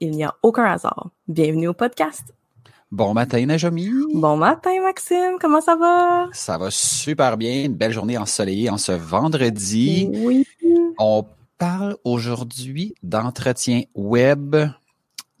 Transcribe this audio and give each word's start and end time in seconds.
Il 0.00 0.10
n'y 0.10 0.24
a 0.24 0.34
aucun 0.42 0.64
hasard. 0.64 1.10
Bienvenue 1.28 1.68
au 1.68 1.74
podcast. 1.74 2.34
Bon 2.90 3.14
matin, 3.14 3.44
Najami. 3.46 3.90
Bon 4.14 4.36
matin, 4.36 4.70
Maxime. 4.82 5.36
Comment 5.40 5.60
ça 5.60 5.76
va? 5.76 6.28
Ça 6.32 6.58
va 6.58 6.70
super 6.70 7.36
bien. 7.36 7.64
Une 7.64 7.74
belle 7.74 7.92
journée 7.92 8.18
ensoleillée 8.18 8.70
en 8.70 8.78
ce 8.78 8.92
vendredi. 8.92 10.08
Oui. 10.12 10.46
On 10.98 11.24
parle 11.58 11.96
aujourd'hui 12.04 12.94
d'entretien 13.02 13.82
web. 13.94 14.56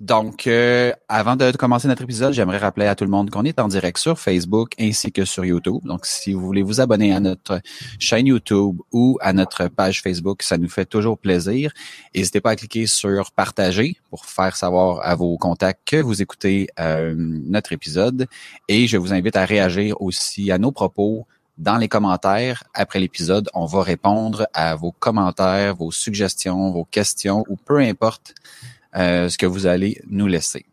Donc, 0.00 0.48
euh, 0.48 0.92
avant 1.08 1.36
de 1.36 1.52
commencer 1.52 1.86
notre 1.86 2.02
épisode, 2.02 2.32
j'aimerais 2.32 2.58
rappeler 2.58 2.86
à 2.86 2.96
tout 2.96 3.04
le 3.04 3.10
monde 3.10 3.30
qu'on 3.30 3.44
est 3.44 3.60
en 3.60 3.68
direct 3.68 3.96
sur 3.98 4.18
Facebook 4.18 4.72
ainsi 4.80 5.12
que 5.12 5.24
sur 5.24 5.44
YouTube. 5.44 5.80
Donc, 5.84 6.04
si 6.04 6.32
vous 6.32 6.40
voulez 6.40 6.62
vous 6.62 6.80
abonner 6.80 7.14
à 7.14 7.20
notre 7.20 7.60
chaîne 8.00 8.26
YouTube 8.26 8.80
ou 8.90 9.16
à 9.20 9.32
notre 9.32 9.68
page 9.68 10.02
Facebook, 10.02 10.42
ça 10.42 10.58
nous 10.58 10.68
fait 10.68 10.84
toujours 10.84 11.16
plaisir. 11.16 11.72
N'hésitez 12.12 12.40
pas 12.40 12.50
à 12.50 12.56
cliquer 12.56 12.88
sur 12.88 13.30
partager 13.30 13.96
pour 14.10 14.26
faire 14.26 14.56
savoir 14.56 14.98
à 15.06 15.14
vos 15.14 15.38
contacts 15.38 15.86
que 15.86 16.02
vous 16.02 16.20
écoutez 16.20 16.68
euh, 16.80 17.14
notre 17.16 17.72
épisode. 17.72 18.26
Et 18.68 18.88
je 18.88 18.96
vous 18.96 19.12
invite 19.12 19.36
à 19.36 19.44
réagir 19.44 20.00
aussi 20.02 20.50
à 20.50 20.58
nos 20.58 20.72
propos 20.72 21.24
dans 21.56 21.76
les 21.76 21.88
commentaires 21.88 22.64
après 22.74 22.98
l'épisode. 22.98 23.48
On 23.54 23.66
va 23.66 23.84
répondre 23.84 24.48
à 24.54 24.74
vos 24.74 24.90
commentaires, 24.90 25.76
vos 25.76 25.92
suggestions, 25.92 26.72
vos 26.72 26.84
questions 26.84 27.44
ou 27.48 27.54
peu 27.54 27.78
importe 27.78 28.34
euh, 28.96 29.28
ce 29.28 29.38
que 29.38 29.46
vous 29.46 29.66
allez 29.66 30.00
nous 30.08 30.26
laisser. 30.26 30.64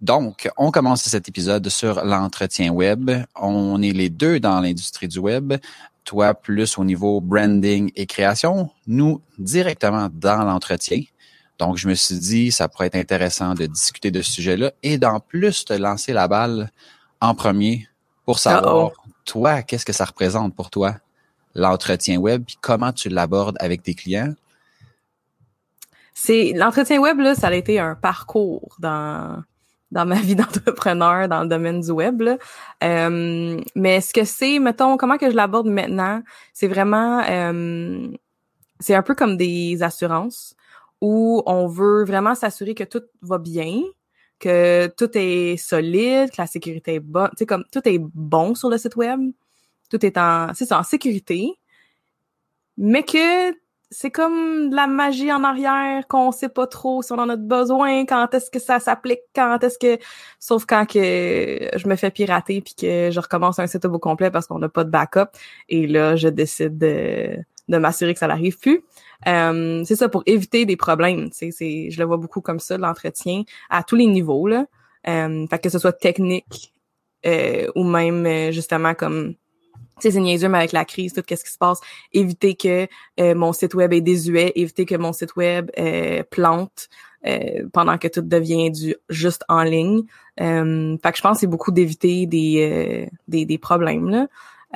Donc, 0.00 0.48
on 0.56 0.70
commence 0.70 1.02
cet 1.02 1.28
épisode 1.28 1.68
sur 1.68 2.04
l'entretien 2.04 2.70
web. 2.70 3.10
On 3.34 3.80
est 3.80 3.92
les 3.92 4.10
deux 4.10 4.40
dans 4.40 4.60
l'industrie 4.60 5.08
du 5.08 5.18
web. 5.18 5.54
Toi, 6.04 6.34
plus 6.34 6.78
au 6.78 6.84
niveau 6.84 7.20
branding 7.20 7.90
et 7.96 8.06
création. 8.06 8.70
Nous, 8.86 9.20
directement 9.38 10.08
dans 10.12 10.44
l'entretien. 10.44 11.02
Donc, 11.58 11.78
je 11.78 11.88
me 11.88 11.94
suis 11.94 12.18
dit, 12.18 12.52
ça 12.52 12.68
pourrait 12.68 12.88
être 12.88 12.96
intéressant 12.96 13.54
de 13.54 13.64
discuter 13.66 14.10
de 14.10 14.20
ce 14.20 14.32
sujet-là 14.32 14.72
et 14.82 14.98
d'en 14.98 15.20
plus 15.20 15.64
te 15.64 15.72
lancer 15.72 16.12
la 16.12 16.28
balle 16.28 16.70
en 17.20 17.34
premier 17.34 17.88
pour 18.26 18.38
savoir, 18.38 18.88
Uh-oh. 18.88 18.92
toi, 19.24 19.62
qu'est-ce 19.62 19.86
que 19.86 19.94
ça 19.94 20.04
représente 20.04 20.54
pour 20.54 20.68
toi, 20.68 20.96
l'entretien 21.54 22.18
web, 22.18 22.44
puis 22.44 22.58
comment 22.60 22.92
tu 22.92 23.08
l'abordes 23.08 23.56
avec 23.60 23.82
tes 23.82 23.94
clients. 23.94 24.34
C'est 26.18 26.54
l'entretien 26.54 26.98
web 26.98 27.18
là, 27.18 27.34
ça 27.34 27.48
a 27.48 27.54
été 27.54 27.78
un 27.78 27.94
parcours 27.94 28.74
dans 28.78 29.42
dans 29.90 30.06
ma 30.06 30.14
vie 30.28 30.34
d'entrepreneur 30.34 31.28
dans 31.28 31.42
le 31.42 31.48
domaine 31.48 31.82
du 31.82 31.90
web. 31.90 32.22
Euh, 32.82 33.60
mais 33.74 34.00
ce 34.00 34.14
que 34.14 34.24
c'est, 34.24 34.58
mettons, 34.58 34.96
comment 34.96 35.18
que 35.18 35.30
je 35.30 35.36
l'aborde 35.36 35.68
maintenant, 35.68 36.22
c'est 36.54 36.68
vraiment, 36.68 37.22
euh, 37.28 38.08
c'est 38.80 38.94
un 38.94 39.02
peu 39.02 39.14
comme 39.14 39.36
des 39.36 39.82
assurances 39.82 40.56
où 41.02 41.42
on 41.44 41.66
veut 41.66 42.04
vraiment 42.04 42.34
s'assurer 42.34 42.74
que 42.74 42.84
tout 42.84 43.02
va 43.20 43.36
bien, 43.36 43.82
que 44.38 44.86
tout 44.96 45.10
est 45.14 45.58
solide, 45.58 46.30
que 46.30 46.36
la 46.38 46.46
sécurité 46.46 46.94
est 46.94 47.00
bonne, 47.00 47.28
tu 47.32 47.40
sais 47.40 47.46
comme 47.46 47.64
tout 47.70 47.86
est 47.86 47.98
bon 47.98 48.54
sur 48.54 48.70
le 48.70 48.78
site 48.78 48.96
web, 48.96 49.20
tout 49.90 50.04
est 50.04 50.16
en, 50.16 50.48
c'est 50.54 50.72
en 50.72 50.82
sécurité, 50.82 51.52
mais 52.78 53.02
que 53.02 53.52
c'est 53.90 54.10
comme 54.10 54.70
de 54.70 54.76
la 54.76 54.86
magie 54.86 55.32
en 55.32 55.44
arrière 55.44 56.06
qu'on 56.08 56.32
sait 56.32 56.48
pas 56.48 56.66
trop 56.66 57.02
si 57.02 57.12
on 57.12 57.18
en 57.18 57.28
a 57.28 57.36
besoin, 57.36 58.04
quand 58.04 58.34
est-ce 58.34 58.50
que 58.50 58.58
ça 58.58 58.80
s'applique, 58.80 59.20
quand 59.34 59.62
est-ce 59.62 59.78
que 59.78 60.02
sauf 60.40 60.66
quand 60.66 60.86
que 60.86 61.70
je 61.74 61.88
me 61.88 61.96
fais 61.96 62.10
pirater 62.10 62.60
puis 62.60 62.74
que 62.74 63.10
je 63.12 63.20
recommence 63.20 63.58
un 63.58 63.66
setup 63.66 63.92
au 63.92 63.98
complet 63.98 64.30
parce 64.30 64.46
qu'on 64.46 64.58
n'a 64.58 64.68
pas 64.68 64.84
de 64.84 64.90
backup 64.90 65.30
et 65.68 65.86
là 65.86 66.16
je 66.16 66.28
décide 66.28 66.78
de, 66.78 67.36
de 67.68 67.78
m'assurer 67.78 68.12
que 68.14 68.20
ça 68.20 68.26
n'arrive 68.26 68.58
plus. 68.58 68.82
Euh, 69.26 69.82
c'est 69.84 69.96
ça 69.96 70.08
pour 70.08 70.22
éviter 70.26 70.66
des 70.66 70.76
problèmes, 70.76 71.28
c'est 71.32 71.50
je 71.52 71.98
le 71.98 72.04
vois 72.04 72.16
beaucoup 72.16 72.40
comme 72.40 72.60
ça 72.60 72.76
l'entretien 72.78 73.44
à 73.70 73.82
tous 73.82 73.96
les 73.96 74.06
niveaux 74.06 74.48
là. 74.48 74.66
Euh, 75.08 75.46
fait 75.48 75.58
que 75.60 75.68
ce 75.68 75.78
soit 75.78 75.92
technique 75.92 76.74
euh, 77.26 77.68
ou 77.74 77.84
même 77.84 78.26
euh, 78.26 78.50
justement 78.50 78.94
comme 78.94 79.34
sais, 80.02 80.10
c'est 80.10 80.20
niaiseux, 80.20 80.48
mais 80.48 80.58
avec 80.58 80.72
la 80.72 80.84
crise, 80.84 81.12
tout 81.12 81.22
qu'est-ce 81.22 81.44
qui 81.44 81.50
se 81.50 81.58
passe, 81.58 81.80
éviter 82.12 82.54
que 82.54 82.86
euh, 83.20 83.34
mon 83.34 83.52
site 83.52 83.74
web 83.74 83.92
est 83.92 84.00
désuet, 84.00 84.52
éviter 84.54 84.84
que 84.84 84.94
mon 84.94 85.12
site 85.12 85.36
web 85.36 85.70
euh, 85.78 86.22
plante 86.30 86.88
euh, 87.26 87.66
pendant 87.72 87.98
que 87.98 88.08
tout 88.08 88.20
devient 88.20 88.70
du 88.70 88.94
juste 89.08 89.42
en 89.48 89.62
ligne. 89.62 90.02
Euh, 90.40 90.96
fait 91.02 91.12
que 91.12 91.16
je 91.16 91.22
pense 91.22 91.36
que 91.36 91.40
c'est 91.40 91.46
beaucoup 91.46 91.72
d'éviter 91.72 92.26
des, 92.26 93.06
euh, 93.08 93.16
des, 93.26 93.46
des 93.46 93.58
problèmes. 93.58 94.10
Là. 94.10 94.26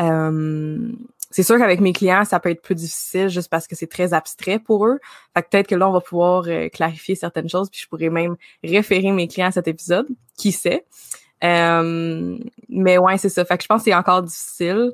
Euh, 0.00 0.92
c'est 1.30 1.44
sûr 1.44 1.58
qu'avec 1.58 1.80
mes 1.80 1.92
clients, 1.92 2.24
ça 2.24 2.40
peut 2.40 2.50
être 2.50 2.62
plus 2.62 2.74
difficile 2.74 3.28
juste 3.28 3.48
parce 3.50 3.68
que 3.68 3.76
c'est 3.76 3.86
très 3.86 4.14
abstrait 4.14 4.58
pour 4.58 4.86
eux. 4.86 4.98
Fait 5.36 5.42
que 5.42 5.48
peut-être 5.48 5.68
que 5.68 5.76
là, 5.76 5.88
on 5.88 5.92
va 5.92 6.00
pouvoir 6.00 6.46
clarifier 6.72 7.14
certaines 7.14 7.48
choses, 7.48 7.70
puis 7.70 7.80
je 7.80 7.88
pourrais 7.88 8.08
même 8.08 8.36
référer 8.64 9.12
mes 9.12 9.28
clients 9.28 9.46
à 9.46 9.52
cet 9.52 9.68
épisode. 9.68 10.08
Qui 10.36 10.50
sait? 10.50 10.86
Euh, 11.42 12.38
mais 12.68 12.98
ouais, 12.98 13.18
c'est 13.18 13.28
ça. 13.28 13.44
Fait 13.44 13.56
que 13.56 13.62
je 13.62 13.68
pense 13.68 13.80
que 13.80 13.84
c'est 13.84 13.94
encore 13.94 14.22
difficile. 14.22 14.92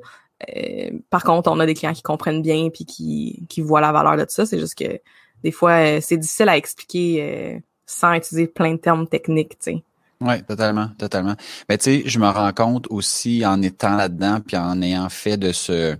Euh, 0.55 0.91
par 1.09 1.23
contre, 1.23 1.51
on 1.51 1.59
a 1.59 1.65
des 1.65 1.73
clients 1.73 1.93
qui 1.93 2.03
comprennent 2.03 2.41
bien 2.41 2.69
puis 2.69 2.85
qui, 2.85 3.45
qui 3.49 3.61
voient 3.61 3.81
la 3.81 3.91
valeur 3.91 4.17
de 4.17 4.23
tout 4.23 4.31
ça. 4.31 4.45
C'est 4.45 4.59
juste 4.59 4.77
que 4.77 4.99
des 5.43 5.51
fois, 5.51 5.71
euh, 5.71 5.99
c'est 6.01 6.17
difficile 6.17 6.49
à 6.49 6.57
expliquer 6.57 7.17
euh, 7.21 7.59
sans 7.85 8.13
utiliser 8.13 8.47
plein 8.47 8.73
de 8.73 8.79
termes 8.79 9.07
techniques, 9.07 9.57
tu 9.59 9.71
sais. 9.71 9.83
Oui, 10.19 10.41
totalement, 10.43 10.89
totalement. 10.97 11.35
Mais 11.69 11.77
tu 11.77 11.83
sais, 11.83 12.03
je 12.05 12.17
me 12.17 12.27
rends 12.27 12.51
compte 12.51 12.87
aussi 12.89 13.45
en 13.45 13.61
étant 13.61 13.95
là-dedans 13.95 14.39
puis 14.45 14.57
en 14.57 14.81
ayant 14.81 15.09
fait 15.09 15.37
de 15.37 15.51
ce 15.51 15.95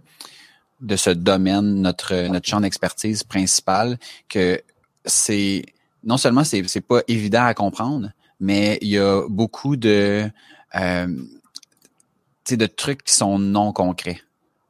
de 0.82 0.96
ce 0.96 1.10
domaine 1.10 1.82
notre 1.82 2.28
notre 2.28 2.48
champ 2.48 2.62
d'expertise 2.62 3.24
principal 3.24 3.98
que 4.30 4.62
c'est 5.06 5.64
non 6.04 6.18
seulement 6.18 6.44
c'est 6.44 6.68
c'est 6.68 6.82
pas 6.82 7.02
évident 7.08 7.46
à 7.46 7.54
comprendre, 7.54 8.10
mais 8.40 8.78
il 8.82 8.90
y 8.90 8.98
a 8.98 9.24
beaucoup 9.28 9.76
de 9.76 10.30
euh, 10.76 11.08
de 12.50 12.66
trucs 12.66 13.04
qui 13.04 13.14
sont 13.14 13.40
non 13.40 13.74
concrets. 13.74 14.22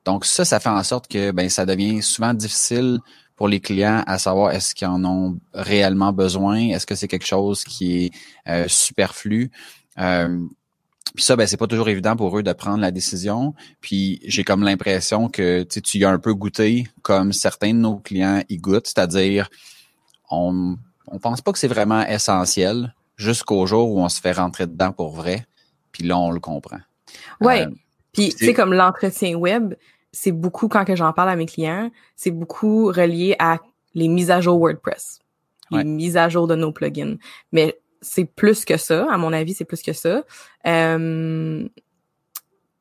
Donc 0.05 0.25
ça, 0.25 0.45
ça 0.45 0.59
fait 0.59 0.69
en 0.69 0.83
sorte 0.83 1.07
que 1.07 1.31
ben 1.31 1.49
ça 1.49 1.65
devient 1.65 2.01
souvent 2.01 2.33
difficile 2.33 2.99
pour 3.35 3.47
les 3.47 3.59
clients 3.59 4.03
à 4.07 4.17
savoir 4.17 4.51
est-ce 4.51 4.73
qu'ils 4.73 4.87
en 4.87 5.03
ont 5.05 5.39
réellement 5.53 6.11
besoin, 6.11 6.69
est-ce 6.69 6.87
que 6.87 6.95
c'est 6.95 7.07
quelque 7.07 7.25
chose 7.25 7.63
qui 7.63 8.05
est 8.05 8.11
euh, 8.47 8.65
superflu. 8.67 9.51
Euh, 9.99 10.43
puis 11.13 11.23
ça, 11.23 11.35
ben 11.35 11.45
c'est 11.45 11.57
pas 11.57 11.67
toujours 11.67 11.89
évident 11.89 12.15
pour 12.15 12.37
eux 12.37 12.43
de 12.43 12.53
prendre 12.53 12.79
la 12.79 12.91
décision. 12.91 13.53
Puis 13.79 14.19
j'ai 14.25 14.43
comme 14.43 14.63
l'impression 14.63 15.29
que 15.29 15.63
tu 15.63 15.97
y 15.99 16.05
as 16.05 16.09
un 16.09 16.19
peu 16.19 16.33
goûté 16.33 16.87
comme 17.03 17.31
certains 17.31 17.73
de 17.73 17.79
nos 17.79 17.97
clients 17.97 18.41
y 18.49 18.57
goûtent, 18.57 18.87
c'est-à-dire 18.87 19.49
on 20.29 20.77
on 21.09 21.19
pense 21.19 21.41
pas 21.41 21.53
que 21.53 21.59
c'est 21.59 21.67
vraiment 21.67 22.05
essentiel 22.05 22.93
jusqu'au 23.17 23.65
jour 23.65 23.91
où 23.91 23.99
on 23.99 24.09
se 24.09 24.21
fait 24.21 24.31
rentrer 24.31 24.65
dedans 24.67 24.91
pour 24.93 25.09
vrai. 25.11 25.45
Puis 25.91 26.03
là, 26.03 26.17
on 26.17 26.31
le 26.31 26.39
comprend. 26.39 26.79
Ouais. 27.41 27.63
Euh, 27.65 27.69
Puis, 28.13 28.29
tu 28.29 28.37
c'est- 28.37 28.45
sais, 28.47 28.53
comme 28.53 28.73
l'entretien 28.73 29.35
web, 29.35 29.73
c'est 30.11 30.31
beaucoup, 30.31 30.67
quand 30.67 30.85
que 30.85 30.95
j'en 30.95 31.11
parle 31.13 31.29
à 31.29 31.35
mes 31.35 31.45
clients, 31.45 31.91
c'est 32.15 32.31
beaucoup 32.31 32.85
relié 32.87 33.35
à 33.39 33.57
les 33.93 34.07
mises 34.07 34.31
à 34.31 34.39
jour 34.41 34.57
WordPress, 34.59 35.19
les 35.71 35.77
Ouais. 35.79 35.83
mises 35.83 36.17
à 36.17 36.29
jour 36.29 36.47
de 36.47 36.55
nos 36.55 36.71
plugins. 36.71 37.17
Mais 37.51 37.79
c'est 38.01 38.25
plus 38.25 38.63
que 38.65 38.77
ça, 38.77 39.07
à 39.11 39.17
mon 39.17 39.33
avis, 39.33 39.53
c'est 39.53 39.65
plus 39.65 39.81
que 39.81 39.93
ça. 39.93 40.23
Euh, 40.67 41.67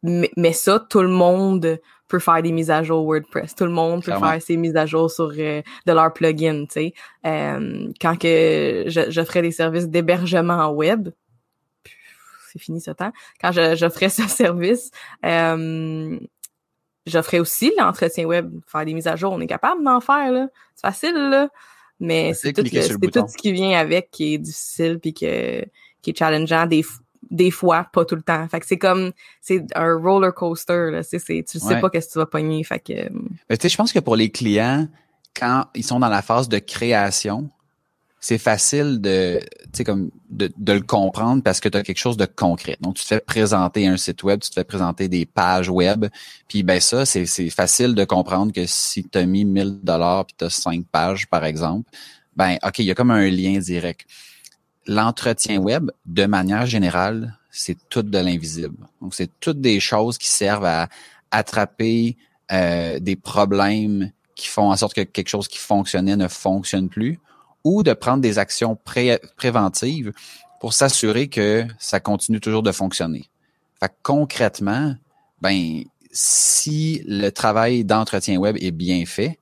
mais, 0.02 0.30
mais 0.36 0.52
ça, 0.52 0.78
tout 0.88 1.00
le 1.02 1.08
monde 1.08 1.80
peut 2.08 2.18
faire 2.18 2.42
des 2.42 2.52
mises 2.52 2.70
à 2.70 2.82
jour 2.82 3.04
WordPress. 3.04 3.54
Tout 3.54 3.64
le 3.64 3.70
monde 3.70 4.00
peut 4.00 4.12
Clairement. 4.12 4.30
faire 4.30 4.42
ses 4.42 4.56
mises 4.56 4.76
à 4.76 4.86
jour 4.86 5.10
sur 5.10 5.32
euh, 5.36 5.62
de 5.86 5.92
leur 5.92 6.12
plugin, 6.12 6.64
tu 6.66 6.72
sais. 6.72 6.94
Euh, 7.26 7.88
quand 8.00 8.16
que 8.16 8.84
je, 8.86 9.10
je 9.10 9.24
ferais 9.24 9.42
des 9.42 9.50
services 9.50 9.88
d'hébergement 9.88 10.70
web, 10.70 11.08
c'est 12.52 12.58
fini 12.58 12.80
ce 12.80 12.90
temps. 12.90 13.12
Quand 13.40 13.52
j'offrais 13.52 14.08
ce 14.08 14.22
service, 14.28 14.90
euh, 15.24 16.18
j'offrais 17.06 17.38
aussi 17.40 17.72
l'entretien 17.78 18.24
web, 18.24 18.52
faire 18.66 18.84
des 18.84 18.94
mises 18.94 19.08
à 19.08 19.16
jour. 19.16 19.32
On 19.32 19.40
est 19.40 19.46
capable 19.46 19.82
d'en 19.84 20.00
faire, 20.00 20.30
là. 20.32 20.48
C'est 20.74 20.86
facile, 20.86 21.14
là. 21.14 21.48
Mais 21.98 22.34
c'est 22.34 22.52
tout, 22.52 22.62
tout 22.62 23.28
ce 23.28 23.36
qui 23.36 23.52
vient 23.52 23.78
avec 23.78 24.10
qui 24.10 24.34
est 24.34 24.38
difficile 24.38 24.98
puis 25.00 25.14
que, 25.14 25.64
qui 26.02 26.10
est 26.10 26.18
challengeant 26.18 26.66
des, 26.66 26.84
des 27.30 27.50
fois, 27.50 27.88
pas 27.92 28.04
tout 28.04 28.16
le 28.16 28.22
temps. 28.22 28.46
Fait 28.48 28.60
que 28.60 28.66
c'est 28.66 28.78
comme, 28.78 29.12
c'est 29.40 29.64
un 29.74 29.96
roller 29.96 30.34
coaster, 30.34 30.90
là. 30.90 31.02
C'est, 31.02 31.18
c'est, 31.18 31.44
tu 31.48 31.58
sais 31.58 31.80
pas 31.80 31.90
qu'est-ce 31.90 32.08
que 32.08 32.12
tu 32.12 32.18
vas 32.18 32.26
pogner. 32.26 32.62
Fait 32.64 32.80
que. 32.80 32.92
Euh, 32.92 33.08
tu 33.50 33.56
sais, 33.60 33.68
je 33.68 33.76
pense 33.76 33.92
que 33.92 33.98
pour 33.98 34.16
les 34.16 34.30
clients, 34.30 34.88
quand 35.34 35.66
ils 35.74 35.84
sont 35.84 36.00
dans 36.00 36.08
la 36.08 36.22
phase 36.22 36.48
de 36.48 36.58
création, 36.58 37.50
c'est 38.20 38.38
facile 38.38 39.00
de, 39.00 39.40
comme 39.84 40.10
de, 40.30 40.50
de, 40.56 40.72
le 40.72 40.80
comprendre 40.80 41.42
parce 41.42 41.60
que 41.60 41.68
tu 41.68 41.78
as 41.78 41.82
quelque 41.82 41.98
chose 41.98 42.16
de 42.16 42.24
concret. 42.24 42.76
Donc, 42.80 42.94
tu 42.94 43.02
te 43.02 43.08
fais 43.08 43.20
présenter 43.20 43.86
un 43.86 43.96
site 43.96 44.22
web, 44.24 44.40
tu 44.40 44.48
te 44.48 44.54
fais 44.54 44.64
présenter 44.64 45.08
des 45.08 45.26
pages 45.26 45.68
web, 45.68 46.06
puis 46.48 46.62
ben 46.62 46.80
ça, 46.80 47.06
c'est 47.06 47.26
facile 47.50 47.94
de 47.94 48.04
comprendre 48.04 48.52
que 48.52 48.66
si 48.66 49.04
tu 49.04 49.18
as 49.18 49.26
mis 49.26 49.44
1000 49.44 49.80
dollars 49.82 50.26
puis 50.26 50.34
tu 50.38 50.44
as 50.44 50.50
5 50.50 50.86
pages, 50.86 51.28
par 51.28 51.44
exemple, 51.44 51.88
ben 52.34 52.56
OK, 52.64 52.80
il 52.80 52.86
y 52.86 52.90
a 52.90 52.94
comme 52.94 53.10
un 53.12 53.28
lien 53.28 53.58
direct. 53.58 54.06
L'entretien 54.86 55.58
web, 55.58 55.90
de 56.06 56.26
manière 56.26 56.66
générale, 56.66 57.36
c'est 57.50 57.76
tout 57.88 58.02
de 58.02 58.18
l'invisible. 58.18 58.86
Donc, 59.00 59.14
c'est 59.14 59.30
toutes 59.40 59.60
des 59.60 59.80
choses 59.80 60.18
qui 60.18 60.28
servent 60.28 60.64
à 60.64 60.88
attraper 61.30 62.16
euh, 62.52 62.98
des 63.00 63.16
problèmes 63.16 64.10
qui 64.34 64.48
font 64.48 64.70
en 64.70 64.76
sorte 64.76 64.94
que 64.94 65.00
quelque 65.00 65.28
chose 65.28 65.48
qui 65.48 65.58
fonctionnait 65.58 66.16
ne 66.16 66.28
fonctionne 66.28 66.88
plus 66.88 67.18
ou 67.64 67.82
de 67.82 67.92
prendre 67.94 68.20
des 68.20 68.38
actions 68.38 68.78
préventives 69.36 70.12
pour 70.60 70.72
s'assurer 70.72 71.28
que 71.28 71.66
ça 71.78 71.98
continue 71.98 72.40
toujours 72.40 72.62
de 72.62 72.70
fonctionner. 72.70 73.28
Fait 73.80 73.92
concrètement, 74.02 74.94
ben 75.40 75.82
si 76.12 77.02
le 77.06 77.30
travail 77.30 77.84
d'entretien 77.84 78.38
web 78.38 78.56
est 78.60 78.70
bien 78.70 79.04
fait, 79.04 79.38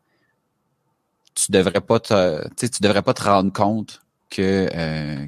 tu 1.35 1.53
devrais 1.53 1.81
pas 1.81 2.01
te, 2.01 2.49
tu 2.57 2.81
devrais 2.81 3.03
pas 3.03 3.15
te 3.15 3.25
rendre 3.25 3.53
compte 3.53 4.01
que 4.31 4.69
euh, 4.75 5.27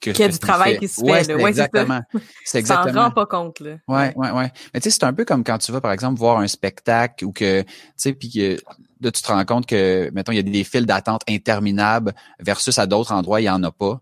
qu'il 0.00 0.18
y 0.18 0.22
a 0.22 0.28
du 0.28 0.38
travail 0.38 0.78
qui 0.78 0.88
se 0.88 1.00
fait. 1.00 1.34
Ouais, 1.34 1.48
exactement. 1.48 2.00
C'est 2.44 2.58
exactement. 2.58 2.94
Ça 2.94 3.04
rend 3.04 3.10
pas 3.10 3.26
compte 3.26 3.60
là. 3.60 3.76
Ouais, 3.88 4.14
ouais, 4.16 4.30
ouais. 4.30 4.52
Mais 4.74 4.80
tu 4.80 4.90
sais, 4.90 4.98
c'est 4.98 5.04
un 5.04 5.12
peu 5.12 5.24
comme 5.24 5.44
quand 5.44 5.58
tu 5.58 5.72
vas 5.72 5.80
par 5.80 5.92
exemple 5.92 6.18
voir 6.18 6.38
un 6.38 6.46
spectacle 6.46 7.24
ou 7.24 7.32
que 7.32 7.62
tu 7.62 7.68
sais 7.96 8.12
puis 8.12 8.30
que 8.30 8.56
là 9.00 9.10
tu 9.10 9.22
te 9.22 9.28
rends 9.28 9.44
compte 9.44 9.66
que 9.66 10.10
mettons 10.12 10.32
il 10.32 10.36
y 10.36 10.38
a 10.38 10.42
des 10.42 10.64
files 10.64 10.86
d'attente 10.86 11.22
interminables 11.28 12.14
versus 12.40 12.78
à 12.78 12.86
d'autres 12.86 13.12
endroits 13.12 13.40
il 13.40 13.44
y 13.44 13.50
en 13.50 13.62
a 13.62 13.70
pas. 13.70 14.00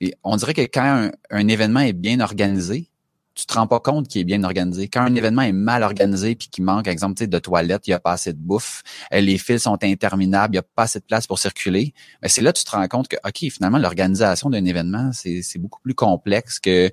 Et 0.00 0.14
on 0.24 0.36
dirait 0.36 0.54
que 0.54 0.62
quand 0.62 1.10
un 1.30 1.48
événement 1.48 1.80
est 1.80 1.94
bien 1.94 2.20
organisé, 2.20 2.90
tu 3.36 3.44
te 3.44 3.52
rends 3.52 3.66
pas 3.66 3.80
compte 3.80 4.08
qu'il 4.08 4.22
est 4.22 4.24
bien 4.24 4.42
organisé. 4.44 4.88
Quand 4.88 5.02
un 5.02 5.14
événement 5.14 5.42
est 5.42 5.52
mal 5.52 5.82
organisé 5.82 6.34
puis 6.34 6.48
qu'il 6.48 6.64
manque, 6.64 6.88
exemple, 6.88 7.26
de 7.26 7.38
toilettes, 7.38 7.86
il 7.86 7.90
y 7.90 7.94
a 7.94 8.00
pas 8.00 8.12
assez 8.12 8.32
de 8.32 8.38
bouffe, 8.38 8.82
euh, 9.12 9.20
les 9.20 9.36
fils 9.36 9.64
sont 9.64 9.78
interminables, 9.82 10.54
il 10.54 10.56
y 10.56 10.58
a 10.58 10.62
pas 10.62 10.84
assez 10.84 10.98
de 10.98 11.04
place 11.04 11.26
pour 11.26 11.38
circuler, 11.38 11.92
mais 12.22 12.28
c'est 12.28 12.40
là 12.40 12.52
que 12.52 12.58
tu 12.58 12.64
te 12.64 12.70
rends 12.70 12.88
compte 12.88 13.08
que, 13.08 13.16
OK, 13.24 13.50
finalement, 13.52 13.78
l'organisation 13.78 14.48
d'un 14.48 14.64
événement, 14.64 15.10
c'est 15.12 15.58
beaucoup 15.58 15.80
plus 15.82 15.94
complexe 15.94 16.58
que 16.58 16.90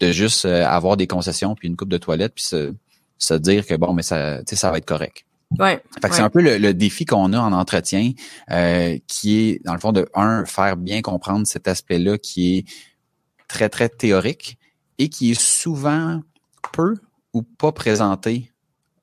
de 0.00 0.12
juste 0.12 0.44
euh, 0.44 0.64
avoir 0.66 0.96
des 0.96 1.06
concessions 1.06 1.54
puis 1.54 1.66
une 1.66 1.76
coupe 1.76 1.88
de 1.88 1.98
toilettes 1.98 2.34
puis 2.34 2.44
se, 2.44 2.74
se 3.16 3.34
dire 3.34 3.66
que 3.66 3.74
bon, 3.74 3.94
mais 3.94 4.02
ça, 4.02 4.40
ça 4.44 4.70
va 4.70 4.78
être 4.78 4.86
correct. 4.86 5.24
Ouais. 5.58 5.82
Fait 6.02 6.08
que 6.10 6.14
c'est 6.14 6.22
un 6.22 6.28
peu 6.28 6.42
le, 6.42 6.74
défi 6.74 7.06
qu'on 7.06 7.32
a 7.32 7.38
en 7.38 7.52
entretien, 7.54 8.12
euh, 8.50 8.98
qui 9.06 9.38
est, 9.38 9.64
dans 9.64 9.72
le 9.72 9.80
fond, 9.80 9.92
de 9.92 10.06
un, 10.14 10.44
faire 10.44 10.76
bien 10.76 11.00
comprendre 11.00 11.46
cet 11.46 11.66
aspect-là 11.66 12.18
qui 12.18 12.58
est 12.58 12.64
très, 13.48 13.70
très 13.70 13.88
théorique, 13.88 14.57
et 14.98 15.08
qui 15.08 15.30
est 15.30 15.40
souvent 15.40 16.20
peu 16.72 16.94
ou 17.32 17.42
pas 17.42 17.72
présenté 17.72 18.52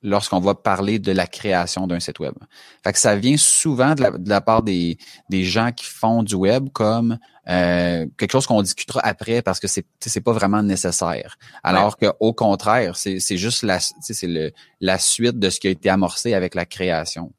lorsqu'on 0.06 0.40
va 0.40 0.54
parler 0.54 1.00
de 1.00 1.12
la 1.12 1.26
création 1.26 1.88
d'un 1.88 2.00
site 2.00 2.20
web. 2.20 2.36
Fait 2.84 2.94
que 2.94 3.00
ça 3.00 3.16
vient 3.16 3.38
souvent 3.38 3.96
de 3.96 4.30
la, 4.30 4.42
part 4.42 4.62
des, 4.62 4.98
des 5.30 5.44
gens 5.44 5.72
qui 5.72 5.86
font 5.86 6.22
du 6.22 6.36
web 6.36 6.70
comme 6.72 7.18
euh, 7.50 8.06
quelque 8.18 8.32
chose 8.32 8.46
qu'on 8.46 8.62
discutera 8.62 9.02
après 9.04 9.42
parce 9.42 9.60
que 9.60 9.68
c'est 9.68 9.86
c'est 10.00 10.22
pas 10.22 10.32
vraiment 10.32 10.62
nécessaire. 10.62 11.38
Alors 11.64 11.98
que 11.98 12.06
au 12.20 12.34
contraire, 12.34 12.96
c'est 12.96 13.20
c'est 13.20 13.38
juste 13.38 13.64
la 13.64 13.80
c'est 13.80 14.28
le 14.28 14.52
la 14.80 15.00
suite 15.00 15.40
de 15.40 15.50
ce 15.50 15.60
qui 15.60 15.68
a 15.68 15.72
été 15.72 15.90
amorcé 15.90 16.34
avec 16.36 16.54
la 16.54 16.66
création. 16.66 17.34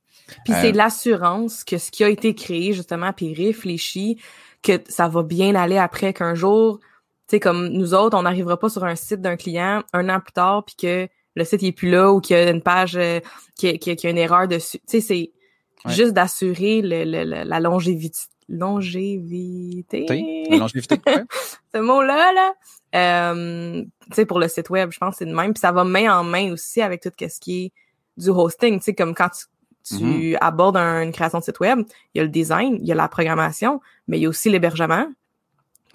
Puis 0.45 0.55
c'est 0.55 0.71
euh, 0.71 0.73
l'assurance 0.73 1.63
que 1.63 1.79
ce 1.79 1.93
qui 1.93 2.03
a 2.03 2.09
été 2.09 2.35
créé 2.35 2.73
justement 2.73 3.13
puis 3.13 3.33
réfléchi 3.33 4.19
que 4.63 4.81
ça 4.89 5.07
va 5.07 5.23
bien 5.23 5.55
aller 5.55 5.79
après 5.79 6.13
qu'un 6.13 6.35
jour 6.35 6.81
sais, 7.29 7.41
comme 7.41 7.69
nous 7.69 7.95
autres, 7.95 8.17
on 8.17 8.23
n'arrivera 8.23 8.59
pas 8.59 8.69
sur 8.69 8.85
un 8.85 8.97
site 8.97 9.21
d'un 9.21 9.37
client 9.37 9.83
un 9.93 10.09
an 10.09 10.21
plus 10.21 10.33
tard 10.33 10.65
puis 10.65 10.77
que 10.77 11.09
le 11.35 11.45
site 11.45 11.63
est 11.63 11.73
plus 11.73 11.91
là 11.91 12.13
ou 12.13 12.21
qu'il 12.21 12.37
y 12.37 12.41
a 12.41 12.51
une 12.51 12.63
page 12.63 12.97
euh, 12.97 13.21
qui, 13.57 13.69
a, 13.69 13.77
qui, 13.77 14.07
a, 14.07 14.11
une 14.11 14.19
erreur 14.19 14.49
dessus. 14.49 14.79
Tu 14.89 15.01
sais, 15.01 15.01
c'est 15.01 15.33
juste 15.93 16.13
d'assurer 16.13 16.81
le, 16.83 17.25
la 17.45 17.61
longévité. 17.61 18.19
Longévité. 18.49 20.07
La 20.51 20.57
longévité. 20.57 21.01
Ce 21.75 21.79
mot-là, 21.79 22.33
là. 22.33 22.55
Euh, 22.95 23.83
tu 23.83 24.15
sais, 24.15 24.25
pour 24.25 24.39
le 24.39 24.49
site 24.49 24.71
web, 24.71 24.91
je 24.93 24.99
pense 24.99 25.15
que 25.15 25.19
c'est 25.19 25.27
de 25.27 25.35
même. 25.35 25.53
Puis 25.53 25.61
ça 25.61 25.73
va 25.73 25.85
main 25.85 26.21
en 26.21 26.25
main 26.25 26.53
aussi 26.53 26.81
avec 26.81 27.03
tout 27.03 27.11
ce 27.19 27.41
qui 27.41 27.65
est 27.65 27.73
du 28.17 28.31
hosting. 28.31 28.79
Tu 28.79 28.85
sais, 28.85 28.95
comme 28.95 29.15
quand 29.15 29.29
tu, 29.29 29.45
tu 29.85 30.03
mm-hmm. 30.03 30.39
abordes 30.41 30.77
une 30.77 31.13
création 31.13 31.39
de 31.39 31.45
site 31.45 31.61
web, 31.61 31.81
il 32.15 32.19
y 32.19 32.21
a 32.21 32.25
le 32.25 32.31
design, 32.31 32.79
il 32.81 32.87
y 32.87 32.93
a 32.93 32.95
la 32.95 33.09
programmation, 33.09 33.81
mais 34.07 34.19
il 34.19 34.23
y 34.23 34.27
a 34.27 34.29
aussi 34.29 34.49
l'hébergement, 34.49 35.07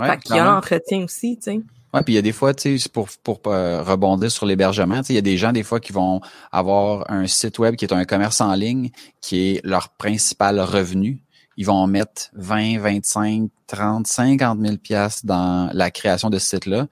Ouais, 0.02 0.10
fait 0.10 0.18
qu'il 0.18 0.36
y 0.36 0.40
a 0.40 0.46
l'entretien 0.46 1.04
aussi, 1.04 1.38
tu 1.38 1.44
sais. 1.44 1.62
Ouais, 1.94 2.04
puis 2.04 2.14
il 2.14 2.16
y 2.16 2.20
a 2.20 2.22
des 2.22 2.32
fois, 2.32 2.54
tu 2.54 2.80
sais, 2.80 2.90
pour 2.90 3.10
pour 3.24 3.42
euh, 3.48 3.84
rebondir 3.84 4.32
sur 4.32 4.46
l'hébergement, 4.46 4.98
tu 4.98 5.08
sais, 5.08 5.14
il 5.14 5.18
y 5.18 5.20
a 5.20 5.24
des 5.24 5.38
gens 5.38 5.52
des 5.52 5.64
fois 5.64 5.80
qui 5.80 5.92
vont 5.92 6.22
avoir 6.52 7.10
un 7.12 7.28
site 7.28 7.60
web 7.60 7.76
qui 7.76 7.86
est 7.86 7.94
un 7.94 8.06
commerce 8.06 8.42
en 8.42 8.54
ligne, 8.56 8.90
qui 9.20 9.50
est 9.50 9.66
leur 9.66 9.90
principal 9.90 10.60
revenu. 10.60 11.22
Ils 11.58 11.66
vont 11.66 11.86
mettre 11.86 12.30
20, 12.34 12.80
25, 12.80 13.50
30, 13.68 14.08
50 14.08 14.60
000 14.60 14.78
pièces 14.78 15.26
dans 15.26 15.70
la 15.74 15.92
création 15.92 16.30
de 16.30 16.40
ce 16.40 16.48
site-là, 16.48 16.88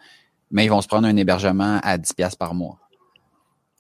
mais 0.51 0.65
ils 0.65 0.69
vont 0.69 0.81
se 0.81 0.87
prendre 0.87 1.07
un 1.07 1.15
hébergement 1.15 1.79
à 1.81 1.97
10 1.97 2.13
pièces 2.13 2.35
par 2.35 2.53
mois. 2.53 2.77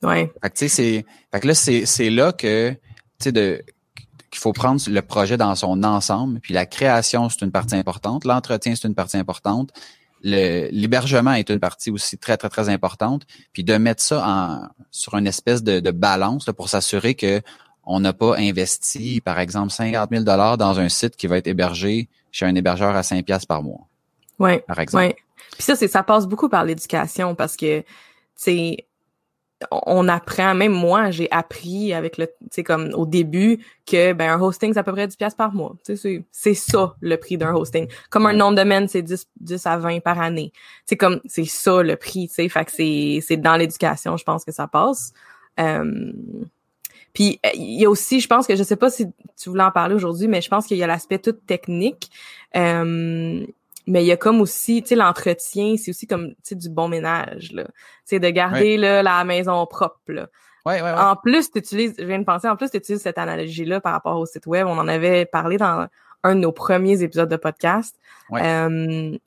Ouais. 0.01 0.31
Fait 0.41 0.49
que 0.49 0.57
tu 0.57 0.67
sais, 0.67 0.67
c'est, 0.69 1.05
fait 1.33 1.39
que 1.41 1.47
là 1.47 1.53
c'est 1.53 1.85
c'est 1.85 2.09
là 2.09 2.31
que 2.31 2.71
tu 2.71 2.77
sais 3.19 3.31
de 3.33 3.61
qu'il 4.29 4.39
faut 4.39 4.53
prendre 4.53 4.81
le 4.87 5.01
projet 5.01 5.37
dans 5.37 5.55
son 5.55 5.83
ensemble. 5.83 6.39
Puis 6.39 6.53
la 6.53 6.65
création, 6.65 7.29
c'est 7.29 7.41
une 7.43 7.51
partie 7.51 7.75
importante. 7.75 8.25
L'entretien, 8.25 8.75
c'est 8.75 8.87
une 8.87 8.95
partie 8.95 9.17
importante. 9.17 9.71
L'hébergement 10.21 11.33
est 11.33 11.49
une 11.49 11.59
partie 11.59 11.91
aussi 11.91 12.17
très, 12.17 12.37
très, 12.37 12.49
très 12.49 12.69
importante. 12.69 13.23
Puis 13.53 13.63
de 13.63 13.75
mettre 13.77 14.03
ça 14.03 14.27
en, 14.27 14.67
sur 14.91 15.15
une 15.15 15.27
espèce 15.27 15.63
de, 15.63 15.79
de 15.79 15.91
balance 15.91 16.45
pour 16.55 16.69
s'assurer 16.69 17.15
que 17.15 17.41
on 17.91 18.01
n'a 18.01 18.13
pas 18.13 18.37
investi, 18.37 19.19
par 19.19 19.39
exemple, 19.39 19.71
50 19.71 20.09
000 20.11 20.23
dollars 20.23 20.57
dans 20.57 20.79
un 20.79 20.89
site 20.89 21.15
qui 21.15 21.25
va 21.25 21.37
être 21.37 21.47
hébergé 21.47 22.07
chez 22.31 22.45
un 22.45 22.53
hébergeur 22.53 22.95
à 22.95 23.01
5 23.01 23.25
pièces 23.25 23.45
par 23.45 23.63
mois. 23.63 23.87
Oui. 24.37 24.59
Par 24.67 24.79
exemple. 24.79 25.05
Ouais. 25.05 25.15
Puis 25.53 25.63
ça, 25.63 25.75
c'est 25.75 25.87
ça 25.87 26.03
passe 26.03 26.27
beaucoup 26.27 26.49
par 26.49 26.65
l'éducation 26.65 27.33
parce 27.33 27.57
que 27.57 27.83
c'est 28.35 28.85
on 29.71 30.07
apprend, 30.07 30.55
même 30.55 30.71
moi, 30.71 31.11
j'ai 31.11 31.29
appris 31.31 31.93
avec 31.93 32.17
le, 32.17 32.27
tu 32.27 32.33
sais, 32.51 32.63
comme 32.63 32.91
au 32.93 33.05
début, 33.05 33.59
que 33.85 34.13
ben 34.13 34.31
un 34.31 34.41
hosting, 34.41 34.73
c'est 34.73 34.79
à 34.79 34.83
peu 34.83 34.93
près 34.93 35.07
10 35.07 35.17
pièces 35.17 35.35
par 35.35 35.53
mois. 35.53 35.75
Tu 35.85 35.97
sais, 35.97 36.25
c'est 36.31 36.53
ça 36.53 36.95
le 37.01 37.17
prix 37.17 37.37
d'un 37.37 37.53
hosting. 37.53 37.87
Comme 38.09 38.25
un 38.25 38.33
nom 38.33 38.51
de 38.51 38.57
domaine, 38.57 38.87
c'est 38.87 39.01
10, 39.01 39.27
10 39.41 39.65
à 39.65 39.77
20 39.77 39.99
par 39.99 40.19
année. 40.19 40.53
C'est 40.85 40.95
comme, 40.95 41.19
c'est 41.25 41.45
ça 41.45 41.83
le 41.83 41.95
prix, 41.95 42.27
tu 42.29 42.35
sais. 42.35 42.49
Fait 42.49 42.65
que 42.65 42.71
c'est, 42.71 43.19
c'est 43.21 43.37
dans 43.37 43.57
l'éducation, 43.57 44.15
je 44.15 44.23
pense 44.23 44.45
que 44.45 44.51
ça 44.51 44.67
passe. 44.67 45.13
Euh, 45.59 46.13
puis 47.13 47.39
il 47.53 47.81
y 47.81 47.85
a 47.85 47.89
aussi, 47.89 48.19
je 48.19 48.27
pense 48.27 48.47
que 48.47 48.55
je 48.55 48.63
sais 48.63 48.75
pas 48.75 48.89
si 48.89 49.07
tu 49.37 49.49
voulais 49.49 49.63
en 49.63 49.71
parler 49.71 49.95
aujourd'hui, 49.95 50.27
mais 50.27 50.41
je 50.41 50.49
pense 50.49 50.67
qu'il 50.67 50.77
y 50.77 50.83
a 50.83 50.87
l'aspect 50.87 51.19
tout 51.19 51.33
technique. 51.33 52.09
Euh, 52.55 53.45
mais 53.89 54.03
il 54.03 54.07
y 54.07 54.11
a 54.11 54.17
comme 54.17 54.39
aussi, 54.39 54.81
tu 54.83 54.89
sais, 54.89 54.95
l'entretien, 54.95 55.75
c'est 55.77 55.89
aussi 55.89 56.05
comme, 56.05 56.29
tu 56.29 56.35
sais, 56.43 56.55
du 56.55 56.69
bon 56.69 56.87
ménage, 56.87 57.51
là. 57.51 57.65
C'est 58.05 58.19
de 58.19 58.29
garder, 58.29 58.77
là, 58.77 59.01
la 59.01 59.23
maison 59.23 59.65
propre, 59.65 59.99
là. 60.07 60.27
Ouais, 60.65 60.81
ouais, 60.81 60.91
En 60.91 61.15
plus, 61.15 61.51
tu 61.51 61.57
utilises, 61.57 61.95
je 61.97 62.05
viens 62.05 62.19
de 62.19 62.23
penser, 62.23 62.47
en 62.47 62.55
plus, 62.55 62.69
tu 62.69 62.77
utilises 62.77 63.01
cette 63.01 63.17
analogie-là 63.17 63.81
par 63.81 63.93
rapport 63.93 64.19
au 64.19 64.25
site 64.25 64.45
web. 64.45 64.67
On 64.67 64.77
en 64.77 64.87
avait 64.87 65.25
parlé 65.25 65.57
dans 65.57 65.87
un 66.23 66.35
de 66.35 66.41
nos 66.41 66.51
premiers 66.51 67.01
épisodes 67.01 67.29
de 67.29 67.37
podcast. 67.37 67.97
Euh, 68.33 69.17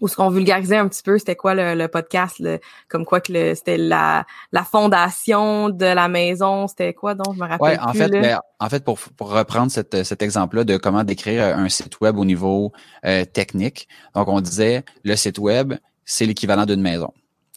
ou 0.00 0.08
ce 0.08 0.16
qu'on 0.16 0.30
vulgarisait 0.30 0.76
un 0.76 0.88
petit 0.88 1.02
peu, 1.02 1.18
c'était 1.18 1.36
quoi 1.36 1.54
le, 1.54 1.86
podcast, 1.88 2.42
comme 2.88 3.04
quoi 3.04 3.20
que 3.20 3.54
c'était 3.54 3.76
la, 3.76 4.24
la 4.52 4.64
fondation 4.64 5.68
de 5.68 5.86
la 5.86 6.08
maison, 6.08 6.68
c'était 6.68 6.94
quoi 6.94 7.14
donc? 7.14 7.34
Je 7.34 7.40
me 7.40 7.48
rappelle 7.48 7.60
ouais, 7.60 7.78
en 7.78 7.92
fait, 7.92 8.08
ben, 8.08 8.40
en 8.58 8.68
fait 8.68 8.84
pour, 8.84 8.98
pour 8.98 9.30
reprendre 9.30 9.70
cet, 9.70 10.04
cet 10.04 10.22
exemple-là 10.22 10.64
de 10.64 10.76
comment 10.76 11.04
décrire 11.04 11.56
un 11.56 11.68
site 11.68 12.00
web 12.00 12.18
au 12.18 12.24
niveau 12.24 12.72
euh, 13.04 13.24
technique, 13.24 13.88
donc 14.14 14.28
on 14.28 14.40
disait 14.40 14.84
le 15.04 15.16
site 15.16 15.38
web 15.38 15.74
c'est 16.04 16.26
l'équivalent 16.26 16.66
d'une 16.66 16.80
maison. 16.80 17.12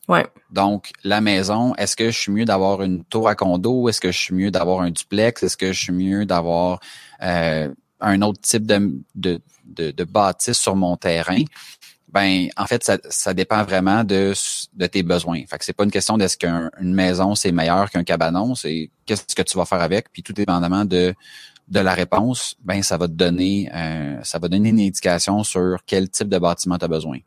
Ouais. 0.08 0.28
Donc 0.52 0.92
la 1.04 1.22
maison, 1.22 1.74
est-ce 1.76 1.96
que 1.96 2.12
je 2.12 2.18
suis 2.18 2.32
mieux 2.32 2.46
d'avoir 2.46 2.82
une 2.82 3.04
tour 3.06 3.28
à 3.28 3.36
condo, 3.36 3.88
est-ce 3.88 4.02
que 4.02 4.12
je 4.12 4.20
suis 4.20 4.36
mieux 4.36 4.52
d'avoir 4.52 4.82
un 4.82 4.92
duplex, 4.92 5.44
est-ce 5.44 5.58
que 5.58 5.72
je 5.72 5.80
suis 5.80 5.94
mieux 5.94 6.26
d'avoir 6.26 6.80
euh, 7.22 7.74
un 8.00 8.22
autre 8.22 8.42
type 8.42 8.66
de, 8.66 8.92
de, 9.16 9.42
de, 9.66 9.92
de 9.92 10.04
bâtisse 10.04 10.60
sur 10.60 10.76
mon 10.76 10.98
terrain? 10.98 11.44
Ben, 12.14 12.48
en 12.58 12.68
fait, 12.68 12.84
ça, 13.10 13.34
dépend 13.34 13.64
vraiment 13.64 14.04
de, 14.04 14.34
de 14.76 14.86
tes 14.86 15.02
besoins. 15.02 15.42
Fait 15.48 15.58
que 15.58 15.66
c'est 15.66 15.74
pas 15.74 15.84
une 15.84 15.92
question 15.92 16.16
d'est-ce 16.16 16.38
qu'une 16.38 16.94
maison 16.94 17.34
c'est 17.34 17.52
meilleur 17.52 17.90
qu'un 17.90 18.04
cabanon, 18.04 18.54
c'est 18.54 18.92
qu'est-ce 19.08 19.36
que 19.36 19.42
tu 19.42 19.58
vas 19.58 19.66
faire 19.66 19.82
avec, 19.82 20.12
puis 20.12 20.22
tout 20.22 20.34
dépendamment 20.34 20.86
de 20.86 21.16
de 21.70 21.80
la 21.80 21.94
réponse, 21.94 22.56
ben 22.64 22.84
ça 22.84 22.98
va 22.98 23.08
te 23.08 23.14
donner 23.14 23.72
euh, 23.74 24.20
ça 24.22 24.38
va 24.38 24.50
donner 24.50 24.70
une 24.70 24.82
indication 24.82 25.44
sur 25.44 25.78
quel 25.86 26.10
type 26.10 26.28
de 26.28 26.38
bâtiment 26.38 26.78
tu 26.78 26.86
as 26.86 26.90
besoin. 26.90 27.18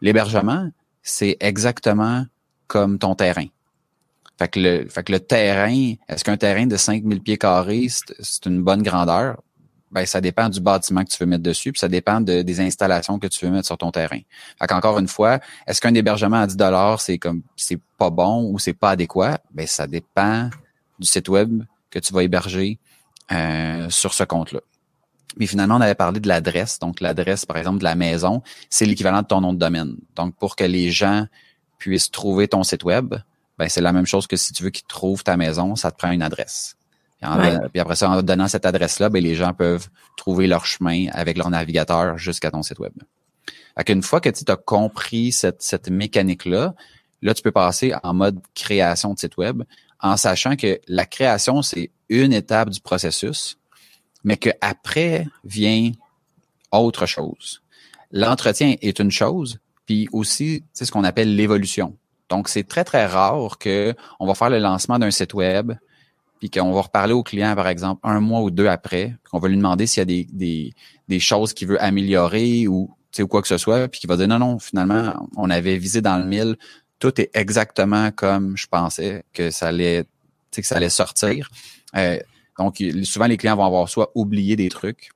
L'hébergement, 0.00 0.70
c'est 1.02 1.36
exactement 1.40 2.24
comme 2.66 2.98
ton 2.98 3.14
terrain. 3.14 3.46
Fait 4.38 4.48
que 4.48 4.60
le, 4.60 4.88
fait 4.88 5.08
le 5.08 5.20
terrain, 5.20 5.94
est-ce 6.08 6.24
qu'un 6.24 6.36
terrain 6.36 6.66
de 6.66 6.76
5000 6.76 7.20
pieds 7.20 7.36
carrés, 7.36 7.88
c'est 7.88 8.46
une 8.46 8.62
bonne 8.62 8.82
grandeur? 8.82 9.42
Ben, 9.94 10.04
ça 10.06 10.20
dépend 10.20 10.48
du 10.48 10.60
bâtiment 10.60 11.04
que 11.04 11.10
tu 11.10 11.18
veux 11.20 11.26
mettre 11.26 11.44
dessus, 11.44 11.70
puis 11.70 11.78
ça 11.78 11.88
dépend 11.88 12.20
de, 12.20 12.42
des 12.42 12.60
installations 12.60 13.20
que 13.20 13.28
tu 13.28 13.44
veux 13.46 13.52
mettre 13.52 13.66
sur 13.66 13.78
ton 13.78 13.92
terrain. 13.92 14.18
Fait 14.58 14.66
qu'encore 14.66 14.98
une 14.98 15.06
fois, 15.06 15.38
est-ce 15.68 15.80
qu'un 15.80 15.94
hébergement 15.94 16.40
à 16.40 16.48
10 16.48 16.56
dollars, 16.56 17.00
c'est 17.00 17.16
comme 17.16 17.42
c'est 17.54 17.78
pas 17.96 18.10
bon 18.10 18.50
ou 18.50 18.58
c'est 18.58 18.72
pas 18.72 18.90
adéquat? 18.90 19.38
Ben, 19.52 19.68
ça 19.68 19.86
dépend 19.86 20.50
du 20.98 21.06
site 21.06 21.28
web 21.28 21.62
que 21.90 22.00
tu 22.00 22.12
vas 22.12 22.24
héberger 22.24 22.80
euh, 23.30 23.88
sur 23.88 24.14
ce 24.14 24.24
compte-là. 24.24 24.60
Mais 25.36 25.46
finalement, 25.46 25.76
on 25.76 25.80
avait 25.80 25.94
parlé 25.94 26.18
de 26.18 26.26
l'adresse. 26.26 26.80
Donc, 26.80 27.00
l'adresse, 27.00 27.46
par 27.46 27.56
exemple, 27.56 27.78
de 27.78 27.84
la 27.84 27.94
maison, 27.94 28.42
c'est 28.70 28.86
l'équivalent 28.86 29.22
de 29.22 29.26
ton 29.28 29.40
nom 29.40 29.52
de 29.52 29.58
domaine. 29.60 29.96
Donc, 30.16 30.34
pour 30.36 30.56
que 30.56 30.64
les 30.64 30.90
gens 30.90 31.26
puissent 31.78 32.10
trouver 32.10 32.48
ton 32.48 32.64
site 32.64 32.82
web, 32.82 33.14
ben, 33.58 33.68
c'est 33.68 33.80
la 33.80 33.92
même 33.92 34.06
chose 34.06 34.26
que 34.26 34.36
si 34.36 34.52
tu 34.52 34.64
veux 34.64 34.70
qu'ils 34.70 34.86
trouvent 34.86 35.22
ta 35.22 35.36
maison, 35.36 35.76
ça 35.76 35.92
te 35.92 35.96
prend 35.96 36.10
une 36.10 36.22
adresse. 36.22 36.76
Puis, 37.72 37.80
après 37.80 37.96
ça, 37.96 38.10
en 38.10 38.22
donnant 38.22 38.48
cette 38.48 38.66
adresse-là, 38.66 39.08
ben, 39.08 39.22
les 39.22 39.34
gens 39.34 39.52
peuvent 39.52 39.88
trouver 40.16 40.46
leur 40.46 40.66
chemin 40.66 41.06
avec 41.12 41.38
leur 41.38 41.50
navigateur 41.50 42.18
jusqu'à 42.18 42.50
ton 42.50 42.62
site 42.62 42.78
web. 42.78 42.92
Fait 43.76 43.84
qu'une 43.84 44.02
fois 44.02 44.20
que 44.20 44.28
tu 44.28 44.44
as 44.50 44.56
compris 44.56 45.32
cette, 45.32 45.62
cette 45.62 45.88
mécanique-là, 45.88 46.74
là, 47.22 47.34
tu 47.34 47.42
peux 47.42 47.52
passer 47.52 47.92
en 48.02 48.14
mode 48.14 48.40
création 48.54 49.14
de 49.14 49.18
site 49.18 49.36
web 49.36 49.62
en 50.00 50.16
sachant 50.16 50.54
que 50.56 50.80
la 50.86 51.06
création, 51.06 51.62
c'est 51.62 51.90
une 52.08 52.32
étape 52.32 52.70
du 52.70 52.80
processus, 52.80 53.58
mais 54.22 54.36
qu'après 54.36 55.26
vient 55.44 55.92
autre 56.72 57.06
chose. 57.06 57.62
L'entretien 58.10 58.76
est 58.80 58.98
une 58.98 59.10
chose, 59.10 59.58
puis 59.86 60.08
aussi, 60.12 60.64
c'est 60.72 60.84
ce 60.84 60.92
qu'on 60.92 61.04
appelle 61.04 61.34
l'évolution. 61.34 61.96
Donc, 62.28 62.48
c'est 62.48 62.64
très, 62.64 62.84
très 62.84 63.06
rare 63.06 63.58
que 63.58 63.94
on 64.20 64.26
va 64.26 64.34
faire 64.34 64.50
le 64.50 64.58
lancement 64.58 64.98
d'un 64.98 65.10
site 65.10 65.34
web, 65.34 65.72
puis 66.38 66.50
qu'on 66.50 66.72
va 66.72 66.82
reparler 66.82 67.12
au 67.12 67.22
client, 67.22 67.54
par 67.54 67.68
exemple, 67.68 68.00
un 68.04 68.20
mois 68.20 68.40
ou 68.40 68.50
deux 68.50 68.66
après, 68.66 69.14
qu'on 69.30 69.38
va 69.38 69.48
lui 69.48 69.56
demander 69.56 69.86
s'il 69.86 70.00
y 70.00 70.02
a 70.02 70.04
des, 70.04 70.26
des, 70.32 70.72
des 71.08 71.20
choses 71.20 71.52
qu'il 71.54 71.68
veut 71.68 71.82
améliorer 71.82 72.66
ou, 72.68 72.90
ou 73.18 73.26
quoi 73.26 73.42
que 73.42 73.48
ce 73.48 73.58
soit, 73.58 73.88
puis 73.88 74.00
qu'il 74.00 74.08
va 74.08 74.16
dire 74.16 74.28
non, 74.28 74.38
non, 74.38 74.58
finalement, 74.58 75.28
on 75.36 75.50
avait 75.50 75.78
visé 75.78 76.00
dans 76.00 76.18
le 76.18 76.24
mille, 76.24 76.56
tout 76.98 77.20
est 77.20 77.30
exactement 77.34 78.10
comme 78.10 78.56
je 78.56 78.66
pensais 78.66 79.24
que 79.32 79.50
ça 79.50 79.68
allait, 79.68 80.04
que 80.52 80.62
ça 80.62 80.76
allait 80.76 80.90
sortir. 80.90 81.50
Euh, 81.96 82.18
donc, 82.58 82.82
souvent, 83.02 83.26
les 83.26 83.36
clients 83.36 83.56
vont 83.56 83.64
avoir 83.64 83.88
soit 83.88 84.10
oublié 84.14 84.56
des 84.56 84.68
trucs, 84.68 85.10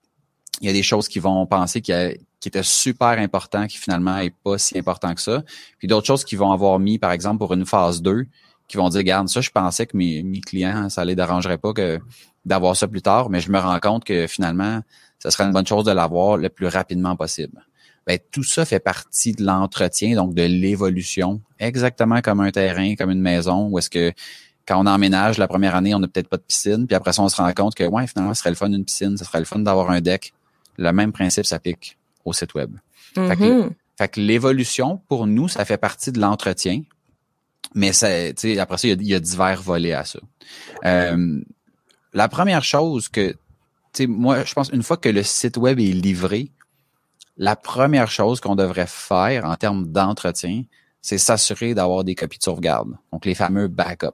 il 0.61 0.67
y 0.67 0.71
a 0.71 0.73
des 0.73 0.83
choses 0.83 1.09
qui 1.09 1.19
vont 1.19 1.47
penser 1.47 1.81
qui, 1.81 1.93
étaient 1.93 2.63
super 2.63 3.19
importants, 3.19 3.67
qui 3.67 3.79
finalement 3.79 4.19
est 4.19 4.35
pas 4.43 4.59
si 4.59 4.79
important 4.79 5.15
que 5.15 5.21
ça. 5.21 5.43
Puis 5.79 5.89
d'autres 5.89 6.07
choses 6.07 6.25
qui 6.25 6.37
vont 6.37 6.53
avoir 6.53 6.79
mis, 6.79 6.99
par 6.99 7.13
exemple, 7.13 7.39
pour 7.39 7.53
une 7.53 7.67
phase 7.67 8.03
2, 8.03 8.27
qui 8.69 8.77
vont 8.77 8.89
dire, 8.89 8.99
regarde, 8.99 9.29
ça, 9.29 9.41
je 9.41 9.51
pensais 9.51 9.87
que 9.87 9.97
mes, 9.97 10.23
mes 10.23 10.41
clients, 10.41 10.89
ça 10.89 11.05
les 11.05 11.17
dérangerait 11.17 11.59
pas 11.59 11.73
que 11.73 11.99
d'avoir 12.45 12.77
ça 12.77 12.87
plus 12.87 13.03
tard, 13.03 13.31
mais 13.31 13.41
je 13.41 13.51
me 13.51 13.59
rends 13.59 13.81
compte 13.81 14.05
que 14.05 14.27
finalement, 14.27 14.81
ce 15.19 15.31
serait 15.31 15.45
une 15.45 15.53
bonne 15.53 15.67
chose 15.67 15.85
de 15.85 15.93
l'avoir 15.93 16.37
le 16.37 16.49
plus 16.49 16.67
rapidement 16.67 17.17
possible. 17.17 17.65
Ben, 18.07 18.19
tout 18.31 18.43
ça 18.43 18.65
fait 18.65 18.81
partie 18.81 19.33
de 19.33 19.45
l'entretien, 19.45 20.15
donc 20.15 20.35
de 20.35 20.43
l'évolution, 20.43 21.43
exactement 21.59 22.23
comme 22.23 22.41
un 22.41 22.51
terrain, 22.51 22.95
comme 22.95 23.11
une 23.11 23.21
maison, 23.21 23.69
où 23.69 23.79
est-ce 23.79 23.91
que 23.91 24.13
quand 24.67 24.81
on 24.83 24.87
emménage 24.87 25.39
la 25.39 25.49
première 25.49 25.75
année, 25.75 25.95
on 25.95 25.99
n'a 25.99 26.09
peut-être 26.09 26.29
pas 26.29 26.37
de 26.37 26.43
piscine, 26.43 26.87
puis 26.87 26.95
après 26.95 27.13
ça, 27.13 27.23
on 27.23 27.29
se 27.29 27.37
rend 27.37 27.53
compte 27.53 27.75
que 27.75 27.85
ouais, 27.85 28.07
finalement, 28.07 28.35
ce 28.35 28.41
serait 28.41 28.51
le 28.51 28.57
fun 28.57 28.69
d'une 28.69 28.85
piscine, 28.85 29.17
ce 29.17 29.25
serait 29.25 29.39
le 29.39 29.45
fun 29.47 29.59
d'avoir 29.59 29.91
un 29.91 30.01
deck. 30.01 30.33
Le 30.77 30.93
même 30.93 31.13
principe 31.13 31.47
s'applique 31.47 31.99
au 32.25 32.33
site 32.33 32.55
web. 32.55 32.77
Fait 33.99 34.09
que, 34.09 34.21
l'évolution, 34.21 35.01
pour 35.09 35.27
nous, 35.27 35.49
ça 35.49 35.65
fait 35.65 35.77
partie 35.77 36.13
de 36.13 36.21
l'entretien, 36.21 36.83
mais 37.75 37.89
après 37.89 38.79
ça, 38.79 38.89
il 38.89 39.03
y, 39.07 39.15
a, 39.15 39.21
divers 39.21 39.63
volets 39.63 39.93
à 39.93 40.05
ça. 40.05 40.19
Euh, 40.85 41.41
la 42.13 42.29
première 42.29 42.65
chose 42.65 43.09
que, 43.09 43.35
moi, 44.01 44.45
je 44.45 44.53
pense, 44.55 44.71
une 44.71 44.83
fois 44.83 44.97
que 44.97 45.09
le 45.09 45.23
site 45.23 45.57
web 45.57 45.79
est 45.79 45.93
livré, 45.93 46.51
la 47.37 47.57
première 47.57 48.11
chose 48.11 48.41
qu'on 48.41 48.57
devrait 48.57 48.89
faire 48.89 49.45
en 49.45 49.57
termes 49.57 49.87
d'entretien, 49.87 50.65
c'est 51.01 51.19
s'assurer 51.19 51.75
d'avoir 51.75 52.05
des 52.05 52.15
copies 52.15 52.39
de 52.39 52.43
sauvegarde, 52.43 52.97
donc 53.13 53.25
les 53.25 53.35
fameux 53.35 53.69
backups. 53.69 54.09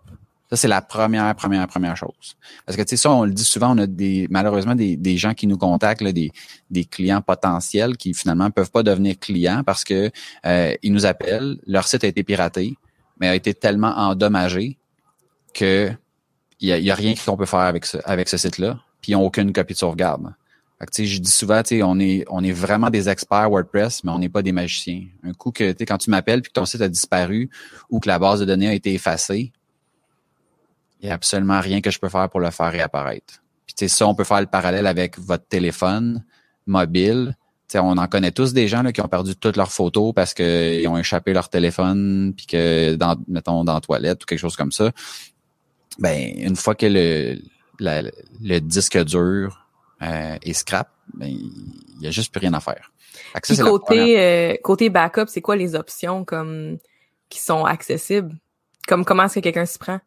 Ça, 0.50 0.56
c'est 0.56 0.68
la 0.68 0.82
première, 0.82 1.34
première, 1.34 1.66
première 1.66 1.96
chose. 1.96 2.36
Parce 2.66 2.76
que, 2.76 2.82
tu 2.82 2.90
sais, 2.90 2.96
ça, 2.96 3.10
on 3.10 3.24
le 3.24 3.32
dit 3.32 3.44
souvent, 3.44 3.74
on 3.74 3.78
a 3.78 3.86
des, 3.86 4.26
malheureusement 4.30 4.74
des, 4.74 4.96
des 4.96 5.16
gens 5.16 5.32
qui 5.32 5.46
nous 5.46 5.56
contactent, 5.56 6.02
là, 6.02 6.12
des, 6.12 6.30
des 6.70 6.84
clients 6.84 7.22
potentiels 7.22 7.96
qui 7.96 8.12
finalement 8.12 8.50
peuvent 8.50 8.70
pas 8.70 8.82
devenir 8.82 9.18
clients 9.18 9.62
parce 9.64 9.84
que 9.84 10.10
euh, 10.44 10.74
ils 10.82 10.92
nous 10.92 11.06
appellent, 11.06 11.58
leur 11.66 11.88
site 11.88 12.04
a 12.04 12.08
été 12.08 12.22
piraté, 12.22 12.76
mais 13.18 13.28
a 13.28 13.34
été 13.34 13.54
tellement 13.54 13.96
endommagé 13.96 14.78
que 15.52 15.92
il 16.60 16.68
y 16.68 16.90
a, 16.90 16.94
rien 16.94 17.14
qu'on 17.14 17.36
peut 17.36 17.46
faire 17.46 17.60
avec 17.60 17.84
ce, 17.84 17.98
avec 18.04 18.28
ce 18.28 18.38
site-là, 18.38 18.80
puis 19.02 19.12
ils 19.12 19.14
n'ont 19.16 19.26
aucune 19.26 19.52
copie 19.52 19.74
de 19.74 19.78
sauvegarde. 19.78 20.32
Fait 20.78 20.86
que, 20.86 21.04
je 21.04 21.18
dis 21.18 21.30
souvent, 21.30 21.62
on 21.82 22.00
est, 22.00 22.24
on 22.28 22.42
est 22.42 22.52
vraiment 22.52 22.90
des 22.90 23.08
experts 23.08 23.50
WordPress, 23.50 24.02
mais 24.02 24.10
on 24.10 24.18
n'est 24.18 24.28
pas 24.28 24.42
des 24.42 24.52
magiciens. 24.52 25.04
Un 25.22 25.32
coup 25.32 25.52
que, 25.52 25.72
quand 25.84 25.98
tu 25.98 26.10
m'appelles 26.10 26.42
puis 26.42 26.50
que 26.50 26.54
ton 26.54 26.64
site 26.64 26.80
a 26.80 26.88
disparu 26.88 27.50
ou 27.90 28.00
que 28.00 28.08
la 28.08 28.18
base 28.18 28.40
de 28.40 28.44
données 28.44 28.68
a 28.68 28.72
été 28.72 28.94
effacée, 28.94 29.52
il 31.00 31.06
n'y 31.06 31.10
a 31.10 31.14
absolument 31.14 31.60
rien 31.60 31.80
que 31.80 31.90
je 31.90 31.98
peux 31.98 32.08
faire 32.08 32.28
pour 32.30 32.40
le 32.40 32.50
faire 32.50 32.72
réapparaître. 32.72 33.42
Puis 33.66 33.88
ça, 33.88 34.06
on 34.06 34.14
peut 34.14 34.24
faire 34.24 34.40
le 34.40 34.46
parallèle 34.46 34.86
avec 34.86 35.18
votre 35.18 35.46
téléphone 35.46 36.24
mobile. 36.66 37.36
On 37.74 37.98
en 37.98 38.06
connaît 38.06 38.30
tous 38.30 38.52
des 38.52 38.68
gens 38.68 38.82
là, 38.82 38.92
qui 38.92 39.00
ont 39.00 39.08
perdu 39.08 39.34
toutes 39.36 39.56
leurs 39.56 39.72
photos 39.72 40.12
parce 40.14 40.34
qu'ils 40.34 40.86
ont 40.88 40.96
échappé 40.96 41.32
leur 41.32 41.48
téléphone, 41.48 42.32
puis 42.36 42.46
que 42.46 42.94
dans, 42.94 43.16
mettons, 43.28 43.64
dans 43.64 43.74
la 43.74 43.80
toilette 43.80 44.22
ou 44.22 44.26
quelque 44.26 44.38
chose 44.38 44.56
comme 44.56 44.72
ça. 44.72 44.92
Ben, 45.98 46.32
une 46.36 46.56
fois 46.56 46.74
que 46.74 46.86
le, 46.86 47.40
le 47.80 48.58
disque 48.60 49.02
dur 49.04 49.66
euh, 50.02 50.36
est 50.42 50.52
scrap, 50.52 50.90
ben, 51.14 51.28
il 51.28 51.98
n'y 52.00 52.06
a 52.06 52.10
juste 52.10 52.32
plus 52.32 52.40
rien 52.40 52.54
à 52.54 52.60
faire. 52.60 52.92
Ça, 53.42 53.62
côté, 53.62 54.20
euh, 54.20 54.56
côté 54.62 54.90
backup, 54.90 55.26
c'est 55.28 55.40
quoi 55.40 55.56
les 55.56 55.74
options 55.74 56.24
comme 56.24 56.78
qui 57.28 57.40
sont 57.40 57.64
accessibles? 57.64 58.34
Comme 58.86 59.04
comment 59.04 59.24
est-ce 59.24 59.36
que 59.36 59.40
quelqu'un 59.40 59.66
s'y 59.66 59.78
prend? 59.78 60.00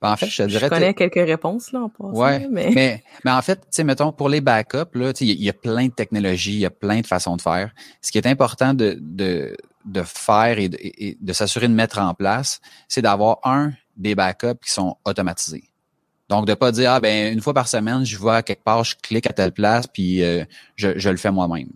Ben, 0.00 0.12
en 0.12 0.16
fait, 0.16 0.26
je 0.26 0.42
te 0.42 0.48
dirais. 0.48 0.66
Je 0.66 0.70
connais 0.70 0.94
quelques 0.94 1.14
réponses, 1.14 1.72
là, 1.72 1.82
en 1.82 1.88
passant, 1.88 2.12
ouais, 2.12 2.46
mais... 2.50 2.70
mais... 2.74 3.04
Mais, 3.24 3.30
en 3.30 3.42
fait, 3.42 3.56
tu 3.56 3.66
sais, 3.70 3.84
mettons, 3.84 4.12
pour 4.12 4.28
les 4.28 4.40
backups, 4.40 4.94
là, 4.94 5.12
il 5.20 5.42
y, 5.42 5.48
a 5.48 5.52
plein 5.52 5.86
de 5.86 5.92
technologies, 5.92 6.54
il 6.54 6.60
y 6.60 6.66
a 6.66 6.70
plein 6.70 7.00
de 7.00 7.06
façons 7.06 7.36
de 7.36 7.42
faire. 7.42 7.72
Ce 8.02 8.12
qui 8.12 8.18
est 8.18 8.26
important 8.26 8.74
de, 8.74 8.98
de, 9.00 9.56
de 9.84 10.02
faire 10.02 10.58
et 10.58 10.68
de, 10.68 10.78
de 11.20 11.32
s'assurer 11.32 11.68
de 11.68 11.74
mettre 11.74 11.98
en 11.98 12.14
place, 12.14 12.60
c'est 12.88 13.02
d'avoir 13.02 13.38
un, 13.44 13.72
des 13.96 14.14
backups 14.14 14.60
qui 14.64 14.70
sont 14.70 14.96
automatisés. 15.04 15.64
Donc, 16.28 16.46
de 16.46 16.54
pas 16.54 16.72
dire, 16.72 16.92
ah, 16.92 17.00
ben, 17.00 17.32
une 17.32 17.40
fois 17.40 17.54
par 17.54 17.68
semaine, 17.68 18.04
je 18.04 18.16
vois 18.16 18.42
quelque 18.42 18.64
part, 18.64 18.84
je 18.84 18.96
clique 19.02 19.26
à 19.28 19.32
telle 19.32 19.52
place, 19.52 19.86
puis 19.86 20.22
euh, 20.22 20.44
je, 20.76 20.98
je 20.98 21.10
le 21.10 21.16
fais 21.16 21.30
moi-même. 21.30 21.68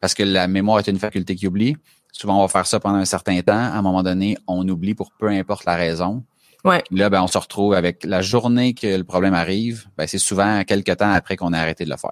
Parce 0.00 0.14
que 0.14 0.22
la 0.22 0.48
mémoire 0.48 0.80
est 0.80 0.88
une 0.88 0.98
faculté 0.98 1.34
qui 1.36 1.46
oublie. 1.46 1.76
Souvent, 2.12 2.38
on 2.38 2.42
va 2.42 2.48
faire 2.48 2.66
ça 2.66 2.80
pendant 2.80 2.98
un 2.98 3.04
certain 3.04 3.40
temps. 3.42 3.52
À 3.52 3.76
un 3.76 3.82
moment 3.82 4.02
donné, 4.02 4.36
on 4.46 4.66
oublie 4.68 4.94
pour 4.94 5.12
peu 5.12 5.28
importe 5.28 5.64
la 5.64 5.76
raison. 5.76 6.24
Ouais. 6.64 6.82
Là, 6.90 7.08
ben, 7.08 7.22
on 7.22 7.26
se 7.26 7.38
retrouve 7.38 7.74
avec 7.74 8.04
la 8.04 8.20
journée 8.20 8.74
que 8.74 8.86
le 8.86 9.04
problème 9.04 9.34
arrive, 9.34 9.86
ben, 9.96 10.06
c'est 10.06 10.18
souvent 10.18 10.64
quelques 10.64 10.96
temps 10.96 11.12
après 11.12 11.36
qu'on 11.36 11.52
a 11.52 11.58
arrêté 11.58 11.84
de 11.84 11.90
le 11.90 11.96
faire. 11.96 12.10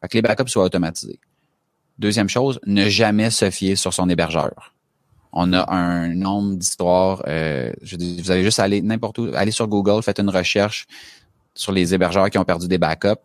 Fait 0.00 0.08
que 0.08 0.14
les 0.14 0.22
backups 0.22 0.50
soient 0.50 0.64
automatisés. 0.64 1.18
Deuxième 1.98 2.28
chose, 2.28 2.60
ne 2.64 2.88
jamais 2.88 3.30
se 3.30 3.50
fier 3.50 3.74
sur 3.74 3.92
son 3.92 4.08
hébergeur. 4.08 4.74
On 5.32 5.52
a 5.52 5.70
un 5.72 6.14
nombre 6.14 6.54
d'histoires. 6.54 7.22
Euh, 7.26 7.72
vous 7.82 8.30
allez 8.30 8.44
juste 8.44 8.60
aller 8.60 8.80
n'importe 8.82 9.18
où, 9.18 9.30
aller 9.34 9.50
sur 9.50 9.66
Google, 9.66 10.02
faites 10.02 10.20
une 10.20 10.30
recherche 10.30 10.86
sur 11.54 11.72
les 11.72 11.92
hébergeurs 11.92 12.30
qui 12.30 12.38
ont 12.38 12.44
perdu 12.44 12.68
des 12.68 12.78
backups. 12.78 13.20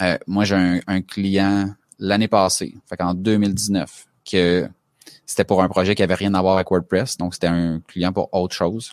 Euh, 0.00 0.16
moi, 0.26 0.44
j'ai 0.44 0.80
un, 0.86 1.02
client 1.02 1.70
l'année 1.98 2.28
passée, 2.28 2.74
fait 2.88 2.96
qu'en 2.96 3.14
2019, 3.14 4.06
que 4.30 4.68
c'était 5.26 5.44
pour 5.44 5.62
un 5.62 5.68
projet 5.68 5.94
qui 5.94 6.02
avait 6.02 6.14
rien 6.14 6.34
à 6.34 6.40
voir 6.40 6.54
avec 6.54 6.70
WordPress, 6.70 7.16
donc 7.16 7.34
c'était 7.34 7.48
un 7.48 7.80
client 7.86 8.12
pour 8.12 8.32
autre 8.32 8.54
chose. 8.54 8.92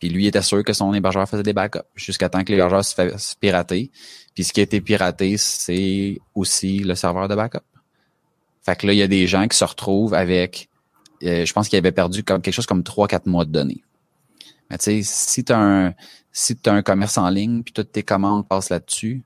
Puis 0.00 0.08
lui 0.08 0.26
était 0.26 0.42
sûr 0.42 0.64
que 0.64 0.72
son 0.72 0.94
hébergeur 0.94 1.28
faisait 1.28 1.42
des 1.42 1.52
backups 1.52 1.84
jusqu'à 1.94 2.30
temps 2.30 2.42
que 2.42 2.50
l'hébergeur 2.50 2.84
se 2.84 2.94
fasse 2.94 3.34
pirater. 3.34 3.90
Puis 4.34 4.44
ce 4.44 4.52
qui 4.52 4.60
a 4.60 4.62
été 4.62 4.80
piraté, 4.80 5.36
c'est 5.36 6.18
aussi 6.34 6.78
le 6.78 6.94
serveur 6.94 7.28
de 7.28 7.34
backup. 7.34 7.60
Fait 8.62 8.76
que 8.76 8.86
là, 8.86 8.94
il 8.94 8.98
y 8.98 9.02
a 9.02 9.08
des 9.08 9.26
gens 9.26 9.46
qui 9.46 9.56
se 9.56 9.64
retrouvent 9.64 10.14
avec, 10.14 10.70
euh, 11.22 11.44
je 11.44 11.52
pense 11.52 11.68
qu'ils 11.68 11.78
avaient 11.78 11.92
perdu 11.92 12.24
quelque 12.24 12.50
chose 12.50 12.66
comme 12.66 12.82
3-4 12.82 13.28
mois 13.28 13.44
de 13.44 13.52
données. 13.52 13.84
Mais 14.70 14.78
tu 14.78 14.84
sais, 14.84 15.00
si 15.02 15.44
tu 15.44 15.52
as 15.52 15.58
un 15.58 15.94
si 16.32 16.56
as 16.64 16.72
un 16.72 16.82
commerce 16.82 17.18
en 17.18 17.28
ligne, 17.28 17.62
puis 17.62 17.72
toutes 17.72 17.92
tes 17.92 18.02
commandes 18.02 18.46
passent 18.46 18.70
là-dessus, 18.70 19.22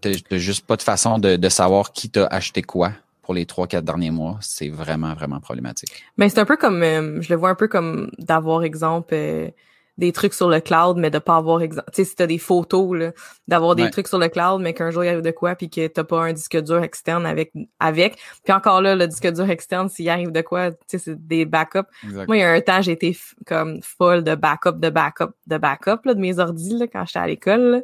t'as 0.00 0.12
juste 0.36 0.66
pas 0.66 0.76
de 0.76 0.82
façon 0.82 1.18
de, 1.18 1.36
de 1.36 1.48
savoir 1.48 1.92
qui 1.92 2.10
t'a 2.10 2.26
acheté 2.26 2.62
quoi 2.62 2.92
pour 3.26 3.34
les 3.34 3.44
trois, 3.44 3.66
quatre 3.66 3.84
derniers 3.84 4.12
mois, 4.12 4.38
c'est 4.40 4.68
vraiment, 4.68 5.12
vraiment 5.12 5.40
problématique. 5.40 6.04
Mais 6.16 6.28
c'est 6.28 6.38
un 6.38 6.44
peu 6.44 6.56
comme, 6.56 6.80
euh, 6.84 7.20
je 7.20 7.28
le 7.30 7.34
vois 7.34 7.50
un 7.50 7.56
peu 7.56 7.66
comme 7.66 8.08
d'avoir, 8.18 8.62
exemple, 8.62 9.14
euh, 9.14 9.48
des 9.98 10.12
trucs 10.12 10.34
sur 10.34 10.48
le 10.48 10.60
cloud, 10.60 10.98
mais 10.98 11.10
de 11.10 11.18
pas 11.18 11.36
avoir 11.36 11.62
exemple. 11.62 11.88
Tu 11.92 12.02
sais, 12.02 12.10
si 12.10 12.16
t'as 12.16 12.26
des 12.26 12.38
photos, 12.38 12.96
là, 12.96 13.12
d'avoir 13.48 13.74
des 13.74 13.90
trucs 13.90 14.08
sur 14.08 14.18
le 14.18 14.28
cloud, 14.28 14.60
mais 14.60 14.74
qu'un 14.74 14.90
jour 14.90 15.04
il 15.04 15.08
arrive 15.08 15.22
de 15.22 15.30
quoi, 15.30 15.54
puis 15.54 15.70
que 15.70 15.86
t'as 15.86 16.04
pas 16.04 16.20
un 16.20 16.32
disque 16.32 16.56
dur 16.62 16.82
externe 16.82 17.24
avec 17.24 17.52
avec. 17.80 18.18
Puis 18.44 18.52
encore 18.52 18.82
là, 18.82 18.94
le 18.94 19.06
disque 19.06 19.26
dur 19.32 19.48
externe, 19.48 19.88
s'il 19.88 20.08
arrive 20.08 20.32
de 20.32 20.42
quoi, 20.42 20.72
tu 20.72 20.76
sais, 20.88 20.98
c'est 20.98 21.26
des 21.26 21.46
backups. 21.46 21.88
Moi, 22.04 22.36
il 22.36 22.40
y 22.40 22.42
a 22.42 22.50
un 22.50 22.60
temps, 22.60 22.82
j'ai 22.82 22.92
été 22.92 23.16
comme 23.46 23.80
folle 23.82 24.22
de 24.22 24.34
backup, 24.34 24.78
de 24.78 24.90
backup, 24.90 25.32
de 25.46 25.56
backup 25.56 26.04
là, 26.04 26.14
de 26.14 26.20
mes 26.20 26.38
ordis 26.38 26.76
là, 26.76 26.86
quand 26.86 27.04
j'étais 27.06 27.18
à 27.18 27.26
l'école. 27.26 27.82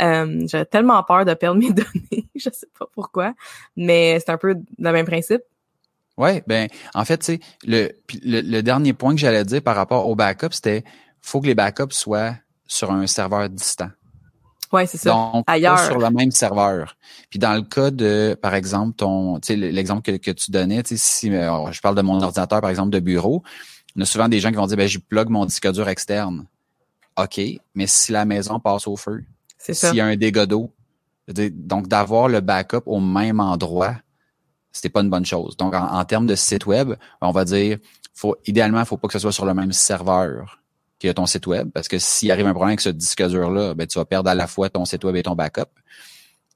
Euh, 0.00 0.42
j'avais 0.46 0.66
tellement 0.66 1.02
peur 1.02 1.24
de 1.24 1.34
perdre 1.34 1.60
mes 1.60 1.72
données, 1.72 2.28
je 2.34 2.50
sais 2.50 2.68
pas 2.78 2.86
pourquoi, 2.92 3.32
mais 3.76 4.18
c'est 4.20 4.30
un 4.30 4.38
peu 4.38 4.54
le 4.78 4.92
même 4.92 5.06
principe. 5.06 5.42
Ouais, 6.16 6.44
ben 6.46 6.68
en 6.94 7.04
fait, 7.04 7.18
tu 7.18 7.24
sais, 7.24 7.40
le, 7.66 7.88
le, 8.22 8.40
le 8.40 8.62
dernier 8.62 8.92
point 8.92 9.14
que 9.14 9.20
j'allais 9.20 9.44
dire 9.44 9.62
par 9.62 9.74
rapport 9.74 10.08
au 10.08 10.14
backup, 10.14 10.52
c'était 10.52 10.84
faut 11.24 11.40
que 11.40 11.46
les 11.46 11.54
backups 11.54 11.94
soient 11.94 12.34
sur 12.66 12.92
un 12.92 13.06
serveur 13.06 13.48
distant. 13.48 13.88
Ouais, 14.70 14.86
c'est 14.86 14.98
ça. 14.98 15.10
Donc, 15.10 15.44
Ailleurs. 15.46 15.76
Pas 15.76 15.86
sur 15.86 15.98
le 15.98 16.10
même 16.10 16.30
serveur. 16.30 16.96
Puis 17.30 17.38
dans 17.38 17.54
le 17.54 17.62
cas 17.62 17.90
de, 17.90 18.36
par 18.40 18.54
exemple, 18.54 18.96
ton, 18.96 19.40
tu 19.40 19.46
sais, 19.46 19.56
l'exemple 19.56 20.02
que, 20.02 20.16
que 20.18 20.30
tu 20.32 20.50
donnais, 20.50 20.82
tu 20.82 20.96
sais, 20.96 21.02
si 21.02 21.34
euh, 21.34 21.72
je 21.72 21.80
parle 21.80 21.94
de 21.94 22.02
mon 22.02 22.20
ordinateur, 22.20 22.60
par 22.60 22.68
exemple, 22.68 22.90
de 22.90 23.00
bureau, 23.00 23.42
on 23.96 24.02
a 24.02 24.04
souvent 24.04 24.28
des 24.28 24.38
gens 24.38 24.50
qui 24.50 24.56
vont 24.56 24.66
dire, 24.66 24.76
ben, 24.76 24.86
je 24.86 24.98
plug 24.98 25.30
mon 25.30 25.46
disque 25.46 25.70
dur 25.72 25.88
externe. 25.88 26.46
OK, 27.18 27.40
mais 27.74 27.86
si 27.86 28.12
la 28.12 28.26
maison 28.26 28.60
passe 28.60 28.86
au 28.86 28.96
feu, 28.96 29.24
s'il 29.58 29.94
y 29.94 30.00
a 30.00 30.06
un 30.06 30.16
dégât 30.16 30.46
d'eau, 30.46 30.74
donc 31.26 31.88
d'avoir 31.88 32.28
le 32.28 32.40
backup 32.40 32.82
au 32.84 33.00
même 33.00 33.40
endroit, 33.40 33.94
c'était 34.72 34.90
pas 34.90 35.00
une 35.00 35.10
bonne 35.10 35.24
chose. 35.24 35.56
Donc, 35.56 35.74
en, 35.74 35.86
en 35.86 36.04
termes 36.04 36.26
de 36.26 36.34
site 36.34 36.66
web, 36.66 36.94
on 37.22 37.30
va 37.30 37.44
dire, 37.46 37.78
faut, 38.12 38.36
idéalement, 38.44 38.80
il 38.80 38.86
faut 38.86 38.98
pas 38.98 39.08
que 39.08 39.14
ce 39.14 39.20
soit 39.20 39.32
sur 39.32 39.46
le 39.46 39.54
même 39.54 39.72
serveur 39.72 40.60
que 41.04 41.12
ton 41.12 41.26
site 41.26 41.46
web, 41.46 41.70
parce 41.72 41.88
que 41.88 41.98
s'il 41.98 42.30
arrive 42.30 42.46
un 42.46 42.52
problème 42.52 42.70
avec 42.70 42.80
ce 42.80 42.88
disque 42.88 43.26
dur-là, 43.26 43.74
ben, 43.74 43.86
tu 43.86 43.98
vas 43.98 44.04
perdre 44.04 44.30
à 44.30 44.34
la 44.34 44.46
fois 44.46 44.70
ton 44.70 44.84
site 44.84 45.04
web 45.04 45.16
et 45.16 45.22
ton 45.22 45.34
backup. 45.34 45.70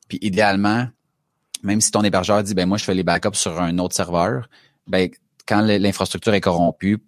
Puis 0.09 0.19
idéalement, 0.23 0.89
même 1.63 1.81
si 1.81 1.91
ton 1.91 2.03
hébergeur 2.03 2.43
dit, 2.43 2.55
ben 2.55 2.67
moi, 2.67 2.79
je 2.79 2.85
fais 2.85 2.95
les 2.95 3.03
backups 3.03 3.37
sur 3.37 3.61
un 3.61 3.79
autre 3.79 3.95
serveur, 3.95 4.49
ben 4.87 5.11
quand 5.47 5.61
l'infrastructure 5.61 6.35
est 6.35 6.41
corrompue 6.41 6.99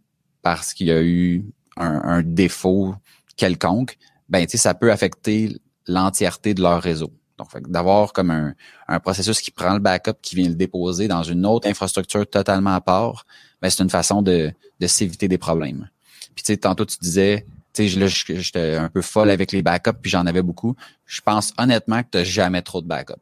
parce 0.43 0.75
qu'il 0.75 0.89
y 0.89 0.93
a 0.93 1.03
eu 1.03 1.45
un, 1.77 2.23
défaut 2.23 2.95
quelconque, 3.37 3.97
ben 4.29 4.47
ça 4.49 4.75
peut 4.75 4.93
affecter 4.93 5.57
l'entièreté 5.87 6.53
de 6.55 6.63
leur 6.63 6.83
réseau. 6.83 7.11
Donc, 7.39 7.49
d'avoir 7.69 8.13
comme 8.13 8.31
un, 8.31 8.55
un, 8.87 9.01
processus 9.01 9.41
qui 9.41 9.51
prend 9.51 9.73
le 9.73 9.79
backup, 9.79 10.21
qui 10.21 10.37
vient 10.37 10.49
le 10.49 10.55
déposer 10.55 11.09
dans 11.09 11.23
une 11.23 11.47
autre 11.47 11.67
infrastructure 11.69 12.29
totalement 12.29 12.75
à 12.75 12.83
part, 12.83 13.25
ben, 13.63 13.71
c'est 13.71 13.83
une 13.83 13.89
façon 13.89 14.21
de, 14.21 14.53
de 14.79 14.87
s'éviter 14.87 15.27
des 15.27 15.39
problèmes. 15.39 15.89
Puis 16.35 16.45
tu 16.45 16.53
sais, 16.53 16.57
tantôt 16.57 16.85
tu 16.85 16.97
disais, 17.01 17.47
tu 17.73 17.89
sais, 17.89 17.99
là, 17.99 18.07
j'étais 18.07 18.77
un 18.77 18.89
peu 18.89 19.03
folle 19.03 19.31
avec 19.31 19.53
les 19.53 19.63
backups, 19.63 19.99
puis 20.01 20.11
j'en 20.11 20.27
avais 20.27 20.43
beaucoup. 20.43 20.75
Je 21.07 21.21
pense 21.21 21.53
honnêtement 21.59 22.03
que 22.03 22.09
tu 22.13 22.19
n'as 22.19 22.25
jamais 22.25 22.63
trop 22.63 22.81
de 22.81 22.87
backups. 22.87 23.21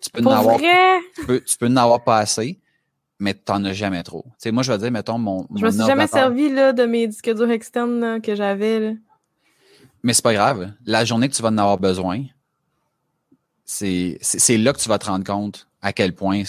Tu 0.00 0.10
peux 0.10 0.24
en 0.24 0.30
avoir, 0.30 0.58
tu 0.58 1.26
peux, 1.26 1.40
tu 1.40 1.56
peux 1.56 1.66
en 1.66 1.76
avoir 1.76 2.04
pas 2.04 2.18
assez, 2.18 2.58
mais 3.18 3.34
tu 3.34 3.40
n'en 3.48 3.64
as 3.64 3.72
jamais 3.72 4.02
trop. 4.02 4.22
Tu 4.24 4.34
sais, 4.38 4.50
moi, 4.52 4.62
je 4.62 4.70
vais 4.72 4.78
dire, 4.78 4.90
mettons, 4.92 5.18
mon, 5.18 5.46
Je 5.56 5.64
me 5.64 5.70
suis 5.70 5.84
jamais 5.84 6.06
servi 6.06 6.50
là, 6.50 6.72
de 6.72 6.84
mes 6.84 7.08
disques 7.08 7.34
durs 7.34 7.50
externes 7.50 8.20
que 8.20 8.34
j'avais. 8.36 8.96
Mais 10.04 10.14
c'est 10.14 10.22
pas 10.22 10.34
grave. 10.34 10.72
La 10.86 11.04
journée 11.04 11.28
que 11.28 11.34
tu 11.34 11.42
vas 11.42 11.48
en 11.48 11.58
avoir 11.58 11.78
besoin, 11.78 12.22
c'est 13.64 14.18
là 14.50 14.72
que 14.72 14.78
tu 14.78 14.88
vas 14.88 14.98
te 14.98 15.06
rendre 15.06 15.24
compte 15.24 15.66
à 15.82 15.92
quel 15.92 16.14
point 16.14 16.42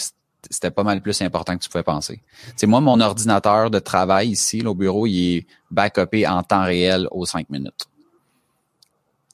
c'était 0.49 0.71
pas 0.71 0.83
mal 0.83 1.01
plus 1.01 1.21
important 1.21 1.57
que 1.57 1.63
tu 1.63 1.69
pouvais 1.69 1.83
penser. 1.83 2.21
C'est 2.55 2.67
moi, 2.67 2.81
mon 2.81 2.99
ordinateur 2.99 3.69
de 3.69 3.79
travail 3.79 4.29
ici, 4.29 4.61
au 4.65 4.75
bureau, 4.75 5.05
il 5.05 5.37
est 5.37 5.47
backupé 5.71 6.27
en 6.27 6.43
temps 6.43 6.63
réel 6.63 7.07
aux 7.11 7.25
cinq 7.25 7.49
minutes. 7.49 7.87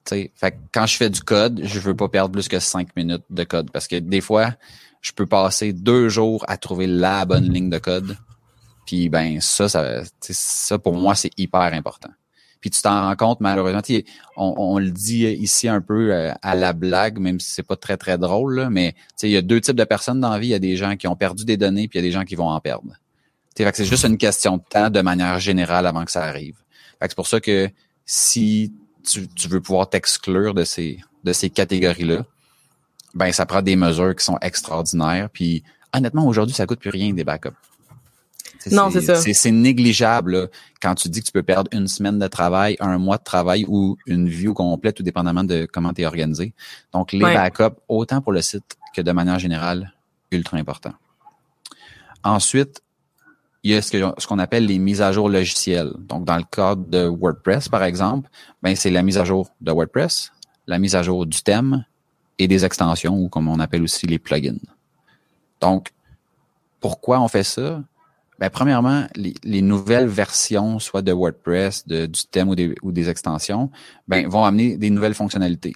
Fait 0.08 0.60
quand 0.72 0.86
je 0.86 0.98
fais 0.98 1.10
du 1.10 1.22
code, 1.22 1.62
je 1.64 1.80
veux 1.80 1.96
pas 1.96 2.08
perdre 2.10 2.32
plus 2.32 2.48
que 2.48 2.60
cinq 2.60 2.96
minutes 2.96 3.24
de 3.30 3.44
code 3.44 3.72
parce 3.72 3.88
que 3.88 3.96
des 3.96 4.22
fois, 4.22 4.52
je 5.02 5.12
peux 5.12 5.26
passer 5.26 5.74
deux 5.74 6.10
jours 6.10 6.46
à 6.48 6.58
trouver 6.58 6.86
la 6.88 7.26
bonne 7.26 7.52
ligne 7.52 7.70
de 7.70 7.80
code. 7.80 8.16
Puis 8.86 9.10
ben 9.10 9.42
ça, 9.42 9.68
ça, 9.68 10.04
ça 10.22 10.78
pour 10.78 10.96
moi, 10.96 11.16
c'est 11.16 11.32
hyper 11.38 11.74
important. 11.74 12.12
Puis 12.66 12.72
tu 12.72 12.82
t'en 12.82 13.00
rends 13.00 13.16
compte, 13.16 13.42
malheureusement, 13.42 13.80
on, 14.38 14.80
le 14.80 14.90
dit 14.90 15.28
ici 15.28 15.68
un 15.68 15.82
peu 15.82 16.12
euh, 16.12 16.34
à 16.42 16.56
la 16.56 16.74
blague, 16.74 17.20
même 17.20 17.40
si 17.40 17.52
c'est 17.52 17.62
pas 17.62 17.76
très, 17.76 17.96
très 17.96 18.18
drôle, 18.18 18.70
mais 18.72 18.96
il 19.22 19.30
y 19.30 19.38
a 19.38 19.44
deux 19.44 19.62
types 19.62 19.76
de 19.76 19.84
personnes 19.84 20.20
dans 20.20 20.32
la 20.32 20.40
vie. 20.40 20.48
Il 20.48 20.50
y 20.50 20.56
a 20.56 20.60
des 20.60 20.76
gens 20.76 20.96
qui 20.96 21.08
ont 21.08 21.16
perdu 21.16 21.46
des 21.46 21.58
données, 21.58 21.88
puis 21.88 22.00
il 22.00 22.02
y 22.02 22.06
a 22.06 22.08
des 22.08 22.12
gens 22.12 22.24
qui 22.24 22.34
vont 22.34 22.50
en 22.50 22.60
perdre. 22.60 22.96
C'est 23.56 23.86
juste 23.86 24.06
une 24.06 24.18
question 24.18 24.58
de 24.58 24.64
temps 24.68 24.90
de 24.90 25.00
manière 25.02 25.40
générale 25.40 25.86
avant 25.86 26.06
que 26.06 26.12
ça 26.12 26.24
arrive. 26.24 26.56
C'est 27.00 27.14
pour 27.14 27.28
ça 27.28 27.40
que 27.40 27.70
si 28.04 28.74
tu, 29.04 29.28
tu 29.28 29.48
veux 29.48 29.62
pouvoir 29.62 29.92
t'exclure 29.92 30.56
de 30.56 30.64
ces, 30.64 30.98
de 31.24 31.34
ces 31.34 31.52
catégories-là, 31.52 32.26
ben 33.14 33.32
ça 33.32 33.46
prend 33.46 33.62
des 33.62 33.76
mesures 33.76 34.16
qui 34.16 34.26
sont 34.26 34.40
extraordinaires. 34.42 35.30
Puis 35.32 35.62
honnêtement, 35.94 36.26
aujourd'hui, 36.26 36.56
ça 36.56 36.66
coûte 36.66 36.80
plus 36.80 36.90
rien 36.90 37.14
des 37.14 37.24
backups. 37.24 37.54
Non, 38.72 38.90
c'est 38.90 39.02
ça. 39.02 39.16
C'est 39.16 39.52
négligeable 39.52 40.50
quand 40.82 40.96
tu 40.96 41.10
dis 41.10 41.22
que 41.22 41.26
tu 41.26 41.32
peux 41.32 41.44
perdre 41.44 41.70
une 41.74 41.88
semaine 41.88 42.20
de 42.20 42.28
travail, 42.28 42.78
un 42.80 42.98
mois 42.98 43.18
de 43.18 43.24
travail 43.24 43.66
ou 43.68 43.98
une 44.06 44.28
vie 44.28 44.54
complète, 44.54 44.96
tout 44.96 45.04
dépendamment 45.04 45.44
de 45.44 45.68
comment 45.72 45.94
tu 45.94 46.02
es 46.02 46.06
organisé. 46.06 46.54
Donc, 46.94 47.12
les 47.12 47.20
backups, 47.20 47.78
autant 47.88 48.22
pour 48.22 48.32
le 48.32 48.42
site 48.42 48.78
que 48.96 49.02
de 49.02 49.12
manière 49.12 49.40
générale, 49.40 49.94
ultra 50.32 50.58
important. 50.58 50.94
Ensuite, 52.24 52.82
il 53.64 53.72
y 53.72 53.76
a 53.76 53.82
ce 53.82 54.28
qu'on 54.28 54.40
appelle 54.40 54.66
les 54.68 54.78
mises 54.78 55.02
à 55.02 55.12
jour 55.12 55.28
logicielles. 55.28 55.92
Donc, 55.98 56.26
dans 56.26 56.38
le 56.38 56.44
cadre 56.44 56.86
de 56.86 57.08
WordPress, 57.08 57.68
par 57.68 57.84
exemple, 57.84 58.30
ben, 58.62 58.76
c'est 58.76 58.92
la 58.92 59.02
mise 59.02 59.18
à 59.18 59.26
jour 59.26 59.50
de 59.60 59.72
WordPress, 59.72 60.32
la 60.68 60.78
mise 60.78 60.96
à 60.96 61.02
jour 61.02 61.26
du 61.26 61.42
thème 61.42 61.84
et 62.38 62.48
des 62.48 62.64
extensions, 62.64 63.18
ou 63.18 63.28
comme 63.28 63.48
on 63.48 63.60
appelle 63.60 63.82
aussi 63.82 64.06
les 64.06 64.20
plugins. 64.20 64.58
Donc, 65.62 65.90
pourquoi 66.80 67.20
on 67.20 67.28
fait 67.28 67.44
ça? 67.44 67.82
Ben, 68.40 68.50
premièrement, 68.50 69.08
les, 69.16 69.62
nouvelles 69.62 70.08
versions, 70.08 70.80
soit 70.80 71.02
de 71.02 71.14
WordPress, 71.14 71.88
de, 71.88 72.06
du 72.06 72.26
thème 72.26 72.50
ou 72.50 72.56
des, 72.56 72.76
ou 72.82 72.92
des 72.92 73.10
extensions, 73.10 73.72
ben, 74.08 74.28
vont 74.28 74.44
amener 74.44 74.78
des 74.78 74.90
nouvelles 74.90 75.14
fonctionnalités. 75.14 75.74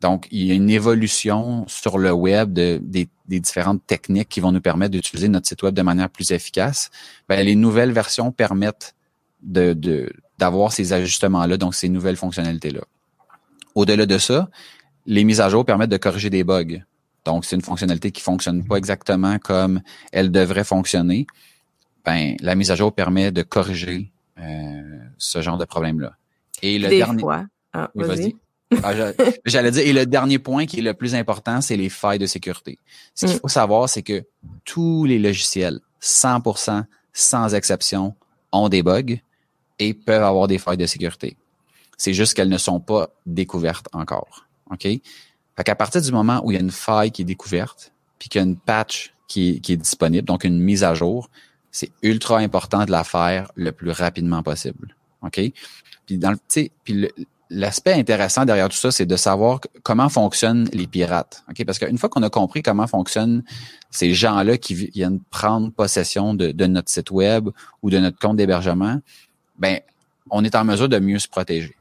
Donc, 0.00 0.28
il 0.30 0.46
y 0.46 0.52
a 0.52 0.54
une 0.54 0.70
évolution 0.70 1.64
sur 1.66 1.98
le 1.98 2.12
web 2.12 2.52
de, 2.52 2.78
des, 2.82 3.08
des 3.26 3.40
différentes 3.40 3.84
techniques 3.86 4.28
qui 4.28 4.40
vont 4.40 4.52
nous 4.52 4.60
permettre 4.60 4.92
d'utiliser 4.92 5.28
notre 5.28 5.46
site 5.48 5.62
web 5.62 5.74
de 5.74 5.82
manière 5.82 6.08
plus 6.08 6.30
efficace. 6.30 6.90
Ben, 7.28 7.44
les 7.44 7.56
nouvelles 7.56 7.92
versions 7.92 8.30
permettent 8.30 8.94
de, 9.42 9.72
de, 9.72 10.12
d'avoir 10.38 10.72
ces 10.72 10.92
ajustements-là, 10.92 11.56
donc 11.56 11.74
ces 11.74 11.88
nouvelles 11.88 12.16
fonctionnalités-là. 12.16 12.82
Au-delà 13.74 14.06
de 14.06 14.18
ça, 14.18 14.48
les 15.06 15.24
mises 15.24 15.40
à 15.40 15.48
jour 15.48 15.64
permettent 15.64 15.90
de 15.90 15.96
corriger 15.96 16.30
des 16.30 16.44
bugs. 16.44 16.82
Donc, 17.24 17.44
c'est 17.44 17.56
une 17.56 17.62
fonctionnalité 17.62 18.10
qui 18.10 18.22
fonctionne 18.22 18.64
pas 18.66 18.76
exactement 18.76 19.38
comme 19.38 19.82
elle 20.12 20.30
devrait 20.30 20.64
fonctionner 20.64 21.26
ben, 22.04 22.36
la 22.40 22.54
mise 22.54 22.70
à 22.70 22.74
jour 22.74 22.92
permet 22.92 23.30
de 23.30 23.42
corriger 23.42 24.10
euh, 24.38 24.98
ce 25.18 25.42
genre 25.42 25.58
de 25.58 25.64
problème-là. 25.64 26.14
Et 26.62 26.78
le 26.78 26.88
dernier. 26.88 27.20
Fois. 27.20 27.44
Ah, 27.72 27.90
vas-y. 27.94 28.34
Ah, 28.82 28.92
j'allais 29.44 29.72
dire, 29.72 29.84
et 29.84 29.92
le 29.92 30.06
dernier 30.06 30.38
point 30.38 30.66
qui 30.66 30.78
est 30.78 30.82
le 30.82 30.94
plus 30.94 31.14
important, 31.14 31.60
c'est 31.60 31.76
les 31.76 31.88
failles 31.88 32.20
de 32.20 32.26
sécurité. 32.26 32.78
Ce 33.14 33.26
qu'il 33.26 33.36
mm. 33.36 33.40
faut 33.40 33.48
savoir, 33.48 33.88
c'est 33.88 34.02
que 34.02 34.24
tous 34.64 35.04
les 35.04 35.18
logiciels, 35.18 35.80
100%, 36.00 36.84
sans 37.12 37.54
exception, 37.54 38.14
ont 38.52 38.68
des 38.68 38.82
bugs 38.82 39.16
et 39.78 39.94
peuvent 39.94 40.22
avoir 40.22 40.46
des 40.46 40.58
failles 40.58 40.76
de 40.76 40.86
sécurité. 40.86 41.36
C'est 41.96 42.14
juste 42.14 42.34
qu'elles 42.34 42.48
ne 42.48 42.58
sont 42.58 42.80
pas 42.80 43.10
découvertes 43.26 43.88
encore. 43.92 44.46
OK? 44.70 44.82
Fait 44.82 45.64
qu'à 45.64 45.74
partir 45.74 46.00
du 46.00 46.12
moment 46.12 46.40
où 46.44 46.52
il 46.52 46.54
y 46.54 46.56
a 46.56 46.60
une 46.60 46.70
faille 46.70 47.10
qui 47.10 47.22
est 47.22 47.26
découverte, 47.26 47.92
puis 48.18 48.28
qu'il 48.28 48.40
y 48.40 48.44
a 48.44 48.46
une 48.46 48.56
patch 48.56 49.14
qui 49.26 49.60
qui 49.60 49.72
est 49.72 49.76
disponible, 49.76 50.26
donc 50.26 50.44
une 50.44 50.60
mise 50.60 50.84
à 50.84 50.94
jour, 50.94 51.28
c'est 51.70 51.90
ultra 52.02 52.38
important 52.38 52.84
de 52.84 52.90
la 52.90 53.04
faire 53.04 53.50
le 53.54 53.72
plus 53.72 53.90
rapidement 53.90 54.42
possible. 54.42 54.94
OK? 55.22 55.40
Puis 56.06 56.18
dans 56.18 56.32
le, 56.32 56.38
puis 56.84 57.08
l'aspect 57.50 57.92
intéressant 57.92 58.44
derrière 58.44 58.68
tout 58.68 58.76
ça, 58.76 58.90
c'est 58.90 59.06
de 59.06 59.16
savoir 59.16 59.60
comment 59.82 60.08
fonctionnent 60.08 60.68
les 60.72 60.86
pirates. 60.86 61.44
OK? 61.48 61.64
Parce 61.64 61.78
qu'une 61.78 61.98
fois 61.98 62.08
qu'on 62.08 62.22
a 62.22 62.30
compris 62.30 62.62
comment 62.62 62.86
fonctionnent 62.86 63.42
ces 63.90 64.14
gens-là 64.14 64.56
qui 64.56 64.74
viennent 64.74 65.20
prendre 65.30 65.70
possession 65.70 66.34
de, 66.34 66.66
notre 66.66 66.88
site 66.88 67.10
web 67.10 67.48
ou 67.82 67.90
de 67.90 67.98
notre 67.98 68.18
compte 68.18 68.36
d'hébergement, 68.36 69.00
ben, 69.58 69.80
on 70.30 70.44
est 70.44 70.54
en 70.54 70.64
mesure 70.64 70.88
de 70.88 70.98
mieux 70.98 71.18
se 71.18 71.28
protéger. 71.28 71.76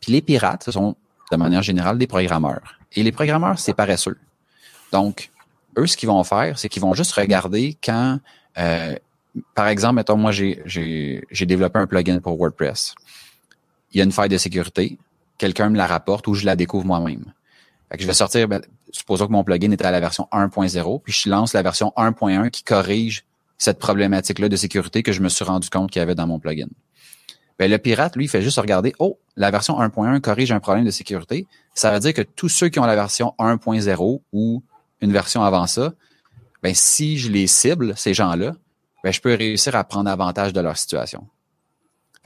Puis 0.00 0.12
les 0.12 0.22
pirates, 0.22 0.64
ce 0.64 0.72
sont 0.72 0.96
de 1.30 1.36
manière 1.36 1.62
générale 1.62 1.98
des 1.98 2.06
programmeurs. 2.06 2.78
Et 2.92 3.02
les 3.02 3.12
programmeurs, 3.12 3.58
c'est 3.58 3.74
paresseux. 3.74 4.18
Donc, 4.92 5.30
eux, 5.78 5.86
ce 5.86 5.96
qu'ils 5.96 6.08
vont 6.08 6.24
faire, 6.24 6.58
c'est 6.58 6.68
qu'ils 6.68 6.82
vont 6.82 6.94
juste 6.94 7.12
regarder 7.12 7.76
quand 7.82 8.18
euh, 8.58 8.94
par 9.54 9.68
exemple, 9.68 9.96
mettons, 9.96 10.16
moi, 10.16 10.32
j'ai 10.32 11.46
développé 11.46 11.78
un 11.78 11.86
plugin 11.86 12.18
pour 12.20 12.36
WordPress. 12.36 12.94
Il 13.92 13.98
y 13.98 14.00
a 14.00 14.04
une 14.04 14.12
faille 14.12 14.28
de 14.28 14.38
sécurité. 14.38 14.98
Quelqu'un 15.38 15.70
me 15.70 15.76
la 15.76 15.86
rapporte 15.86 16.26
ou 16.28 16.34
je 16.34 16.44
la 16.44 16.56
découvre 16.56 16.84
moi-même. 16.84 17.32
Je 17.98 18.06
vais 18.06 18.12
sortir, 18.12 18.46
ben, 18.46 18.60
supposons 18.92 19.26
que 19.26 19.32
mon 19.32 19.42
plugin 19.42 19.70
était 19.72 19.86
à 19.86 19.90
la 19.90 20.00
version 20.00 20.28
1.0, 20.32 21.02
puis 21.02 21.12
je 21.12 21.28
lance 21.28 21.54
la 21.54 21.62
version 21.62 21.92
1.1 21.96 22.50
qui 22.50 22.62
corrige 22.62 23.24
cette 23.58 23.78
problématique-là 23.78 24.48
de 24.48 24.56
sécurité 24.56 25.02
que 25.02 25.12
je 25.12 25.20
me 25.20 25.28
suis 25.28 25.44
rendu 25.44 25.68
compte 25.68 25.90
qu'il 25.90 26.00
y 26.00 26.02
avait 26.02 26.14
dans 26.14 26.26
mon 26.26 26.38
plugin. 26.38 26.68
Ben, 27.58 27.70
le 27.70 27.78
pirate, 27.78 28.16
lui, 28.16 28.24
il 28.24 28.28
fait 28.28 28.42
juste 28.42 28.58
regarder, 28.58 28.94
oh, 28.98 29.18
la 29.36 29.50
version 29.50 29.78
1.1 29.80 30.20
corrige 30.20 30.50
un 30.50 30.60
problème 30.60 30.84
de 30.84 30.90
sécurité. 30.90 31.46
Ça 31.74 31.90
veut 31.90 32.00
dire 32.00 32.14
que 32.14 32.22
tous 32.22 32.48
ceux 32.48 32.68
qui 32.68 32.78
ont 32.78 32.86
la 32.86 32.94
version 32.94 33.34
1.0 33.38 34.20
ou 34.32 34.62
une 35.02 35.12
version 35.12 35.42
avant 35.42 35.66
ça, 35.66 35.92
ben, 36.62 36.74
si 36.74 37.18
je 37.18 37.30
les 37.30 37.46
cible, 37.46 37.94
ces 37.96 38.14
gens-là, 38.14 38.54
ben, 39.02 39.12
je 39.12 39.20
peux 39.20 39.34
réussir 39.34 39.74
à 39.76 39.84
prendre 39.84 40.10
avantage 40.10 40.52
de 40.52 40.60
leur 40.60 40.76
situation. 40.76 41.26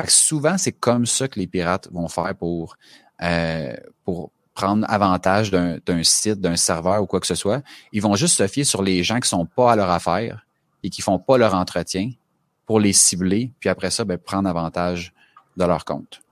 Fait 0.00 0.06
que 0.06 0.12
souvent, 0.12 0.58
c'est 0.58 0.72
comme 0.72 1.06
ça 1.06 1.28
que 1.28 1.38
les 1.38 1.46
pirates 1.46 1.88
vont 1.92 2.08
faire 2.08 2.34
pour, 2.34 2.76
euh, 3.22 3.74
pour 4.04 4.32
prendre 4.54 4.84
avantage 4.88 5.50
d'un 5.50 6.02
site, 6.02 6.40
d'un 6.40 6.56
serveur 6.56 7.02
ou 7.02 7.06
quoi 7.06 7.20
que 7.20 7.26
ce 7.26 7.34
soit. 7.34 7.62
Ils 7.92 8.02
vont 8.02 8.14
juste 8.14 8.36
se 8.36 8.46
fier 8.46 8.64
sur 8.64 8.82
les 8.82 9.02
gens 9.02 9.20
qui 9.20 9.28
sont 9.28 9.46
pas 9.46 9.72
à 9.72 9.76
leur 9.76 9.90
affaire 9.90 10.46
et 10.82 10.90
qui 10.90 11.02
font 11.02 11.18
pas 11.18 11.38
leur 11.38 11.54
entretien 11.54 12.10
pour 12.66 12.80
les 12.80 12.92
cibler, 12.92 13.52
puis 13.60 13.68
après 13.68 13.90
ça, 13.90 14.04
ben, 14.04 14.16
prendre 14.16 14.48
avantage 14.48 15.12
de 15.56 15.64
leur 15.64 15.84
compte. 15.84 16.22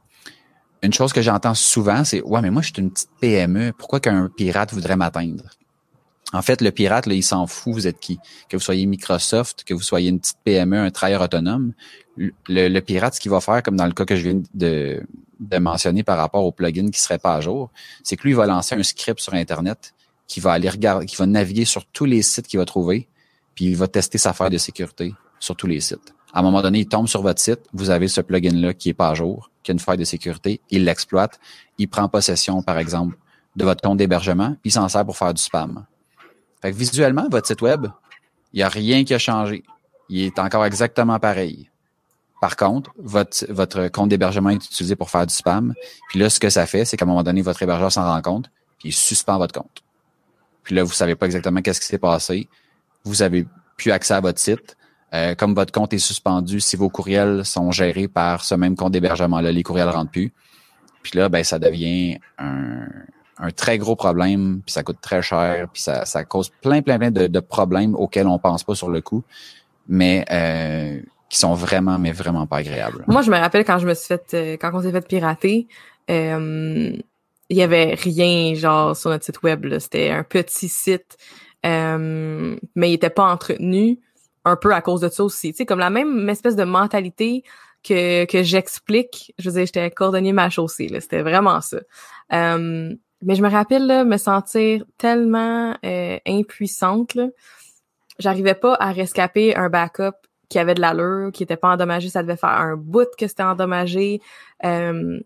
Une 0.82 0.92
chose 0.92 1.12
que 1.12 1.22
j'entends 1.22 1.54
souvent, 1.54 2.04
c'est 2.04 2.22
Ouais, 2.22 2.40
mais 2.40 2.50
moi, 2.50 2.62
je 2.62 2.72
suis 2.72 2.82
une 2.82 2.90
petite 2.90 3.10
PME, 3.20 3.72
pourquoi 3.72 4.00
qu'un 4.00 4.28
pirate 4.28 4.72
voudrait 4.72 4.96
m'atteindre? 4.96 5.44
En 6.32 6.40
fait, 6.40 6.62
le 6.62 6.70
pirate, 6.70 7.06
là, 7.06 7.14
il 7.14 7.22
s'en 7.22 7.46
fout, 7.46 7.74
vous 7.74 7.86
êtes 7.86 8.00
qui? 8.00 8.18
Que 8.48 8.56
vous 8.56 8.62
soyez 8.62 8.86
Microsoft, 8.86 9.64
que 9.64 9.74
vous 9.74 9.82
soyez 9.82 10.08
une 10.08 10.18
petite 10.18 10.38
PME, 10.44 10.78
un 10.78 10.90
travailleur 10.90 11.22
autonome, 11.22 11.72
le, 12.16 12.80
pirate, 12.80 13.14
ce 13.14 13.20
qu'il 13.20 13.30
va 13.30 13.40
faire, 13.40 13.62
comme 13.62 13.76
dans 13.76 13.86
le 13.86 13.92
cas 13.92 14.04
que 14.04 14.16
je 14.16 14.30
viens 14.30 14.42
de, 14.54 15.02
mentionner 15.58 16.02
par 16.02 16.16
rapport 16.16 16.44
au 16.44 16.52
plugin 16.52 16.88
qui 16.90 17.00
serait 17.00 17.18
pas 17.18 17.34
à 17.34 17.40
jour, 17.40 17.70
c'est 18.02 18.16
que 18.16 18.22
lui, 18.22 18.30
il 18.30 18.36
va 18.36 18.46
lancer 18.46 18.74
un 18.74 18.82
script 18.82 19.20
sur 19.20 19.34
Internet 19.34 19.94
qui 20.26 20.40
va 20.40 20.52
aller 20.52 20.68
regarder, 20.68 21.04
qui 21.06 21.16
va 21.16 21.26
naviguer 21.26 21.64
sur 21.64 21.84
tous 21.84 22.04
les 22.04 22.22
sites 22.22 22.46
qu'il 22.46 22.58
va 22.58 22.64
trouver, 22.64 23.08
puis 23.54 23.66
il 23.66 23.76
va 23.76 23.88
tester 23.88 24.18
sa 24.18 24.32
faille 24.32 24.50
de 24.50 24.58
sécurité 24.58 25.14
sur 25.38 25.56
tous 25.56 25.66
les 25.66 25.80
sites. 25.80 26.14
À 26.32 26.38
un 26.38 26.42
moment 26.42 26.62
donné, 26.62 26.80
il 26.80 26.86
tombe 26.86 27.08
sur 27.08 27.20
votre 27.20 27.40
site, 27.40 27.60
vous 27.74 27.90
avez 27.90 28.08
ce 28.08 28.22
plugin-là 28.22 28.72
qui 28.72 28.88
est 28.88 28.94
pas 28.94 29.10
à 29.10 29.14
jour, 29.14 29.50
qui 29.62 29.70
a 29.70 29.74
une 29.74 29.78
faille 29.78 29.98
de 29.98 30.04
sécurité, 30.04 30.60
il 30.70 30.84
l'exploite, 30.84 31.38
il 31.76 31.88
prend 31.88 32.08
possession, 32.08 32.62
par 32.62 32.78
exemple, 32.78 33.18
de 33.56 33.64
votre 33.64 33.82
compte 33.82 33.98
d'hébergement, 33.98 34.52
puis 34.62 34.70
il 34.70 34.72
s'en 34.72 34.88
sert 34.88 35.04
pour 35.04 35.16
faire 35.16 35.34
du 35.34 35.42
spam. 35.42 35.84
Fait 36.62 36.70
que 36.70 36.76
visuellement, 36.76 37.28
votre 37.28 37.46
site 37.46 37.60
web, 37.60 37.86
il 38.52 38.58
n'y 38.58 38.62
a 38.62 38.68
rien 38.68 39.04
qui 39.04 39.14
a 39.14 39.18
changé. 39.18 39.64
Il 40.08 40.22
est 40.22 40.38
encore 40.38 40.64
exactement 40.64 41.18
pareil. 41.18 41.68
Par 42.40 42.56
contre, 42.56 42.90
votre, 42.98 43.46
votre 43.50 43.88
compte 43.88 44.08
d'hébergement 44.08 44.50
est 44.50 44.64
utilisé 44.64 44.96
pour 44.96 45.10
faire 45.10 45.26
du 45.26 45.34
spam. 45.34 45.74
Puis 46.08 46.18
là, 46.18 46.30
ce 46.30 46.40
que 46.40 46.50
ça 46.50 46.66
fait, 46.66 46.84
c'est 46.84 46.96
qu'à 46.96 47.04
un 47.04 47.08
moment 47.08 47.22
donné, 47.22 47.42
votre 47.42 47.62
hébergeur 47.62 47.90
s'en 47.90 48.04
rend 48.04 48.20
compte, 48.20 48.50
puis 48.78 48.88
il 48.88 48.92
suspend 48.92 49.38
votre 49.38 49.58
compte. 49.58 49.82
Puis 50.62 50.74
là, 50.74 50.84
vous 50.84 50.92
savez 50.92 51.14
pas 51.14 51.26
exactement 51.26 51.60
qu'est-ce 51.62 51.80
qui 51.80 51.86
s'est 51.86 51.98
passé. 51.98 52.48
Vous 53.04 53.22
avez 53.22 53.46
plus 53.76 53.90
accès 53.90 54.14
à 54.14 54.20
votre 54.20 54.38
site. 54.38 54.76
Euh, 55.14 55.34
comme 55.34 55.54
votre 55.54 55.72
compte 55.72 55.92
est 55.92 55.98
suspendu, 55.98 56.60
si 56.60 56.76
vos 56.76 56.88
courriels 56.88 57.44
sont 57.44 57.70
gérés 57.70 58.08
par 58.08 58.44
ce 58.44 58.54
même 58.54 58.76
compte 58.76 58.92
d'hébergement-là, 58.92 59.52
les 59.52 59.62
courriels 59.62 59.90
rentrent 59.90 60.10
plus. 60.10 60.32
Puis 61.02 61.18
là, 61.18 61.28
ben, 61.28 61.44
ça 61.44 61.58
devient 61.58 62.18
un, 62.38 62.86
un 63.38 63.50
très 63.50 63.78
gros 63.78 63.96
problème, 63.96 64.60
puis 64.64 64.72
ça 64.72 64.82
coûte 64.82 64.98
très 65.00 65.22
cher, 65.22 65.68
puis 65.72 65.82
ça, 65.82 66.04
ça 66.04 66.24
cause 66.24 66.50
plein, 66.60 66.82
plein, 66.82 66.98
plein 66.98 67.10
de, 67.10 67.26
de, 67.26 67.40
problèmes 67.40 67.94
auxquels 67.94 68.26
on 68.26 68.38
pense 68.38 68.62
pas 68.62 68.74
sur 68.74 68.90
le 68.90 69.00
coup, 69.00 69.22
mais 69.88 70.24
euh, 70.30 71.00
qui 71.32 71.38
sont 71.38 71.54
vraiment, 71.54 71.98
mais 71.98 72.12
vraiment 72.12 72.46
pas 72.46 72.58
agréables. 72.58 73.04
Moi, 73.08 73.22
je 73.22 73.30
me 73.30 73.38
rappelle 73.38 73.64
quand 73.64 73.78
je 73.78 73.86
me 73.86 73.94
suis 73.94 74.06
fait, 74.06 74.34
euh, 74.34 74.56
quand 74.60 74.70
on 74.74 74.82
s'est 74.82 74.92
fait 74.92 75.06
pirater, 75.06 75.66
euh, 76.10 76.92
il 77.48 77.56
y 77.56 77.62
avait 77.62 77.94
rien 77.94 78.54
genre 78.54 78.94
sur 78.94 79.08
notre 79.08 79.24
site 79.24 79.42
web. 79.42 79.78
C'était 79.78 80.10
un 80.10 80.24
petit 80.24 80.68
site, 80.68 81.16
euh, 81.64 82.56
mais 82.74 82.90
il 82.90 82.94
était 82.94 83.10
pas 83.10 83.32
entretenu, 83.32 83.98
un 84.44 84.56
peu 84.56 84.74
à 84.74 84.82
cause 84.82 85.00
de 85.00 85.08
ça 85.08 85.24
aussi. 85.24 85.52
Tu 85.52 85.58
sais, 85.58 85.66
comme 85.66 85.78
la 85.78 85.88
même 85.88 86.28
espèce 86.28 86.54
de 86.54 86.64
mentalité 86.64 87.44
que, 87.82 88.26
que 88.26 88.42
j'explique. 88.42 89.34
Je 89.38 89.48
veux 89.48 89.56
dire, 89.56 89.66
j'étais 89.66 89.90
cordonnier 89.90 90.32
ma 90.32 90.50
chaussée. 90.50 90.88
C'était 91.00 91.22
vraiment 91.22 91.62
ça. 91.62 91.78
Mais 93.22 93.34
je 93.34 93.42
me 93.42 93.48
rappelle 93.48 93.86
là, 93.86 94.04
me 94.04 94.16
sentir 94.16 94.84
tellement 94.98 95.76
euh, 95.84 96.18
impuissante. 96.26 97.16
J'arrivais 98.18 98.54
pas 98.54 98.74
à 98.74 98.92
rescaper 98.92 99.56
un 99.56 99.68
backup 99.68 100.16
qui 100.48 100.58
avait 100.58 100.74
de 100.74 100.80
l'allure, 100.80 101.32
qui 101.32 101.42
était 101.42 101.56
pas 101.56 101.70
endommagé. 101.70 102.08
Ça 102.08 102.22
devait 102.22 102.36
faire 102.36 102.50
un 102.50 102.76
bout 102.76 103.08
que 103.16 103.26
c'était 103.26 103.42
endommagé. 103.42 104.20
Euh, 104.64 105.20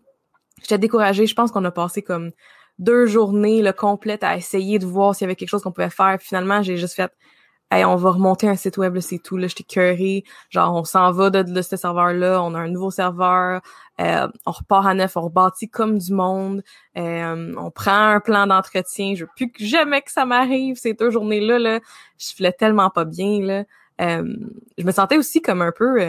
J'étais 0.61 0.77
découragée. 0.77 1.25
Je 1.25 1.35
pense 1.35 1.51
qu'on 1.51 1.65
a 1.65 1.71
passé 1.71 2.01
comme 2.01 2.31
deux 2.79 3.05
journées 3.05 3.61
le 3.61 3.73
complète 3.73 4.23
à 4.23 4.37
essayer 4.37 4.79
de 4.79 4.85
voir 4.85 5.15
s'il 5.15 5.25
y 5.25 5.27
avait 5.27 5.35
quelque 5.35 5.49
chose 5.49 5.61
qu'on 5.61 5.71
pouvait 5.71 5.89
faire. 5.89 6.17
finalement, 6.19 6.61
j'ai 6.61 6.77
juste 6.77 6.95
fait 6.95 7.11
on 7.71 7.95
va 7.95 8.11
remonter 8.11 8.47
un 8.47 8.55
site 8.55 8.77
web, 8.77 8.97
c'est 8.99 9.19
tout, 9.19 9.37
là, 9.37 9.47
j'étais 9.47 9.63
curé. 9.63 10.23
Genre, 10.49 10.73
on 10.73 10.83
s'en 10.83 11.11
va 11.11 11.29
de, 11.29 11.43
de 11.43 11.61
ce 11.61 11.75
serveur-là, 11.75 12.41
on 12.41 12.53
a 12.53 12.59
un 12.59 12.69
nouveau 12.69 12.91
serveur, 12.91 13.61
euh, 13.99 14.27
on 14.45 14.51
repart 14.51 14.85
à 14.85 14.93
neuf, 14.93 15.17
on 15.17 15.21
rebâtit 15.21 15.69
comme 15.69 15.97
du 15.97 16.13
monde, 16.13 16.63
euh, 16.97 17.53
on 17.57 17.71
prend 17.71 18.13
un 18.13 18.19
plan 18.19 18.47
d'entretien, 18.47 19.15
je 19.15 19.25
veux 19.25 19.29
plus 19.35 19.51
que 19.51 19.63
jamais 19.63 20.01
que 20.01 20.11
ça 20.11 20.25
m'arrive 20.25 20.77
ces 20.77 20.93
deux 20.93 21.11
journées-là, 21.11 21.59
là, 21.59 21.79
je 22.17 22.33
filais 22.33 22.53
tellement 22.53 22.89
pas 22.89 23.05
bien, 23.05 23.41
là. 23.41 23.63
Euh, 23.99 24.23
je 24.77 24.85
me 24.85 24.91
sentais 24.91 25.17
aussi 25.17 25.41
comme 25.41 25.61
un 25.61 25.71
peu 25.71 25.99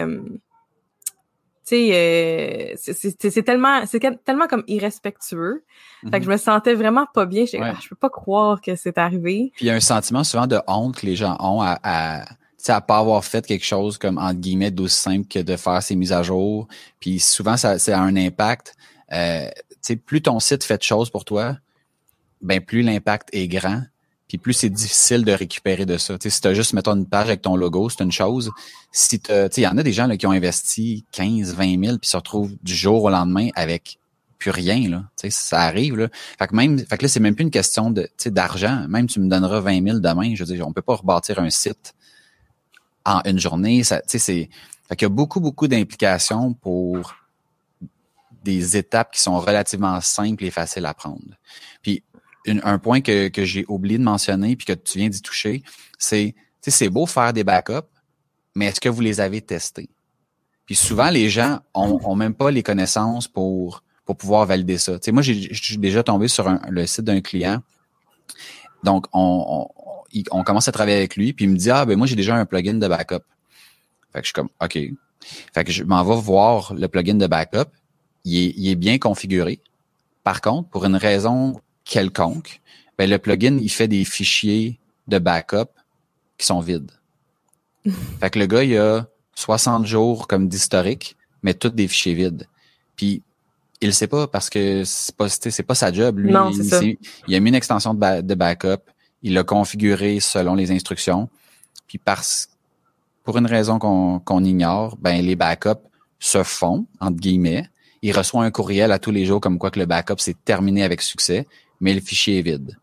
sais, 1.69 2.75
euh, 2.83 2.93
c'est 2.93 3.43
tellement, 3.43 3.85
c'est 3.85 3.99
tellement 4.23 4.47
comme 4.47 4.63
irrespectueux. 4.67 5.63
Fait 6.03 6.11
que 6.11 6.17
mhm. 6.17 6.23
je 6.23 6.29
me 6.29 6.37
sentais 6.37 6.73
vraiment 6.73 7.05
pas 7.13 7.25
bien. 7.25 7.45
Je, 7.45 7.57
ah, 7.61 7.73
je 7.81 7.89
peux 7.89 7.95
pas 7.95 8.09
croire 8.09 8.61
que 8.61 8.75
c'est 8.75 8.97
arrivé. 8.97 9.51
Puis 9.55 9.65
il 9.65 9.67
y 9.67 9.71
a 9.71 9.75
un 9.75 9.79
sentiment 9.79 10.23
souvent 10.23 10.47
de 10.47 10.59
honte 10.67 10.97
que 10.97 11.05
les 11.05 11.15
gens 11.15 11.35
ont 11.39 11.61
à, 11.61 11.79
à 11.83 12.25
à 12.67 12.81
pas 12.81 12.97
avoir 12.97 13.23
fait 13.23 13.45
quelque 13.45 13.65
chose 13.65 13.97
comme 13.97 14.17
entre 14.17 14.39
guillemets 14.39 14.71
d'aussi 14.71 14.99
simple 14.99 15.27
que 15.27 15.39
de 15.39 15.55
faire 15.55 15.81
ces 15.81 15.95
mises 15.95 16.11
à 16.11 16.23
jour. 16.23 16.67
Puis 16.99 17.19
souvent, 17.19 17.57
ça, 17.57 17.79
ça 17.79 17.97
a 17.97 18.01
un 18.01 18.15
impact. 18.15 18.75
Euh, 19.11 19.49
plus 20.05 20.21
ton 20.21 20.39
site 20.39 20.63
fait 20.63 20.77
de 20.77 20.83
choses 20.83 21.09
pour 21.09 21.25
toi, 21.25 21.57
ben 22.41 22.61
plus 22.61 22.81
l'impact 22.81 23.29
est 23.31 23.47
grand 23.47 23.83
puis 24.29 24.37
plus 24.37 24.53
c'est 24.53 24.69
difficile 24.69 25.25
de 25.25 25.31
récupérer 25.31 25.87
de 25.87 25.97
ça. 25.97 26.15
sais, 26.21 26.29
si 26.29 26.39
tu 26.39 26.47
as 26.47 26.53
juste, 26.53 26.73
mettons, 26.73 26.95
une 26.95 27.07
page 27.07 27.25
avec 27.25 27.41
ton 27.41 27.55
logo, 27.55 27.89
c'est 27.89 28.03
une 28.03 28.11
chose. 28.11 28.51
Si 28.91 29.19
il 29.27 29.63
y 29.63 29.67
en 29.67 29.77
a 29.77 29.83
des 29.83 29.91
gens 29.91 30.07
qui 30.15 30.27
ont 30.27 30.31
investi 30.31 31.03
15, 31.11 31.55
20 31.55 31.83
000 31.83 31.97
puis 31.97 32.09
se 32.09 32.15
retrouvent 32.15 32.55
du 32.61 32.75
jour 32.75 33.03
au 33.03 33.09
lendemain 33.09 33.49
avec 33.55 33.97
plus 34.37 34.51
rien. 34.51 34.87
Là. 34.87 35.03
ça 35.29 35.61
arrive. 35.61 35.97
Là. 35.97 36.09
Fait 36.37 36.47
que 36.47 36.55
même, 36.55 36.77
fait 36.79 36.97
que 36.97 37.03
là, 37.03 37.09
c'est 37.09 37.19
même 37.19 37.35
plus 37.35 37.43
une 37.43 37.51
question 37.51 37.89
de 37.89 38.07
d'argent. 38.27 38.85
Même 38.87 39.07
tu 39.07 39.19
me 39.19 39.27
donneras 39.27 39.59
20 39.61 39.83
000 39.83 39.99
demain, 39.99 40.33
je 40.35 40.43
veux 40.43 40.55
dire, 40.55 40.65
on 40.67 40.73
peut 40.73 40.81
pas 40.81 40.95
rebâtir 40.95 41.39
un 41.39 41.49
site 41.49 41.93
en 43.03 43.21
une 43.25 43.39
journée. 43.39 43.83
Ça, 43.83 44.01
c'est, 44.05 44.19
fait 44.19 44.95
qu'il 44.95 45.05
y 45.05 45.05
a 45.05 45.09
beaucoup, 45.09 45.39
beaucoup 45.39 45.67
d'implications 45.67 46.53
pour 46.53 47.15
des 48.43 48.77
étapes 48.77 49.11
qui 49.11 49.21
sont 49.21 49.39
relativement 49.39 49.99
simples 50.01 50.45
et 50.45 50.51
faciles 50.51 50.85
à 50.85 50.93
prendre. 50.93 51.19
Puis 51.81 52.03
un 52.63 52.79
point 52.79 53.01
que, 53.01 53.27
que 53.27 53.45
j'ai 53.45 53.65
oublié 53.67 53.97
de 53.97 54.03
mentionner 54.03 54.55
puis 54.55 54.65
que 54.65 54.73
tu 54.73 54.97
viens 54.99 55.09
d'y 55.09 55.21
toucher, 55.21 55.63
c'est 55.97 56.35
c'est 56.69 56.89
beau 56.89 57.05
faire 57.05 57.33
des 57.33 57.43
backups, 57.43 57.87
mais 58.55 58.65
est-ce 58.65 58.79
que 58.79 58.89
vous 58.89 59.01
les 59.01 59.19
avez 59.19 59.41
testés? 59.41 59.89
Puis 60.65 60.75
souvent, 60.75 61.09
les 61.09 61.29
gens 61.29 61.61
ont, 61.73 62.15
même 62.15 62.35
pas 62.35 62.51
les 62.51 62.61
connaissances 62.61 63.27
pour, 63.27 63.83
pour 64.05 64.17
pouvoir 64.17 64.45
valider 64.45 64.77
ça. 64.77 64.99
sais 65.01 65.11
moi, 65.11 65.23
j'ai 65.23 65.77
déjà 65.77 66.03
tombé 66.03 66.27
sur 66.27 66.47
le 66.69 66.85
site 66.85 67.05
d'un 67.05 67.21
client. 67.21 67.61
Donc, 68.83 69.07
on, 69.13 69.67
commence 70.45 70.67
à 70.67 70.71
travailler 70.71 70.97
avec 70.97 71.15
lui, 71.15 71.33
puis 71.33 71.45
il 71.45 71.51
me 71.51 71.57
dit 71.57 71.71
Ah, 71.71 71.85
ben 71.85 71.97
moi, 71.97 72.05
j'ai 72.05 72.15
déjà 72.15 72.35
un 72.35 72.45
plugin 72.45 72.75
de 72.75 72.87
backup. 72.87 73.23
Fait 74.13 74.19
que 74.19 74.25
je 74.25 74.25
suis 74.25 74.33
comme 74.33 74.49
OK. 74.61 74.77
Fait 75.53 75.63
que 75.63 75.71
je 75.71 75.83
m'en 75.83 76.03
vais 76.03 76.21
voir 76.21 76.73
le 76.75 76.87
plugin 76.87 77.15
de 77.15 77.27
backup. 77.27 77.69
Il 78.25 78.67
est 78.67 78.75
bien 78.75 78.99
configuré. 78.99 79.59
Par 80.23 80.41
contre, 80.41 80.69
pour 80.69 80.85
une 80.85 80.97
raison 80.97 81.59
quelconque, 81.89 82.61
ben 82.97 83.09
le 83.09 83.17
plugin, 83.17 83.57
il 83.59 83.69
fait 83.69 83.87
des 83.87 84.05
fichiers 84.05 84.79
de 85.07 85.17
backup 85.17 85.71
qui 86.37 86.45
sont 86.45 86.59
vides. 86.59 86.91
fait 88.19 88.29
que 88.29 88.39
le 88.39 88.45
gars, 88.45 88.63
il 88.63 88.77
a 88.77 89.07
60 89.35 89.85
jours 89.85 90.27
comme 90.27 90.47
d'historique, 90.47 91.17
mais 91.43 91.53
tous 91.53 91.69
des 91.69 91.87
fichiers 91.87 92.13
vides. 92.13 92.47
Puis 92.95 93.23
il 93.81 93.87
le 93.87 93.93
sait 93.93 94.07
pas 94.07 94.27
parce 94.27 94.49
que 94.49 94.83
c'est 94.85 95.15
pas 95.15 95.29
c'est 95.29 95.63
pas 95.63 95.75
sa 95.75 95.91
job 95.91 96.19
lui. 96.19 96.31
Non, 96.31 96.51
il, 96.51 96.97
il, 97.27 97.35
a 97.35 97.39
mis 97.39 97.49
une 97.49 97.55
extension 97.55 97.93
de, 97.93 98.21
de 98.21 98.35
backup, 98.35 98.83
il 99.23 99.33
l'a 99.33 99.43
configuré 99.43 100.19
selon 100.19 100.55
les 100.55 100.71
instructions. 100.71 101.29
Puis 101.87 101.97
parce 101.97 102.49
pour 103.23 103.37
une 103.37 103.47
raison 103.47 103.79
qu'on 103.79 104.43
ignore, 104.43 104.97
ben 104.97 105.25
les 105.25 105.35
backups 105.35 105.87
se 106.19 106.43
font 106.43 106.85
entre 106.99 107.17
guillemets. 107.17 107.69
Il 108.01 108.15
reçoit 108.15 108.43
un 108.43 108.51
courriel 108.51 108.91
à 108.91 108.99
tous 108.99 109.11
les 109.11 109.25
jours 109.25 109.41
comme 109.41 109.57
quoi 109.57 109.71
que 109.71 109.79
le 109.79 109.85
backup 109.85 110.19
s'est 110.19 110.35
terminé 110.45 110.83
avec 110.83 111.01
succès 111.01 111.47
mais 111.79 111.93
le 111.93 112.01
fichier 112.01 112.39
est 112.39 112.41
vide. 112.41 112.77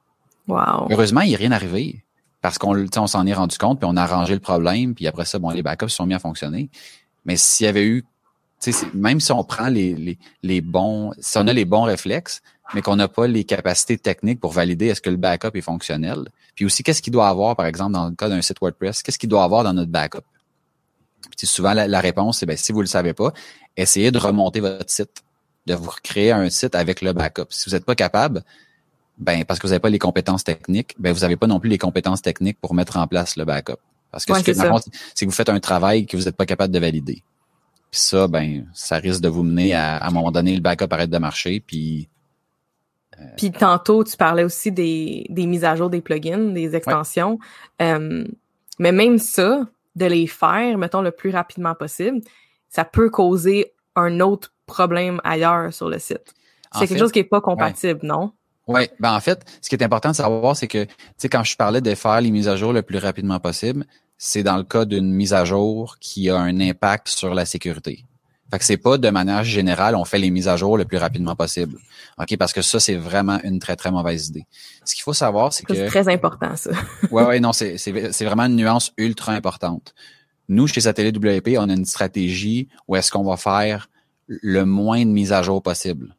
Wow. 0.49 0.89
Heureusement, 0.91 1.23
il 1.23 1.31
n'est 1.31 1.37
rien 1.37 1.53
arrivé 1.53 2.03
parce 2.41 2.59
qu'on 2.59 2.87
on 2.97 3.07
s'en 3.07 3.27
est 3.27 3.35
rendu 3.35 3.59
compte, 3.59 3.81
puis 3.81 3.89
on 3.91 3.97
a 3.97 4.03
arrangé 4.03 4.35
le 4.35 4.41
problème, 4.41 4.95
puis 4.95 5.07
après 5.07 5.25
ça, 5.25 5.39
bon, 5.39 5.51
les 5.51 5.63
backups 5.63 5.89
sont 5.89 6.07
mis 6.07 6.15
à 6.15 6.19
fonctionner. 6.19 6.71
Mais 7.25 7.37
s'il 7.37 7.67
y 7.67 7.69
avait 7.69 7.85
eu, 7.85 8.05
même 8.95 9.21
si 9.21 9.33
on 9.33 9.43
prend 9.43 9.69
les, 9.69 9.95
les, 9.95 10.19
les 10.43 10.61
bons, 10.61 11.13
si 11.19 11.39
on 11.39 11.47
a 11.49 11.53
les 11.53 11.65
bons 11.65 11.83
réflexes, 11.83 12.43
mais 12.75 12.83
qu'on 12.83 12.97
n'a 12.97 13.09
pas 13.09 13.27
les 13.27 13.45
capacités 13.45 13.99
techniques 13.99 14.41
pour 14.41 14.53
valider 14.53 14.87
est-ce 14.87 15.01
que 15.01 15.11
le 15.11 15.17
backup 15.17 15.51
est 15.55 15.61
fonctionnel. 15.61 16.29
Puis 16.55 16.65
aussi, 16.65 16.83
qu'est-ce 16.83 17.03
qu'il 17.03 17.13
doit 17.13 17.29
avoir, 17.29 17.55
par 17.57 17.67
exemple, 17.67 17.93
dans 17.93 18.09
le 18.09 18.15
cas 18.15 18.29
d'un 18.29 18.43
site 18.43 18.61
WordPress, 18.61 19.03
qu'est-ce 19.03 19.19
qu'il 19.19 19.29
doit 19.29 19.45
avoir 19.45 19.63
dans 19.63 19.73
notre 19.73 19.91
backup? 19.91 20.25
Puis 21.37 21.47
souvent, 21.47 21.75
la, 21.75 22.01
réponse, 22.01 22.39
c'est 22.39 22.47
ben, 22.47 22.57
si 22.57 22.73
vous 22.73 22.81
le 22.81 22.87
savez 22.87 23.13
pas, 23.13 23.33
essayez 23.77 24.11
de 24.11 24.19
remonter 24.19 24.61
votre 24.61 24.91
site, 24.91 25.23
de 25.67 25.75
vous 25.75 25.91
créer 26.03 26.33
un 26.33 26.49
site 26.51 26.75
avec 26.75 27.03
le 27.03 27.13
backup. 27.13 27.47
Si 27.51 27.69
vous 27.69 27.75
n'êtes 27.75 27.85
pas 27.85 27.95
capable, 27.95 28.43
ben 29.19 29.45
parce 29.45 29.59
que 29.59 29.67
vous 29.67 29.71
n'avez 29.71 29.81
pas 29.81 29.91
les 29.91 29.99
compétences 29.99 30.45
techniques, 30.45 30.95
ben 30.99 31.13
vous 31.13 31.21
n'avez 31.21 31.37
pas 31.37 31.47
non 31.47 31.61
plus 31.61 31.71
les 31.71 31.79
compétences 31.79 32.23
techniques 32.23 32.59
pour 32.61 32.75
mettre 32.75 32.97
en 32.97 33.07
place 33.07 33.37
le 33.37 33.45
backup. 33.45 33.77
Parce 34.11 34.25
que 34.25 34.35
c'est 34.35 34.55
que 34.55 35.25
vous 35.25 35.31
faites 35.31 35.49
un 35.49 35.61
travail 35.61 36.07
que 36.07 36.17
vous 36.17 36.25
n'êtes 36.25 36.37
pas 36.37 36.47
capable 36.47 36.73
de 36.73 36.79
valider. 36.79 37.23
Puis 37.91 38.01
ça, 38.01 38.29
ben, 38.29 38.67
ça 38.73 38.97
risque 38.97 39.21
de 39.21 39.29
vous 39.29 39.43
mener 39.43 39.75
à, 39.75 39.97
à 39.97 40.09
un 40.09 40.11
moment 40.11 40.31
donné, 40.31 40.55
le 40.55 40.61
backup 40.61 40.87
arrête 40.91 41.11
de 41.11 41.19
marcher, 41.19 41.61
puis 41.61 42.09
euh, 43.21 43.25
puis 43.37 43.51
tantôt, 43.51 44.05
tu 44.05 44.17
parlais 44.17 44.45
aussi 44.45 44.73
des, 44.73 45.27
des 45.31 45.47
mises 45.47 45.65
à 45.65 45.75
jour 45.75 45.91
des 45.91 46.01
plugins, 46.01 46.53
des 46.53 46.77
extensions. 46.77 47.39
Euh, 47.81 48.25
mais 48.79 48.93
même 48.93 49.19
ça, 49.19 49.67
de 49.95 50.05
les 50.05 50.27
faire, 50.27 50.77
mettons, 50.77 51.01
le 51.01 51.11
plus 51.11 51.31
rapidement 51.31 51.75
possible, 51.75 52.21
ça 52.69 52.85
peut 52.85 53.11
causer 53.11 53.73
un 53.95 54.21
autre 54.21 54.53
problème 54.67 55.21
ailleurs 55.25 55.73
sur 55.73 55.89
le 55.89 55.99
site. 55.99 56.35
C'est 56.75 56.87
quelque 56.87 56.99
chose 56.99 57.13
qui 57.13 57.21
est 57.21 57.25
pas 57.25 57.41
compatible, 57.41 58.01
non? 58.03 58.33
Oui, 58.67 58.89
ben 58.99 59.15
en 59.15 59.21
fait, 59.21 59.45
ce 59.61 59.69
qui 59.69 59.77
est 59.77 59.85
important 59.85 60.11
de 60.11 60.17
savoir, 60.17 60.57
c'est 60.57 60.67
que, 60.67 60.85
tu 60.85 60.95
sais, 61.19 61.29
quand 61.29 61.45
je 61.45 61.57
parlais 61.57 61.81
de 61.81 61.95
faire 61.95 62.21
les 62.21 62.31
mises 62.31 62.49
à 62.49 62.57
jour 62.57 62.73
le 62.73 62.83
plus 62.83 62.99
rapidement 62.99 63.39
possible, 63.39 63.85
c'est 64.19 64.43
dans 64.43 64.57
le 64.57 64.65
cas 64.65 64.85
d'une 64.85 65.13
mise 65.13 65.35
à 65.35 65.45
jour 65.45 65.99
qui 66.01 66.31
a 66.31 66.37
un 66.37 66.61
impact 66.61 67.09
sur 67.09 67.35
la 67.35 67.45
sécurité. 67.45 68.05
Fait 68.51 68.59
que 68.59 68.65
c'est 68.65 68.77
pas 68.77 68.97
de 68.97 69.11
manière 69.11 69.43
générale, 69.43 69.97
on 69.97 70.05
fait 70.05 70.19
les 70.19 70.31
mises 70.31 70.47
à 70.47 70.57
jour 70.57 70.77
le 70.79 70.85
plus 70.85 70.99
rapidement 70.99 71.35
possible. 71.35 71.79
OK, 72.19 72.37
parce 72.37 72.53
que 72.53 72.63
ça, 72.63 72.79
c'est 72.79 72.95
vraiment 72.95 73.41
une 73.43 73.59
très, 73.59 73.75
très 73.75 73.91
mauvaise 73.91 74.29
idée. 74.29 74.47
Ce 74.85 74.95
qu'il 74.95 75.03
faut 75.03 75.13
savoir, 75.13 75.53
c'est 75.53 75.65
que. 75.65 75.75
C'est 75.75 75.87
très 75.87 76.09
important, 76.09 76.55
ça. 76.57 76.71
ouais, 77.11 77.25
ouais, 77.25 77.41
non, 77.41 77.53
c'est, 77.53 77.77
c'est, 77.77 78.13
c'est 78.13 78.25
vraiment 78.25 78.45
une 78.45 78.57
nuance 78.57 78.93
ultra 78.99 79.33
importante. 79.33 79.95
Nous, 80.49 80.69
chez 80.69 80.81
Satellite 80.81 81.17
WP, 81.17 81.57
on 81.59 81.69
a 81.69 81.73
une 81.73 81.85
stratégie 81.85 82.69
où 82.87 82.95
est-ce 82.95 83.11
qu'on 83.11 83.25
va 83.25 83.37
faire 83.37 83.89
le 84.29 84.65
moins 84.65 85.05
de 85.05 85.11
mises 85.11 85.33
à 85.33 85.43
jour 85.43 85.61
possible. 85.61 86.17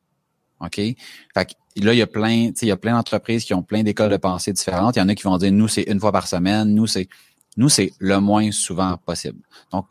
OK? 0.59 0.75
Fait 0.75 0.97
que 1.45 1.53
là, 1.81 1.93
il 1.93 1.97
y 1.97 2.01
a 2.01 2.07
plein, 2.07 2.51
il 2.59 2.67
y 2.67 2.71
a 2.71 2.77
plein 2.77 2.93
d'entreprises 2.93 3.45
qui 3.45 3.53
ont 3.53 3.63
plein 3.63 3.83
d'écoles 3.83 4.11
de 4.11 4.17
pensée 4.17 4.53
différentes. 4.53 4.95
Il 4.95 4.99
y 4.99 5.01
en 5.01 5.09
a 5.09 5.15
qui 5.15 5.23
vont 5.23 5.37
dire, 5.37 5.51
nous, 5.51 5.67
c'est 5.67 5.83
une 5.83 5.99
fois 5.99 6.11
par 6.11 6.27
semaine. 6.27 6.73
Nous, 6.73 6.87
c'est, 6.87 7.07
nous, 7.55 7.69
c'est 7.69 7.93
le 7.99 8.19
moins 8.19 8.51
souvent 8.51 8.97
possible. 8.97 9.39
Donc, 9.71 9.85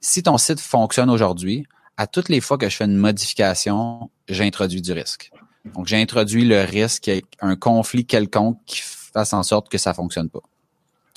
si 0.00 0.22
ton 0.22 0.38
site 0.38 0.60
fonctionne 0.60 1.10
aujourd'hui, 1.10 1.66
à 1.96 2.06
toutes 2.06 2.28
les 2.28 2.40
fois 2.40 2.58
que 2.58 2.68
je 2.68 2.76
fais 2.76 2.84
une 2.84 2.96
modification, 2.96 4.10
j'introduis 4.28 4.82
du 4.82 4.92
risque. 4.92 5.30
Donc, 5.74 5.86
j'introduis 5.86 6.44
le 6.44 6.60
risque 6.62 7.10
un 7.40 7.56
conflit 7.56 8.06
quelconque 8.06 8.58
qui 8.66 8.80
fasse 8.82 9.32
en 9.32 9.42
sorte 9.42 9.68
que 9.68 9.78
ça 9.78 9.94
fonctionne 9.94 10.28
pas. 10.28 10.42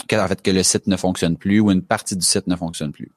Que, 0.08 0.15
en 0.15 0.27
fait, 0.27 0.41
que 0.41 0.51
le 0.51 0.63
site 0.63 0.88
ne 0.88 0.97
fonctionne 0.97 1.38
plus 1.38 1.60
ou 1.60 1.71
une 1.71 1.84
partie 1.84 2.15
du 2.15 2.25
site 2.25 2.47
ne 2.47 2.55
fonctionne 2.55 2.91
plus. 2.91 3.12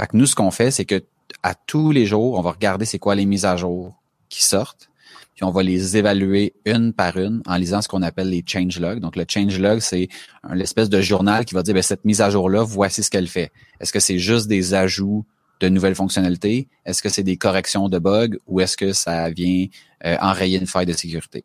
Fait 0.00 0.12
nous, 0.12 0.26
ce 0.26 0.34
qu'on 0.34 0.50
fait, 0.50 0.70
c'est 0.70 0.84
que 0.84 1.02
à 1.42 1.54
tous 1.54 1.90
les 1.90 2.06
jours, 2.06 2.38
on 2.38 2.42
va 2.42 2.52
regarder 2.52 2.84
c'est 2.84 2.98
quoi 2.98 3.14
les 3.14 3.24
mises 3.24 3.44
à 3.44 3.56
jour 3.56 3.94
qui 4.28 4.44
sortent, 4.44 4.90
puis 5.36 5.44
on 5.44 5.50
va 5.50 5.62
les 5.62 5.98
évaluer 5.98 6.54
une 6.64 6.94
par 6.94 7.18
une 7.18 7.42
en 7.46 7.56
lisant 7.56 7.82
ce 7.82 7.88
qu'on 7.88 8.00
appelle 8.00 8.30
les 8.30 8.42
change 8.44 8.80
logs. 8.80 9.00
Donc, 9.00 9.16
le 9.16 9.26
change 9.28 9.58
log, 9.58 9.80
c'est 9.80 10.08
l'espèce 10.54 10.88
de 10.88 11.02
journal 11.02 11.44
qui 11.44 11.54
va 11.54 11.62
dire, 11.62 11.74
ben, 11.74 11.82
cette 11.82 12.06
mise 12.06 12.22
à 12.22 12.30
jour-là, 12.30 12.62
voici 12.62 13.02
ce 13.02 13.10
qu'elle 13.10 13.28
fait. 13.28 13.52
Est-ce 13.78 13.92
que 13.92 14.00
c'est 14.00 14.18
juste 14.18 14.48
des 14.48 14.72
ajouts 14.72 15.26
de 15.60 15.68
nouvelles 15.68 15.94
fonctionnalités? 15.94 16.68
Est-ce 16.86 17.02
que 17.02 17.10
c'est 17.10 17.22
des 17.22 17.36
corrections 17.36 17.90
de 17.90 17.98
bugs 17.98 18.38
ou 18.46 18.60
est-ce 18.60 18.78
que 18.78 18.94
ça 18.94 19.28
vient 19.28 19.66
euh, 20.06 20.16
enrayer 20.22 20.58
une 20.58 20.66
faille 20.66 20.86
de 20.86 20.94
sécurité? 20.94 21.44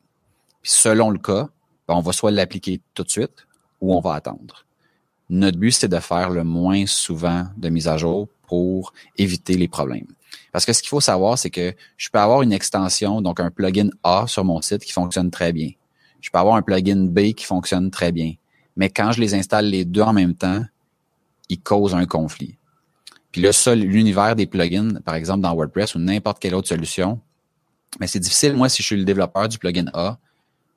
Puis 0.62 0.72
selon 0.72 1.10
le 1.10 1.20
cas, 1.20 1.50
ben, 1.86 1.96
on 1.96 2.02
va 2.02 2.14
soit 2.14 2.32
l'appliquer 2.32 2.80
tout 2.94 3.04
de 3.04 3.10
suite 3.10 3.46
ou 3.82 3.94
on 3.94 4.00
va 4.00 4.14
attendre. 4.14 4.66
Notre 5.30 5.58
but, 5.58 5.72
c'est 5.72 5.90
de 5.90 6.00
faire 6.00 6.30
le 6.30 6.46
moins 6.46 6.86
souvent 6.86 7.46
de 7.58 7.68
mise 7.68 7.90
à 7.90 7.98
jour 7.98 8.30
pour 8.48 8.94
éviter 9.18 9.58
les 9.58 9.68
problèmes. 9.68 10.08
Parce 10.52 10.66
que 10.66 10.74
ce 10.74 10.82
qu'il 10.82 10.90
faut 10.90 11.02
savoir, 11.02 11.38
c'est 11.38 11.50
que 11.50 11.74
je 11.98 12.10
peux 12.10 12.20
avoir 12.20 12.42
une 12.42 12.54
extension, 12.54 13.22
donc 13.22 13.40
un 13.40 13.52
plugin 13.52 13.90
A 14.04 14.26
sur 14.28 14.44
mon 14.44 14.62
site 14.62 14.84
qui 14.84 14.92
fonctionne 14.92 15.32
très 15.32 15.54
bien. 15.54 15.72
Je 16.20 16.30
peux 16.30 16.40
avoir 16.40 16.56
un 16.56 16.62
plugin 16.62 17.06
B 17.06 17.34
qui 17.34 17.46
fonctionne 17.46 17.90
très 17.92 18.12
bien. 18.12 18.34
Mais 18.76 18.90
quand 18.90 19.12
je 19.12 19.22
les 19.22 19.34
installe 19.34 19.66
les 19.66 19.86
deux 19.86 20.02
en 20.02 20.14
même 20.14 20.36
temps, 20.36 20.64
ils 21.50 21.60
causent 21.60 21.96
un 21.96 22.06
conflit. 22.06 22.58
Puis 23.32 23.42
là, 23.42 23.54
ça, 23.54 23.76
l'univers 23.76 24.36
des 24.36 24.46
plugins, 24.46 25.00
par 25.06 25.16
exemple 25.16 25.42
dans 25.42 25.54
WordPress 25.54 25.96
ou 25.96 26.00
n'importe 26.00 26.40
quelle 26.40 26.56
autre 26.56 26.68
solution, 26.68 27.20
mais 28.00 28.08
c'est 28.08 28.20
difficile, 28.20 28.56
moi, 28.56 28.70
si 28.70 28.82
je 28.82 28.88
suis 28.88 28.98
le 28.98 29.04
développeur 29.04 29.50
du 29.50 29.58
plugin 29.58 29.86
A, 29.94 30.18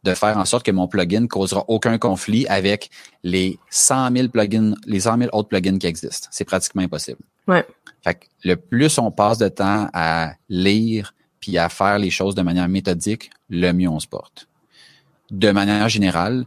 de 0.03 0.15
faire 0.15 0.37
en 0.37 0.45
sorte 0.45 0.65
que 0.65 0.71
mon 0.71 0.87
plugin 0.87 1.27
causera 1.27 1.65
aucun 1.69 1.99
conflit 1.99 2.47
avec 2.49 2.91
les 3.23 3.59
100 3.71 4.13
000 4.15 4.29
plugins, 4.29 4.75
les 4.87 5.01
100 5.01 5.19
000 5.19 5.31
autres 5.33 5.49
plugins 5.49 5.79
qui 5.79 5.87
existent. 5.87 6.29
C'est 6.31 6.45
pratiquement 6.45 6.83
impossible. 6.83 7.21
Ouais. 7.47 7.67
Fait 8.03 8.15
que 8.15 8.27
le 8.45 8.57
plus 8.57 8.99
on 8.99 9.11
passe 9.11 9.39
de 9.39 9.49
temps 9.49 9.89
à 9.93 10.33
lire 10.49 11.15
puis 11.41 11.59
à 11.59 11.69
faire 11.69 11.99
les 11.99 12.11
choses 12.11 12.35
de 12.35 12.43
manière 12.43 12.69
méthodique, 12.69 13.31
le 13.51 13.73
mieux 13.73 13.89
on 13.89 14.01
se 14.01 14.07
porte. 14.07 14.49
De 15.31 15.51
manière 15.51 15.89
générale, 15.89 16.47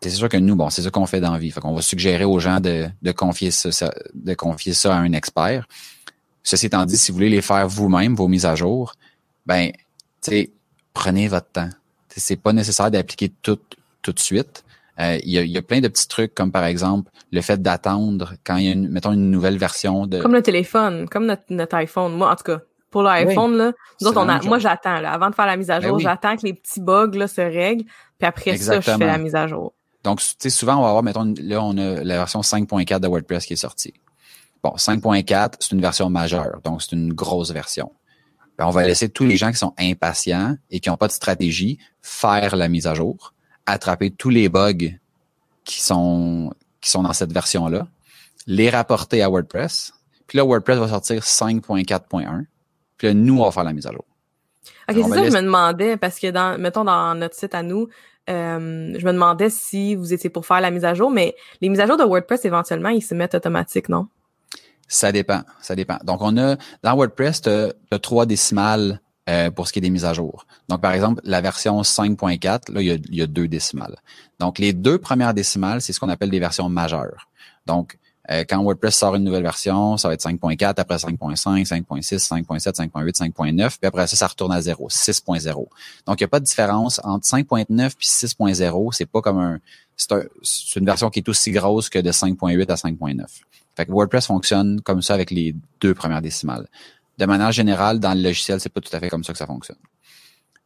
c'est 0.00 0.10
sûr 0.10 0.28
que 0.28 0.36
nous, 0.36 0.54
bon, 0.54 0.70
c'est 0.70 0.82
ça 0.82 0.90
qu'on 0.90 1.06
fait 1.06 1.20
dans 1.20 1.32
la 1.32 1.38
vie. 1.38 1.50
Fait 1.50 1.60
qu'on 1.60 1.74
va 1.74 1.82
suggérer 1.82 2.24
aux 2.24 2.38
gens 2.38 2.60
de, 2.60 2.88
de, 3.02 3.12
confier 3.12 3.50
ça, 3.50 3.92
de 4.14 4.34
confier 4.34 4.72
ça 4.72 4.96
à 4.96 5.00
un 5.00 5.12
expert. 5.12 5.66
Ceci 6.42 6.66
étant 6.66 6.86
dit, 6.86 6.96
si 6.96 7.10
vous 7.10 7.16
voulez 7.16 7.28
les 7.28 7.42
faire 7.42 7.66
vous-même, 7.68 8.14
vos 8.14 8.28
mises 8.28 8.46
à 8.46 8.54
jour, 8.54 8.94
ben, 9.44 9.72
prenez 10.94 11.28
votre 11.28 11.50
temps. 11.50 11.68
C'est 12.08 12.36
pas 12.36 12.52
nécessaire 12.52 12.90
d'appliquer 12.90 13.30
tout 13.42 13.58
tout 14.02 14.12
de 14.12 14.20
suite. 14.20 14.64
Euh, 15.00 15.18
il, 15.22 15.30
y 15.30 15.38
a, 15.38 15.44
y, 15.44 15.56
a, 15.56 15.62
plein 15.62 15.80
de 15.80 15.86
petits 15.86 16.08
trucs 16.08 16.34
comme 16.34 16.50
par 16.50 16.64
exemple 16.64 17.10
le 17.30 17.40
fait 17.40 17.62
d'attendre 17.62 18.34
quand 18.44 18.56
il 18.56 18.64
y 18.64 18.68
a 18.68 18.72
une, 18.72 18.88
mettons 18.88 19.12
une 19.12 19.30
nouvelle 19.30 19.56
version 19.56 20.06
de 20.06 20.20
comme 20.20 20.34
le 20.34 20.42
téléphone, 20.42 21.08
comme 21.08 21.26
notre, 21.26 21.44
notre 21.50 21.76
iPhone. 21.76 22.16
Moi 22.16 22.30
en 22.30 22.34
tout 22.34 22.42
cas, 22.42 22.60
pour 22.90 23.02
l'iPhone 23.02 23.56
là, 23.56 23.72
nous 24.00 24.08
autres, 24.08 24.20
on 24.20 24.28
a, 24.28 24.42
moi 24.42 24.58
j'attends 24.58 25.00
là, 25.00 25.12
avant 25.12 25.30
de 25.30 25.36
faire 25.36 25.46
la 25.46 25.56
mise 25.56 25.70
à 25.70 25.78
ben 25.78 25.88
jour, 25.88 26.00
j'attends 26.00 26.36
que 26.36 26.44
les 26.44 26.54
petits 26.54 26.80
bugs 26.80 27.12
là 27.14 27.28
se 27.28 27.40
règlent, 27.40 27.84
puis 28.18 28.26
après 28.26 28.56
ça 28.56 28.80
je 28.80 28.90
fais 28.90 28.98
la 28.98 29.18
mise 29.18 29.36
à 29.36 29.46
jour. 29.46 29.72
Donc, 30.04 30.20
tu 30.20 30.26
sais, 30.38 30.50
souvent, 30.50 30.76
on 30.76 30.82
va 30.82 30.88
avoir, 30.88 31.02
mettons, 31.02 31.34
là, 31.40 31.62
on 31.62 31.76
a 31.76 32.04
la 32.04 32.16
version 32.18 32.40
5.4 32.40 33.00
de 33.00 33.08
WordPress 33.08 33.46
qui 33.46 33.54
est 33.54 33.56
sortie. 33.56 33.94
Bon, 34.62 34.70
5.4, 34.70 35.54
c'est 35.60 35.72
une 35.72 35.80
version 35.80 36.08
majeure, 36.08 36.60
donc 36.64 36.82
c'est 36.82 36.92
une 36.92 37.12
grosse 37.12 37.50
version. 37.50 37.92
Ben, 38.56 38.66
on 38.66 38.70
va 38.70 38.84
laisser 38.84 39.08
tous 39.08 39.24
les 39.24 39.36
gens 39.36 39.50
qui 39.50 39.58
sont 39.58 39.74
impatients 39.78 40.56
et 40.70 40.80
qui 40.80 40.88
n'ont 40.88 40.96
pas 40.96 41.06
de 41.06 41.12
stratégie 41.12 41.78
faire 42.00 42.56
la 42.56 42.68
mise 42.68 42.86
à 42.86 42.94
jour, 42.94 43.34
attraper 43.70 44.10
tous 44.10 44.30
les 44.30 44.48
bugs 44.48 44.96
qui 45.64 45.80
sont, 45.80 46.52
qui 46.80 46.90
sont 46.90 47.02
dans 47.02 47.12
cette 47.12 47.32
version-là, 47.32 47.86
les 48.46 48.70
rapporter 48.70 49.22
à 49.22 49.28
WordPress, 49.28 49.92
puis 50.26 50.38
là, 50.38 50.44
WordPress 50.44 50.78
va 50.78 50.88
sortir 50.88 51.22
5.4.1, 51.22 52.44
puis 52.96 53.08
là, 53.08 53.14
nous, 53.14 53.40
on 53.40 53.44
va 53.44 53.50
faire 53.50 53.64
la 53.64 53.72
mise 53.72 53.86
à 53.86 53.92
jour. 53.92 54.04
OK, 54.88 54.96
c'est 54.96 55.02
ça 55.02 55.22
que 55.22 55.30
je 55.30 55.36
me 55.36 55.42
demandais, 55.42 55.96
parce 55.96 56.18
que 56.18 56.30
dans, 56.30 56.58
mettons, 56.58 56.84
dans 56.84 57.14
notre 57.14 57.34
site 57.34 57.54
à 57.54 57.62
nous, 57.62 57.88
euh, 58.28 58.94
je 58.98 59.06
me 59.06 59.12
demandais 59.12 59.50
si 59.50 59.94
vous 59.94 60.12
étiez 60.12 60.30
pour 60.30 60.46
faire 60.46 60.60
la 60.60 60.70
mise 60.70 60.84
à 60.84 60.94
jour, 60.94 61.10
mais 61.10 61.34
les 61.60 61.68
mises 61.68 61.80
à 61.80 61.86
jour 61.86 61.96
de 61.96 62.04
WordPress, 62.04 62.44
éventuellement, 62.44 62.90
ils 62.90 63.02
se 63.02 63.14
mettent 63.14 63.34
automatiques, 63.34 63.88
non? 63.88 64.08
Ça 64.86 65.12
dépend, 65.12 65.42
ça 65.60 65.74
dépend. 65.74 65.98
Donc, 66.04 66.20
on 66.22 66.36
a, 66.38 66.56
dans 66.82 66.96
WordPress, 66.96 67.42
tu 67.42 67.50
as, 67.50 67.98
trois 67.98 68.24
décimales 68.24 69.00
euh, 69.28 69.50
pour 69.50 69.68
ce 69.68 69.72
qui 69.72 69.78
est 69.78 69.82
des 69.82 69.90
mises 69.90 70.04
à 70.04 70.14
jour. 70.14 70.46
Donc, 70.68 70.80
par 70.80 70.92
exemple, 70.92 71.20
la 71.24 71.40
version 71.40 71.82
5.4, 71.82 72.72
là, 72.72 72.80
il 72.80 73.14
y, 73.14 73.22
a, 73.22 73.26
deux 73.26 73.48
décimales. 73.48 73.96
Donc, 74.38 74.58
les 74.58 74.72
deux 74.72 74.98
premières 74.98 75.34
décimales, 75.34 75.82
c'est 75.82 75.92
ce 75.92 76.00
qu'on 76.00 76.08
appelle 76.08 76.30
des 76.30 76.40
versions 76.40 76.68
majeures. 76.68 77.28
Donc, 77.66 77.98
euh, 78.30 78.44
quand 78.48 78.62
WordPress 78.62 78.96
sort 78.96 79.14
une 79.14 79.24
nouvelle 79.24 79.42
version, 79.42 79.96
ça 79.96 80.08
va 80.08 80.14
être 80.14 80.22
5.4, 80.22 80.74
après 80.76 80.96
5.5, 80.96 81.66
5.6, 81.66 82.28
5.7, 82.28 82.74
5.8, 82.74 83.16
5.9, 83.16 83.78
puis 83.78 83.86
après 83.86 84.06
ça, 84.06 84.16
ça 84.16 84.26
retourne 84.26 84.52
à 84.52 84.60
0, 84.60 84.88
6.0. 84.88 85.54
Donc, 85.54 85.68
il 86.08 86.22
n'y 86.22 86.24
a 86.24 86.28
pas 86.28 86.40
de 86.40 86.44
différence 86.44 87.00
entre 87.04 87.26
5.9 87.26 87.94
puis 87.96 88.06
6.0. 88.06 88.92
C'est 88.92 89.06
pas 89.06 89.20
comme 89.20 89.38
un, 89.38 89.58
c'est 89.98 90.76
une 90.76 90.86
version 90.86 91.10
qui 91.10 91.18
est 91.20 91.28
aussi 91.28 91.50
grosse 91.50 91.88
que 91.88 91.98
de 91.98 92.12
5.8 92.12 92.70
à 92.70 92.74
5.9. 92.74 93.24
Fait 93.76 93.86
que 93.86 93.92
WordPress 93.92 94.26
fonctionne 94.26 94.80
comme 94.80 95.02
ça 95.02 95.14
avec 95.14 95.30
les 95.30 95.54
deux 95.80 95.94
premières 95.94 96.22
décimales. 96.22 96.66
De 97.18 97.26
manière 97.26 97.52
générale, 97.52 97.98
dans 97.98 98.14
le 98.14 98.22
logiciel, 98.22 98.60
c'est 98.60 98.68
pas 98.68 98.80
tout 98.80 98.94
à 98.94 99.00
fait 99.00 99.08
comme 99.08 99.24
ça 99.24 99.32
que 99.32 99.38
ça 99.38 99.46
fonctionne. 99.46 99.78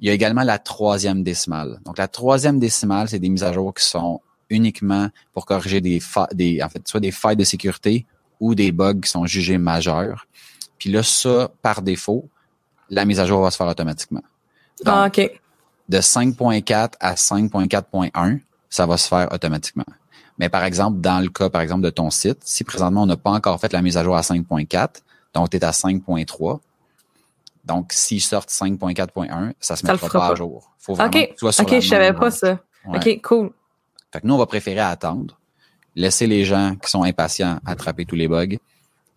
Il 0.00 0.06
y 0.06 0.10
a 0.10 0.12
également 0.12 0.42
la 0.42 0.58
troisième 0.58 1.22
décimale. 1.22 1.80
Donc, 1.84 1.96
la 1.96 2.08
troisième 2.08 2.58
décimale, 2.58 3.08
c'est 3.08 3.18
des 3.18 3.28
mises 3.28 3.44
à 3.44 3.52
jour 3.52 3.72
qui 3.72 3.84
sont 3.84 4.20
uniquement 4.50 5.08
pour 5.32 5.46
corriger 5.46 5.80
des, 5.80 6.00
des 6.32 6.62
en 6.62 6.68
fait, 6.68 6.86
soit 6.86 7.00
des 7.00 7.10
failles 7.10 7.36
de 7.36 7.44
sécurité 7.44 8.06
ou 8.38 8.54
des 8.54 8.72
bugs 8.72 9.00
qui 9.00 9.08
sont 9.08 9.24
jugés 9.24 9.58
majeurs. 9.58 10.26
Puis 10.78 10.90
là, 10.90 11.02
ça, 11.02 11.50
par 11.62 11.80
défaut, 11.80 12.28
la 12.90 13.04
mise 13.04 13.20
à 13.20 13.26
jour 13.26 13.40
va 13.42 13.50
se 13.50 13.56
faire 13.56 13.68
automatiquement. 13.68 14.22
ah, 14.84 15.06
OK. 15.06 15.30
De 15.88 15.98
5.4 15.98 16.92
à 17.00 17.14
5.4.1, 17.14 18.40
ça 18.68 18.86
va 18.86 18.96
se 18.96 19.08
faire 19.08 19.32
automatiquement. 19.32 19.84
Mais 20.38 20.48
par 20.48 20.64
exemple, 20.64 21.00
dans 21.00 21.20
le 21.20 21.28
cas, 21.28 21.50
par 21.50 21.60
exemple, 21.60 21.82
de 21.82 21.90
ton 21.90 22.10
site, 22.10 22.38
si 22.42 22.64
présentement 22.64 23.02
on 23.02 23.06
n'a 23.06 23.16
pas 23.16 23.30
encore 23.30 23.60
fait 23.60 23.72
la 23.72 23.82
mise 23.82 23.96
à 23.96 24.04
jour 24.04 24.16
à 24.16 24.22
5.4, 24.22 25.02
donc 25.34 25.50
tu 25.50 25.56
es 25.56 25.64
à 25.64 25.70
5.3, 25.70 26.60
Donc, 27.64 27.92
s'ils 27.92 28.20
sortent 28.20 28.50
5.4.1, 28.50 29.52
ça 29.60 29.76
se 29.76 29.86
mettra 29.86 30.08
pas, 30.08 30.28
à 30.28 30.34
jour. 30.34 30.72
Faut 30.78 30.94
vraiment 30.94 31.10
ok, 31.10 31.34
ok, 31.40 31.80
je 31.80 31.88
savais 31.88 32.12
pas 32.12 32.30
ça. 32.30 32.60
Ok, 32.86 33.20
cool. 33.22 33.50
Fait 34.12 34.20
que 34.20 34.26
nous, 34.26 34.34
on 34.34 34.38
va 34.38 34.46
préférer 34.46 34.80
attendre, 34.80 35.38
laisser 35.94 36.26
les 36.26 36.44
gens 36.44 36.74
qui 36.82 36.90
sont 36.90 37.04
impatients 37.04 37.60
attraper 37.64 38.04
tous 38.04 38.16
les 38.16 38.28
bugs, 38.28 38.58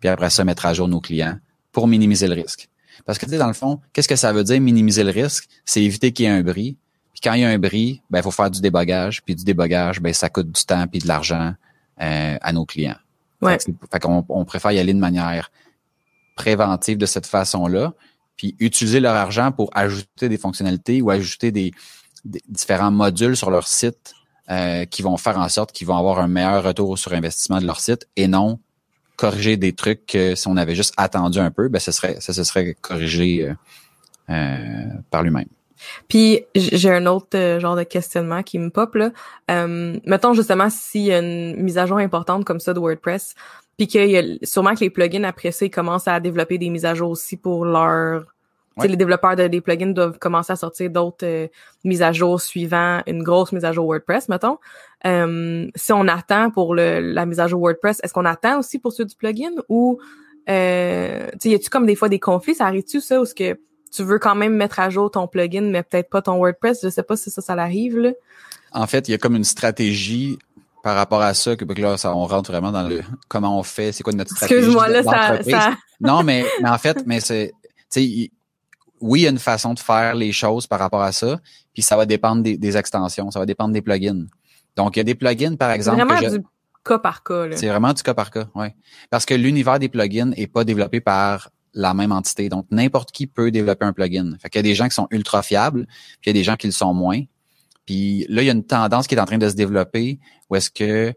puis 0.00 0.08
après 0.08 0.30
ça, 0.30 0.44
mettre 0.44 0.66
à 0.66 0.74
jour 0.74 0.88
nos 0.88 1.00
clients 1.00 1.38
pour 1.72 1.88
minimiser 1.88 2.28
le 2.28 2.34
risque. 2.34 2.68
Parce 3.04 3.18
que, 3.18 3.26
tu 3.26 3.32
sais, 3.32 3.38
dans 3.38 3.46
le 3.46 3.52
fond, 3.52 3.80
qu'est-ce 3.92 4.08
que 4.08 4.16
ça 4.16 4.32
veut 4.32 4.44
dire 4.44 4.60
minimiser 4.60 5.04
le 5.04 5.10
risque? 5.10 5.48
C'est 5.64 5.82
éviter 5.82 6.12
qu'il 6.12 6.24
y 6.24 6.28
ait 6.28 6.32
un 6.32 6.42
bris. 6.42 6.76
Puis 7.12 7.20
quand 7.22 7.34
il 7.34 7.42
y 7.42 7.44
a 7.44 7.48
un 7.48 7.58
bris, 7.58 8.02
ben, 8.10 8.20
il 8.20 8.22
faut 8.22 8.30
faire 8.30 8.50
du 8.50 8.60
débogage. 8.60 9.22
Puis 9.22 9.34
du 9.34 9.44
débogage, 9.44 10.00
ben, 10.00 10.14
ça 10.14 10.30
coûte 10.30 10.50
du 10.50 10.64
temps 10.64 10.86
puis 10.86 11.00
de 11.00 11.08
l'argent 11.08 11.54
euh, 12.00 12.36
à 12.40 12.52
nos 12.52 12.64
clients. 12.64 12.96
Ouais. 13.42 13.58
Fait, 13.92 14.00
qu'on 14.00 14.24
on 14.28 14.44
préfère 14.44 14.72
y 14.72 14.78
aller 14.78 14.94
de 14.94 14.98
manière 14.98 15.50
préventive 16.36 16.98
de 16.98 17.06
cette 17.06 17.26
façon-là, 17.26 17.94
puis 18.36 18.54
utiliser 18.60 19.00
leur 19.00 19.16
argent 19.16 19.50
pour 19.50 19.70
ajouter 19.74 20.28
des 20.28 20.38
fonctionnalités 20.38 21.02
ou 21.02 21.10
ajouter 21.10 21.50
des, 21.50 21.72
différents 22.48 22.90
modules 22.90 23.36
sur 23.36 23.50
leur 23.50 23.66
site 23.66 24.14
euh, 24.50 24.84
qui 24.84 25.02
vont 25.02 25.16
faire 25.16 25.38
en 25.38 25.48
sorte 25.48 25.72
qu'ils 25.72 25.86
vont 25.86 25.96
avoir 25.96 26.18
un 26.18 26.28
meilleur 26.28 26.62
retour 26.62 26.98
sur 26.98 27.12
investissement 27.12 27.60
de 27.60 27.66
leur 27.66 27.80
site 27.80 28.08
et 28.16 28.28
non 28.28 28.58
corriger 29.16 29.56
des 29.56 29.72
trucs 29.72 30.06
que 30.06 30.34
si 30.34 30.48
on 30.48 30.56
avait 30.56 30.74
juste 30.74 30.92
attendu 30.96 31.38
un 31.38 31.50
peu, 31.50 31.68
ben 31.68 31.78
ce 31.78 31.92
serait 31.92 32.16
ça 32.20 32.32
se 32.32 32.44
serait 32.44 32.74
corrigé 32.80 33.48
euh, 33.48 33.54
euh, 34.30 34.86
par 35.10 35.22
lui-même. 35.22 35.46
Puis 36.08 36.42
j'ai 36.54 36.90
un 36.90 37.06
autre 37.06 37.58
genre 37.60 37.76
de 37.76 37.84
questionnement 37.84 38.42
qui 38.42 38.58
me 38.58 38.70
pop 38.70 38.94
là. 38.96 39.10
mettons 40.04 40.34
justement 40.34 40.68
s'il 40.68 41.02
y 41.02 41.12
a 41.12 41.20
une 41.20 41.62
mise 41.62 41.78
à 41.78 41.86
jour 41.86 41.98
importante 41.98 42.44
comme 42.44 42.60
ça 42.60 42.74
de 42.74 42.80
WordPress, 42.80 43.34
puis 43.76 43.86
qu'il 43.86 44.10
y 44.10 44.16
a 44.16 44.22
sûrement 44.42 44.74
que 44.74 44.80
les 44.80 44.90
plugins 44.90 45.24
après 45.24 45.52
ça, 45.52 45.66
ils 45.66 45.70
commencent 45.70 46.08
à 46.08 46.18
développer 46.20 46.58
des 46.58 46.70
mises 46.70 46.84
à 46.86 46.94
jour 46.94 47.10
aussi 47.10 47.36
pour 47.36 47.64
leur 47.64 48.24
Les 48.82 48.96
développeurs 48.96 49.36
de, 49.36 49.48
des 49.48 49.60
plugins 49.60 49.92
doivent 49.92 50.18
commencer 50.18 50.52
à 50.52 50.56
sortir 50.56 50.90
d'autres 50.90 51.26
euh, 51.26 51.48
mises 51.84 52.02
à 52.02 52.12
jour 52.12 52.40
suivant 52.40 53.02
une 53.06 53.22
grosse 53.22 53.52
mise 53.52 53.64
à 53.64 53.72
jour 53.72 53.86
WordPress, 53.86 54.28
mettons. 54.28 54.58
Euh, 55.06 55.66
si 55.74 55.92
on 55.92 56.08
attend 56.08 56.50
pour 56.50 56.74
le, 56.74 57.00
la 57.00 57.26
mise 57.26 57.40
à 57.40 57.48
jour 57.48 57.60
WordPress, 57.60 58.00
est-ce 58.02 58.12
qu'on 58.12 58.24
attend 58.24 58.58
aussi 58.58 58.78
pour 58.78 58.92
ceux 58.92 59.04
du 59.04 59.14
plugin 59.14 59.52
ou 59.68 59.98
euh, 60.48 61.26
y 61.44 61.54
a-tu 61.54 61.70
comme 61.70 61.86
des 61.86 61.96
fois 61.96 62.08
des 62.08 62.20
conflits? 62.20 62.54
Ça 62.54 62.66
arrive-tu 62.66 63.00
ça 63.00 63.20
ou 63.20 63.24
est-ce 63.24 63.34
que 63.34 63.58
tu 63.90 64.02
veux 64.02 64.18
quand 64.18 64.34
même 64.34 64.54
mettre 64.54 64.80
à 64.80 64.90
jour 64.90 65.10
ton 65.10 65.26
plugin, 65.26 65.62
mais 65.62 65.82
peut-être 65.82 66.08
pas 66.08 66.22
ton 66.22 66.36
WordPress? 66.36 66.80
Je 66.82 66.88
sais 66.88 67.02
pas 67.02 67.16
si 67.16 67.30
ça, 67.30 67.42
ça 67.42 67.54
arrive 67.54 67.98
là. 67.98 68.12
En 68.72 68.86
fait, 68.86 69.08
il 69.08 69.12
y 69.12 69.14
a 69.14 69.18
comme 69.18 69.36
une 69.36 69.44
stratégie 69.44 70.38
par 70.86 70.94
rapport 70.94 71.20
à 71.20 71.34
ça, 71.34 71.56
que, 71.56 71.64
là, 71.80 71.96
ça, 71.96 72.14
on 72.14 72.26
rentre 72.26 72.52
vraiment 72.52 72.70
dans 72.70 72.84
le 72.86 73.02
comment 73.26 73.58
on 73.58 73.64
fait, 73.64 73.90
c'est 73.90 74.04
quoi 74.04 74.12
notre 74.12 74.30
stratégie. 74.30 74.60
Excuse-moi, 74.60 74.86
là, 74.86 75.02
ça, 75.02 75.76
Non, 75.98 76.22
mais, 76.22 76.44
mais 76.62 76.68
en 76.68 76.78
fait, 76.78 77.02
mais 77.06 77.18
c'est, 77.18 77.52
tu 77.90 78.00
sais, 78.00 78.30
oui, 79.00 79.20
il 79.20 79.22
y 79.24 79.26
a 79.26 79.30
une 79.30 79.40
façon 79.40 79.74
de 79.74 79.80
faire 79.80 80.14
les 80.14 80.30
choses 80.30 80.68
par 80.68 80.78
rapport 80.78 81.02
à 81.02 81.10
ça, 81.10 81.40
puis 81.74 81.82
ça 81.82 81.96
va 81.96 82.06
dépendre 82.06 82.44
des, 82.44 82.76
extensions, 82.76 83.32
ça 83.32 83.40
va 83.40 83.46
dépendre 83.46 83.74
des 83.74 83.82
plugins. 83.82 84.26
Donc, 84.76 84.94
il 84.94 85.00
y 85.00 85.02
a 85.02 85.02
des 85.02 85.16
plugins, 85.16 85.56
par 85.56 85.72
exemple. 85.72 85.98
C'est 85.98 86.04
vraiment 86.04 86.36
du 86.36 86.44
cas 86.84 86.98
par 87.00 87.24
cas. 87.24 87.46
C'est 87.56 87.68
vraiment 87.68 87.92
du 87.92 88.04
cas 88.04 88.14
par 88.14 88.30
cas, 88.30 88.46
oui. 88.54 88.68
Parce 89.10 89.26
que 89.26 89.34
l'univers 89.34 89.80
des 89.80 89.88
plugins 89.88 90.30
est 90.36 90.46
pas 90.46 90.62
développé 90.62 91.00
par 91.00 91.50
la 91.74 91.94
même 91.94 92.12
entité. 92.12 92.48
Donc, 92.48 92.66
n'importe 92.70 93.10
qui 93.10 93.26
peut 93.26 93.50
développer 93.50 93.86
un 93.86 93.92
plugin. 93.92 94.36
Fait 94.40 94.50
qu'il 94.50 94.60
y 94.60 94.60
a 94.60 94.62
des 94.62 94.76
gens 94.76 94.86
qui 94.86 94.94
sont 94.94 95.08
ultra 95.10 95.42
fiables, 95.42 95.86
puis 96.20 96.26
il 96.26 96.28
y 96.28 96.30
a 96.30 96.34
des 96.34 96.44
gens 96.44 96.54
qui 96.54 96.68
le 96.68 96.72
sont 96.72 96.94
moins. 96.94 97.22
Puis 97.86 98.26
là, 98.28 98.42
il 98.42 98.46
y 98.46 98.50
a 98.50 98.52
une 98.52 98.64
tendance 98.64 99.06
qui 99.06 99.14
est 99.14 99.20
en 99.20 99.24
train 99.24 99.38
de 99.38 99.48
se 99.48 99.54
développer 99.54 100.18
où 100.50 100.56
est-ce 100.56 100.70
que, 100.70 101.14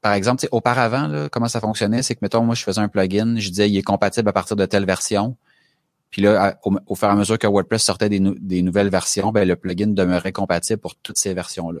par 0.00 0.12
exemple, 0.12 0.46
auparavant, 0.50 1.06
là, 1.06 1.28
comment 1.30 1.48
ça 1.48 1.60
fonctionnait, 1.60 2.02
c'est 2.02 2.14
que, 2.14 2.20
mettons, 2.22 2.42
moi, 2.42 2.54
je 2.54 2.62
faisais 2.62 2.80
un 2.80 2.88
plugin, 2.88 3.36
je 3.38 3.48
disais, 3.48 3.70
il 3.70 3.76
est 3.76 3.82
compatible 3.82 4.28
à 4.28 4.32
partir 4.32 4.56
de 4.56 4.66
telle 4.66 4.84
version. 4.84 5.36
Puis 6.10 6.22
là, 6.22 6.58
au, 6.64 6.94
fur 6.94 7.08
et 7.08 7.10
à 7.10 7.14
mesure 7.14 7.38
que 7.38 7.46
WordPress 7.46 7.84
sortait 7.84 8.08
des, 8.08 8.20
des 8.20 8.62
nouvelles 8.62 8.88
versions, 8.88 9.30
ben, 9.30 9.46
le 9.46 9.56
plugin 9.56 9.88
demeurait 9.88 10.32
compatible 10.32 10.80
pour 10.80 10.96
toutes 10.96 11.18
ces 11.18 11.34
versions-là. 11.34 11.80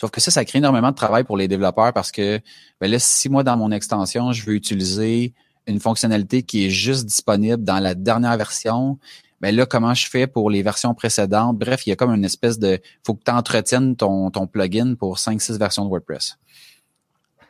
Sauf 0.00 0.10
que 0.10 0.20
ça, 0.20 0.30
ça 0.30 0.44
crée 0.46 0.58
énormément 0.58 0.90
de 0.90 0.96
travail 0.96 1.24
pour 1.24 1.36
les 1.36 1.46
développeurs 1.46 1.92
parce 1.92 2.10
que 2.10 2.40
ben 2.80 2.90
là, 2.90 2.98
si 2.98 3.28
moi, 3.28 3.42
dans 3.44 3.58
mon 3.58 3.70
extension, 3.70 4.32
je 4.32 4.44
veux 4.46 4.54
utiliser 4.54 5.34
une 5.66 5.78
fonctionnalité 5.78 6.42
qui 6.42 6.64
est 6.64 6.70
juste 6.70 7.04
disponible 7.04 7.62
dans 7.62 7.78
la 7.78 7.94
dernière 7.94 8.36
version, 8.38 8.98
ben 9.40 9.54
là, 9.54 9.66
comment 9.66 9.94
je 9.94 10.08
fais 10.08 10.26
pour 10.26 10.50
les 10.50 10.62
versions 10.62 10.94
précédentes? 10.94 11.58
Bref, 11.58 11.86
il 11.86 11.90
y 11.90 11.92
a 11.92 11.96
comme 11.96 12.14
une 12.14 12.24
espèce 12.24 12.58
de... 12.58 12.80
faut 13.04 13.14
que 13.14 13.24
tu 13.24 13.30
entretiennes 13.30 13.96
ton, 13.96 14.30
ton 14.30 14.46
plugin 14.46 14.94
pour 14.94 15.16
5-6 15.16 15.58
versions 15.58 15.84
de 15.84 15.88
WordPress. 15.88 16.36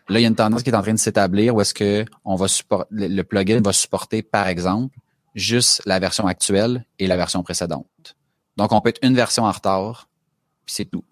Là, 0.08 0.18
il 0.18 0.22
y 0.22 0.24
a 0.24 0.28
une 0.28 0.34
tendance 0.34 0.62
qui 0.62 0.70
est 0.70 0.74
en 0.74 0.82
train 0.82 0.94
de 0.94 0.98
s'établir 0.98 1.54
où 1.54 1.60
est-ce 1.60 1.74
que 1.74 2.04
on 2.24 2.34
va 2.34 2.46
le 2.90 3.22
plugin 3.22 3.60
va 3.60 3.72
supporter, 3.72 4.22
par 4.22 4.48
exemple, 4.48 4.96
juste 5.34 5.82
la 5.86 5.98
version 5.98 6.26
actuelle 6.26 6.84
et 6.98 7.06
la 7.06 7.16
version 7.16 7.42
précédente. 7.42 8.16
Donc, 8.56 8.72
on 8.72 8.80
peut 8.80 8.88
être 8.88 9.04
une 9.04 9.14
version 9.14 9.44
en 9.44 9.52
retard, 9.52 10.08
puis 10.64 10.74
c'est 10.74 10.84
tout. 10.84 11.04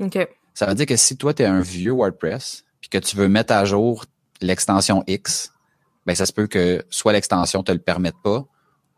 OK. 0.00 0.18
Ça 0.54 0.66
veut 0.66 0.74
dire 0.74 0.86
que 0.86 0.96
si 0.96 1.18
toi, 1.18 1.34
tu 1.34 1.42
es 1.42 1.46
un 1.46 1.60
vieux 1.60 1.92
WordPress, 1.92 2.64
puis 2.80 2.88
que 2.88 2.98
tu 2.98 3.16
veux 3.16 3.28
mettre 3.28 3.52
à 3.52 3.64
jour 3.64 4.06
l'extension 4.40 5.04
X, 5.06 5.52
ben 6.06 6.14
ça 6.14 6.24
se 6.24 6.32
peut 6.32 6.46
que 6.46 6.84
soit 6.88 7.12
l'extension 7.12 7.62
te 7.62 7.72
le 7.72 7.78
permette 7.78 8.16
pas, 8.24 8.46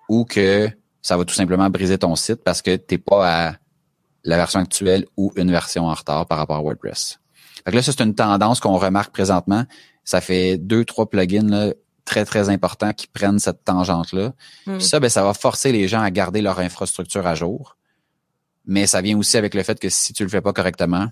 ou 0.08 0.24
que 0.24 0.70
ça 1.08 1.16
va 1.16 1.24
tout 1.24 1.34
simplement 1.34 1.70
briser 1.70 1.96
ton 1.96 2.14
site 2.16 2.44
parce 2.44 2.60
que 2.60 2.76
tu 2.76 2.94
n'es 2.94 2.98
pas 2.98 3.48
à 3.48 3.54
la 4.24 4.36
version 4.36 4.60
actuelle 4.60 5.06
ou 5.16 5.32
une 5.36 5.50
version 5.50 5.86
en 5.86 5.94
retard 5.94 6.26
par 6.26 6.36
rapport 6.36 6.56
à 6.56 6.60
WordPress. 6.60 7.18
Fait 7.64 7.70
que 7.70 7.76
là, 7.76 7.82
ça, 7.82 7.92
c'est 7.92 8.04
une 8.04 8.14
tendance 8.14 8.60
qu'on 8.60 8.76
remarque 8.76 9.10
présentement. 9.10 9.64
Ça 10.04 10.20
fait 10.20 10.58
deux, 10.58 10.84
trois 10.84 11.08
plugins 11.08 11.48
là, 11.48 11.72
très, 12.04 12.26
très 12.26 12.50
importants 12.50 12.92
qui 12.92 13.06
prennent 13.06 13.38
cette 13.38 13.64
tangente-là. 13.64 14.34
Hmm. 14.66 14.80
Ça, 14.80 15.00
ben, 15.00 15.08
ça 15.08 15.22
va 15.22 15.32
forcer 15.32 15.72
les 15.72 15.88
gens 15.88 16.02
à 16.02 16.10
garder 16.10 16.42
leur 16.42 16.58
infrastructure 16.58 17.26
à 17.26 17.34
jour. 17.34 17.78
Mais 18.66 18.86
ça 18.86 19.00
vient 19.00 19.16
aussi 19.16 19.38
avec 19.38 19.54
le 19.54 19.62
fait 19.62 19.80
que 19.80 19.88
si 19.88 20.12
tu 20.12 20.24
le 20.24 20.28
fais 20.28 20.42
pas 20.42 20.52
correctement, 20.52 21.08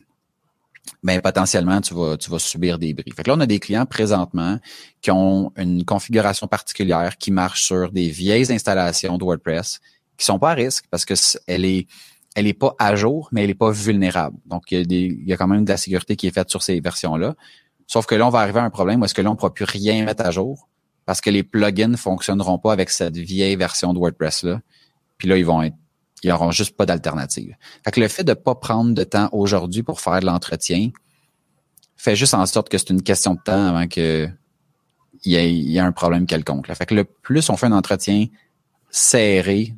ben 1.03 1.21
potentiellement 1.21 1.81
tu 1.81 1.95
vas 1.95 2.17
tu 2.17 2.31
vas 2.31 2.39
subir 2.39 2.79
des 2.79 2.95
bris. 2.95 3.13
Fait 3.15 3.23
que 3.23 3.31
là 3.31 3.37
on 3.37 3.41
a 3.41 3.47
des 3.47 3.59
clients 3.59 3.87
présentement 3.87 4.59
qui 5.01 5.11
ont 5.11 5.53
une 5.57 5.85
configuration 5.85 6.47
particulière 6.47 7.17
qui 7.17 7.31
marche 7.31 7.65
sur 7.65 7.93
des 7.93 8.09
vieilles 8.09 8.53
installations 8.53 9.19
de 9.19 9.25
WordPress 9.25 9.81
qui 10.17 10.25
sont 10.25 10.39
pas 10.39 10.53
à 10.53 10.55
risque 10.55 10.87
parce 10.91 11.05
que 11.05 11.15
elle 11.47 11.65
est 11.65 11.87
elle 12.35 12.47
est 12.47 12.55
pas 12.55 12.75
à 12.79 12.97
jour 12.97 13.29
mais 13.33 13.45
elle 13.45 13.51
est 13.51 13.55
pas 13.55 13.71
vulnérable. 13.71 14.37
Donc 14.47 14.71
il 14.71 14.79
y 14.79 14.81
a 14.81 14.85
des 14.85 15.19
il 15.21 15.29
y 15.29 15.33
a 15.33 15.37
quand 15.37 15.49
même 15.49 15.65
de 15.65 15.71
la 15.71 15.77
sécurité 15.77 16.17
qui 16.17 16.27
est 16.27 16.35
faite 16.35 16.51
sur 16.51 16.63
ces 16.63 16.81
versions 16.81 17.17
là. 17.17 17.35
Sauf 17.87 18.07
que 18.07 18.15
là 18.15 18.27
on 18.27 18.31
va 18.31 18.41
arriver 18.41 18.61
à 18.61 18.65
un 18.65 18.71
problème 18.71 19.03
où 19.03 19.05
est-ce 19.05 19.15
que 19.15 19.23
là 19.23 19.31
on 19.31 19.37
pourra 19.37 19.53
plus 19.53 19.65
rien 19.65 20.05
mettre 20.05 20.25
à 20.25 20.31
jour 20.31 20.69
parce 21.05 21.21
que 21.21 21.31
les 21.31 21.45
plugins 21.45 21.97
fonctionneront 21.97 22.59
pas 22.59 22.73
avec 22.73 22.91
cette 22.91 23.17
vieille 23.17 23.57
version 23.57 23.93
de 23.93 23.99
WordPress 23.99 24.43
là. 24.45 24.61
Puis 25.19 25.29
là 25.29 25.37
ils 25.37 25.47
vont 25.47 25.63
être 25.63 25.77
ils 26.27 26.31
n'auront 26.31 26.51
juste 26.51 26.77
pas 26.77 26.87
d'alternative. 26.87 27.55
Fait 27.85 27.93
que 27.93 28.01
le 28.01 28.09
fait 28.09 28.25
de 28.25 28.35
pas 28.35 28.57
prendre 28.57 28.95
de 28.95 29.05
temps 29.05 29.29
aujourd'hui 29.31 29.83
pour 29.85 30.01
faire 30.01 30.21
de 30.21 30.27
l'entretien 30.27 30.91
fait 31.97 32.17
juste 32.17 32.35
en 32.35 32.45
sorte 32.47 32.69
que 32.69 32.79
c'est 32.79 32.91
une 32.91 33.03
question 33.03 33.35
de 33.35 33.41
temps 33.41 33.69
avant 33.69 33.87
que 33.87 34.29
il 35.25 35.33
y 35.33 35.77
ait, 35.77 35.81
un 35.81 35.93
problème 35.93 36.27
quelconque. 36.27 36.69
Là. 36.69 36.75
Fait 36.75 36.87
que 36.87 36.95
le 36.95 37.05
plus 37.05 37.49
on 37.49 37.57
fait 37.57 37.67
un 37.67 37.73
entretien 37.73 38.27
serré 38.91 39.75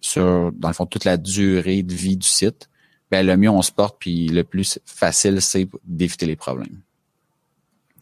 sur, 0.00 0.52
dans 0.52 0.68
le 0.68 0.74
fond, 0.74 0.86
toute 0.86 1.04
la 1.04 1.16
durée 1.16 1.82
de 1.82 1.92
vie 1.92 2.16
du 2.16 2.26
site, 2.26 2.68
ben 3.10 3.26
le 3.26 3.36
mieux 3.36 3.50
on 3.50 3.62
se 3.62 3.72
porte, 3.72 3.96
puis 3.98 4.28
le 4.28 4.44
plus 4.44 4.78
facile, 4.84 5.40
c'est 5.40 5.68
d'éviter 5.84 6.26
les 6.26 6.36
problèmes. 6.36 6.80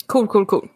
Cool, 0.09 0.26
cool, 0.26 0.46
cool. 0.46 0.68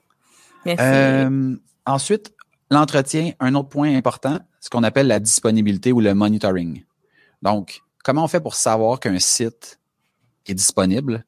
Merci. 0.64 0.84
Euh, 0.84 1.56
ensuite, 1.84 2.32
l'entretien, 2.70 3.32
un 3.40 3.54
autre 3.54 3.68
point 3.68 3.94
important, 3.94 4.38
ce 4.60 4.70
qu'on 4.70 4.82
appelle 4.84 5.08
la 5.08 5.20
disponibilité 5.20 5.92
ou 5.92 6.00
le 6.00 6.14
monitoring. 6.14 6.82
Donc, 7.42 7.80
comment 8.04 8.24
on 8.24 8.28
fait 8.28 8.40
pour 8.40 8.54
savoir 8.54 9.00
qu'un 9.00 9.18
site 9.18 9.78
est 10.46 10.54
disponible? 10.54 11.24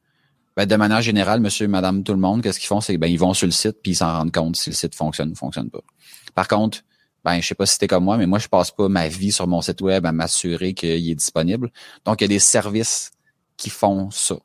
Ben, 0.57 0.66
de 0.66 0.77
manière 0.77 1.01
générale, 1.01 1.40
monsieur, 1.40 1.68
madame, 1.68 2.03
tout 2.03 2.12
le 2.12 2.18
monde, 2.18 2.42
qu'est-ce 2.42 2.59
qu'ils 2.59 2.68
font? 2.68 2.81
C'est 2.81 2.99
ben, 2.99 3.07
ils 3.07 3.18
vont 3.18 3.35
sur 3.35 3.46
le 3.46 3.53
site 3.53 3.79
puis 3.83 3.92
ils 3.92 3.96
s'en 3.96 4.12
rendent 4.12 4.33
compte 4.33 4.57
si 4.57 4.70
le 4.70 4.75
site 4.75 4.94
fonctionne 4.94 5.31
ou 5.31 5.35
fonctionne 5.35 5.70
pas. 5.70 5.81
Par 6.35 6.49
contre, 6.49 6.83
ben, 7.25 7.40
je 7.40 7.46
sais 7.46 7.55
pas 7.55 7.66
si 7.66 7.75
c'était 7.75 7.87
comme 7.87 8.05
moi, 8.05 8.16
mais 8.16 8.27
moi, 8.27 8.38
je 8.38 8.49
passe 8.49 8.70
pas 8.70 8.88
ma 8.88 9.09
vie 9.09 9.33
sur 9.33 9.46
mon 9.46 9.61
site 9.61 9.81
web 9.81 10.07
à 10.07 10.12
m'assurer 10.12 10.75
qu'il 10.75 11.11
est 11.11 11.14
disponible. 11.14 11.70
Donc, 12.05 12.20
il 12.20 12.25
y 12.25 12.27
a 12.27 12.29
des 12.29 12.38
services 12.38 13.11
qui 13.57 13.70
font 13.70 14.11
ça. 14.11 14.37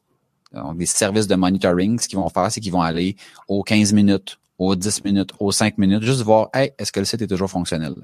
Donc, 0.53 0.77
des 0.77 0.85
services 0.85 1.27
de 1.27 1.35
monitoring, 1.35 1.99
ce 1.99 2.07
qu'ils 2.07 2.19
vont 2.19 2.29
faire, 2.29 2.51
c'est 2.51 2.59
qu'ils 2.61 2.71
vont 2.71 2.81
aller 2.81 3.15
aux 3.47 3.63
15 3.63 3.93
minutes, 3.93 4.39
aux 4.57 4.75
10 4.75 5.03
minutes, 5.03 5.31
aux 5.39 5.51
5 5.51 5.77
minutes, 5.77 6.03
juste 6.03 6.21
voir, 6.21 6.49
hey, 6.53 6.71
est-ce 6.77 6.91
que 6.91 6.99
le 6.99 7.05
site 7.05 7.21
est 7.21 7.27
toujours 7.27 7.49
fonctionnel? 7.49 7.95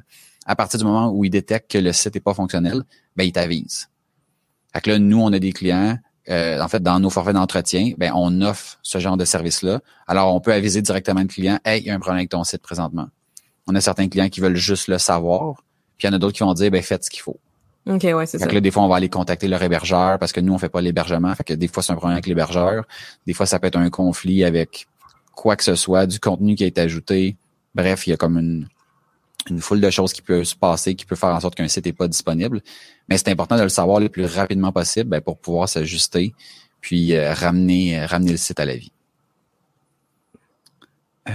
À 0.46 0.56
partir 0.56 0.80
du 0.80 0.86
moment 0.86 1.12
où 1.12 1.24
ils 1.24 1.30
détectent 1.30 1.72
que 1.72 1.78
le 1.78 1.94
site 1.94 2.16
est 2.16 2.22
pas 2.22 2.34
fonctionnel, 2.34 2.84
ben, 3.16 3.24
ils 3.24 3.32
t'avisent. 3.32 3.90
Fait 4.74 4.82
que 4.82 4.90
là, 4.90 5.00
nous, 5.00 5.22
on 5.22 5.32
a 5.34 5.40
des 5.40 5.52
clients, 5.52 5.98
euh, 6.30 6.60
en 6.62 6.68
fait, 6.68 6.82
dans 6.82 7.00
nos 7.00 7.10
forfaits 7.10 7.34
d'entretien, 7.34 7.94
ben, 7.98 8.12
on 8.16 8.42
offre 8.42 8.80
ce 8.82 9.00
genre 9.00 9.18
de 9.18 9.26
service-là. 9.26 9.82
Alors, 10.08 10.34
on 10.34 10.40
peut 10.40 10.54
aviser 10.54 10.82
directement 10.82 11.22
le 11.22 11.28
client, 11.28 11.60
hey, 11.66 11.82
il 11.82 11.88
y 11.88 11.90
a 11.90 11.96
un 11.96 12.00
problème 12.00 12.20
avec 12.20 12.30
ton 12.30 12.44
site 12.44 12.62
présentement. 12.62 13.08
On 13.68 13.76
a 13.76 13.82
certains 13.82 14.08
clients 14.08 14.30
qui 14.30 14.40
veulent 14.40 14.56
juste 14.56 14.88
le 14.88 14.98
savoir, 14.98 15.64
puis 15.98 16.08
il 16.08 16.12
y 16.12 16.14
en 16.14 16.16
a 16.16 16.20
d'autres 16.20 16.38
qui 16.38 16.44
vont 16.44 16.54
dire, 16.54 16.72
ben, 16.72 16.82
faites 16.82 17.04
ce 17.04 17.10
qu'il 17.10 17.22
faut. 17.22 17.40
OK, 17.88 18.04
ouais, 18.04 18.26
c'est 18.26 18.38
ça. 18.38 18.48
Que 18.48 18.54
là, 18.54 18.62
des 18.62 18.72
fois, 18.72 18.84
on 18.84 18.88
va 18.88 18.96
aller 18.96 19.10
contacter 19.10 19.48
leur 19.48 19.62
hébergeur 19.64 20.20
parce 20.20 20.32
que 20.32 20.40
nous, 20.40 20.54
on 20.54 20.58
fait 20.58 20.70
pas 20.70 20.82
l'hébergement. 20.82 21.34
Fait 21.34 21.44
que 21.44 21.54
des 21.54 21.68
fois, 21.68 21.82
c'est 21.82 21.92
un 21.92 21.96
problème 21.96 22.14
avec 22.14 22.28
l'hébergeur. 22.28 22.86
Des 23.26 23.34
fois, 23.34 23.48
ça 23.48 23.60
peut 23.60 23.68
être 23.68 23.78
un 23.78 23.90
conflit 23.90 24.44
avec 24.44 24.88
quoi 25.34 25.56
que 25.56 25.64
ce 25.64 25.76
soit, 25.76 26.06
du 26.06 26.20
contenu 26.20 26.56
qui 26.56 26.64
a 26.64 26.68
été 26.68 26.82
ajouté. 26.82 27.38
Bref, 27.74 28.06
il 28.06 28.12
y 28.12 28.14
a 28.14 28.18
comme 28.18 28.38
une, 28.38 28.68
une 29.50 29.60
foule 29.60 29.82
de 29.82 29.90
choses 29.90 30.14
qui 30.14 30.22
peuvent 30.22 30.44
se 30.44 30.56
passer, 30.56 30.96
qui 30.96 31.06
peut 31.06 31.16
faire 31.16 31.30
en 31.30 31.40
sorte 31.40 31.56
qu'un 31.56 31.68
site 31.68 31.86
n'est 31.86 31.94
pas 31.94 32.08
disponible. 32.08 32.62
Mais 33.10 33.18
c'est 33.18 33.30
important 33.30 33.58
de 33.58 33.64
le 33.64 33.70
savoir 33.70 34.00
le 34.00 34.10
plus 34.10 34.26
rapidement 34.26 34.72
possible 34.72 35.10
ben, 35.10 35.22
pour 35.22 35.38
pouvoir 35.38 35.68
s'ajuster 35.68 36.34
puis 36.82 37.16
euh, 37.16 37.34
ramener, 37.34 38.00
euh, 38.00 38.06
ramener 38.08 38.32
le 38.32 38.38
site 38.38 38.60
à 38.60 38.66
la 38.66 38.76
vie. 38.76 38.92
Euh... 41.30 41.34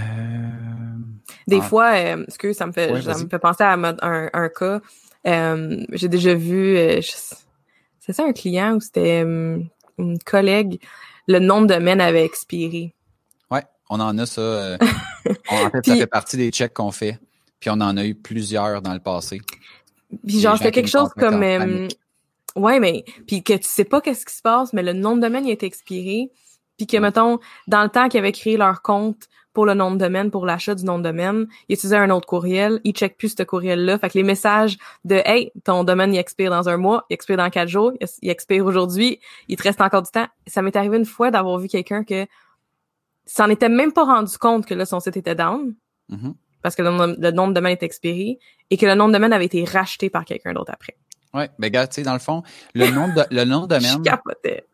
Des 1.47 1.61
fois, 1.61 1.93
euh, 1.95 2.25
que 2.37 2.51
ça 2.51 2.67
me 2.67 2.73
fait, 2.73 3.01
ça 3.01 3.17
me 3.17 3.29
fait 3.29 3.39
penser 3.39 3.63
à 3.63 3.73
un, 3.73 4.29
un 4.33 4.49
cas. 4.49 4.81
Euh, 5.25 5.85
j'ai 5.93 6.09
déjà 6.09 6.33
vu, 6.33 6.75
c'est 7.01 8.13
ça 8.13 8.25
un 8.25 8.33
client 8.33 8.75
ou 8.75 8.81
c'était 8.81 9.21
une 9.21 10.19
collègue, 10.25 10.81
le 11.27 11.39
nom 11.39 11.61
de 11.61 11.67
domaine 11.67 12.01
avait 12.01 12.25
expiré. 12.25 12.93
Ouais, 13.49 13.63
on 13.89 13.99
en 14.01 14.17
a 14.17 14.25
ça. 14.25 14.77
en 15.49 15.69
fait, 15.69 15.85
ça 15.85 15.95
fait 15.95 16.07
partie 16.07 16.35
des 16.35 16.51
checks 16.51 16.73
qu'on 16.73 16.91
fait. 16.91 17.17
Puis 17.59 17.69
on 17.69 17.73
en 17.81 17.97
a 17.97 18.05
eu 18.05 18.15
plusieurs 18.15 18.81
dans 18.81 18.93
le 18.93 18.99
passé. 18.99 19.41
Puis 20.25 20.39
genre, 20.39 20.57
c'est 20.57 20.71
quelque 20.71 20.89
chose 20.89 21.09
comme 21.17 21.43
Ouais, 22.57 22.79
mais 22.79 23.05
puis 23.27 23.43
que 23.43 23.53
tu 23.53 23.67
sais 23.67 23.83
pas 23.83 24.01
qu'est-ce 24.01 24.25
qui 24.25 24.33
se 24.33 24.41
passe, 24.41 24.73
mais 24.73 24.81
le 24.81 24.93
nom 24.93 25.15
de 25.15 25.21
domaine 25.21 25.45
il 25.45 25.51
est 25.51 25.61
expiré, 25.61 26.31
puis 26.75 26.87
que 26.87 26.97
mettons 26.97 27.39
dans 27.67 27.83
le 27.83 27.89
temps 27.89 28.09
qu'ils 28.09 28.19
avaient 28.19 28.31
créé 28.31 28.57
leur 28.57 28.81
compte 28.81 29.27
pour 29.53 29.67
le 29.67 29.75
nom 29.75 29.91
de 29.91 29.97
domaine, 29.97 30.31
pour 30.31 30.45
l'achat 30.45 30.73
du 30.73 30.83
nom 30.83 30.97
de 30.97 31.03
domaine, 31.03 31.47
ils 31.69 31.73
utilisaient 31.73 31.97
un 31.97 32.09
autre 32.09 32.25
courriel, 32.25 32.79
ils 32.83 32.93
checkent 32.93 33.17
plus 33.17 33.35
ce 33.37 33.43
courriel-là, 33.43 33.99
fait 33.99 34.09
que 34.09 34.17
les 34.17 34.23
messages 34.23 34.77
de 35.05 35.21
hey 35.25 35.51
ton 35.63 35.83
domaine 35.83 36.13
il 36.15 36.17
expire 36.17 36.49
dans 36.49 36.67
un 36.67 36.77
mois, 36.77 37.05
il 37.09 37.13
expire 37.13 37.37
dans 37.37 37.49
quatre 37.51 37.69
jours, 37.69 37.91
il 38.21 38.29
expire 38.29 38.65
aujourd'hui, 38.65 39.19
il 39.47 39.55
te 39.55 39.63
reste 39.63 39.81
encore 39.81 40.01
du 40.01 40.09
temps. 40.09 40.27
Ça 40.47 40.63
m'est 40.63 40.75
arrivé 40.75 40.97
une 40.97 41.05
fois 41.05 41.29
d'avoir 41.29 41.59
vu 41.59 41.67
quelqu'un 41.67 42.03
que 42.03 42.25
s'en 43.27 43.49
était 43.49 43.69
même 43.69 43.91
pas 43.91 44.05
rendu 44.05 44.35
compte 44.39 44.65
que 44.65 44.73
là 44.73 44.85
son 44.85 44.99
site 44.99 45.17
était 45.17 45.35
down. 45.35 45.75
Mm-hmm. 46.09 46.33
Parce 46.67 46.75
que 46.75 46.81
le, 46.81 47.31
nom 47.31 47.47
de 47.47 47.53
domaine 47.53 47.71
est 47.71 47.83
expiré 47.83 48.39
et 48.69 48.75
que 48.75 48.85
le 48.85 48.93
nom 48.93 49.07
de 49.07 49.13
domaine 49.13 49.31
avait 49.31 49.45
été 49.45 49.63
racheté 49.63 50.09
par 50.09 50.25
quelqu'un 50.25 50.51
d'autre 50.51 50.73
après. 50.73 50.97
Oui, 51.33 51.45
mais 51.59 51.71
gars, 51.71 51.87
tu 51.87 51.95
sais, 51.95 52.01
dans 52.01 52.11
le 52.11 52.19
fond, 52.19 52.43
le 52.73 52.89
nom 52.89 53.07
de, 53.07 53.23
le 53.31 53.45
nom 53.45 53.61
de 53.61 53.67
domaine. 53.67 54.03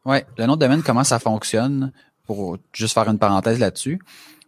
ouais, 0.06 0.26
le 0.40 0.48
nom 0.48 0.56
de 0.56 0.60
domaine, 0.60 0.82
comment 0.82 1.04
ça 1.04 1.20
fonctionne, 1.20 1.92
pour 2.26 2.58
juste 2.74 2.96
faire 2.96 3.08
une 3.08 3.20
parenthèse 3.20 3.60
là-dessus, 3.60 4.00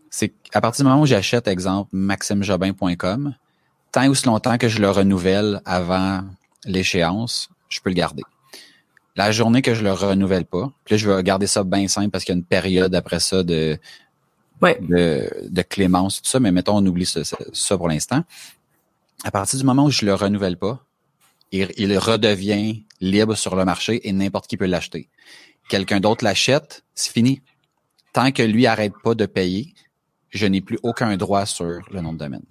c'est 0.09 0.29
qu'à 0.29 0.59
partir 0.59 0.83
du 0.83 0.89
moment 0.89 1.03
où 1.03 1.05
j'achète, 1.05 1.47
exemple, 1.47 1.91
maximejobin.com, 1.93 3.35
tant 3.91 4.07
ou 4.07 4.15
si 4.15 4.25
longtemps 4.25 4.57
que 4.57 4.67
je 4.67 4.81
le 4.81 4.89
renouvelle 4.89 5.61
avant 5.63 6.21
l'échéance, 6.65 7.49
je 7.69 7.79
peux 7.79 7.91
le 7.91 7.95
garder. 7.95 8.23
La 9.15 9.31
journée 9.31 9.61
que 9.61 9.75
je 9.75 9.83
le 9.83 9.93
renouvelle 9.93 10.45
pas, 10.45 10.71
puis 10.83 10.95
là, 10.95 10.97
je 10.97 11.11
vais 11.11 11.21
garder 11.21 11.45
ça 11.45 11.63
bien 11.63 11.87
simple 11.87 12.09
parce 12.09 12.23
qu'il 12.23 12.33
y 12.33 12.37
a 12.37 12.39
une 12.39 12.43
période 12.43 12.95
après 12.95 13.19
ça 13.19 13.43
de, 13.43 13.77
de, 14.61 15.29
de, 15.49 15.61
clémence, 15.61 16.21
tout 16.21 16.29
ça, 16.29 16.39
mais 16.39 16.51
mettons, 16.51 16.77
on 16.77 16.85
oublie 16.85 17.05
ça, 17.05 17.21
ça 17.23 17.77
pour 17.77 17.87
l'instant. 17.87 18.23
À 19.23 19.31
partir 19.31 19.59
du 19.59 19.65
moment 19.65 19.85
où 19.85 19.91
je 19.91 20.05
le 20.05 20.13
renouvelle 20.13 20.57
pas, 20.57 20.85
il, 21.51 21.97
redevient 21.97 22.83
libre 23.01 23.35
sur 23.35 23.55
le 23.55 23.65
marché 23.65 24.07
et 24.07 24.11
n'importe 24.11 24.47
qui 24.47 24.57
peut 24.57 24.65
l'acheter. 24.65 25.09
Quelqu'un 25.69 25.99
d'autre 25.99 26.23
l'achète, 26.23 26.83
c'est 26.93 27.11
fini. 27.11 27.41
Tant 28.13 28.31
que 28.31 28.43
lui 28.43 28.65
arrête 28.67 28.93
pas 29.03 29.15
de 29.15 29.25
payer, 29.25 29.73
je 30.29 30.45
n'ai 30.45 30.61
plus 30.61 30.77
aucun 30.83 31.15
droit 31.17 31.45
sur 31.45 31.79
le 31.91 32.01
nom 32.01 32.13
de 32.13 32.17
domaine. 32.17 32.45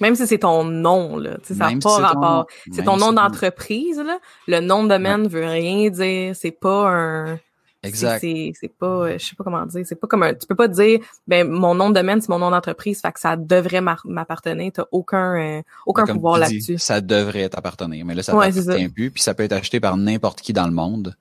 Même 0.00 0.14
si 0.14 0.26
c'est 0.26 0.38
ton 0.38 0.64
nom, 0.64 1.16
là. 1.16 1.38
Ça 1.42 1.54
n'a 1.54 1.78
pas 1.78 1.98
rapport. 1.98 2.46
C'est 2.72 2.84
ton 2.84 2.96
nom 2.96 3.12
d'entreprise, 3.12 3.98
là. 3.98 4.18
Le 4.46 4.60
nom 4.60 4.82
de 4.82 4.88
domaine 4.88 5.22
ne 5.22 5.28
veut 5.28 5.46
rien 5.46 5.88
dire. 5.88 6.36
C'est 6.36 6.50
pas 6.50 6.90
un. 6.90 7.38
Exact. 7.82 8.20
C'est 8.20 8.72
pas, 8.76 9.16
je 9.16 9.24
sais 9.24 9.36
pas 9.36 9.44
comment 9.44 9.64
dire, 9.64 9.84
c'est 9.86 9.94
pas 9.94 10.08
comme 10.08 10.24
un, 10.24 10.34
tu 10.34 10.46
peux 10.46 10.56
pas 10.56 10.66
dire, 10.66 10.98
ben 11.28 11.48
mon 11.48 11.76
nom 11.76 11.90
de 11.90 11.94
domaine 11.94 12.20
c'est 12.20 12.28
mon 12.28 12.40
nom 12.40 12.50
d'entreprise, 12.50 13.00
fait 13.00 13.12
que 13.12 13.20
ça 13.20 13.36
devrait 13.36 13.80
m'appartenir. 13.80 14.72
T'as 14.74 14.86
aucun, 14.90 15.36
euh, 15.36 15.62
aucun 15.86 16.06
pouvoir 16.06 16.38
là-dessus. 16.38 16.78
Ça 16.78 17.00
devrait 17.00 17.48
t'appartenir, 17.48 18.04
mais 18.04 18.14
là 18.14 18.24
ça 18.24 18.34
ouais, 18.34 18.52
t'appartient 18.52 18.88
plus, 18.88 19.10
puis 19.12 19.22
ça 19.22 19.34
peut 19.34 19.44
être 19.44 19.52
acheté 19.52 19.78
par 19.78 19.96
n'importe 19.96 20.40
qui 20.40 20.52
dans 20.52 20.66
le 20.66 20.72
monde. 20.72 21.14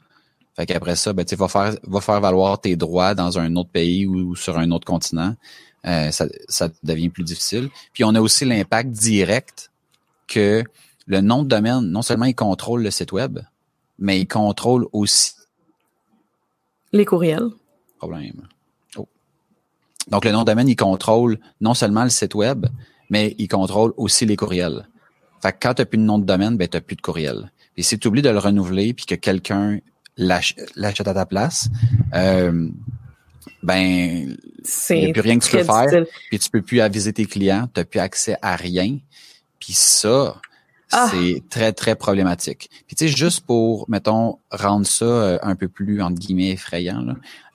Fait 0.55 0.65
qu'après 0.65 0.95
ça, 0.95 1.13
ben 1.13 1.23
tu 1.23 1.35
vas 1.35 1.47
faire, 1.47 1.75
va 1.85 2.01
faire 2.01 2.19
valoir 2.19 2.59
tes 2.59 2.75
droits 2.75 3.13
dans 3.13 3.37
un 3.37 3.55
autre 3.55 3.69
pays 3.69 4.07
ou, 4.07 4.35
sur 4.35 4.57
un 4.57 4.71
autre 4.71 4.85
continent. 4.85 5.35
Euh, 5.85 6.09
ça, 6.09 6.25
ça 6.47 6.69
devient 6.81 7.09
plus 7.09 7.23
difficile. 7.23 7.69
Puis 7.93 8.03
on 8.03 8.15
a 8.15 8.19
aussi 8.19 8.43
l'impact 8.45 8.89
direct 8.89 9.69
que 10.27 10.63
le 11.05 11.21
nom 11.21 11.43
de 11.43 11.47
domaine, 11.47 11.81
non 11.81 12.01
seulement 12.01 12.25
il 12.25 12.33
contrôle 12.33 12.81
le 12.81 12.89
site 12.89 13.11
web, 13.11 13.39
mais 13.99 14.19
il 14.19 14.27
contrôle 14.27 14.87
aussi 14.91 15.33
les 16.91 17.05
courriels. 17.05 17.49
Problème. 17.97 18.47
Oh. 18.95 19.07
Donc, 20.07 20.25
le 20.25 20.31
nom 20.31 20.41
de 20.41 20.45
domaine, 20.45 20.69
il 20.69 20.75
contrôle 20.75 21.39
non 21.61 21.73
seulement 21.73 22.03
le 22.03 22.09
site 22.09 22.35
web, 22.35 22.67
mais 23.09 23.35
il 23.38 23.47
contrôle 23.47 23.93
aussi 23.97 24.25
les 24.25 24.35
courriels. 24.35 24.88
Fait 25.41 25.51
que 25.51 25.57
quand 25.61 25.75
tu 25.75 25.81
n'as 25.81 25.85
plus 25.85 25.97
de 25.97 26.03
nom 26.03 26.19
de 26.19 26.25
domaine, 26.25 26.57
ben, 26.57 26.67
tu 26.67 26.77
n'as 26.77 26.81
plus 26.81 26.95
de 26.95 27.01
courriel. 27.01 27.51
Et 27.75 27.83
si 27.83 27.99
tu 27.99 28.07
oublies 28.07 28.21
de 28.21 28.29
le 28.29 28.39
renouveler 28.39 28.93
puis 28.93 29.05
que 29.05 29.15
quelqu'un 29.15 29.79
l'achète 30.17 31.07
à 31.07 31.13
ta 31.13 31.25
place, 31.25 31.69
euh, 32.15 32.69
ben, 33.61 34.35
il 34.89 34.95
n'y 34.95 35.09
a 35.09 35.13
plus 35.13 35.21
rien 35.21 35.38
que 35.38 35.45
tu 35.45 35.51
peux 35.51 35.63
faire. 35.63 36.05
Puis 36.29 36.39
tu 36.39 36.49
peux 36.49 36.61
plus 36.61 36.81
aviser 36.81 37.13
tes 37.13 37.25
clients, 37.25 37.69
tu 37.73 37.79
n'as 37.79 37.85
plus 37.85 37.99
accès 37.99 38.35
à 38.41 38.55
rien. 38.55 38.97
Puis 39.59 39.73
ça, 39.73 40.41
ah. 40.91 41.09
C'est 41.11 41.43
très, 41.49 41.73
très 41.73 41.95
problématique. 41.95 42.69
Puis 42.88 42.95
tu 42.95 43.07
sais, 43.07 43.15
juste 43.15 43.41
pour, 43.45 43.89
mettons, 43.89 44.39
rendre 44.51 44.85
ça 44.85 45.05
euh, 45.05 45.39
un 45.41 45.55
peu 45.55 45.67
plus, 45.67 46.01
entre 46.01 46.19
guillemets, 46.19 46.51
effrayant, 46.51 47.05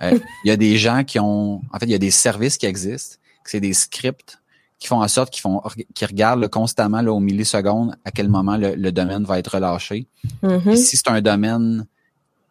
euh, 0.02 0.18
il 0.44 0.48
y 0.48 0.50
a 0.50 0.56
des 0.56 0.76
gens 0.76 1.04
qui 1.04 1.18
ont... 1.18 1.62
En 1.72 1.78
fait, 1.78 1.86
il 1.86 1.92
y 1.92 1.94
a 1.94 1.98
des 1.98 2.10
services 2.10 2.58
qui 2.58 2.66
existent, 2.66 3.16
que 3.42 3.50
c'est 3.50 3.60
des 3.60 3.72
scripts 3.72 4.38
qui 4.82 4.88
font 4.88 5.00
en 5.00 5.06
sorte 5.06 5.32
qu'ils 5.32 5.42
font 5.42 5.62
qui 5.94 6.04
regardent 6.04 6.48
constamment 6.48 7.02
là, 7.02 7.12
aux 7.12 7.20
millisecondes 7.20 7.94
à 8.04 8.10
quel 8.10 8.28
moment 8.28 8.56
le, 8.56 8.90
domaine 8.90 9.22
va 9.22 9.38
être 9.38 9.54
relâché. 9.54 10.08
Mm-hmm. 10.42 10.74
Si 10.74 10.96
c'est 10.96 11.08
un 11.08 11.20
domaine 11.20 11.86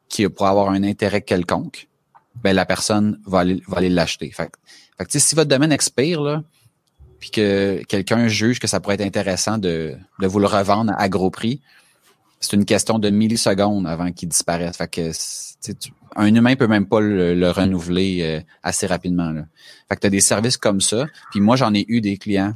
qui 0.08 0.28
pourrait 0.30 0.50
avoir 0.50 0.70
un 0.70 0.82
intérêt 0.84 1.22
quelconque, 1.22 1.90
ben 2.42 2.54
la 2.54 2.66
personne 2.66 3.20
va 3.26 3.40
aller 3.40 3.62
va 3.68 3.80
aller 3.80 3.90
l'acheter. 3.90 4.32
Fait, 4.32 4.50
fait 4.98 5.20
si 5.20 5.36
votre 5.36 5.50
domaine 5.50 5.74
expire 5.74 6.22
là, 6.22 6.42
puis 7.22 7.30
que 7.30 7.82
quelqu'un 7.88 8.28
juge 8.28 8.60
que 8.60 8.68
ça 8.68 8.82
pourrait 8.82 8.96
être 8.96 9.06
intéressant 9.06 9.60
de, 9.60 9.96
de 10.20 10.28
vous 10.28 10.40
le 10.40 10.48
revendre 10.48 10.92
à 10.98 11.08
gros 11.08 11.30
prix, 11.30 11.62
c'est 12.40 12.56
une 12.56 12.66
question 12.66 12.98
de 12.98 13.12
millisecondes 13.12 13.86
avant 13.88 14.12
qu'il 14.12 14.28
disparaisse. 14.28 14.76
Fait 14.76 14.88
que 14.88 15.12
un 16.16 16.34
humain 16.34 16.56
peut 16.56 16.68
même 16.68 16.88
pas 16.88 17.00
le, 17.00 17.52
renouveler 17.52 18.20
euh, 18.24 18.42
assez 18.64 18.88
rapidement. 18.88 19.30
Là. 19.30 19.44
Fait 19.88 19.96
que 19.96 20.02
tu 20.02 20.08
as 20.08 20.10
des 20.10 20.20
services 20.20 20.58
comme 20.58 20.82
ça. 20.82 21.06
Puis 21.30 21.40
moi, 21.40 21.56
j'en 21.56 21.74
ai 21.76 21.86
eu 21.88 22.02
des 22.02 22.18
clients 22.18 22.54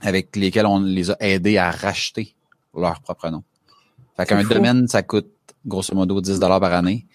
avec 0.00 0.34
lesquels 0.34 0.66
on 0.66 0.80
les 0.80 1.10
a 1.10 1.16
aidés 1.20 1.58
à 1.58 1.70
racheter 1.70 2.34
leur 2.74 3.00
propre 3.00 3.28
nom. 3.28 3.44
Fait 4.16 4.24
qu'un 4.24 4.42
domaine, 4.42 4.88
ça 4.88 5.02
coûte 5.02 5.28
grosso 5.66 5.94
modo 5.94 6.22
10 6.22 6.40
dollars 6.40 6.60
par 6.60 6.72
année. 6.72 7.06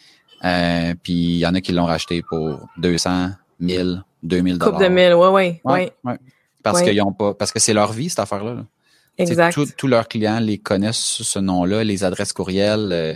Euh, 0.46 0.94
puis 1.02 1.14
il 1.14 1.38
y 1.38 1.48
en 1.48 1.56
a 1.56 1.62
qui 1.62 1.72
l'ont 1.72 1.86
racheté 1.86 2.22
pour 2.22 2.68
200, 2.78 3.32
1000, 3.60 4.04
2000 4.22 4.58
dollars. 4.60 4.74
Coupe 4.74 4.84
de 4.84 4.88
1000, 4.88 5.16
ouais, 5.16 5.28
ouais, 5.28 5.62
ouais. 5.66 5.92
ouais 6.04 6.18
parce 6.64 6.82
qu'ils 6.82 7.02
ont 7.02 7.14
pas, 7.14 7.34
parce 7.34 7.52
que 7.52 7.60
c'est 7.60 7.74
leur 7.74 7.94
vie 7.94 8.10
cette 8.10 8.20
affaire-là. 8.20 8.66
Exact. 9.18 9.58
Tous 9.78 9.88
leurs 9.88 10.08
clients 10.08 10.40
les 10.40 10.58
connaissent 10.58 10.98
sous 10.98 11.24
ce 11.24 11.40
nom-là, 11.40 11.84
les 11.84 12.04
adresses 12.04 12.34
courriels. 12.34 12.90
Euh, 12.92 13.16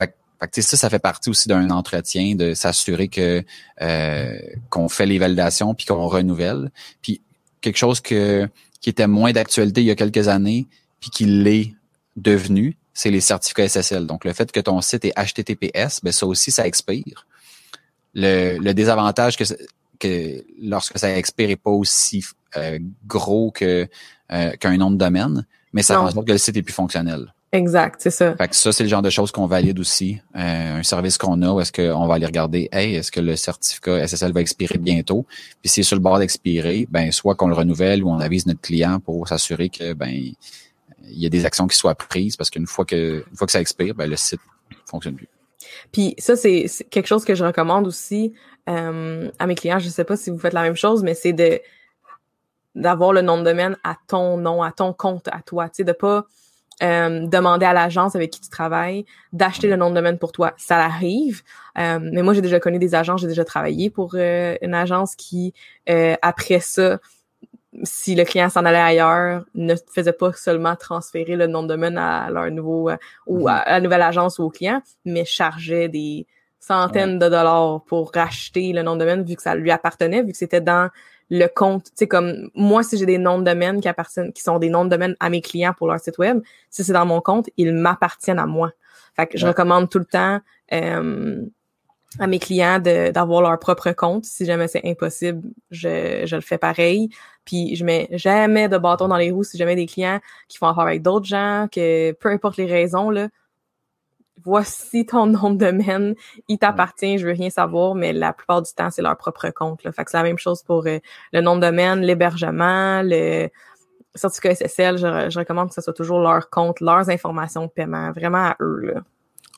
fait, 0.00 0.62
ça, 0.62 0.76
ça 0.76 0.90
fait 0.90 0.98
partie 0.98 1.30
aussi 1.30 1.48
d'un 1.48 1.70
entretien 1.70 2.34
de 2.34 2.54
s'assurer 2.54 3.08
que 3.08 3.44
euh, 3.82 4.38
qu'on 4.70 4.88
fait 4.88 5.06
les 5.06 5.18
validations 5.18 5.74
puis 5.74 5.86
qu'on 5.86 6.06
renouvelle. 6.08 6.70
Puis 7.02 7.20
quelque 7.60 7.76
chose 7.76 8.00
que 8.00 8.48
qui 8.80 8.90
était 8.90 9.06
moins 9.06 9.32
d'actualité 9.32 9.80
il 9.80 9.86
y 9.86 9.90
a 9.90 9.94
quelques 9.94 10.28
années 10.28 10.66
puis 11.00 11.10
qui 11.10 11.24
l'est 11.24 11.74
devenu, 12.16 12.76
c'est 12.92 13.10
les 13.10 13.20
certificats 13.20 13.68
SSL. 13.68 14.06
Donc 14.06 14.24
le 14.24 14.32
fait 14.32 14.50
que 14.50 14.60
ton 14.60 14.80
site 14.80 15.04
est 15.04 15.14
HTTPS, 15.16 16.00
ben 16.02 16.12
ça 16.12 16.26
aussi 16.26 16.50
ça 16.50 16.66
expire. 16.66 17.26
Le, 18.14 18.58
le 18.58 18.74
désavantage 18.74 19.36
que 19.36 19.44
que 19.98 20.44
lorsque 20.60 20.98
ça 20.98 21.16
expire 21.16 21.48
n'est 21.48 21.56
pas 21.56 21.70
aussi 21.70 22.24
euh, 22.56 22.78
gros 23.06 23.50
que 23.50 23.88
euh, 24.32 24.50
qu'un 24.52 24.76
nom 24.76 24.90
de 24.90 24.96
domaine, 24.96 25.46
mais 25.72 25.82
ça 25.82 25.94
sorte 26.10 26.26
que 26.26 26.32
le 26.32 26.38
site 26.38 26.56
est 26.56 26.62
plus 26.62 26.72
fonctionnel. 26.72 27.32
Exact, 27.52 28.00
c'est 28.00 28.10
ça. 28.10 28.34
Fait 28.34 28.48
que 28.48 28.56
ça, 28.56 28.72
c'est 28.72 28.82
le 28.82 28.88
genre 28.88 29.02
de 29.02 29.10
choses 29.10 29.30
qu'on 29.30 29.46
valide 29.46 29.78
aussi. 29.78 30.18
Euh, 30.34 30.78
un 30.78 30.82
service 30.82 31.18
qu'on 31.18 31.40
a 31.42 31.52
où 31.52 31.60
est-ce 31.60 31.70
qu'on 31.70 32.06
va 32.08 32.14
aller 32.14 32.26
regarder, 32.26 32.68
hey, 32.72 32.96
est-ce 32.96 33.12
que 33.12 33.20
le 33.20 33.36
certificat 33.36 34.08
SSL 34.08 34.32
va 34.32 34.40
expirer 34.40 34.76
bientôt? 34.76 35.24
Puis 35.62 35.70
s'il 35.70 35.82
est 35.82 35.84
sur 35.84 35.94
le 35.94 36.02
bord 36.02 36.18
d'expirer, 36.18 36.88
ben 36.90 37.12
soit 37.12 37.36
qu'on 37.36 37.46
le 37.46 37.54
renouvelle 37.54 38.02
ou 38.02 38.10
on 38.10 38.18
avise 38.18 38.46
notre 38.46 38.60
client 38.60 38.98
pour 38.98 39.28
s'assurer 39.28 39.68
que 39.68 39.92
ben 39.92 40.10
il 40.10 40.36
y 41.18 41.26
a 41.26 41.28
des 41.28 41.46
actions 41.46 41.68
qui 41.68 41.76
soient 41.76 41.94
prises 41.94 42.36
parce 42.36 42.50
qu'une 42.50 42.66
fois 42.66 42.84
que 42.84 43.24
une 43.30 43.36
fois 43.36 43.46
que 43.46 43.52
ça 43.52 43.60
expire, 43.60 43.94
ben 43.94 44.10
le 44.10 44.16
site 44.16 44.40
fonctionne 44.84 45.14
plus. 45.14 45.28
Puis 45.92 46.14
ça, 46.18 46.34
c'est 46.34 46.66
quelque 46.90 47.06
chose 47.06 47.24
que 47.24 47.34
je 47.36 47.44
recommande 47.44 47.86
aussi 47.86 48.32
euh, 48.68 49.30
à 49.38 49.46
mes 49.46 49.54
clients. 49.54 49.78
Je 49.78 49.88
sais 49.88 50.04
pas 50.04 50.16
si 50.16 50.30
vous 50.30 50.38
faites 50.38 50.52
la 50.52 50.62
même 50.62 50.76
chose, 50.76 51.02
mais 51.02 51.14
c'est 51.14 51.32
de 51.32 51.60
d'avoir 52.74 53.12
le 53.12 53.22
nom 53.22 53.38
de 53.38 53.44
domaine 53.44 53.76
à 53.84 53.96
ton 54.08 54.36
nom, 54.36 54.62
à 54.62 54.72
ton 54.72 54.92
compte, 54.92 55.28
à 55.28 55.40
toi. 55.42 55.68
Tu 55.68 55.76
sais, 55.76 55.84
de 55.84 55.92
pas 55.92 56.26
euh, 56.82 57.26
demander 57.26 57.66
à 57.66 57.72
l'agence 57.72 58.16
avec 58.16 58.32
qui 58.32 58.40
tu 58.40 58.48
travailles 58.48 59.04
d'acheter 59.32 59.68
le 59.68 59.76
nom 59.76 59.90
de 59.90 59.94
domaine 59.94 60.18
pour 60.18 60.32
toi. 60.32 60.54
Ça 60.56 60.78
arrive, 60.78 61.42
euh, 61.78 62.00
mais 62.02 62.22
moi 62.22 62.34
j'ai 62.34 62.42
déjà 62.42 62.58
connu 62.58 62.80
des 62.80 62.96
agences, 62.96 63.20
j'ai 63.20 63.28
déjà 63.28 63.44
travaillé 63.44 63.90
pour 63.90 64.16
une 64.16 64.74
agence 64.74 65.14
qui 65.14 65.54
après 65.86 66.58
ça 66.58 66.98
si 67.82 68.14
le 68.14 68.24
client 68.24 68.48
s'en 68.48 68.64
allait 68.64 68.78
ailleurs, 68.78 69.44
ne 69.54 69.74
faisait 69.92 70.12
pas 70.12 70.32
seulement 70.32 70.76
transférer 70.76 71.36
le 71.36 71.46
nom 71.46 71.62
de 71.62 71.68
domaine 71.68 71.98
à 71.98 72.30
leur 72.30 72.50
nouveau 72.50 72.90
euh, 72.90 72.96
ou 73.26 73.40
mhm. 73.40 73.46
à 73.48 73.64
la 73.66 73.80
nouvelle 73.80 74.02
agence 74.02 74.38
ou 74.38 74.44
au 74.44 74.50
client, 74.50 74.80
mais 75.04 75.24
chargeait 75.24 75.88
des 75.88 76.26
centaines 76.66 77.18
de 77.18 77.28
dollars 77.28 77.82
pour 77.84 78.10
racheter 78.14 78.72
le 78.72 78.82
nom 78.82 78.94
de 78.94 79.00
domaine 79.00 79.22
vu 79.24 79.36
que 79.36 79.42
ça 79.42 79.54
lui 79.54 79.70
appartenait, 79.70 80.22
vu 80.22 80.32
que 80.32 80.38
c'était 80.38 80.60
dans 80.60 80.90
le 81.30 81.46
compte, 81.46 81.84
tu 81.84 81.92
sais 81.96 82.06
comme 82.06 82.50
moi 82.54 82.82
si 82.82 82.96
j'ai 82.96 83.06
des 83.06 83.18
noms 83.18 83.38
de 83.38 83.44
domaine 83.44 83.80
qui 83.80 83.88
appartiennent 83.88 84.32
qui 84.32 84.42
sont 84.42 84.58
des 84.58 84.68
noms 84.68 84.84
de 84.84 84.90
domaine 84.90 85.16
à 85.20 85.30
mes 85.30 85.40
clients 85.40 85.74
pour 85.76 85.88
leur 85.88 86.00
site 86.00 86.18
web, 86.18 86.40
si 86.70 86.84
c'est 86.84 86.92
dans 86.92 87.06
mon 87.06 87.20
compte, 87.20 87.48
ils 87.56 87.72
m'appartiennent 87.72 88.38
à 88.38 88.46
moi. 88.46 88.72
Fait 89.16 89.26
que 89.26 89.38
je 89.38 89.46
recommande 89.46 89.88
tout 89.90 89.98
le 89.98 90.06
temps 90.06 90.40
euh, 90.72 91.42
à 92.18 92.26
mes 92.26 92.38
clients 92.38 92.78
d'avoir 92.78 93.42
leur 93.42 93.58
propre 93.58 93.92
compte. 93.92 94.24
Si 94.24 94.44
jamais 94.44 94.68
c'est 94.68 94.82
impossible, 94.84 95.42
je, 95.70 96.22
je 96.24 96.34
le 96.36 96.42
fais 96.42 96.58
pareil. 96.58 97.08
Puis 97.44 97.76
je 97.76 97.84
mets 97.84 98.08
jamais 98.12 98.68
de 98.68 98.78
bâton 98.78 99.08
dans 99.08 99.16
les 99.16 99.30
roues 99.30 99.44
si 99.44 99.56
jamais 99.56 99.76
des 99.76 99.86
clients 99.86 100.20
qui 100.48 100.58
font 100.58 100.66
affaire 100.66 100.84
avec 100.84 101.02
d'autres 101.02 101.26
gens, 101.26 101.68
que 101.70 102.12
peu 102.12 102.30
importe 102.30 102.56
les 102.56 102.66
raisons, 102.66 103.10
là, 103.10 103.28
voici 104.44 105.06
ton 105.06 105.26
nom 105.26 105.50
de 105.50 105.58
domaine, 105.58 106.14
il 106.48 106.58
t'appartient, 106.58 107.18
je 107.18 107.26
veux 107.26 107.32
rien 107.32 107.50
savoir, 107.50 107.94
mais 107.94 108.12
la 108.12 108.32
plupart 108.32 108.62
du 108.62 108.72
temps, 108.72 108.90
c'est 108.90 109.02
leur 109.02 109.16
propre 109.16 109.50
compte. 109.50 109.82
Là. 109.84 109.92
Fait 109.92 110.04
que 110.04 110.10
c'est 110.10 110.16
la 110.16 110.22
même 110.22 110.38
chose 110.38 110.62
pour 110.62 110.86
euh, 110.86 110.98
le 111.32 111.40
nom 111.40 111.56
de 111.56 111.62
domaine, 111.62 112.00
l'hébergement, 112.00 113.02
le 113.02 113.48
certificat 114.14 114.54
SSL. 114.54 114.98
Je, 114.98 115.30
je, 115.30 115.38
recommande 115.38 115.68
que 115.68 115.74
ce 115.74 115.80
soit 115.80 115.92
toujours 115.92 116.20
leur 116.20 116.50
compte, 116.50 116.80
leurs 116.80 117.10
informations 117.10 117.66
de 117.66 117.70
paiement, 117.70 118.12
vraiment 118.12 118.46
à 118.46 118.56
eux. 118.60 118.92
Là. 118.94 119.00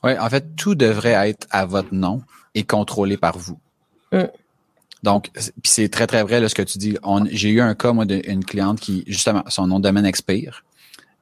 Oui, 0.03 0.17
en 0.17 0.29
fait, 0.29 0.55
tout 0.55 0.75
devrait 0.75 1.29
être 1.29 1.47
à 1.51 1.65
votre 1.65 1.93
nom 1.93 2.21
et 2.55 2.63
contrôlé 2.63 3.17
par 3.17 3.37
vous. 3.37 3.59
Mm. 4.11 4.23
Donc, 5.03 5.29
puis 5.33 5.43
c'est 5.63 5.89
très, 5.89 6.07
très 6.07 6.23
vrai 6.23 6.39
là, 6.39 6.49
ce 6.49 6.55
que 6.55 6.63
tu 6.63 6.77
dis. 6.77 6.97
J'ai 7.31 7.49
eu 7.49 7.61
un 7.61 7.75
cas, 7.75 7.93
moi, 7.93 8.05
d'une 8.05 8.43
cliente 8.43 8.79
qui, 8.79 9.03
justement, 9.07 9.43
son 9.47 9.67
nom 9.67 9.79
de 9.79 9.83
domaine 9.83 10.05
expire, 10.05 10.63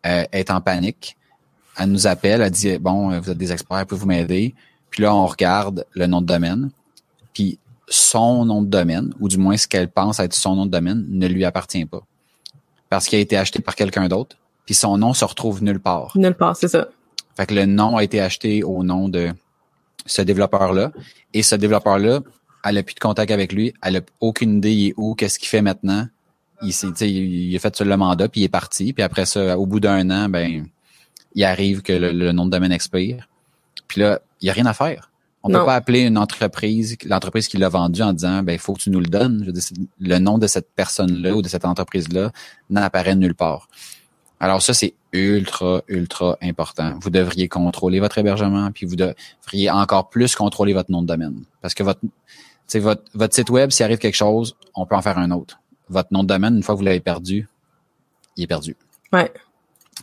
euh, 0.05 0.23
est 0.31 0.49
en 0.49 0.61
panique. 0.61 1.17
Elle 1.77 1.91
nous 1.91 2.07
appelle, 2.07 2.41
elle 2.41 2.51
dit 2.51 2.77
Bon, 2.77 3.19
vous 3.19 3.29
êtes 3.29 3.37
des 3.37 3.51
experts, 3.51 3.85
pouvez-vous 3.85 4.07
m'aider? 4.07 4.55
Puis 4.89 5.03
là, 5.03 5.13
on 5.13 5.25
regarde 5.25 5.85
le 5.93 6.07
nom 6.07 6.21
de 6.21 6.25
domaine. 6.25 6.69
Puis 7.33 7.59
son 7.87 8.45
nom 8.45 8.61
de 8.61 8.67
domaine, 8.67 9.13
ou 9.19 9.27
du 9.27 9.37
moins 9.37 9.57
ce 9.57 9.67
qu'elle 9.67 9.89
pense 9.89 10.19
être 10.19 10.33
son 10.33 10.55
nom 10.55 10.65
de 10.65 10.71
domaine, 10.71 11.05
ne 11.09 11.27
lui 11.27 11.45
appartient 11.45 11.85
pas. 11.85 12.01
Parce 12.89 13.07
qu'il 13.07 13.17
a 13.19 13.21
été 13.21 13.37
acheté 13.37 13.61
par 13.61 13.75
quelqu'un 13.75 14.07
d'autre, 14.07 14.37
puis 14.65 14.73
son 14.73 14.97
nom 14.97 15.13
se 15.13 15.25
retrouve 15.25 15.63
nulle 15.63 15.79
part. 15.79 16.13
Nulle 16.15 16.33
part, 16.33 16.55
c'est 16.55 16.67
ça. 16.67 16.87
Fait 17.35 17.45
que 17.45 17.53
le 17.53 17.65
nom 17.65 17.97
a 17.97 18.03
été 18.03 18.21
acheté 18.21 18.63
au 18.63 18.83
nom 18.83 19.09
de 19.09 19.31
ce 20.05 20.21
développeur-là. 20.21 20.91
Et 21.33 21.43
ce 21.43 21.55
développeur-là, 21.55 22.21
elle 22.63 22.77
a 22.77 22.83
plus 22.83 22.95
de 22.95 22.99
contact 22.99 23.31
avec 23.31 23.51
lui. 23.51 23.73
Elle 23.83 23.97
a 23.97 24.01
aucune 24.21 24.57
idée 24.57 24.71
il 24.71 24.87
est 24.87 24.93
où, 24.97 25.15
qu'est-ce 25.15 25.37
qu'il 25.37 25.49
fait 25.49 25.61
maintenant. 25.61 26.07
Il, 26.61 26.71
il 26.71 27.55
a 27.55 27.59
fait 27.59 27.81
le 27.81 27.97
mandat, 27.97 28.29
puis 28.29 28.41
il 28.41 28.43
est 28.45 28.49
parti. 28.49 28.93
Puis 28.93 29.03
après 29.03 29.25
ça, 29.25 29.59
au 29.59 29.65
bout 29.65 29.79
d'un 29.79 30.09
an, 30.09 30.29
ben, 30.29 30.65
il 31.35 31.43
arrive 31.43 31.81
que 31.81 31.93
le, 31.93 32.31
nom 32.31 32.45
de 32.45 32.51
domaine 32.51 32.71
expire. 32.71 33.27
Puis 33.87 34.01
là, 34.01 34.19
il 34.41 34.45
n'y 34.45 34.49
a 34.49 34.53
rien 34.53 34.65
à 34.65 34.73
faire. 34.73 35.11
On 35.43 35.49
ne 35.49 35.59
peut 35.59 35.65
pas 35.65 35.75
appeler 35.75 36.01
une 36.01 36.17
entreprise, 36.17 36.97
l'entreprise 37.05 37.47
qui 37.47 37.57
l'a 37.57 37.69
vendu 37.69 38.01
en 38.01 38.13
disant, 38.13 38.41
ben, 38.41 38.53
il 38.53 38.57
faut 38.57 38.73
que 38.73 38.79
tu 38.79 38.89
nous 38.89 38.99
le 38.99 39.05
donnes. 39.05 39.43
Je 39.45 39.51
veux 39.51 39.85
le 39.99 40.17
nom 40.17 40.39
de 40.39 40.47
cette 40.47 40.71
personne-là 40.75 41.35
ou 41.35 41.43
de 41.43 41.47
cette 41.47 41.65
entreprise-là 41.65 42.31
n'apparaît 42.71 43.15
nulle 43.15 43.35
part. 43.35 43.67
Alors 44.39 44.63
ça, 44.63 44.73
c'est 44.73 44.95
ultra, 45.13 45.83
ultra 45.87 46.37
important. 46.41 46.97
Vous 46.99 47.11
devriez 47.11 47.47
contrôler 47.47 47.99
votre 47.99 48.17
hébergement, 48.17 48.71
puis 48.71 48.87
vous 48.87 48.95
devriez 48.95 49.69
encore 49.69 50.09
plus 50.09 50.35
contrôler 50.35 50.73
votre 50.73 50.91
nom 50.91 51.03
de 51.03 51.07
domaine. 51.07 51.43
Parce 51.61 51.75
que 51.75 51.83
votre, 51.83 52.01
votre, 52.73 53.03
votre 53.13 53.35
site 53.35 53.51
web, 53.51 53.69
s'il 53.69 53.83
arrive 53.83 53.99
quelque 53.99 54.15
chose, 54.15 54.55
on 54.73 54.87
peut 54.87 54.95
en 54.95 55.01
faire 55.01 55.19
un 55.19 55.29
autre. 55.29 55.59
Votre 55.89 56.11
nom 56.11 56.23
de 56.23 56.27
domaine, 56.27 56.55
une 56.55 56.63
fois 56.63 56.73
que 56.73 56.79
vous 56.79 56.85
l'avez 56.85 56.99
perdu, 56.99 57.47
il 58.35 58.43
est 58.43 58.47
perdu. 58.47 58.75
Ouais. 59.13 59.31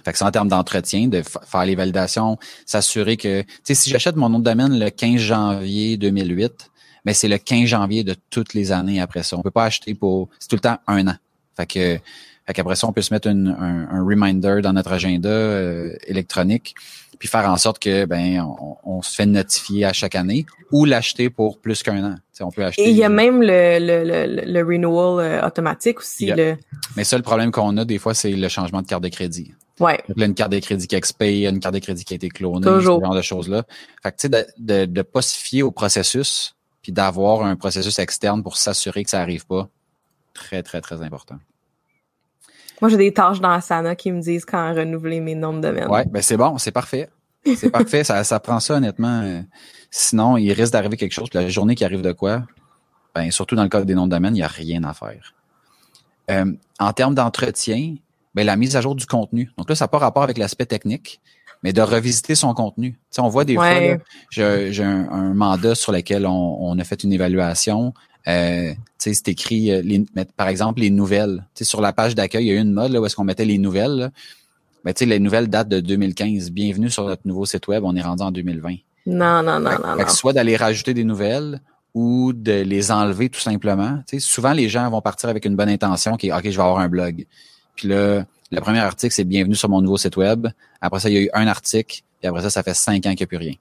Fait 0.05 0.13
que 0.13 0.19
c'est 0.19 0.25
en 0.25 0.31
termes 0.31 0.49
d'entretien, 0.49 1.09
de 1.09 1.23
faire 1.23 1.65
les 1.65 1.75
validations, 1.75 2.39
s'assurer 2.67 3.17
que, 3.17 3.43
tu 3.43 3.49
sais, 3.63 3.75
si 3.75 3.91
j'achète 3.91 4.17
mon 4.17 4.29
nom 4.29 4.39
de 4.39 4.45
domaine 4.45 4.79
le 4.79 4.91
15 4.91 5.21
janvier 5.21 5.97
2008, 5.97 6.71
mais 7.05 7.11
ben, 7.11 7.15
c'est 7.15 7.29
le 7.29 7.39
15 7.39 7.65
janvier 7.67 8.05
de 8.05 8.15
toutes 8.31 8.55
les 8.55 8.73
années 8.73 9.01
après 9.01 9.23
ça. 9.23 9.37
On 9.37 9.43
peut 9.43 9.51
pas 9.51 9.65
acheter 9.65 9.95
pour, 9.95 10.29
c'est 10.39 10.49
tout 10.49 10.57
le 10.57 10.61
temps 10.61 10.79
un 10.87 11.09
an. 11.09 11.17
Fait 11.57 11.67
que 11.67 11.99
fait 12.47 12.55
qu'après 12.55 12.75
ça, 12.75 12.89
on 12.89 12.93
peut 12.93 13.03
se 13.03 13.15
mettre 13.15 13.29
un, 13.29 13.47
un, 13.47 14.05
reminder 14.05 14.61
dans 14.63 14.73
notre 14.73 14.93
agenda 14.93 15.29
euh, 15.29 15.95
électronique, 16.07 16.75
puis 17.19 17.29
faire 17.29 17.49
en 17.49 17.57
sorte 17.57 17.79
que 17.79 18.05
ben 18.05 18.45
on, 18.85 19.01
se 19.03 19.15
fait 19.15 19.27
notifier 19.27 19.85
à 19.85 19.93
chaque 19.93 20.17
année 20.17 20.45
ou 20.73 20.85
l'acheter 20.85 21.31
pour 21.31 21.59
plus 21.59 21.83
qu'un 21.83 22.05
an. 22.05 22.15
on 22.41 22.51
peut 22.51 22.65
acheter. 22.65 22.83
Et 22.83 22.91
il 22.91 22.97
y 22.97 23.05
a 23.05 23.09
même 23.09 23.43
le, 23.43 23.79
le, 23.79 24.05
le, 24.05 24.53
le 24.53 24.65
renewal 24.65 25.25
euh, 25.25 25.47
automatique 25.47 26.01
aussi. 26.01 26.27
Le... 26.27 26.57
Mais 26.97 27.05
ça, 27.05 27.17
le 27.17 27.23
problème 27.23 27.53
qu'on 27.53 27.77
a 27.77 27.85
des 27.85 27.99
fois, 27.99 28.13
c'est 28.15 28.33
le 28.33 28.49
changement 28.49 28.83
de 28.83 28.87
carte 28.87 29.05
de 29.05 29.09
crédit. 29.09 29.53
Ouais. 29.81 30.03
Là, 30.14 30.27
une 30.27 30.35
carte 30.35 30.53
de 30.53 30.59
crédit 30.59 30.87
qui 30.87 30.95
expire, 30.95 31.51
une 31.51 31.61
carte 31.61 31.75
de 31.75 31.81
crédit 31.81 32.05
qui 32.05 32.14
a 32.14 32.16
été 32.16 32.29
clonée, 32.29 32.66
ce 32.66 32.81
genre 32.81 33.14
de 33.14 33.23
choses-là. 33.23 33.64
Fait 34.03 34.12
que 34.12 34.16
tu 34.16 34.23
sais, 34.23 34.29
de, 34.29 34.47
de, 34.59 34.85
de 34.87 35.03
pas 35.03 35.23
se 35.23 35.37
fier 35.37 35.62
au 35.62 35.70
processus, 35.70 36.55
puis 36.83 36.93
d'avoir 36.93 37.45
un 37.45 37.57
processus 37.57 37.99
externe 37.99 38.43
pour 38.43 38.57
s'assurer 38.57 39.05
que 39.05 39.11
ça 39.11 39.20
arrive 39.20 39.47
pas. 39.47 39.68
Très, 40.35 40.62
très, 40.62 40.81
très 40.81 41.03
important. 41.03 41.37
Moi, 42.81 42.89
j'ai 42.89 42.97
des 42.97 43.12
tâches 43.12 43.41
dans 43.41 43.51
Asana 43.51 43.95
qui 43.95 44.11
me 44.11 44.20
disent 44.20 44.45
quand 44.45 44.75
renouveler 44.75 45.20
mes 45.20 45.35
noms 45.35 45.55
de 45.55 45.61
domaine. 45.61 45.89
Ouais, 45.89 46.05
ben 46.05 46.20
c'est 46.20 46.37
bon, 46.37 46.59
c'est 46.59 46.73
parfait. 46.73 47.09
C'est 47.57 47.70
parfait, 47.73 48.03
ça, 48.03 48.25
ça 48.25 48.41
prend 48.41 48.61
ça 48.61 48.75
honnêtement. 48.75 49.45
Sinon, 49.91 50.37
il 50.37 50.53
risque 50.53 50.73
d'arriver 50.73 50.97
quelque 50.97 51.12
chose. 51.12 51.29
La 51.33 51.49
journée 51.49 51.75
qui 51.75 51.85
arrive 51.85 52.03
de 52.03 52.12
quoi, 52.12 52.43
ben 53.14 53.31
surtout 53.31 53.55
dans 53.55 53.62
le 53.62 53.68
cas 53.68 53.85
des 53.85 53.95
noms 53.95 54.07
de 54.07 54.11
domaine, 54.11 54.35
il 54.35 54.39
n'y 54.41 54.43
a 54.43 54.49
rien 54.49 54.83
à 54.85 54.95
faire. 54.95 55.35
Euh, 56.31 56.53
en 56.81 56.93
termes 56.93 57.14
d'entretien, 57.14 57.97
ben 58.35 58.47
la 58.47 58.57
mise 58.57 58.76
à 58.76 58.80
jour 58.80 58.95
du 58.95 59.07
contenu. 59.07 59.51
Donc 59.59 59.68
là, 59.68 59.74
ça 59.74 59.85
n'a 59.85 59.89
pas 59.89 59.99
rapport 59.99 60.22
avec 60.22 60.39
l'aspect 60.39 60.66
technique, 60.66 61.20
mais 61.62 61.72
de 61.72 61.83
revisiter 61.83 62.35
son 62.35 62.55
contenu. 62.55 62.99
Tu 63.12 63.20
on 63.20 63.28
voit 63.28 63.45
des 63.45 63.55
fois, 63.55 63.99
j'ai 64.30 64.85
un, 64.85 65.35
mandat 65.35 65.74
sur 65.74 65.93
lequel 65.93 66.26
on, 66.26 66.59
on, 66.61 66.78
a 66.78 66.85
fait 66.85 67.05
une 67.05 67.12
évaluation. 67.12 67.95
Euh, 68.28 68.72
c'est 68.99 69.28
écrit, 69.28 69.70
euh, 69.70 69.83
les, 69.83 70.05
par 70.37 70.49
exemple, 70.49 70.80
les 70.80 70.91
nouvelles. 70.91 71.45
sais 71.55 71.64
sur 71.64 71.80
la 71.80 71.93
page 71.93 72.14
d'accueil, 72.14 72.45
il 72.45 72.49
y 72.49 72.51
a 72.53 72.55
eu 72.55 72.61
une 72.61 72.72
mode 72.72 72.93
là, 72.93 73.01
où 73.01 73.07
est-ce 73.07 73.16
qu'on 73.16 73.24
mettait 73.24 73.45
les 73.45 73.59
nouvelles. 73.59 73.97
Là. 73.97 74.11
Ben, 74.85 74.95
les 75.01 75.18
nouvelles 75.18 75.49
datent 75.49 75.68
de 75.68 75.80
2015. 75.80 76.51
Bienvenue 76.51 76.91
sur 76.91 77.07
notre 77.07 77.22
nouveau 77.24 77.47
site 77.47 77.68
web, 77.68 77.85
on 77.85 77.95
est 77.97 78.03
rendu 78.03 78.22
en 78.22 78.30
2020. 78.30 78.74
Non, 79.07 79.43
non, 79.43 79.59
non, 79.59 79.70
non, 79.70 79.97
non. 79.97 80.09
Soit 80.09 80.33
d'aller 80.33 80.57
rajouter 80.57 80.95
des 80.95 81.05
nouvelles 81.05 81.61
ou 81.95 82.33
de 82.33 82.62
les 82.62 82.91
enlever 82.91 83.28
tout 83.28 83.41
simplement. 83.41 84.03
sais 84.07 84.18
souvent, 84.18 84.53
les 84.53 84.68
gens 84.68 84.89
vont 84.91 85.01
partir 85.01 85.28
avec 85.28 85.45
une 85.45 85.57
bonne 85.57 85.68
intention 85.68 86.16
qui 86.16 86.28
est 86.28 86.33
OK, 86.33 86.45
je 86.45 86.51
vais 86.51 86.62
avoir 86.62 86.78
un 86.78 86.89
blog. 86.89 87.26
Puis 87.77 87.89
là, 87.89 88.25
le 88.51 88.61
premier 88.61 88.81
article, 88.81 89.14
c'est 89.14 89.25
Bienvenue 89.25 89.55
sur 89.55 89.68
mon 89.68 89.81
nouveau 89.81 89.97
site 89.97 90.16
web. 90.16 90.49
Après 90.81 91.01
ça, 91.01 91.09
il 91.09 91.14
y 91.14 91.18
a 91.18 91.20
eu 91.23 91.31
un 91.33 91.47
article, 91.47 92.03
et 92.23 92.27
après 92.27 92.43
ça, 92.43 92.51
ça 92.51 92.62
fait 92.62 92.75
cinq 92.75 93.07
ans 93.07 93.11
qu'il 93.11 93.20
n'y 93.20 93.25
a 93.25 93.27
plus 93.27 93.37
rien. 93.39 93.55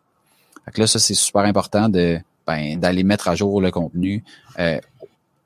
Fait 0.66 0.72
que 0.72 0.82
là, 0.82 0.88
ça, 0.88 1.00
c'est 1.00 1.14
super 1.14 1.44
important 1.44 1.90
de 1.90 2.20
ben, 2.46 2.80
d'aller 2.80 3.04
mettre 3.04 3.28
à 3.28 3.36
jour 3.36 3.62
le 3.62 3.72
contenu. 3.72 4.24
Euh, 4.60 4.80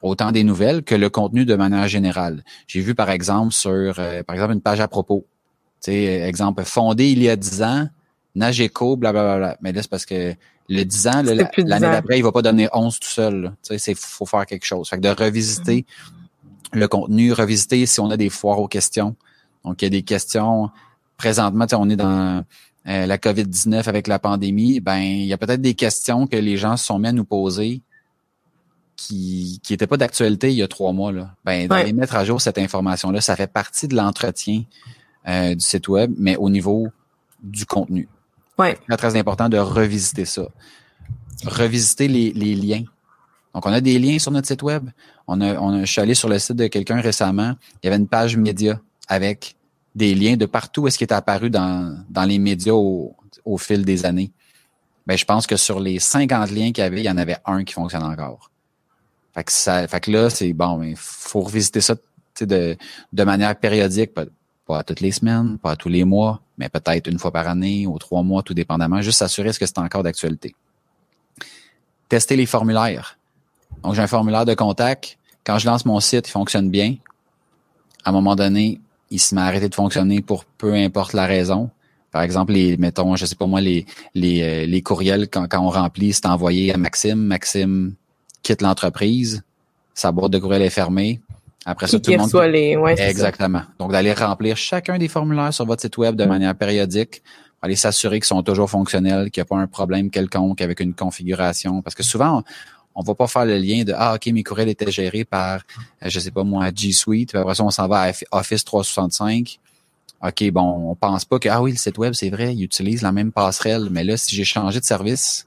autant 0.01 0.31
des 0.31 0.43
nouvelles 0.43 0.83
que 0.83 0.95
le 0.95 1.09
contenu 1.09 1.45
de 1.45 1.55
manière 1.55 1.87
générale. 1.87 2.43
J'ai 2.67 2.81
vu 2.81 2.93
par 2.95 3.09
exemple 3.09 3.53
sur 3.53 3.95
euh, 3.97 4.23
par 4.23 4.35
exemple 4.35 4.53
une 4.53 4.61
page 4.61 4.79
à 4.79 4.87
propos. 4.87 5.25
Tu 5.83 5.91
sais, 5.91 6.21
exemple 6.21 6.63
fondé 6.63 7.11
il 7.11 7.23
y 7.23 7.29
a 7.29 7.35
10 7.35 7.63
ans, 7.63 7.89
Nageco, 8.35 8.97
blablabla. 8.97 9.57
Mais 9.61 9.71
là, 9.71 9.81
c'est 9.81 9.89
parce 9.89 10.05
que 10.05 10.33
le 10.69 10.83
10 10.83 11.07
ans, 11.07 11.23
l'année 11.23 11.87
d'après, 11.87 12.17
il 12.17 12.23
va 12.23 12.31
pas 12.31 12.41
donner 12.41 12.67
11 12.71 12.99
tout 12.99 13.07
seul. 13.07 13.51
Tu 13.63 13.77
sais, 13.79 13.91
il 13.91 13.97
faut 13.97 14.25
faire 14.25 14.45
quelque 14.45 14.65
chose. 14.65 14.89
Fait 14.89 14.97
que 14.97 15.01
de 15.01 15.09
revisiter 15.09 15.81
mm-hmm. 15.81 16.14
Le 16.75 16.87
contenu, 16.87 17.31
revisiter 17.31 17.85
si 17.85 17.99
on 17.99 18.09
a 18.09 18.17
des 18.17 18.29
foires 18.29 18.59
aux 18.59 18.67
questions. 18.67 19.15
Donc, 19.63 19.81
il 19.81 19.85
y 19.85 19.87
a 19.87 19.89
des 19.89 20.03
questions. 20.03 20.69
Présentement, 21.17 21.65
on 21.73 21.89
est 21.89 21.95
dans 21.95 22.43
euh, 22.87 23.05
la 23.05 23.17
COVID-19 23.17 23.87
avec 23.87 24.07
la 24.07 24.19
pandémie. 24.19 24.79
Ben, 24.79 24.97
il 24.97 25.25
y 25.25 25.33
a 25.33 25.37
peut-être 25.37 25.61
des 25.61 25.73
questions 25.73 26.27
que 26.27 26.37
les 26.37 26.57
gens 26.57 26.77
se 26.77 26.85
sont 26.85 26.99
mis 26.99 27.07
à 27.07 27.11
nous 27.11 27.25
poser 27.25 27.81
qui 28.95 29.59
qui 29.61 29.75
pas 29.75 29.97
d'actualité 29.97 30.51
il 30.51 30.55
y 30.55 30.63
a 30.63 30.67
trois 30.67 30.93
mois 30.93 31.11
là, 31.11 31.35
ben 31.43 31.67
d'aller 31.67 31.93
mettre 31.93 32.15
à 32.15 32.23
jour 32.23 32.39
cette 32.39 32.57
information 32.57 33.11
là, 33.11 33.19
ça 33.19 33.35
fait 33.35 33.51
partie 33.51 33.89
de 33.89 33.95
l'entretien 33.95 34.63
euh, 35.27 35.55
du 35.55 35.65
site 35.65 35.87
web, 35.87 36.13
mais 36.17 36.35
au 36.37 36.49
niveau 36.49 36.87
du 37.41 37.65
contenu. 37.65 38.07
Ouais. 38.57 38.77
C'est 38.87 38.97
très 38.97 39.17
important 39.17 39.49
de 39.49 39.57
revisiter 39.57 40.25
ça, 40.25 40.47
revisiter 41.45 42.07
les, 42.07 42.31
les 42.31 42.55
liens. 42.55 42.83
Donc 43.55 43.65
on 43.65 43.71
a 43.71 43.79
des 43.79 43.97
liens 43.97 44.19
sur 44.19 44.31
notre 44.31 44.47
site 44.47 44.61
web. 44.63 44.89
On 45.27 45.39
a, 45.39 45.55
on 45.55 45.69
a 45.69 45.85
je 45.85 45.91
suis 45.91 46.01
allé 46.01 46.13
sur 46.13 46.27
le 46.27 46.37
site 46.37 46.57
de 46.57 46.67
quelqu'un 46.67 46.99
récemment, 46.99 47.55
il 47.81 47.85
y 47.85 47.87
avait 47.87 47.95
une 47.97 48.07
page 48.07 48.35
média 48.35 48.79
avec 49.07 49.55
des 49.95 50.13
liens 50.13 50.35
de 50.35 50.45
partout 50.45 50.87
est-ce 50.87 50.97
qui 50.97 51.05
est 51.05 51.13
apparu 51.13 51.49
dans, 51.49 52.03
dans 52.09 52.25
les 52.25 52.37
médias 52.37 52.73
au, 52.73 53.15
au 53.45 53.57
fil 53.57 53.85
des 53.85 54.05
années. 54.05 54.31
Ben, 55.07 55.17
je 55.17 55.23
pense 55.23 55.47
que 55.47 55.55
sur 55.55 55.79
les 55.79 55.99
50 55.99 56.51
liens 56.51 56.73
qu'il 56.73 56.79
y 56.79 56.81
avait, 56.81 56.99
il 56.99 57.05
y 57.05 57.09
en 57.09 57.17
avait 57.17 57.37
un 57.45 57.63
qui 57.63 57.73
fonctionne 57.73 58.03
encore. 58.03 58.51
Fait 59.33 59.43
que, 59.45 59.51
ça, 59.53 59.87
fait 59.87 59.99
que 60.01 60.11
là, 60.11 60.29
c'est 60.29 60.51
bon, 60.51 60.83
il 60.83 60.95
faut 60.97 61.41
revisiter 61.41 61.79
ça 61.79 61.95
de, 62.41 62.75
de 63.13 63.23
manière 63.23 63.55
périodique, 63.55 64.13
pas, 64.13 64.25
pas 64.65 64.83
toutes 64.83 64.99
les 64.99 65.11
semaines, 65.11 65.57
pas 65.59 65.77
tous 65.77 65.89
les 65.89 66.03
mois, 66.03 66.41
mais 66.57 66.67
peut-être 66.67 67.07
une 67.07 67.19
fois 67.19 67.31
par 67.31 67.47
année 67.47 67.87
ou 67.87 67.97
trois 67.99 68.23
mois, 68.23 68.43
tout 68.43 68.53
dépendamment, 68.53 69.01
juste 69.01 69.19
s'assurer 69.19 69.49
est-ce 69.49 69.59
que 69.59 69.65
c'est 69.65 69.77
encore 69.77 70.03
d'actualité. 70.03 70.55
Tester 72.09 72.35
les 72.35 72.45
formulaires. 72.45 73.17
Donc, 73.83 73.93
j'ai 73.93 74.01
un 74.01 74.07
formulaire 74.07 74.45
de 74.45 74.53
contact. 74.53 75.17
Quand 75.43 75.57
je 75.57 75.67
lance 75.67 75.85
mon 75.85 75.99
site, 75.99 76.27
il 76.27 76.31
fonctionne 76.31 76.69
bien. 76.69 76.95
à 78.03 78.09
un 78.09 78.13
moment 78.13 78.35
donné, 78.35 78.79
il 79.11 79.19
se 79.19 79.35
met 79.35 79.41
à 79.41 79.45
arrêter 79.45 79.69
de 79.69 79.75
fonctionner 79.75 80.21
pour 80.21 80.45
peu 80.45 80.73
importe 80.73 81.13
la 81.13 81.25
raison. 81.25 81.69
Par 82.11 82.21
exemple, 82.21 82.53
les, 82.53 82.77
mettons, 82.77 83.15
je 83.15 83.25
sais 83.25 83.35
pas 83.35 83.45
moi, 83.45 83.61
les, 83.61 83.85
les, 84.13 84.41
euh, 84.41 84.65
les 84.65 84.81
courriels, 84.81 85.27
quand, 85.29 85.47
quand 85.47 85.59
on 85.59 85.69
remplit, 85.69 86.13
c'est 86.13 86.25
envoyé 86.25 86.73
à 86.73 86.77
Maxime. 86.77 87.19
Maxime 87.19 87.93
quitte 88.41 88.61
l'entreprise. 88.61 89.43
Sa 89.93 90.11
boîte 90.11 90.31
de 90.31 90.39
courriel 90.39 90.61
est 90.61 90.69
fermée. 90.69 91.19
Après 91.65 91.87
ça, 91.87 91.99
tout 91.99 92.11
le 92.11 92.17
monde. 92.17 92.31
Les... 92.51 92.77
Ouais, 92.77 92.99
Exactement. 92.99 93.63
Donc, 93.79 93.91
d'aller 93.91 94.13
remplir 94.13 94.55
chacun 94.55 94.97
des 94.97 95.07
formulaires 95.07 95.53
sur 95.53 95.65
votre 95.65 95.81
site 95.81 95.97
web 95.97 96.15
de 96.15 96.25
manière 96.25 96.55
périodique 96.55 97.21
aller 97.65 97.75
s'assurer 97.75 98.19
qu'ils 98.19 98.25
sont 98.25 98.43
toujours 98.43 98.69
fonctionnels, 98.69 99.31
qu'il 99.31 99.41
n'y 99.41 99.45
a 99.45 99.45
pas 99.45 99.57
un 99.57 99.67
problème 99.67 100.09
quelconque 100.09 100.61
avec 100.61 100.79
une 100.79 100.93
configuration. 100.93 101.81
Parce 101.81 101.95
que 101.95 102.03
souvent, 102.03 102.39
on 102.39 102.43
va 103.01 103.15
pas 103.15 103.27
faire 103.27 103.45
le 103.45 103.57
lien 103.57 103.83
de 103.83 103.93
ah 103.95 104.15
ok 104.15 104.27
mes 104.27 104.43
courriels 104.43 104.69
étaient 104.69 104.91
gérés 104.91 105.25
par 105.25 105.61
euh, 106.03 106.09
je 106.09 106.19
sais 106.19 106.31
pas 106.31 106.43
moi 106.43 106.69
G 106.73 106.91
Suite 106.91 107.29
puis 107.29 107.39
après 107.39 107.55
ça 107.55 107.63
on 107.63 107.71
s'en 107.71 107.87
va 107.87 108.09
à 108.09 108.11
Office 108.31 108.63
365 108.63 109.59
ok 110.23 110.51
bon 110.51 110.91
on 110.91 110.95
pense 110.95 111.25
pas 111.25 111.39
que 111.39 111.49
ah 111.49 111.61
oui 111.61 111.71
le 111.71 111.77
site 111.77 111.97
web 111.97 112.13
c'est 112.13 112.29
vrai 112.29 112.55
il 112.55 112.63
utilise 112.63 113.01
la 113.01 113.11
même 113.11 113.31
passerelle 113.31 113.89
mais 113.91 114.03
là 114.03 114.17
si 114.17 114.35
j'ai 114.35 114.45
changé 114.45 114.79
de 114.79 114.85
service 114.85 115.45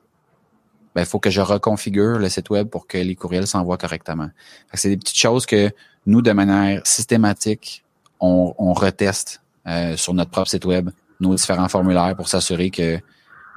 ben 0.95 1.03
il 1.03 1.07
faut 1.07 1.19
que 1.19 1.31
je 1.31 1.41
reconfigure 1.41 2.19
le 2.19 2.29
site 2.29 2.51
web 2.51 2.69
pour 2.69 2.87
que 2.87 2.99
les 2.99 3.15
courriels 3.15 3.47
s'envoient 3.47 3.77
correctement. 3.77 4.31
C'est 4.75 4.89
des 4.89 4.97
petites 4.97 5.19
choses 5.19 5.47
que 5.47 5.71
nous 6.07 6.23
de 6.23 6.33
manière 6.33 6.81
systématique 6.87 7.85
on, 8.21 8.55
on 8.59 8.73
reteste 8.73 9.41
euh, 9.67 9.97
sur 9.97 10.15
notre 10.15 10.31
propre 10.31 10.49
site 10.49 10.65
web 10.65 10.91
nos 11.21 11.35
différents 11.35 11.69
formulaires 11.69 12.15
pour 12.17 12.29
s'assurer 12.29 12.71
que 12.71 12.99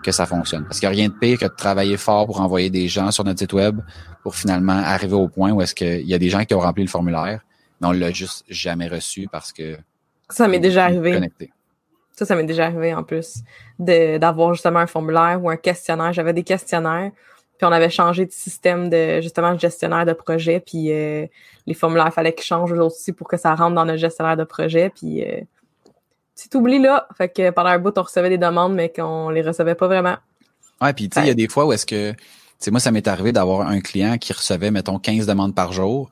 que 0.01 0.11
ça 0.11 0.25
fonctionne. 0.25 0.63
Parce 0.65 0.79
qu'il 0.79 0.89
n'y 0.89 0.95
a 0.95 0.97
rien 0.97 1.09
de 1.09 1.13
pire 1.13 1.37
que 1.39 1.45
de 1.45 1.55
travailler 1.55 1.97
fort 1.97 2.25
pour 2.25 2.41
envoyer 2.41 2.69
des 2.69 2.87
gens 2.87 3.11
sur 3.11 3.23
notre 3.23 3.39
site 3.39 3.53
web 3.53 3.79
pour 4.23 4.35
finalement 4.35 4.73
arriver 4.73 5.15
au 5.15 5.27
point 5.27 5.51
où 5.51 5.61
est-ce 5.61 5.75
qu'il 5.75 6.07
y 6.07 6.13
a 6.13 6.17
des 6.17 6.29
gens 6.29 6.43
qui 6.45 6.53
ont 6.53 6.59
rempli 6.59 6.83
le 6.83 6.89
formulaire, 6.89 7.41
mais 7.79 7.87
on 7.87 7.91
l'a 7.91 8.11
juste 8.11 8.45
jamais 8.49 8.87
reçu 8.87 9.27
parce 9.31 9.51
que 9.51 9.77
ça 10.29 10.47
m'est 10.47 10.59
déjà 10.59 10.85
arrivé. 10.85 11.19
Ça, 12.13 12.25
ça 12.25 12.35
m'est 12.35 12.43
déjà 12.43 12.65
arrivé 12.65 12.93
en 12.93 13.03
plus 13.03 13.39
d'avoir 13.79 14.53
justement 14.53 14.79
un 14.79 14.87
formulaire 14.87 15.43
ou 15.43 15.49
un 15.49 15.57
questionnaire. 15.57 16.13
J'avais 16.13 16.33
des 16.33 16.43
questionnaires, 16.43 17.11
puis 17.57 17.67
on 17.67 17.71
avait 17.71 17.89
changé 17.89 18.25
de 18.25 18.31
système 18.31 18.89
de 18.89 19.21
justement 19.21 19.57
gestionnaire 19.57 20.05
de 20.05 20.13
projet, 20.13 20.59
puis 20.59 20.91
euh, 20.91 21.25
les 21.65 21.73
formulaires, 21.73 22.07
il 22.07 22.13
fallait 22.13 22.33
qu'ils 22.33 22.45
changent 22.45 22.73
aussi 22.73 23.13
pour 23.13 23.27
que 23.27 23.37
ça 23.37 23.55
rentre 23.55 23.75
dans 23.75 23.85
notre 23.85 23.99
gestionnaire 23.99 24.37
de 24.37 24.43
projet, 24.43 24.89
puis 24.89 25.23
euh, 25.23 25.41
tu 26.35 26.57
oublié 26.57 26.79
là. 26.79 27.07
Fait 27.17 27.29
que 27.29 27.49
pendant 27.51 27.69
un 27.69 27.79
bout, 27.79 27.97
on 27.97 28.03
recevait 28.03 28.29
des 28.29 28.37
demandes, 28.37 28.73
mais 28.73 28.89
qu'on 28.89 29.29
les 29.29 29.41
recevait 29.41 29.75
pas 29.75 29.87
vraiment. 29.87 30.17
Ouais, 30.81 30.93
puis 30.93 31.09
tu 31.09 31.15
sais, 31.15 31.25
il 31.25 31.27
y 31.27 31.31
a 31.31 31.35
des 31.35 31.47
fois 31.47 31.65
où 31.65 31.73
est-ce 31.73 31.85
que, 31.85 32.11
tu 32.11 32.17
sais, 32.57 32.71
moi, 32.71 32.79
ça 32.79 32.91
m'est 32.91 33.07
arrivé 33.07 33.31
d'avoir 33.31 33.67
un 33.67 33.79
client 33.81 34.17
qui 34.17 34.33
recevait, 34.33 34.71
mettons, 34.71 34.97
15 34.97 35.27
demandes 35.27 35.53
par 35.53 35.71
jour, 35.73 36.09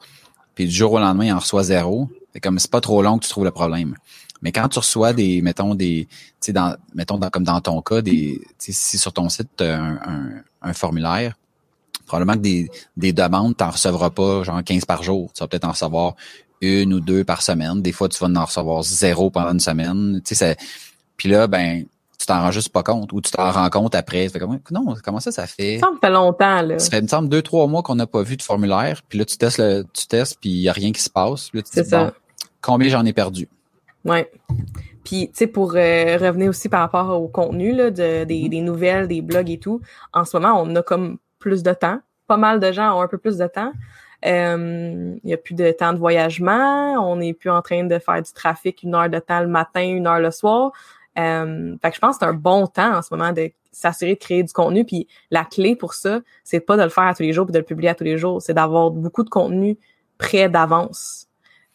puis 0.55 0.65
du 0.65 0.71
jour 0.71 0.93
au 0.93 0.99
lendemain, 0.99 1.25
il 1.25 1.33
en 1.33 1.39
reçoit 1.39 1.63
zéro. 1.63 2.09
C'est 2.33 2.39
comme, 2.39 2.59
c'est 2.59 2.69
pas 2.69 2.81
trop 2.81 3.01
long 3.01 3.17
que 3.17 3.23
tu 3.23 3.29
trouves 3.29 3.45
le 3.45 3.51
problème. 3.51 3.95
Mais 4.41 4.51
quand 4.51 4.67
tu 4.69 4.79
reçois 4.79 5.13
des, 5.13 5.41
mettons, 5.41 5.75
des, 5.75 6.07
tu 6.09 6.17
sais, 6.39 6.53
dans, 6.53 6.75
mettons, 6.93 7.19
comme 7.19 7.43
dans 7.43 7.59
ton 7.61 7.81
cas, 7.81 8.01
des, 8.01 8.39
si 8.57 8.97
sur 8.97 9.11
ton 9.11 9.29
site, 9.29 9.49
tu 9.57 9.63
un, 9.63 9.99
un, 10.05 10.29
un, 10.61 10.73
formulaire, 10.73 11.35
probablement 12.05 12.35
que 12.37 12.43
des, 12.43 12.69
des 12.95 13.11
demandes, 13.11 13.57
tu 13.57 13.63
n'en 13.63 13.71
recevras 13.71 14.11
pas, 14.11 14.43
genre 14.43 14.63
15 14.63 14.85
par 14.85 15.03
jour. 15.03 15.31
Tu 15.33 15.39
vas 15.39 15.47
peut-être 15.47 15.65
en 15.65 15.71
recevoir 15.71 16.15
une 16.61 16.93
ou 16.93 16.99
deux 16.99 17.23
par 17.23 17.41
semaine. 17.41 17.81
Des 17.81 17.91
fois, 17.91 18.09
tu 18.09 18.17
vas 18.23 18.29
en 18.39 18.45
recevoir 18.45 18.83
zéro 18.83 19.29
pendant 19.29 19.51
une 19.51 19.59
semaine. 19.59 20.21
Tu 20.25 20.35
sais, 20.35 20.57
puis 21.17 21.29
là, 21.29 21.47
ben, 21.47 21.85
tu 22.19 22.25
t'en 22.25 22.41
rends 22.41 22.51
juste 22.51 22.69
pas 22.69 22.83
compte 22.83 23.13
ou 23.13 23.21
tu 23.21 23.31
t'en 23.31 23.49
rends 23.51 23.69
compte 23.69 23.95
après. 23.95 24.25
Tu 24.25 24.31
fais 24.31 24.39
comme, 24.39 24.59
non, 24.71 24.95
comment 25.03 25.19
ça, 25.19 25.31
ça 25.31 25.47
fait? 25.47 25.79
Ça 25.79 25.89
me 25.91 25.97
fait 25.97 26.09
longtemps, 26.09 26.61
là. 26.61 26.77
Ça 26.77 26.89
fait, 26.89 27.01
me 27.01 27.07
semble, 27.07 27.29
deux, 27.29 27.41
trois 27.41 27.67
mois 27.67 27.81
qu'on 27.81 27.95
n'a 27.95 28.07
pas 28.07 28.23
vu 28.23 28.35
de 28.35 28.41
formulaire. 28.41 29.01
Puis 29.07 29.17
là, 29.17 29.25
tu 29.25 29.37
testes, 29.37 29.57
le, 29.57 29.85
tu 29.93 30.05
testes, 30.07 30.37
puis 30.41 30.49
il 30.49 30.61
y 30.61 30.69
a 30.69 30.73
rien 30.73 30.91
qui 30.91 31.01
se 31.01 31.09
passe. 31.09 31.49
C'est 31.63 31.85
ça. 31.85 32.13
combien 32.61 32.89
j'en 32.89 33.05
ai 33.05 33.13
perdu? 33.13 33.47
Ouais. 34.03 34.29
Puis, 35.03 35.29
tu 35.29 35.37
sais, 35.37 35.47
pour 35.47 35.75
euh, 35.75 36.17
revenir 36.17 36.49
aussi 36.49 36.69
par 36.69 36.81
rapport 36.81 37.21
au 37.21 37.27
contenu 37.27 37.73
là, 37.73 37.89
de, 37.89 38.25
des, 38.25 38.25
mm-hmm. 38.25 38.49
des 38.49 38.61
nouvelles, 38.61 39.07
des 39.07 39.21
blogs 39.21 39.49
et 39.49 39.57
tout, 39.57 39.81
en 40.13 40.25
ce 40.25 40.37
moment, 40.37 40.61
on 40.61 40.75
a 40.75 40.81
comme 40.83 41.17
plus 41.39 41.63
de 41.63 41.73
temps. 41.73 41.99
Pas 42.27 42.37
mal 42.37 42.59
de 42.59 42.71
gens 42.71 42.97
ont 42.97 43.01
un 43.01 43.07
peu 43.07 43.17
plus 43.17 43.37
de 43.37 43.47
temps. 43.47 43.71
Euh, 44.25 45.15
il 45.23 45.27
n'y 45.27 45.33
a 45.33 45.37
plus 45.37 45.55
de 45.55 45.71
temps 45.71 45.93
de 45.93 45.97
voyagement. 45.97 46.93
On 47.09 47.17
n'est 47.17 47.33
plus 47.33 47.49
en 47.49 47.61
train 47.61 47.83
de 47.83 47.99
faire 47.99 48.21
du 48.21 48.31
trafic 48.33 48.83
une 48.83 48.95
heure 48.95 49.09
de 49.09 49.19
temps 49.19 49.39
le 49.41 49.47
matin, 49.47 49.81
une 49.81 50.07
heure 50.07 50.19
le 50.19 50.31
soir. 50.31 50.71
Euh, 51.17 51.75
fait 51.81 51.89
que 51.89 51.95
je 51.95 51.99
pense 51.99 52.17
que 52.17 52.25
c'est 52.25 52.29
un 52.29 52.33
bon 52.33 52.67
temps 52.67 52.97
en 52.97 53.01
ce 53.01 53.13
moment 53.13 53.31
de 53.31 53.51
s'assurer 53.71 54.15
de 54.15 54.19
créer 54.19 54.43
du 54.43 54.53
contenu. 54.53 54.85
Puis 54.85 55.07
la 55.31 55.45
clé 55.45 55.75
pour 55.75 55.93
ça, 55.93 56.19
c'est 56.43 56.59
pas 56.59 56.77
de 56.77 56.83
le 56.83 56.89
faire 56.89 57.05
à 57.05 57.13
tous 57.13 57.23
les 57.23 57.33
jours 57.33 57.45
puis 57.45 57.53
de 57.53 57.59
le 57.59 57.65
publier 57.65 57.89
à 57.89 57.95
tous 57.95 58.03
les 58.03 58.17
jours. 58.17 58.41
C'est 58.41 58.53
d'avoir 58.53 58.91
beaucoup 58.91 59.23
de 59.23 59.29
contenu 59.29 59.77
prêt 60.17 60.49
d'avance. 60.49 61.27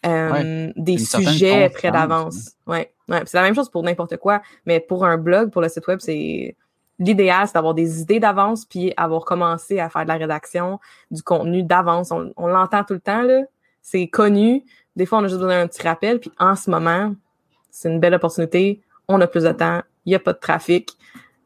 Euh, 0.05 0.71
des 0.75 0.99
sujets 0.99 1.69
prêts 1.69 1.89
d'avance. 1.89 2.51
Ouais, 2.67 2.93
ouais. 3.09 3.21
c'est 3.25 3.37
la 3.37 3.43
même 3.43 3.55
chose 3.55 3.69
pour 3.69 3.81
n'importe 3.81 4.17
quoi, 4.17 4.41
mais 4.67 4.79
pour 4.79 5.03
un 5.03 5.17
blog, 5.17 5.49
pour 5.49 5.63
le 5.63 5.69
site 5.69 5.87
web, 5.87 5.97
c'est 5.99 6.55
l'idéal, 6.99 7.47
c'est 7.47 7.53
d'avoir 7.53 7.73
des 7.73 8.01
idées 8.01 8.19
d'avance, 8.19 8.65
puis 8.65 8.93
avoir 8.97 9.25
commencé 9.25 9.79
à 9.79 9.89
faire 9.89 10.03
de 10.03 10.07
la 10.07 10.15
rédaction, 10.15 10.79
du 11.11 11.21
contenu 11.21 11.63
d'avance. 11.63 12.11
On, 12.11 12.47
l'entend 12.47 12.83
tout 12.83 12.93
le 12.93 12.99
temps, 12.99 13.21
là. 13.21 13.41
C'est 13.81 14.07
connu. 14.07 14.63
Des 14.95 15.05
fois, 15.05 15.19
on 15.19 15.23
a 15.23 15.27
juste 15.27 15.39
besoin 15.39 15.61
d'un 15.61 15.67
petit 15.67 15.83
rappel. 15.83 16.19
Puis 16.19 16.31
en 16.39 16.55
ce 16.55 16.69
moment, 16.69 17.13
c'est 17.69 17.89
une 17.89 17.99
belle 17.99 18.15
opportunité. 18.15 18.81
On 19.07 19.21
a 19.21 19.27
plus 19.27 19.43
de 19.43 19.51
temps. 19.51 19.81
Il 20.05 20.09
n'y 20.09 20.15
a 20.15 20.19
pas 20.19 20.33
de 20.33 20.39
trafic. 20.39 20.97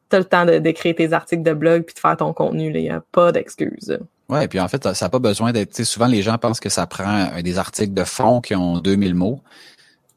Tu 0.09 0.15
as 0.15 0.19
le 0.19 0.25
temps 0.25 0.45
d'écrire 0.45 0.95
tes 0.95 1.11
articles 1.11 1.43
de 1.43 1.53
blog 1.53 1.83
puis 1.83 1.95
de 1.95 1.99
faire 1.99 2.15
ton 2.15 2.31
contenu. 2.33 2.71
Il 2.73 2.81
n'y 2.81 2.89
a 2.89 3.03
pas 3.11 3.31
d'excuses. 3.31 3.99
Ouais, 4.29 4.47
puis 4.47 4.59
en 4.59 4.67
fait, 4.67 4.93
ça 4.93 5.05
n'a 5.05 5.09
pas 5.09 5.19
besoin 5.19 5.51
d'être. 5.51 5.83
Souvent, 5.83 6.07
les 6.07 6.21
gens 6.21 6.37
pensent 6.37 6.59
que 6.59 6.69
ça 6.69 6.85
prend 6.85 7.41
des 7.41 7.57
articles 7.57 7.93
de 7.93 8.03
fond 8.03 8.39
qui 8.39 8.55
ont 8.55 8.79
2000 8.79 9.15
mots. 9.15 9.41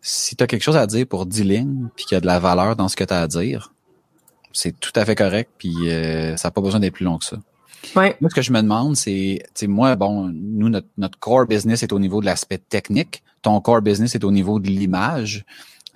Si 0.00 0.36
tu 0.36 0.44
as 0.44 0.46
quelque 0.46 0.62
chose 0.62 0.76
à 0.76 0.86
dire 0.86 1.06
pour 1.06 1.26
10 1.26 1.44
lignes, 1.44 1.88
puis 1.96 2.04
qu'il 2.04 2.14
y 2.14 2.18
a 2.18 2.20
de 2.20 2.26
la 2.26 2.38
valeur 2.38 2.76
dans 2.76 2.88
ce 2.88 2.96
que 2.96 3.04
tu 3.04 3.14
as 3.14 3.22
à 3.22 3.26
dire, 3.26 3.72
c'est 4.52 4.78
tout 4.78 4.92
à 4.94 5.04
fait 5.04 5.14
correct, 5.14 5.50
puis 5.58 5.90
euh, 5.90 6.36
ça 6.36 6.48
n'a 6.48 6.52
pas 6.52 6.60
besoin 6.60 6.80
d'être 6.80 6.94
plus 6.94 7.04
long 7.04 7.18
que 7.18 7.24
ça. 7.24 7.36
Ouais. 7.96 8.16
Moi, 8.20 8.30
ce 8.30 8.34
que 8.34 8.42
je 8.42 8.52
me 8.52 8.62
demande, 8.62 8.96
c'est, 8.96 9.42
tu 9.54 9.66
moi, 9.66 9.96
bon, 9.96 10.30
nous, 10.32 10.68
notre, 10.68 10.86
notre 10.98 11.18
core 11.18 11.46
business 11.46 11.82
est 11.82 11.92
au 11.92 11.98
niveau 11.98 12.20
de 12.20 12.26
l'aspect 12.26 12.58
technique. 12.58 13.22
Ton 13.42 13.60
core 13.60 13.82
business 13.82 14.14
est 14.14 14.24
au 14.24 14.30
niveau 14.30 14.60
de 14.60 14.68
l'image. 14.68 15.44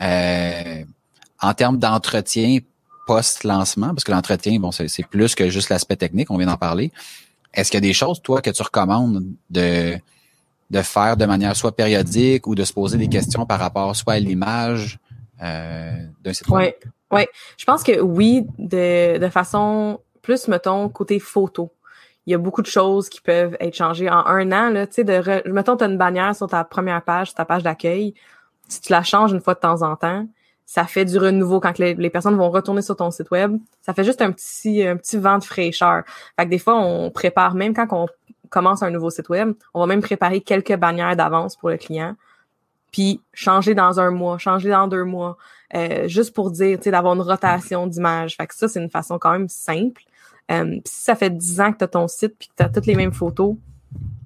Euh, 0.01 0.85
en 1.41 1.55
termes 1.55 1.79
d'entretien 1.79 2.59
post-lancement, 3.07 3.89
parce 3.89 4.05
que 4.05 4.11
l'entretien, 4.11 4.59
bon, 4.59 4.73
c'est 4.73 5.07
plus 5.07 5.35
que 5.35 5.49
juste 5.49 5.69
l'aspect 5.69 5.97
technique, 5.97 6.31
on 6.31 6.37
vient 6.37 6.49
d'en 6.49 6.57
parler. 6.57 6.91
Est-ce 7.55 7.71
qu'il 7.71 7.79
y 7.79 7.85
a 7.85 7.89
des 7.89 7.93
choses, 7.93 8.21
toi, 8.21 8.43
que 8.43 8.51
tu 8.51 8.63
recommandes 8.63 9.25
de, 9.49 9.97
de 10.71 10.83
faire 10.83 11.17
de 11.17 11.25
manière 11.25 11.55
soit 11.55 11.75
périodique 11.75 12.47
ou 12.47 12.55
de 12.55 12.65
se 12.65 12.73
poser 12.73 12.99
des 12.99 13.09
questions 13.09 13.47
par 13.47 13.61
rapport 13.61 13.95
soit 13.95 14.15
à 14.15 14.19
l'image 14.19 14.99
euh, 15.41 15.93
d'un 16.23 16.33
site 16.33 16.49
web? 16.49 16.73
Oui, 17.13 17.27
je 17.57 17.65
pense 17.65 17.83
que 17.83 18.01
oui, 18.01 18.47
de, 18.59 19.19
de 19.19 19.29
façon 19.29 20.01
plus, 20.23 20.49
mettons, 20.49 20.89
côté 20.89 21.21
photo. 21.21 21.73
Il 22.27 22.33
y 22.33 22.35
a 22.35 22.39
beaucoup 22.39 22.63
de 22.63 22.67
choses 22.67 23.09
qui 23.09 23.21
peuvent 23.21 23.57
être 23.61 23.77
changées 23.77 24.11
en 24.11 24.27
un 24.27 24.51
an. 24.51 24.71
Là, 24.71 24.87
tu 24.89 24.95
sais, 24.95 25.05
de 25.05 25.49
mettons, 25.49 25.77
tu 25.77 25.85
as 25.85 25.87
une 25.87 25.99
bannière 25.99 26.35
sur 26.35 26.49
ta 26.49 26.65
première 26.65 27.03
page, 27.03 27.29
sur 27.29 27.37
ta 27.37 27.45
page 27.45 27.63
d'accueil. 27.63 28.15
Si 28.69 28.81
tu 28.81 28.91
la 28.91 29.05
changes 29.05 29.33
une 29.33 29.41
fois 29.41 29.55
de 29.55 29.61
temps 29.61 29.83
en 29.83 29.95
temps, 29.95 30.27
ça 30.65 30.85
fait 30.85 31.05
du 31.05 31.19
renouveau 31.19 31.61
quand 31.61 31.79
les, 31.79 31.95
les, 31.95 32.11
personnes 32.11 32.35
vont 32.35 32.51
retourner 32.51 32.83
sur 32.83 32.97
ton 32.97 33.13
site 33.13 33.31
web. 33.31 33.57
Ça 33.83 33.95
fait 33.95 34.03
juste 34.03 34.21
un 34.21 34.33
petit, 34.33 34.85
un 34.85 34.97
petit 34.97 35.17
vent 35.17 35.39
de 35.39 35.45
fraîcheur. 35.45 36.03
Fait 36.37 36.47
que 36.47 36.51
des 36.51 36.59
fois, 36.59 36.75
on 36.77 37.13
prépare, 37.13 37.55
même 37.55 37.73
quand 37.73 37.87
on 37.93 38.09
commence 38.51 38.83
un 38.83 38.91
nouveau 38.91 39.11
site 39.11 39.29
web, 39.29 39.53
on 39.75 39.81
va 39.81 39.87
même 39.87 40.03
préparer 40.03 40.41
quelques 40.41 40.75
bannières 40.75 41.15
d'avance 41.15 41.55
pour 41.55 41.71
le 41.71 41.77
client 41.77 42.17
puis 42.97 43.21
changer 43.35 43.75
dans 43.75 44.01
un 44.01 44.11
mois, 44.11 44.39
changer 44.39 44.71
dans 44.71 44.89
deux 44.89 45.05
mois, 45.05 45.37
euh, 45.75 46.09
juste 46.09 46.35
pour 46.35 46.51
dire, 46.51 46.79
tu 46.79 46.85
sais, 46.85 46.91
d'avoir 46.91 47.15
une 47.15 47.23
rotation 47.23 47.87
d'images. 47.87 48.37
Fait 48.37 48.47
que 48.47 48.55
ça, 48.55 48.69
c'est 48.69 48.81
une 48.81 48.91
façon 48.91 49.19
quand 49.19 49.33
même 49.33 49.49
simple. 49.49 50.03
Euh, 50.51 50.79
si 50.85 51.03
ça 51.03 51.17
fait 51.17 51.31
dix 51.31 51.61
ans 51.61 51.73
que 51.73 51.79
tu 51.79 51.85
as 51.85 51.89
ton 51.89 52.07
site 52.07 52.35
puis 52.39 52.49
que 52.49 52.55
tu 52.57 52.63
as 52.63 52.69
toutes 52.69 52.87
les 52.87 52.95
mêmes 52.95 53.13
photos, 53.13 53.57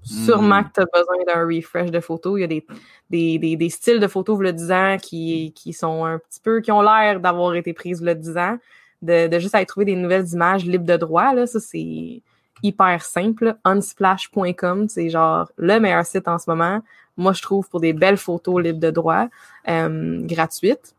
sûrement 0.03 0.61
hmm. 0.61 0.65
que 0.65 0.73
tu 0.75 0.81
as 0.81 0.87
besoin 0.87 1.25
d'un 1.27 1.47
refresh 1.47 1.91
de 1.91 2.01
photos. 2.01 2.39
Il 2.39 2.41
y 2.43 2.45
a 2.45 2.47
des, 2.47 2.67
des, 3.09 3.39
des, 3.39 3.57
des 3.57 3.71
styles 3.71 4.01
de 4.01 4.07
photos 4.07 4.39
le 4.41 4.53
10 4.53 4.73
ans 4.73 4.97
qui, 5.01 5.53
qui 5.55 5.73
sont 5.73 6.05
un 6.05 6.19
petit 6.19 6.41
peu, 6.41 6.61
qui 6.61 6.73
ont 6.73 6.83
l'air 6.83 7.21
d'avoir 7.21 7.55
été 7.55 7.73
prises 7.73 8.03
le 8.03 8.15
10 8.15 8.37
ans. 8.37 8.59
De, 9.03 9.29
de 9.29 9.39
juste 9.39 9.55
aller 9.55 9.65
trouver 9.65 9.87
des 9.87 9.97
nouvelles 9.97 10.29
images 10.29 10.67
libres 10.67 10.85
de 10.85 10.97
droit, 10.99 11.33
là, 11.33 11.47
ça 11.47 11.59
c'est 11.59 12.21
hyper 12.63 13.03
simple. 13.03 13.57
Unsplash.com, 13.65 14.89
c'est 14.91 15.09
genre 15.09 15.51
le 15.57 15.81
meilleur 15.81 16.05
site 16.05 16.29
en 16.29 16.39
ce 16.39 16.51
moment 16.51 16.83
moi, 17.21 17.33
je 17.33 17.43
trouve, 17.43 17.69
pour 17.69 17.81
des 17.81 17.93
belles 17.93 18.17
photos 18.17 18.63
libres 18.63 18.81
de 18.81 18.91
droit, 18.91 19.29
euh, 19.69 20.21
gratuites. 20.23 20.95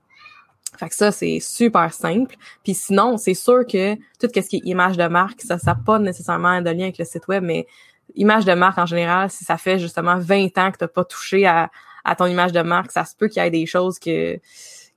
Fait 0.77 0.89
que 0.89 0.95
ça, 0.95 1.11
c'est 1.11 1.39
super 1.39 1.93
simple. 1.93 2.35
Puis 2.63 2.73
sinon, 2.73 3.17
c'est 3.17 3.33
sûr 3.33 3.65
que 3.65 3.95
tout 3.95 4.29
ce 4.33 4.39
qui 4.39 4.57
est 4.57 4.61
image 4.65 4.97
de 4.97 5.07
marque, 5.07 5.41
ça 5.41 5.57
n'a 5.63 5.75
pas 5.75 5.99
nécessairement 5.99 6.61
de 6.61 6.69
lien 6.69 6.83
avec 6.83 6.97
le 6.97 7.05
site 7.05 7.27
web, 7.27 7.43
mais 7.43 7.67
image 8.15 8.45
de 8.45 8.53
marque 8.53 8.77
en 8.77 8.85
général, 8.85 9.29
si 9.29 9.43
ça 9.43 9.57
fait 9.57 9.79
justement 9.79 10.17
20 10.17 10.57
ans 10.57 10.71
que 10.71 10.77
tu 10.77 10.83
n'as 10.83 10.87
pas 10.87 11.05
touché 11.05 11.45
à, 11.45 11.69
à 12.03 12.15
ton 12.15 12.25
image 12.25 12.51
de 12.51 12.61
marque, 12.61 12.91
ça 12.91 13.05
se 13.05 13.15
peut 13.15 13.27
qu'il 13.27 13.43
y 13.43 13.45
ait 13.45 13.51
des 13.51 13.65
choses 13.65 13.99
que 13.99 14.39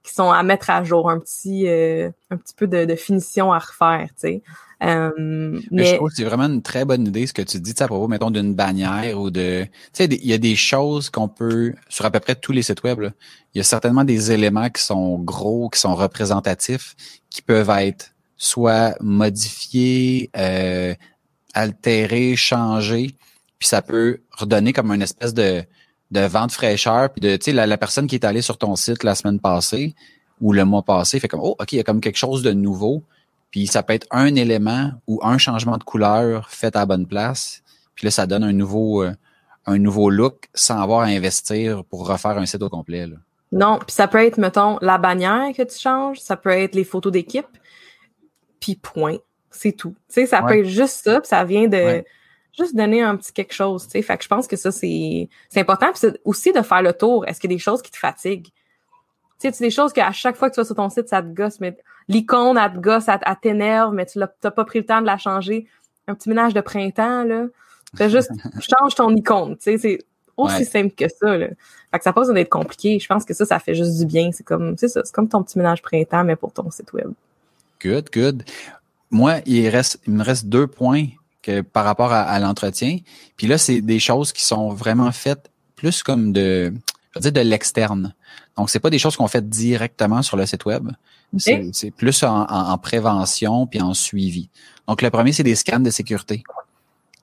qui 0.04 0.12
sont 0.12 0.30
à 0.30 0.42
mettre 0.42 0.70
à 0.70 0.84
jour, 0.84 1.10
un 1.10 1.18
petit 1.18 1.66
euh, 1.66 2.10
un 2.30 2.36
petit 2.36 2.54
peu 2.54 2.66
de, 2.66 2.84
de 2.84 2.94
finition 2.94 3.52
à 3.52 3.58
refaire, 3.58 4.08
tu 4.08 4.28
sais. 4.28 4.42
Euh, 4.82 5.60
mais... 5.70 5.86
Je 5.86 5.94
trouve 5.96 6.10
que 6.10 6.16
c'est 6.16 6.24
vraiment 6.24 6.44
une 6.44 6.60
très 6.60 6.84
bonne 6.84 7.06
idée 7.06 7.26
ce 7.26 7.32
que 7.32 7.40
tu 7.40 7.58
dis 7.58 7.74
à 7.80 7.86
propos, 7.86 8.06
mettons, 8.06 8.30
d'une 8.30 8.54
bannière 8.54 9.18
ou 9.18 9.30
de... 9.30 9.64
Tu 9.64 9.70
sais, 9.94 10.04
il 10.04 10.26
y 10.26 10.34
a 10.34 10.38
des 10.38 10.56
choses 10.56 11.08
qu'on 11.08 11.28
peut, 11.28 11.72
sur 11.88 12.04
à 12.04 12.10
peu 12.10 12.20
près 12.20 12.34
tous 12.34 12.52
les 12.52 12.62
sites 12.62 12.82
web, 12.82 13.00
il 13.54 13.58
y 13.58 13.60
a 13.60 13.64
certainement 13.64 14.04
des 14.04 14.30
éléments 14.30 14.68
qui 14.68 14.82
sont 14.82 15.18
gros, 15.18 15.70
qui 15.70 15.80
sont 15.80 15.94
représentatifs, 15.94 16.94
qui 17.30 17.40
peuvent 17.40 17.70
être 17.70 18.10
soit 18.36 18.94
modifiés, 19.00 20.28
euh, 20.36 20.94
altérés, 21.54 22.36
changés, 22.36 23.14
puis 23.58 23.68
ça 23.68 23.80
peut 23.80 24.20
redonner 24.32 24.74
comme 24.74 24.90
une 24.92 25.02
espèce 25.02 25.32
de, 25.32 25.64
de 26.14 26.20
vent 26.20 26.46
de 26.46 26.52
fraîcheur, 26.52 27.10
puis 27.10 27.20
de, 27.20 27.36
tu 27.36 27.44
sais, 27.44 27.52
la, 27.52 27.66
la 27.66 27.76
personne 27.76 28.06
qui 28.06 28.14
est 28.14 28.24
allée 28.24 28.42
sur 28.42 28.56
ton 28.56 28.76
site 28.76 29.04
la 29.04 29.14
semaine 29.14 29.40
passée 29.40 29.94
ou 30.40 30.52
le 30.52 30.64
mois 30.64 30.82
passé 30.82 31.20
fait 31.20 31.28
comme, 31.28 31.40
oh, 31.42 31.56
OK, 31.58 31.72
il 31.72 31.76
y 31.76 31.80
a 31.80 31.84
comme 31.84 32.00
quelque 32.00 32.16
chose 32.16 32.42
de 32.42 32.52
nouveau 32.52 33.02
puis 33.54 33.68
ça 33.68 33.84
peut 33.84 33.92
être 33.92 34.08
un 34.10 34.34
élément 34.34 34.90
ou 35.06 35.20
un 35.22 35.38
changement 35.38 35.78
de 35.78 35.84
couleur 35.84 36.50
fait 36.50 36.74
à 36.74 36.80
la 36.80 36.86
bonne 36.86 37.06
place. 37.06 37.62
Puis 37.94 38.04
là, 38.04 38.10
ça 38.10 38.26
donne 38.26 38.42
un 38.42 38.52
nouveau, 38.52 39.04
euh, 39.04 39.12
un 39.64 39.78
nouveau 39.78 40.10
look 40.10 40.48
sans 40.54 40.82
avoir 40.82 41.02
à 41.02 41.04
investir 41.04 41.84
pour 41.84 42.08
refaire 42.08 42.36
un 42.36 42.46
site 42.46 42.62
au 42.62 42.68
complet. 42.68 43.06
Là. 43.06 43.14
Non, 43.52 43.78
puis 43.78 43.94
ça 43.94 44.08
peut 44.08 44.26
être, 44.26 44.38
mettons, 44.38 44.76
la 44.80 44.98
bannière 44.98 45.52
que 45.56 45.62
tu 45.62 45.78
changes, 45.78 46.18
ça 46.18 46.36
peut 46.36 46.50
être 46.50 46.74
les 46.74 46.82
photos 46.82 47.12
d'équipe, 47.12 47.46
puis 48.58 48.74
point. 48.74 49.18
C'est 49.52 49.70
tout. 49.70 49.94
Tu 50.08 50.14
sais, 50.14 50.26
ça 50.26 50.42
peut 50.42 50.58
être 50.58 50.66
juste 50.66 51.04
ça, 51.04 51.20
puis 51.20 51.28
ça 51.28 51.44
vient 51.44 51.68
de 51.68 52.02
juste 52.56 52.74
donner 52.74 53.02
un 53.02 53.16
petit 53.16 53.32
quelque 53.32 53.54
chose. 53.54 53.84
Tu 53.84 53.90
sais, 53.90 54.02
fait 54.02 54.16
que 54.16 54.24
je 54.24 54.28
pense 54.28 54.46
que 54.46 54.56
ça, 54.56 54.70
c'est 54.72 55.28
important. 55.56 55.86
Puis 55.90 55.98
c'est 56.00 56.20
aussi 56.24 56.52
de 56.52 56.62
faire 56.62 56.82
le 56.82 56.92
tour. 56.92 57.26
Est-ce 57.26 57.40
qu'il 57.40 57.50
y 57.50 57.54
a 57.54 57.56
des 57.56 57.62
choses 57.62 57.82
qui 57.82 57.90
te 57.90 57.98
fatiguent? 57.98 58.48
Tu 59.40 59.52
sais, 59.52 59.64
des 59.64 59.70
choses 59.70 59.92
qu'à 59.92 60.12
chaque 60.12 60.36
fois 60.36 60.48
que 60.48 60.54
tu 60.54 60.60
vas 60.60 60.64
sur 60.64 60.76
ton 60.76 60.88
site, 60.88 61.08
ça 61.08 61.22
te 61.22 61.26
gosse, 61.26 61.60
mais 61.60 61.76
l'icône, 62.08 62.56
elle 62.56 62.72
te 62.72 62.78
gosse, 62.78 63.08
elle, 63.08 63.20
t'énerve, 63.42 63.92
mais 63.92 64.06
tu 64.06 64.18
n'as 64.18 64.26
pas 64.26 64.64
pris 64.64 64.78
le 64.78 64.86
temps 64.86 65.00
de 65.00 65.06
la 65.06 65.18
changer? 65.18 65.66
Un 66.06 66.14
petit 66.14 66.28
ménage 66.28 66.54
de 66.54 66.60
printemps, 66.60 67.24
là. 67.24 67.46
Fais 67.96 68.10
juste, 68.10 68.30
change 68.60 68.94
ton 68.94 69.14
icône, 69.14 69.56
tu 69.56 69.64
sais, 69.64 69.78
c'est 69.78 69.98
aussi 70.36 70.64
simple 70.64 70.94
que 70.94 71.08
ça, 71.08 71.36
là. 71.36 71.48
Fait 71.90 71.98
que 71.98 72.04
ça 72.04 72.12
pas 72.12 72.32
d'être 72.32 72.48
compliqué. 72.48 72.98
Je 72.98 73.06
pense 73.06 73.24
que 73.24 73.34
ça, 73.34 73.44
ça 73.44 73.58
fait 73.58 73.74
juste 73.74 73.98
du 73.98 74.06
bien. 74.06 74.30
C'est 74.32 74.42
comme, 74.42 74.76
c'est 74.76 74.88
ça, 74.88 75.02
c'est 75.04 75.14
comme 75.14 75.28
ton 75.28 75.42
petit 75.42 75.58
ménage 75.58 75.80
printemps, 75.80 76.24
mais 76.24 76.34
pour 76.34 76.52
ton 76.52 76.70
site 76.70 76.92
web. 76.92 77.12
Good, 77.80 78.10
good. 78.12 78.44
Moi, 79.10 79.36
il 79.46 79.68
reste, 79.68 80.00
il 80.06 80.14
me 80.14 80.24
reste 80.24 80.46
deux 80.46 80.66
points 80.66 81.06
que 81.44 81.60
par 81.60 81.84
rapport 81.84 82.12
à, 82.12 82.38
l'entretien. 82.40 82.98
Puis 83.36 83.46
là, 83.46 83.58
c'est 83.58 83.82
des 83.82 83.98
choses 83.98 84.32
qui 84.32 84.42
sont 84.44 84.70
vraiment 84.70 85.12
faites 85.12 85.50
plus 85.76 86.02
comme 86.02 86.32
de, 86.32 86.72
je 87.12 87.18
veux 87.18 87.20
dire, 87.20 87.32
de 87.32 87.48
l'externe. 87.48 88.14
Donc, 88.56 88.70
c'est 88.70 88.80
pas 88.80 88.88
des 88.88 88.98
choses 88.98 89.16
qu'on 89.16 89.28
fait 89.28 89.46
directement 89.46 90.22
sur 90.22 90.38
le 90.38 90.46
site 90.46 90.64
web. 90.64 90.90
C'est 91.36 91.90
plus 91.90 92.22
en, 92.22 92.78
prévention 92.78 93.66
puis 93.66 93.82
en 93.82 93.92
suivi. 93.92 94.48
Donc, 94.88 95.02
le 95.02 95.10
premier, 95.10 95.32
c'est 95.32 95.42
des 95.42 95.54
scans 95.54 95.80
de 95.80 95.90
sécurité. 95.90 96.44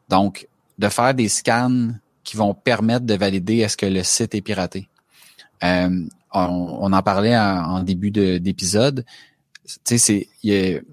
Donc, 0.10 0.48
de 0.78 0.88
faire 0.88 1.16
des 1.16 1.28
scans 1.28 1.90
qui 2.24 2.38
vont 2.38 2.54
permettre 2.54 3.06
de 3.06 3.16
valider 3.16 3.58
est-ce 3.58 3.78
que 3.78 3.88
le 3.88 4.04
site 4.04 4.36
est 4.36 4.42
piraté. 4.42 4.88
Euh, 5.64 6.06
on, 6.32 6.94
en 6.94 7.02
parlait 7.02 7.38
en, 7.38 7.82
début 7.82 8.12
d'épisode. 8.12 9.04
Tu 9.86 9.98
sais, 9.98 10.28
c'est 10.44 10.84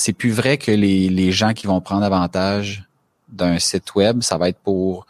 c'est 0.00 0.14
plus 0.14 0.30
vrai 0.30 0.56
que 0.56 0.70
les, 0.70 1.10
les 1.10 1.30
gens 1.30 1.52
qui 1.52 1.66
vont 1.66 1.80
prendre 1.82 2.04
avantage 2.04 2.84
d'un 3.28 3.58
site 3.58 3.94
web, 3.94 4.22
ça 4.22 4.38
va 4.38 4.48
être 4.48 4.58
pour 4.58 5.06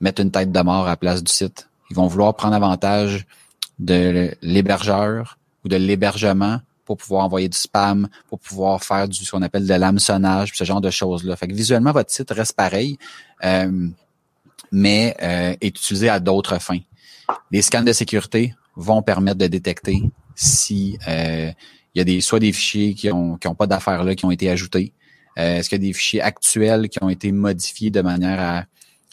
mettre 0.00 0.20
une 0.20 0.32
tête 0.32 0.50
de 0.50 0.60
mort 0.60 0.86
à 0.86 0.90
la 0.90 0.96
place 0.96 1.22
du 1.22 1.32
site. 1.32 1.68
Ils 1.90 1.96
vont 1.96 2.08
vouloir 2.08 2.34
prendre 2.34 2.54
avantage 2.54 3.26
de 3.78 4.34
l'hébergeur 4.42 5.38
ou 5.64 5.68
de 5.68 5.76
l'hébergement 5.76 6.60
pour 6.84 6.96
pouvoir 6.96 7.24
envoyer 7.24 7.48
du 7.48 7.56
spam, 7.56 8.08
pour 8.28 8.40
pouvoir 8.40 8.82
faire 8.82 9.08
du 9.08 9.24
ce 9.24 9.30
qu'on 9.30 9.42
appelle 9.42 9.66
de 9.68 9.74
l'hameçonnage, 9.74 10.52
ce 10.52 10.64
genre 10.64 10.80
de 10.80 10.90
choses-là. 10.90 11.36
Fait 11.36 11.46
que 11.46 11.54
visuellement, 11.54 11.92
votre 11.92 12.10
site 12.10 12.30
reste 12.32 12.56
pareil, 12.56 12.98
euh, 13.44 13.88
mais 14.72 15.16
euh, 15.22 15.54
est 15.60 15.68
utilisé 15.68 16.08
à 16.08 16.18
d'autres 16.18 16.58
fins. 16.60 16.80
Les 17.52 17.62
scans 17.62 17.82
de 17.82 17.92
sécurité 17.92 18.54
vont 18.74 19.00
permettre 19.00 19.38
de 19.38 19.46
détecter 19.46 20.02
si 20.34 20.98
euh, 21.06 21.52
il 21.94 21.98
y 21.98 22.00
a 22.00 22.04
des 22.04 22.20
soit 22.20 22.40
des 22.40 22.52
fichiers 22.52 22.94
qui 22.94 23.10
ont 23.10 23.36
qui 23.36 23.48
ont 23.48 23.54
pas 23.54 23.66
d'affaires 23.66 24.04
là 24.04 24.14
qui 24.14 24.24
ont 24.24 24.30
été 24.30 24.50
ajoutés. 24.50 24.92
Est-ce 25.36 25.68
qu'il 25.68 25.82
y 25.82 25.84
a 25.84 25.86
des 25.88 25.92
fichiers 25.92 26.20
actuels 26.20 26.88
qui 26.88 27.02
ont 27.02 27.08
été 27.08 27.32
modifiés 27.32 27.90
de 27.90 28.00
manière 28.02 28.40
à 28.40 28.64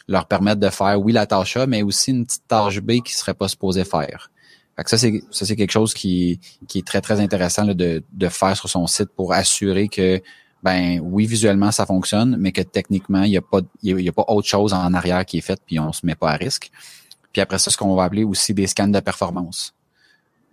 leur 0.08 0.26
permettre 0.26 0.60
de 0.60 0.70
faire 0.70 1.00
oui 1.00 1.12
la 1.12 1.26
tâche 1.26 1.56
A, 1.56 1.66
mais 1.66 1.82
aussi 1.82 2.10
une 2.12 2.24
petite 2.26 2.46
tâche 2.46 2.80
B 2.80 3.00
qui 3.04 3.14
serait 3.14 3.34
pas 3.34 3.48
supposée 3.48 3.84
faire? 3.84 4.30
Fait 4.76 4.84
que 4.84 4.90
ça, 4.90 4.98
c'est, 4.98 5.22
ça, 5.30 5.44
c'est 5.44 5.56
quelque 5.56 5.72
chose 5.72 5.92
qui, 5.92 6.40
qui 6.66 6.78
est 6.78 6.86
très, 6.86 7.00
très 7.00 7.20
intéressant 7.20 7.66
de, 7.66 8.02
de 8.10 8.28
faire 8.28 8.56
sur 8.56 8.68
son 8.68 8.86
site 8.86 9.10
pour 9.14 9.32
assurer 9.32 9.88
que, 9.88 10.22
ben 10.62 11.00
oui, 11.02 11.26
visuellement, 11.26 11.70
ça 11.70 11.84
fonctionne, 11.84 12.36
mais 12.38 12.52
que 12.52 12.62
techniquement, 12.62 13.22
il 13.24 13.30
n'y 13.30 13.36
a, 13.36 13.42
pas, 13.42 13.60
il 13.82 14.00
y 14.00 14.08
a 14.08 14.12
pas 14.12 14.24
autre 14.28 14.48
chose 14.48 14.72
en 14.72 14.94
arrière 14.94 15.26
qui 15.26 15.38
est 15.38 15.42
faite, 15.42 15.60
puis 15.66 15.78
on 15.78 15.92
se 15.92 16.06
met 16.06 16.14
pas 16.14 16.30
à 16.30 16.36
risque. 16.36 16.70
Puis 17.32 17.42
après 17.42 17.58
ça, 17.58 17.70
ce 17.70 17.76
qu'on 17.76 17.94
va 17.94 18.04
appeler 18.04 18.24
aussi 18.24 18.54
des 18.54 18.66
scans 18.66 18.88
de 18.88 19.00
performance. 19.00 19.74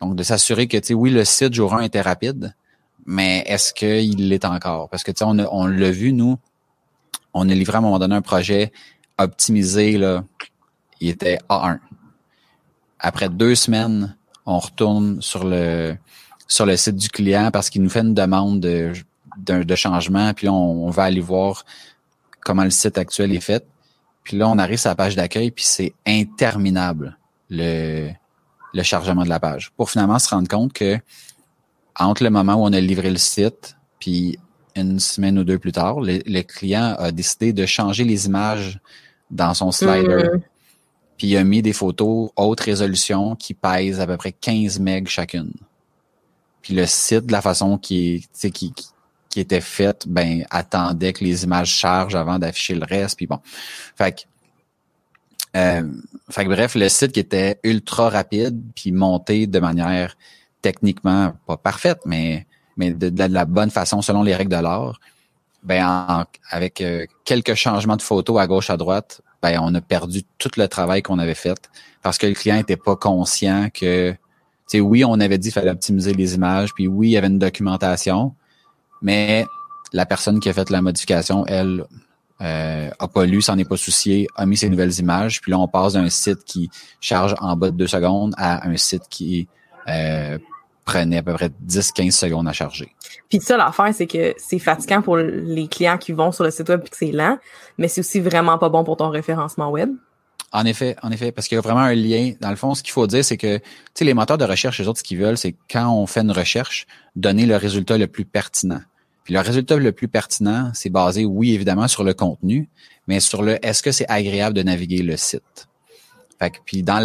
Donc, 0.01 0.15
de 0.15 0.23
s'assurer 0.23 0.67
que, 0.67 0.77
tu 0.77 0.87
sais, 0.87 0.93
oui, 0.93 1.09
le 1.09 1.25
site 1.25 1.53
jour 1.53 1.73
1 1.73 1.81
était 1.81 2.01
rapide, 2.01 2.55
mais 3.05 3.43
est-ce 3.47 3.73
qu'il 3.73 4.29
l'est 4.29 4.45
encore? 4.45 4.89
Parce 4.89 5.03
que, 5.03 5.11
tu 5.11 5.19
sais, 5.19 5.25
on, 5.25 5.37
on 5.51 5.67
l'a 5.67 5.91
vu, 5.91 6.13
nous, 6.13 6.37
on 7.33 7.49
a 7.49 7.53
livré 7.53 7.75
à 7.75 7.77
un 7.79 7.81
moment 7.81 7.99
donné 7.99 8.15
un 8.15 8.21
projet 8.21 8.71
optimisé, 9.17 9.97
là, 9.97 10.23
il 11.01 11.09
était 11.09 11.39
A1 11.49 11.79
après 12.99 13.29
deux 13.29 13.55
semaines, 13.55 14.15
on 14.45 14.59
retourne 14.59 15.21
sur 15.21 15.45
le 15.45 15.95
sur 16.47 16.65
le 16.65 16.75
site 16.77 16.95
du 16.95 17.09
client 17.09 17.51
parce 17.51 17.69
qu'il 17.69 17.83
nous 17.83 17.89
fait 17.89 18.01
une 18.01 18.15
demande 18.15 18.59
de, 18.59 18.93
de, 19.37 19.75
changement, 19.75 20.33
puis 20.33 20.49
on, 20.49 20.89
va 20.89 21.03
aller 21.03 21.21
voir 21.21 21.63
comment 22.41 22.63
le 22.63 22.71
site 22.71 22.97
actuel 22.97 23.31
est 23.33 23.39
fait. 23.39 23.63
Puis 24.23 24.35
là, 24.35 24.49
on 24.49 24.57
arrive 24.57 24.79
sur 24.79 24.89
la 24.89 24.95
page 24.95 25.15
d'accueil, 25.15 25.51
puis 25.51 25.63
c'est 25.63 25.93
interminable 26.07 27.17
le, 27.51 28.09
le 28.73 28.83
chargement 28.83 29.23
de 29.23 29.29
la 29.29 29.39
page. 29.39 29.71
Pour 29.77 29.89
finalement 29.89 30.19
se 30.19 30.29
rendre 30.29 30.47
compte 30.47 30.73
que 30.73 30.97
entre 31.95 32.23
le 32.23 32.29
moment 32.29 32.55
où 32.55 32.63
on 32.63 32.73
a 32.73 32.79
livré 32.79 33.09
le 33.09 33.17
site, 33.17 33.75
puis 33.99 34.37
une 34.75 34.99
semaine 34.99 35.37
ou 35.39 35.43
deux 35.43 35.59
plus 35.59 35.73
tard, 35.73 35.99
le, 35.99 36.41
client 36.41 36.95
a 36.97 37.11
décidé 37.11 37.51
de 37.51 37.65
changer 37.65 38.05
les 38.05 38.27
images 38.27 38.79
dans 39.29 39.53
son 39.53 39.71
slider. 39.71 40.29
Mm 40.33 40.41
puis 41.19 41.27
il 41.27 41.37
a 41.37 41.43
mis 41.43 41.61
des 41.61 41.73
photos 41.73 42.29
haute 42.37 42.61
résolution 42.61 43.35
qui 43.35 43.53
pèsent 43.53 43.99
à 43.99 44.07
peu 44.07 44.15
près 44.15 44.31
15 44.31 44.79
MB 44.79 45.05
chacune. 45.07 45.51
Puis 46.61 46.73
le 46.73 46.85
site, 46.85 47.25
de 47.25 47.33
la 47.33 47.41
façon 47.41 47.77
qui, 47.77 48.25
qui, 48.53 48.73
qui 49.29 49.39
était 49.39 49.59
faite, 49.59 50.05
ben 50.07 50.45
attendait 50.49 51.11
que 51.11 51.25
les 51.25 51.43
images 51.43 51.71
chargent 51.71 52.15
avant 52.15 52.39
d'afficher 52.39 52.73
le 52.73 52.85
reste. 52.85 53.17
Puis 53.17 53.27
bon, 53.27 53.39
fait 53.97 54.13
que, 54.13 54.21
euh, 55.55 55.83
fait 56.29 56.43
que 56.43 56.49
bref, 56.49 56.75
le 56.75 56.89
site 56.89 57.11
qui 57.11 57.19
était 57.19 57.59
ultra 57.63 58.09
rapide 58.09 58.61
puis 58.75 58.91
monté 58.91 59.47
de 59.47 59.59
manière 59.59 60.15
techniquement 60.61 61.33
pas 61.47 61.57
parfaite, 61.57 61.99
mais 62.05 62.45
mais 62.77 62.91
de, 62.91 63.11
la 63.33 63.45
bonne 63.45 63.71
façon 63.71 64.01
selon 64.01 64.23
les 64.23 64.35
règles 64.35 64.55
de 64.55 64.61
l'art, 64.61 64.99
ben 65.63 66.25
avec 66.49 66.79
euh, 66.81 67.05
quelques 67.25 67.55
changements 67.55 67.97
de 67.97 68.01
photos 68.01 68.39
à 68.39 68.47
gauche 68.47 68.69
à 68.69 68.77
droite, 68.77 69.21
ben 69.41 69.59
on 69.61 69.73
a 69.75 69.81
perdu 69.81 70.23
tout 70.37 70.51
le 70.55 70.67
travail 70.67 71.01
qu'on 71.01 71.19
avait 71.19 71.35
fait 71.35 71.69
parce 72.01 72.17
que 72.17 72.27
le 72.27 72.33
client 72.33 72.55
n'était 72.55 72.77
pas 72.77 72.95
conscient 72.95 73.69
que, 73.73 74.15
oui, 74.73 75.03
on 75.03 75.19
avait 75.19 75.37
dit 75.37 75.49
qu'il 75.49 75.53
fallait 75.53 75.71
optimiser 75.71 76.13
les 76.13 76.35
images, 76.35 76.73
puis 76.73 76.87
oui, 76.87 77.09
il 77.09 77.11
y 77.11 77.17
avait 77.17 77.27
une 77.27 77.39
documentation, 77.39 78.33
mais 79.01 79.45
la 79.91 80.05
personne 80.05 80.39
qui 80.39 80.49
a 80.49 80.53
fait 80.53 80.69
la 80.69 80.81
modification, 80.81 81.45
elle, 81.47 81.85
euh, 82.41 82.89
a 82.97 83.07
pas 83.07 83.25
lu, 83.25 83.41
s'en 83.41 83.57
est 83.57 83.67
pas 83.67 83.77
soucié, 83.77 84.27
a 84.35 84.45
mis 84.45 84.57
ses 84.57 84.69
nouvelles 84.69 84.97
images, 84.99 85.41
puis 85.41 85.51
là, 85.51 85.59
on 85.59 85.67
passe 85.67 85.93
d'un 85.93 86.09
site 86.09 86.43
qui 86.45 86.69
charge 87.01 87.35
en 87.39 87.55
bas 87.55 87.71
de 87.71 87.75
deux 87.75 87.87
secondes 87.87 88.33
à 88.37 88.67
un 88.67 88.77
site 88.77 89.03
qui 89.09 89.47
euh, 89.87 90.37
prenait 90.85 91.17
à 91.17 91.23
peu 91.23 91.33
près 91.33 91.51
10-15 91.67 92.11
secondes 92.11 92.47
à 92.47 92.53
charger. 92.53 92.95
Puis 93.29 93.41
ça, 93.41 93.57
l'affaire, 93.57 93.93
c'est 93.93 94.07
que 94.07 94.33
c'est 94.37 94.59
fatigant 94.59 95.01
pour 95.01 95.17
les 95.17 95.67
clients 95.67 95.97
qui 95.97 96.13
vont 96.13 96.31
sur 96.31 96.43
le 96.43 96.51
site 96.51 96.69
web 96.69 96.81
et 96.85 96.89
que 96.89 96.97
c'est 96.97 97.11
lent, 97.11 97.37
mais 97.77 97.87
c'est 97.87 98.01
aussi 98.01 98.19
vraiment 98.19 98.57
pas 98.57 98.69
bon 98.69 98.83
pour 98.83 98.97
ton 98.97 99.09
référencement 99.09 99.69
web. 99.69 99.89
En 100.51 100.65
effet, 100.65 100.95
en 101.03 101.11
effet, 101.11 101.31
parce 101.31 101.47
qu'il 101.47 101.57
y 101.57 101.59
a 101.59 101.61
vraiment 101.61 101.81
un 101.81 101.93
lien. 101.93 102.33
Dans 102.41 102.49
le 102.49 102.55
fond, 102.55 102.73
ce 102.73 102.81
qu'il 102.81 102.91
faut 102.91 103.05
dire, 103.05 103.23
c'est 103.23 103.37
que 103.37 103.57
tu 103.57 103.63
sais, 103.93 104.05
les 104.05 104.15
moteurs 104.15 104.39
de 104.39 104.45
recherche, 104.45 104.79
les 104.79 104.87
autres, 104.87 104.99
ce 104.99 105.03
qu'ils 105.03 105.19
veulent, 105.19 105.37
c'est 105.37 105.55
quand 105.69 105.93
on 105.93 106.07
fait 106.07 106.21
une 106.21 106.31
recherche, 106.31 106.87
donner 107.15 107.45
le 107.45 107.55
résultat 107.55 107.99
le 107.99 108.07
plus 108.07 108.25
pertinent. 108.25 108.81
Puis 109.29 109.35
le 109.35 109.41
résultat 109.41 109.75
le 109.75 109.91
plus 109.91 110.07
pertinent, 110.07 110.71
c'est 110.73 110.89
basé, 110.89 111.23
oui, 111.23 111.53
évidemment, 111.53 111.87
sur 111.87 112.03
le 112.03 112.15
contenu, 112.15 112.67
mais 113.05 113.19
sur 113.19 113.43
le 113.43 113.63
est-ce 113.63 113.83
que 113.83 113.91
c'est 113.91 114.09
agréable 114.09 114.55
de 114.55 114.63
naviguer 114.63 115.03
le 115.03 115.17
site? 115.17 115.67
Fait 116.39 116.49
que, 116.49 116.57
puis 116.65 116.81
dans 116.81 116.97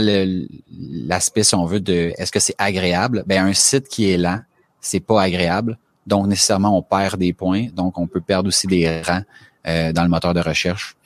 l'aspect, 1.07 1.43
si 1.43 1.55
on 1.55 1.66
veut, 1.66 1.81
de 1.81 2.14
est-ce 2.16 2.33
que 2.33 2.41
c'est 2.41 2.55
agréable, 2.57 3.25
ben 3.27 3.45
un 3.45 3.53
site 3.53 3.89
qui 3.89 4.11
est 4.11 4.16
lent, 4.16 4.41
c'est 4.81 5.01
pas 5.01 5.20
agréable. 5.20 5.77
Donc 6.07 6.27
nécessairement, 6.27 6.75
on 6.75 6.81
perd 6.81 7.20
des 7.20 7.35
points. 7.35 7.66
Donc 7.75 7.99
on 7.99 8.07
peut 8.07 8.22
perdre 8.22 8.49
aussi 8.49 8.66
des 8.66 9.03
rangs 9.03 9.25
euh, 9.66 9.93
dans 9.93 10.03
le 10.03 10.09
moteur 10.09 10.33
de 10.33 10.41
recherche 10.41 10.97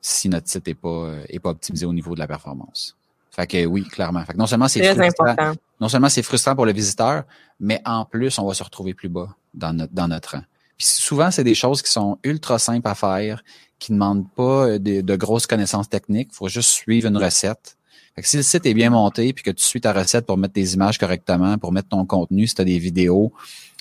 si 0.00 0.28
notre 0.28 0.48
site 0.48 0.68
est 0.68 0.74
pas 0.74 1.10
est 1.28 1.40
pas 1.40 1.50
optimisé 1.50 1.86
au 1.86 1.92
niveau 1.92 2.14
de 2.14 2.20
la 2.20 2.28
performance. 2.28 2.96
Fait 3.32 3.48
que 3.48 3.66
oui, 3.66 3.82
clairement. 3.82 4.24
Fait 4.24 4.34
que 4.34 4.38
non 4.38 4.46
seulement 4.46 4.68
c'est 4.68 4.94
frustrant, 4.94 5.54
non 5.80 5.88
seulement 5.88 6.08
c'est 6.08 6.22
frustrant 6.22 6.54
pour 6.54 6.66
le 6.66 6.72
visiteur, 6.72 7.24
mais 7.58 7.82
en 7.84 8.04
plus, 8.04 8.38
on 8.38 8.46
va 8.46 8.54
se 8.54 8.62
retrouver 8.62 8.94
plus 8.94 9.08
bas 9.08 9.34
dans 9.54 9.72
notre, 9.72 9.92
dans 9.92 10.06
notre 10.06 10.36
rang. 10.36 10.42
Puis 10.76 10.86
souvent, 10.86 11.30
c'est 11.30 11.44
des 11.44 11.54
choses 11.54 11.82
qui 11.82 11.90
sont 11.90 12.18
ultra 12.24 12.58
simples 12.58 12.88
à 12.88 12.94
faire, 12.94 13.42
qui 13.78 13.92
ne 13.92 13.96
demandent 13.96 14.30
pas 14.30 14.68
euh, 14.68 14.78
de, 14.78 15.16
grosses 15.16 15.46
connaissances 15.46 15.88
techniques. 15.88 16.28
Il 16.32 16.36
faut 16.36 16.48
juste 16.48 16.70
suivre 16.70 17.08
une 17.08 17.16
recette. 17.16 17.76
Si 18.18 18.36
le 18.36 18.42
site 18.42 18.66
est 18.66 18.74
bien 18.74 18.90
monté, 18.90 19.32
puis 19.32 19.42
que 19.42 19.50
tu 19.50 19.64
suis 19.64 19.80
ta 19.80 19.92
recette 19.92 20.26
pour 20.26 20.36
mettre 20.36 20.54
tes 20.54 20.74
images 20.74 20.98
correctement, 20.98 21.56
pour 21.56 21.72
mettre 21.72 21.88
ton 21.88 22.04
contenu, 22.04 22.46
si 22.46 22.54
tu 22.54 22.60
as 22.60 22.64
des 22.64 22.78
vidéos, 22.78 23.32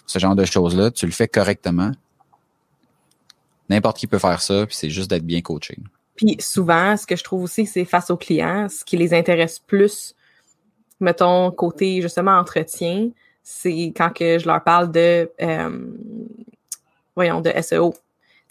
ce 0.07 0.19
genre 0.19 0.35
de 0.35 0.45
choses-là, 0.45 0.89
tu 0.89 1.05
le 1.05 1.11
fais 1.11 1.27
correctement. 1.27 1.91
N'importe 3.69 3.97
qui 3.97 4.07
peut 4.07 4.19
faire 4.19 4.41
ça, 4.41 4.65
puis 4.65 4.75
c'est 4.75 4.89
juste 4.89 5.09
d'être 5.09 5.25
bien 5.25 5.41
coaché. 5.41 5.77
Puis 6.15 6.37
souvent, 6.39 6.95
ce 6.97 7.05
que 7.05 7.15
je 7.15 7.23
trouve 7.23 7.43
aussi, 7.43 7.65
c'est 7.65 7.85
face 7.85 8.09
aux 8.09 8.17
clients, 8.17 8.67
ce 8.69 8.85
qui 8.85 8.95
les 8.95 9.13
intéresse 9.13 9.59
plus, 9.59 10.15
mettons, 10.99 11.51
côté 11.51 12.01
justement 12.01 12.37
entretien, 12.37 13.09
c'est 13.43 13.91
quand 13.95 14.11
que 14.11 14.39
je 14.39 14.45
leur 14.45 14.63
parle 14.63 14.91
de 14.91 15.29
euh, 15.41 15.79
voyons, 17.15 17.41
de 17.41 17.51
SEO. 17.61 17.93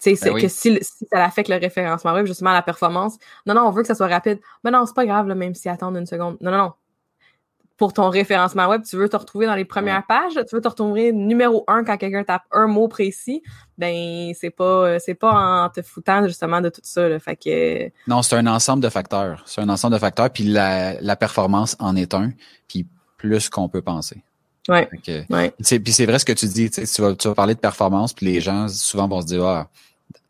Tu 0.01 0.15
sais, 0.15 0.31
ben 0.31 0.41
que 0.41 0.47
si, 0.47 0.79
si, 0.81 1.05
ça 1.11 1.23
affecte 1.23 1.47
le 1.47 1.57
référencement 1.57 2.13
web, 2.13 2.25
justement, 2.25 2.51
la 2.51 2.63
performance, 2.63 3.17
non, 3.45 3.53
non, 3.53 3.67
on 3.67 3.71
veut 3.71 3.83
que 3.83 3.87
ça 3.87 3.93
soit 3.93 4.07
rapide. 4.07 4.39
Mais 4.63 4.71
non, 4.71 4.85
c'est 4.87 4.95
pas 4.95 5.05
grave, 5.05 5.27
là, 5.27 5.35
même 5.35 5.53
si 5.53 5.69
attendre 5.69 5.97
une 5.97 6.07
seconde. 6.07 6.37
Non, 6.41 6.49
non, 6.49 6.57
non. 6.57 6.73
Pour 7.77 7.93
ton 7.93 8.09
référencement 8.09 8.67
web, 8.67 8.83
tu 8.83 8.95
veux 8.95 9.09
te 9.09 9.17
retrouver 9.17 9.45
dans 9.47 9.55
les 9.55 9.65
premières 9.65 10.05
pages, 10.05 10.33
tu 10.33 10.55
veux 10.55 10.61
te 10.61 10.67
retrouver 10.67 11.11
numéro 11.11 11.63
un 11.67 11.83
quand 11.83 11.97
quelqu'un 11.97 12.23
tape 12.23 12.43
un 12.51 12.67
mot 12.67 12.87
précis, 12.87 13.41
ben 13.79 14.33
c'est 14.39 14.51
pas 14.51 14.99
c'est 14.99 15.15
pas 15.15 15.31
en 15.63 15.69
te 15.69 15.81
foutant 15.81 16.27
justement 16.27 16.61
de 16.61 16.69
tout 16.69 16.81
ça. 16.83 17.09
Là. 17.09 17.17
Fait 17.17 17.35
que 17.35 17.89
non, 18.07 18.21
c'est 18.21 18.35
un 18.35 18.45
ensemble 18.45 18.83
de 18.83 18.89
facteurs. 18.89 19.41
C'est 19.47 19.61
un 19.61 19.69
ensemble 19.69 19.95
de 19.95 19.99
facteurs, 19.99 20.29
puis 20.29 20.43
la, 20.43 21.01
la 21.01 21.15
performance 21.15 21.75
en 21.79 21.95
est 21.95 22.13
un, 22.13 22.29
puis 22.67 22.87
plus 23.17 23.49
qu'on 23.49 23.67
peut 23.67 23.81
penser. 23.81 24.23
Ouais. 24.69 24.87
ouais. 25.29 25.53
Puis 25.57 25.91
c'est 25.91 26.05
vrai 26.05 26.19
ce 26.19 26.25
que 26.25 26.33
tu 26.33 26.45
dis, 26.45 26.69
tu 26.69 27.01
vas, 27.01 27.15
tu 27.15 27.27
vas 27.27 27.35
parler 27.35 27.55
de 27.55 27.59
performance, 27.59 28.13
puis 28.13 28.27
les 28.27 28.41
gens 28.41 28.67
souvent 28.67 29.07
vont 29.07 29.21
se 29.21 29.27
dire 29.27 29.43
ah 29.43 29.69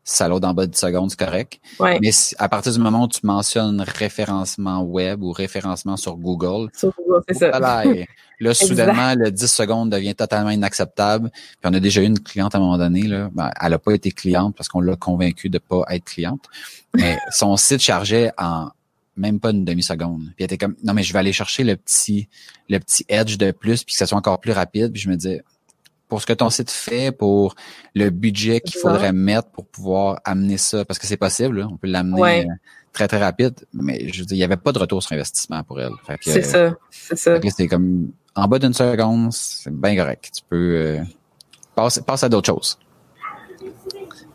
salaud 0.03 0.39
en 0.43 0.53
bas 0.53 0.65
de 0.65 0.71
10 0.71 0.79
secondes, 0.79 1.09
c'est 1.11 1.19
correct. 1.19 1.59
Ouais. 1.79 1.99
Mais 2.01 2.11
à 2.37 2.49
partir 2.49 2.71
du 2.71 2.79
moment 2.79 3.03
où 3.03 3.07
tu 3.07 3.21
mentionnes 3.23 3.81
référencement 3.81 4.81
web 4.81 5.21
ou 5.21 5.31
référencement 5.31 5.97
sur 5.97 6.15
Google, 6.15 6.69
sur 6.75 6.91
Google 6.97 7.23
c'est 7.27 7.35
ça. 7.35 7.59
Là, 8.39 8.55
soudainement, 8.55 9.13
le 9.15 9.29
10 9.29 9.45
secondes 9.45 9.91
devient 9.91 10.15
totalement 10.15 10.49
inacceptable. 10.49 11.29
Puis 11.29 11.59
on 11.63 11.73
a 11.75 11.79
déjà 11.79 12.01
eu 12.01 12.05
une 12.05 12.19
cliente 12.19 12.55
à 12.55 12.57
un 12.57 12.61
moment 12.61 12.79
donné, 12.79 13.03
là, 13.03 13.29
ben, 13.31 13.51
elle 13.61 13.69
n'a 13.69 13.77
pas 13.77 13.91
été 13.91 14.11
cliente 14.11 14.55
parce 14.55 14.67
qu'on 14.67 14.81
l'a 14.81 14.95
convaincue 14.95 15.49
de 15.49 15.59
pas 15.59 15.83
être 15.89 16.05
cliente. 16.05 16.43
Mais 16.95 17.19
son 17.29 17.55
site 17.55 17.81
chargeait 17.81 18.31
en 18.39 18.69
même 19.15 19.39
pas 19.39 19.51
une 19.51 19.65
demi-seconde. 19.65 20.23
Puis 20.35 20.35
elle 20.39 20.45
était 20.45 20.57
comme 20.57 20.75
non 20.83 20.93
mais 20.93 21.03
je 21.03 21.13
vais 21.13 21.19
aller 21.19 21.33
chercher 21.33 21.63
le 21.63 21.75
petit 21.75 22.29
le 22.69 22.79
petit 22.79 23.05
edge 23.09 23.37
de 23.37 23.51
plus 23.51 23.83
puis 23.83 23.93
que 23.93 23.97
ça 23.97 24.05
soit 24.05 24.17
encore 24.17 24.39
plus 24.39 24.51
rapide. 24.51 24.91
Puis 24.93 25.01
je 25.01 25.09
me 25.09 25.15
disais 25.15 25.43
pour 26.11 26.21
ce 26.21 26.25
que 26.25 26.33
ton 26.33 26.49
site 26.49 26.69
fait, 26.69 27.13
pour 27.13 27.55
le 27.95 28.09
budget 28.09 28.59
qu'il 28.59 28.77
faudrait 28.77 29.13
mettre 29.13 29.49
pour 29.49 29.65
pouvoir 29.65 30.19
amener 30.25 30.57
ça, 30.57 30.83
parce 30.83 30.99
que 30.99 31.07
c'est 31.07 31.15
possible, 31.15 31.65
on 31.71 31.77
peut 31.77 31.87
l'amener 31.87 32.41
euh, 32.41 32.53
très 32.91 33.07
très 33.07 33.17
rapide, 33.17 33.55
mais 33.73 34.09
je 34.11 34.19
veux 34.19 34.25
dire, 34.25 34.35
il 34.35 34.39
n'y 34.39 34.43
avait 34.43 34.57
pas 34.57 34.73
de 34.73 34.79
retour 34.79 35.01
sur 35.01 35.13
investissement 35.13 35.63
pour 35.63 35.79
elle. 35.79 35.93
C'est 36.19 36.41
ça, 36.41 36.75
c'est 36.89 37.15
ça. 37.15 37.39
C'est 37.55 37.67
comme 37.69 38.11
en 38.35 38.45
bas 38.49 38.59
d'une 38.59 38.73
seconde, 38.73 39.31
c'est 39.31 39.73
bien 39.73 39.95
correct. 39.95 40.31
Tu 40.35 40.43
peux 40.49 40.75
euh, 40.75 41.01
passer, 41.75 42.01
passer 42.01 42.25
à 42.25 42.29
d'autres 42.29 42.51
choses. 42.51 42.77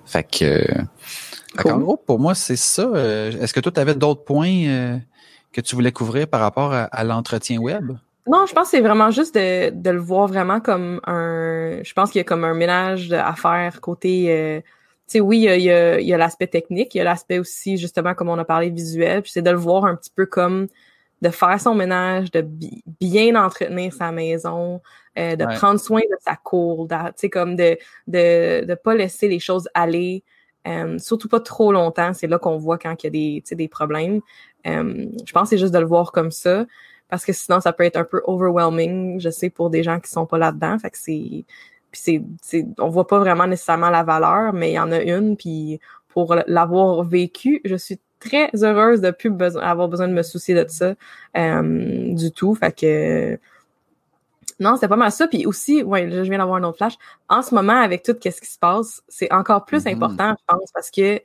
Fait 0.07 0.24
que 0.24 0.66
en 1.64 1.78
gros, 1.78 1.96
pour 1.96 2.18
moi, 2.18 2.34
c'est 2.34 2.57
ça. 2.57 2.82
Euh, 2.82 3.30
est-ce 3.40 3.52
que 3.52 3.61
toi, 3.61 3.72
tu 3.72 3.80
avais 3.80 3.94
d'autres 3.94 4.24
points 4.24 4.66
euh, 4.66 4.98
que 5.52 5.61
tu 5.61 5.74
voulais 5.74 5.92
couvrir 5.92 6.28
par 6.28 6.40
rapport 6.40 6.72
à, 6.72 7.04
l'entretien 7.04 7.59
web? 7.59 7.92
Non, 8.26 8.44
je 8.46 8.52
pense 8.52 8.64
que 8.64 8.76
c'est 8.76 8.80
vraiment 8.80 9.11
juste 9.11 9.34
de, 9.34 9.70
de, 9.70 9.90
le 9.90 10.00
voir 10.00 10.26
vraiment 10.26 10.61
comme 10.61 11.00
un. 11.04 11.80
Je 11.82 11.92
pense 11.92 12.11
qu'il 12.11 12.18
y 12.18 12.20
a 12.20 12.24
comme 12.24 12.44
un 12.44 12.54
ménage 12.54 13.12
à 13.12 13.34
faire 13.34 13.80
côté. 13.80 14.32
Euh, 14.32 14.61
tu 14.61 15.12
sais, 15.12 15.20
oui, 15.20 15.38
il 15.38 15.62
y 15.62 15.70
a, 15.70 16.00
il 16.00 16.07
y 16.07 16.12
a 16.12 16.18
l'aspect 16.18 16.48
technique, 16.48 16.94
il 16.94 16.98
y 16.98 17.00
a 17.00 17.04
l'aspect 17.04 17.38
aussi, 17.38 17.76
justement, 17.76 18.14
comme 18.14 18.28
on 18.28 18.38
a 18.38 18.44
parlé, 18.44 18.70
visuel. 18.70 19.22
Puis 19.22 19.30
c'est 19.32 19.42
de 19.42 19.50
le 19.50 19.57
voir 19.57 19.84
un 19.84 19.94
petit 19.94 20.11
peu 20.14 20.26
comme 20.26 20.66
de 21.22 21.30
faire 21.30 21.61
son 21.61 21.74
ménage, 21.74 22.30
de 22.32 22.44
bien 23.00 23.36
entretenir 23.36 23.92
sa 23.92 24.11
maison, 24.11 24.82
de 25.16 25.57
prendre 25.57 25.80
soin 25.80 26.00
de 26.00 26.16
sa 26.20 26.34
cour, 26.34 26.88
tu 26.88 26.96
sais, 27.16 27.30
comme 27.30 27.57
de 27.57 27.78
de 28.09 28.64
de 28.64 28.74
pas 28.74 28.94
laisser 28.94 29.28
les 29.28 29.38
choses 29.38 29.68
aller. 29.72 30.24
Euh, 30.67 30.99
surtout 30.99 31.29
pas 31.29 31.41
trop 31.41 31.73
longtemps, 31.73 32.12
c'est 32.12 32.27
là 32.27 32.39
qu'on 32.39 32.57
voit 32.57 32.79
quand 32.79 33.03
il 33.03 33.07
y 33.07 33.09
a 33.09 33.11
des, 33.11 33.55
des 33.55 33.69
problèmes. 33.69 34.21
Euh, 34.67 35.07
je 35.25 35.33
pense 35.33 35.45
que 35.45 35.49
c'est 35.51 35.59
juste 35.59 35.75
de 35.75 35.79
le 35.79 35.87
voir 35.87 36.12
comme 36.12 36.31
ça, 36.31 36.67
parce 37.09 37.25
que 37.25 37.33
sinon 37.33 37.61
ça 37.61 37.73
peut 37.73 37.85
être 37.85 37.97
un 37.97 38.05
peu 38.05 38.21
overwhelming, 38.25 39.21
je 39.21 39.31
sais, 39.31 39.51
pour 39.51 39.71
des 39.71 39.83
gens 39.83 40.01
qui 40.01 40.11
sont 40.11 40.27
pas 40.27 40.39
là-dedans. 40.39 40.79
Fait 40.79 40.91
que 40.91 40.99
c'est. 40.99 41.45
Puis 41.93 42.21
c'est, 42.43 42.67
on 42.79 42.89
voit 42.89 43.07
pas 43.07 43.19
vraiment 43.21 43.47
nécessairement 43.47 43.91
la 43.91 44.03
valeur, 44.03 44.53
mais 44.53 44.73
il 44.73 44.75
y 44.75 44.79
en 44.79 44.93
a 44.93 45.01
une, 45.01 45.37
puis 45.37 45.81
pour 46.09 46.35
l'avoir 46.47 47.05
vécu, 47.05 47.61
je 47.64 47.77
suis 47.77 48.01
très 48.19 48.51
heureuse 48.62 49.01
de 49.01 49.11
plus 49.11 49.31
besoin, 49.31 49.62
avoir 49.62 49.89
besoin 49.89 50.09
de 50.09 50.12
me 50.12 50.23
soucier 50.23 50.55
de 50.55 50.69
ça 50.69 50.95
euh, 51.37 52.14
du 52.14 52.33
tout. 52.33 52.55
Fait 52.55 52.73
que 52.73 53.39
non, 54.59 54.76
c'est 54.76 54.88
pas 54.88 54.96
mal 54.96 55.12
ça. 55.12 55.28
Puis 55.28 55.46
aussi, 55.46 55.82
ouais, 55.82 56.11
je 56.11 56.22
viens 56.22 56.38
d'avoir 56.38 56.57
un 56.57 56.64
autre 56.64 56.78
flash. 56.78 56.94
En 57.28 57.42
ce 57.42 57.54
moment, 57.54 57.80
avec 57.80 58.02
tout 58.02 58.14
ce 58.22 58.40
qui 58.40 58.46
se 58.46 58.59
passe, 58.59 59.02
c'est 59.09 59.32
encore 59.32 59.64
plus 59.64 59.84
mm-hmm. 59.84 59.94
important, 59.94 60.34
je 60.38 60.44
pense, 60.46 60.72
parce 60.72 60.90
que 60.90 61.20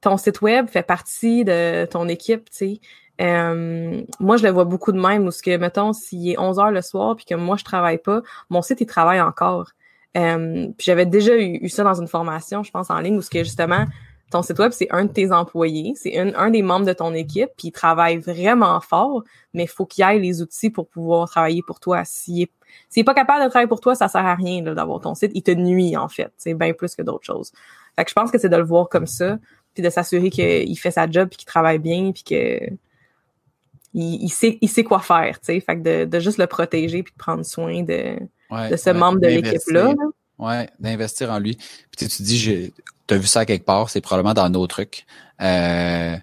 ton 0.00 0.16
site 0.16 0.40
web 0.40 0.68
fait 0.68 0.82
partie 0.82 1.44
de 1.44 1.86
ton 1.86 2.08
équipe, 2.08 2.50
tu 2.50 2.56
sais. 2.56 2.80
Euh, 3.20 4.02
moi, 4.18 4.36
je 4.36 4.44
le 4.44 4.50
vois 4.50 4.64
beaucoup 4.64 4.90
de 4.92 5.00
même, 5.00 5.26
où 5.26 5.30
ce 5.30 5.42
que, 5.42 5.56
mettons, 5.56 5.92
s'il 5.92 6.28
est 6.30 6.38
11 6.38 6.58
heures 6.58 6.70
le 6.70 6.82
soir, 6.82 7.14
puis 7.14 7.24
que 7.24 7.34
moi, 7.34 7.56
je 7.56 7.64
travaille 7.64 7.98
pas, 7.98 8.22
mon 8.50 8.62
site, 8.62 8.80
il 8.80 8.86
travaille 8.86 9.20
encore. 9.20 9.70
Euh, 10.16 10.66
puis 10.76 10.84
j'avais 10.84 11.06
déjà 11.06 11.36
eu, 11.36 11.68
ça 11.68 11.84
dans 11.84 12.00
une 12.00 12.08
formation, 12.08 12.62
je 12.62 12.70
pense, 12.70 12.90
en 12.90 12.98
ligne, 12.98 13.16
où 13.16 13.22
ce 13.22 13.30
que, 13.30 13.44
justement, 13.44 13.86
ton 14.32 14.42
site 14.42 14.58
web, 14.58 14.72
c'est 14.72 14.88
un 14.90 15.04
de 15.04 15.12
tes 15.12 15.32
employés, 15.32 15.94
c'est 15.96 16.18
un, 16.18 16.34
un 16.34 16.50
des 16.50 16.62
membres 16.62 16.86
de 16.86 16.92
ton 16.92 17.14
équipe, 17.14 17.50
puis 17.56 17.68
il 17.68 17.72
travaille 17.72 18.18
vraiment 18.18 18.80
fort, 18.80 19.22
mais 19.54 19.64
il 19.64 19.68
faut 19.68 19.86
qu'il 19.86 20.04
ait 20.04 20.18
les 20.18 20.42
outils 20.42 20.70
pour 20.70 20.88
pouvoir 20.88 21.28
travailler 21.28 21.62
pour 21.66 21.80
toi. 21.80 22.04
S'il 22.04 22.42
est, 22.42 22.50
est 22.96 23.04
pas 23.04 23.14
capable 23.14 23.44
de 23.44 23.48
travailler 23.48 23.68
pour 23.68 23.80
toi, 23.80 23.94
ça 23.94 24.08
sert 24.08 24.24
à 24.24 24.34
rien 24.34 24.62
d'avoir 24.62 25.00
ton 25.00 25.14
site. 25.14 25.32
Il 25.34 25.42
te 25.42 25.52
nuit, 25.52 25.96
en 25.96 26.08
fait. 26.08 26.32
C'est 26.36 26.54
bien 26.54 26.72
plus 26.72 26.94
que 26.96 27.02
d'autres 27.02 27.24
choses. 27.24 27.52
Fait 27.96 28.04
que 28.04 28.10
je 28.10 28.14
pense 28.14 28.30
que 28.30 28.38
c'est 28.38 28.48
de 28.48 28.56
le 28.56 28.64
voir 28.64 28.88
comme 28.88 29.06
ça, 29.06 29.38
puis 29.74 29.82
de 29.82 29.90
s'assurer 29.90 30.30
qu'il 30.30 30.78
fait 30.78 30.90
sa 30.90 31.10
job, 31.10 31.28
puis 31.28 31.38
qu'il 31.38 31.46
travaille 31.46 31.78
bien, 31.78 32.12
puis 32.12 32.24
que 32.24 32.58
il, 33.94 34.30
sait, 34.30 34.58
il 34.60 34.68
sait 34.68 34.84
quoi 34.84 35.00
faire, 35.00 35.38
tu 35.38 35.46
sais. 35.46 35.60
Fait 35.60 35.76
que 35.76 36.04
de, 36.06 36.20
juste 36.20 36.38
le 36.38 36.46
protéger, 36.46 37.02
puis 37.02 37.12
de 37.12 37.18
prendre 37.18 37.44
soin 37.44 37.82
de, 37.82 38.16
de 38.70 38.76
ce 38.76 38.90
membre 38.90 39.20
de 39.20 39.26
l'équipe-là. 39.26 39.94
Ouais, 40.38 40.68
d'investir 40.80 41.30
en 41.30 41.38
lui. 41.38 41.56
Puis 41.96 42.08
tu 42.08 42.22
dis, 42.22 42.72
tu 43.12 43.18
as 43.18 43.20
vu 43.20 43.26
ça 43.26 43.44
quelque 43.44 43.64
part, 43.64 43.90
c'est 43.90 44.00
probablement 44.00 44.34
dans 44.34 44.48
nos 44.48 44.66
trucs. 44.66 45.06
Euh, 45.40 46.16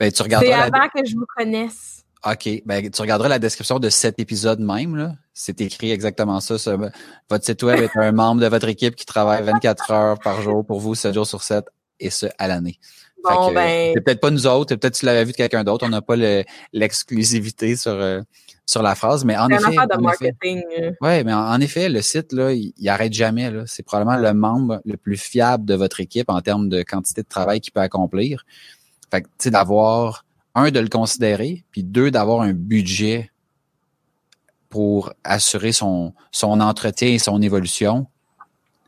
ben, 0.00 0.12
tu 0.12 0.22
regarderas. 0.22 0.66
C'est 0.66 0.74
avant 0.74 0.88
que 0.88 1.06
je 1.06 1.14
vous 1.14 1.26
connaisse. 1.36 2.04
OK. 2.24 2.62
Ben, 2.66 2.90
tu 2.90 3.00
regarderas 3.00 3.28
la 3.28 3.38
description 3.38 3.78
de 3.78 3.88
cet 3.88 4.18
épisode 4.18 4.60
même, 4.60 4.96
là. 4.96 5.14
C'est 5.34 5.60
écrit 5.60 5.90
exactement 5.90 6.40
ça. 6.40 6.56
votre 7.30 7.44
site 7.44 7.62
web 7.62 7.80
est 7.80 7.96
un 7.96 8.12
membre 8.12 8.42
de 8.42 8.46
votre 8.46 8.68
équipe 8.68 8.94
qui 8.94 9.06
travaille 9.06 9.42
24 9.42 9.90
heures 9.90 10.18
par 10.18 10.42
jour 10.42 10.64
pour 10.64 10.78
vous, 10.78 10.94
7 10.94 11.14
jours 11.14 11.26
sur 11.26 11.42
7, 11.42 11.64
et 12.00 12.10
ce, 12.10 12.26
à 12.38 12.48
l'année. 12.48 12.78
Bon, 13.24 13.52
ben... 13.52 13.92
C'est 13.94 14.00
peut-être 14.00 14.20
pas 14.20 14.30
nous 14.30 14.46
autres, 14.46 14.74
peut-être 14.74 14.94
tu 14.94 15.06
l'avais 15.06 15.24
vu 15.24 15.32
de 15.32 15.36
quelqu'un 15.36 15.64
d'autre. 15.64 15.86
On 15.86 15.90
n'a 15.90 16.02
pas 16.02 16.16
l'exclusivité 16.72 17.76
sur, 17.76 17.92
euh, 17.92 18.20
sur 18.66 18.82
la 18.82 18.94
phrase, 18.94 19.24
mais 19.24 19.36
en 19.36 19.48
effet. 19.48 19.70
De 19.70 20.00
marketing. 20.00 20.62
ouais, 21.00 21.24
mais 21.24 21.32
en, 21.32 21.60
effet, 21.60 21.88
le 21.88 22.02
site, 22.02 22.32
là, 22.32 22.52
il, 22.52 22.88
arrête 22.88 23.12
jamais, 23.12 23.50
là. 23.50 23.64
C'est 23.66 23.82
probablement 23.82 24.16
le 24.16 24.34
membre 24.34 24.80
le 24.84 24.96
plus 24.96 25.16
fiable 25.16 25.64
de 25.64 25.74
votre 25.74 26.00
équipe 26.00 26.28
en 26.30 26.40
termes 26.40 26.68
de 26.68 26.82
quantité 26.82 27.22
de 27.22 27.28
travail 27.28 27.60
qu'il 27.60 27.72
peut 27.72 27.80
accomplir. 27.80 28.44
Fait 29.10 29.22
que, 29.22 29.26
tu 29.26 29.34
sais, 29.44 29.50
d'avoir, 29.50 30.24
un, 30.54 30.70
de 30.70 30.80
le 30.80 30.88
considérer, 30.88 31.64
puis 31.70 31.82
deux, 31.82 32.10
d'avoir 32.10 32.42
un 32.42 32.52
budget 32.52 33.30
pour 34.68 35.12
assurer 35.22 35.72
son, 35.72 36.14
son 36.30 36.60
entretien 36.60 37.08
et 37.08 37.18
son 37.18 37.42
évolution, 37.42 38.06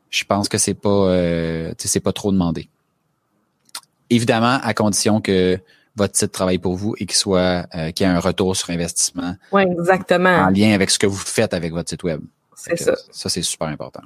je 0.08 0.24
pense 0.24 0.48
que 0.48 0.56
c'est 0.56 0.74
pas, 0.74 0.88
euh, 0.88 1.74
c'est 1.78 2.00
pas 2.00 2.12
trop 2.12 2.32
demandé. 2.32 2.68
Évidemment, 4.10 4.58
à 4.62 4.74
condition 4.74 5.20
que 5.20 5.58
votre 5.96 6.16
site 6.16 6.32
travaille 6.32 6.58
pour 6.58 6.74
vous 6.74 6.94
et 6.98 7.06
qu'il 7.06 7.16
soit 7.16 7.66
euh, 7.74 7.90
qu'il 7.90 8.06
y 8.06 8.10
ait 8.10 8.12
un 8.12 8.20
retour 8.20 8.56
sur 8.56 8.70
investissement. 8.70 9.36
Oui, 9.52 9.62
exactement. 9.62 10.28
En 10.28 10.50
lien 10.50 10.72
avec 10.72 10.90
ce 10.90 10.98
que 10.98 11.06
vous 11.06 11.16
faites 11.16 11.54
avec 11.54 11.72
votre 11.72 11.88
site 11.88 12.02
web. 12.02 12.20
C'est 12.56 12.76
ça. 12.76 12.94
Ça, 13.10 13.28
c'est 13.28 13.42
super 13.42 13.68
important. 13.68 14.02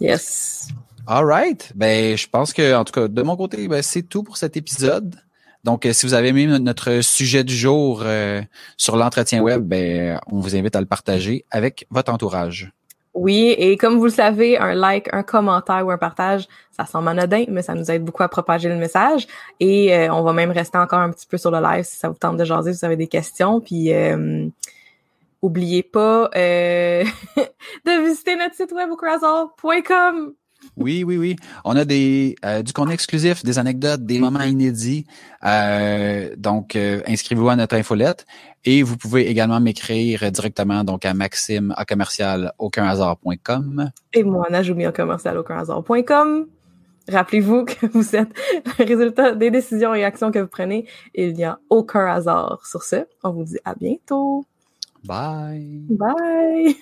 Yes. 0.00 0.68
All 1.06 1.24
right. 1.24 1.72
Ben, 1.74 2.16
je 2.16 2.26
pense 2.28 2.52
que, 2.52 2.74
en 2.74 2.84
tout 2.84 2.92
cas, 2.92 3.08
de 3.08 3.22
mon 3.22 3.36
côté, 3.36 3.68
ben, 3.68 3.82
c'est 3.82 4.02
tout 4.02 4.22
pour 4.22 4.36
cet 4.36 4.56
épisode. 4.56 5.16
Donc, 5.64 5.84
euh, 5.84 5.92
si 5.92 6.06
vous 6.06 6.14
avez 6.14 6.28
aimé 6.28 6.46
notre 6.46 7.00
sujet 7.02 7.44
du 7.44 7.54
jour 7.54 8.02
euh, 8.04 8.42
sur 8.76 8.96
l'entretien 8.96 9.42
web, 9.42 9.62
ben, 9.62 10.18
on 10.26 10.40
vous 10.40 10.56
invite 10.56 10.74
à 10.74 10.80
le 10.80 10.86
partager 10.86 11.44
avec 11.50 11.86
votre 11.90 12.12
entourage. 12.12 12.72
Oui, 13.12 13.54
et 13.58 13.76
comme 13.76 13.98
vous 13.98 14.04
le 14.04 14.10
savez, 14.10 14.56
un 14.56 14.72
like, 14.72 15.12
un 15.12 15.24
commentaire 15.24 15.84
ou 15.84 15.90
un 15.90 15.98
partage, 15.98 16.46
ça 16.70 16.86
semble 16.86 17.08
anodin, 17.08 17.44
mais 17.48 17.62
ça 17.62 17.74
nous 17.74 17.90
aide 17.90 18.04
beaucoup 18.04 18.22
à 18.22 18.28
propager 18.28 18.68
le 18.68 18.76
message. 18.76 19.26
Et 19.58 19.94
euh, 19.94 20.14
on 20.14 20.22
va 20.22 20.32
même 20.32 20.52
rester 20.52 20.78
encore 20.78 21.00
un 21.00 21.10
petit 21.10 21.26
peu 21.26 21.36
sur 21.36 21.50
le 21.50 21.60
live 21.60 21.84
si 21.84 21.96
ça 21.96 22.08
vous 22.08 22.14
tente 22.14 22.36
de 22.36 22.44
jaser, 22.44 22.72
si 22.72 22.80
vous 22.80 22.84
avez 22.84 22.96
des 22.96 23.08
questions. 23.08 23.60
Puis 23.60 23.92
euh, 23.92 24.46
oubliez 25.42 25.82
pas 25.82 26.30
euh, 26.36 27.04
de 27.84 28.06
visiter 28.06 28.36
notre 28.36 28.54
site 28.54 28.72
web 28.72 28.90
au 28.90 28.96
oui, 30.76 31.04
oui, 31.04 31.16
oui. 31.16 31.36
On 31.64 31.76
a 31.76 31.84
des 31.84 32.36
euh, 32.44 32.62
du 32.62 32.72
contenu 32.72 32.94
exclusif, 32.94 33.42
des 33.44 33.58
anecdotes, 33.58 34.04
des 34.04 34.18
moments 34.18 34.42
inédits. 34.42 35.06
Euh, 35.44 36.34
donc, 36.36 36.76
euh, 36.76 37.00
inscrivez-vous 37.06 37.48
à 37.48 37.56
notre 37.56 37.76
infolette. 37.76 38.26
Et 38.64 38.82
vous 38.82 38.96
pouvez 38.96 39.28
également 39.28 39.60
m'écrire 39.60 40.30
directement 40.30 40.84
donc 40.84 41.04
à 41.04 41.14
maxime 41.14 41.72
à 41.76 41.84
commercial 41.84 42.52
aucunhasard.com. 42.58 43.90
Et 44.12 44.22
moi, 44.22 44.46
à 44.50 44.92
commercial 44.92 45.38
aucunhasard.com. 45.38 46.46
Rappelez-vous 47.08 47.64
que 47.64 47.86
vous 47.92 48.14
êtes 48.14 48.28
le 48.78 48.84
résultat 48.84 49.34
des 49.34 49.50
décisions 49.50 49.94
et 49.94 50.04
actions 50.04 50.30
que 50.30 50.38
vous 50.38 50.48
prenez. 50.48 50.86
Il 51.14 51.34
n'y 51.34 51.44
a 51.44 51.58
aucun 51.70 52.06
hasard. 52.06 52.64
Sur 52.66 52.82
ce, 52.82 53.06
on 53.24 53.30
vous 53.30 53.44
dit 53.44 53.58
à 53.64 53.74
bientôt. 53.74 54.44
Bye. 55.04 55.86
Bye. 55.88 56.76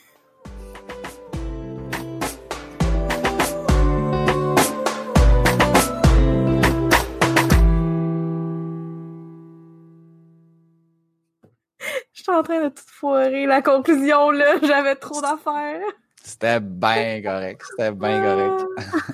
Suis 12.29 12.39
en 12.39 12.43
train 12.43 12.65
de 12.65 12.69
tout 12.69 12.83
foirer 12.87 13.47
la 13.47 13.63
conclusion, 13.63 14.31
là. 14.31 14.57
J'avais 14.63 14.95
trop 14.97 15.21
d'affaires. 15.21 15.81
C'était 16.23 16.61
bien 16.61 17.23
correct. 17.23 17.63
C'était 17.71 17.93
bien 17.93 18.21
correct. 18.21 18.65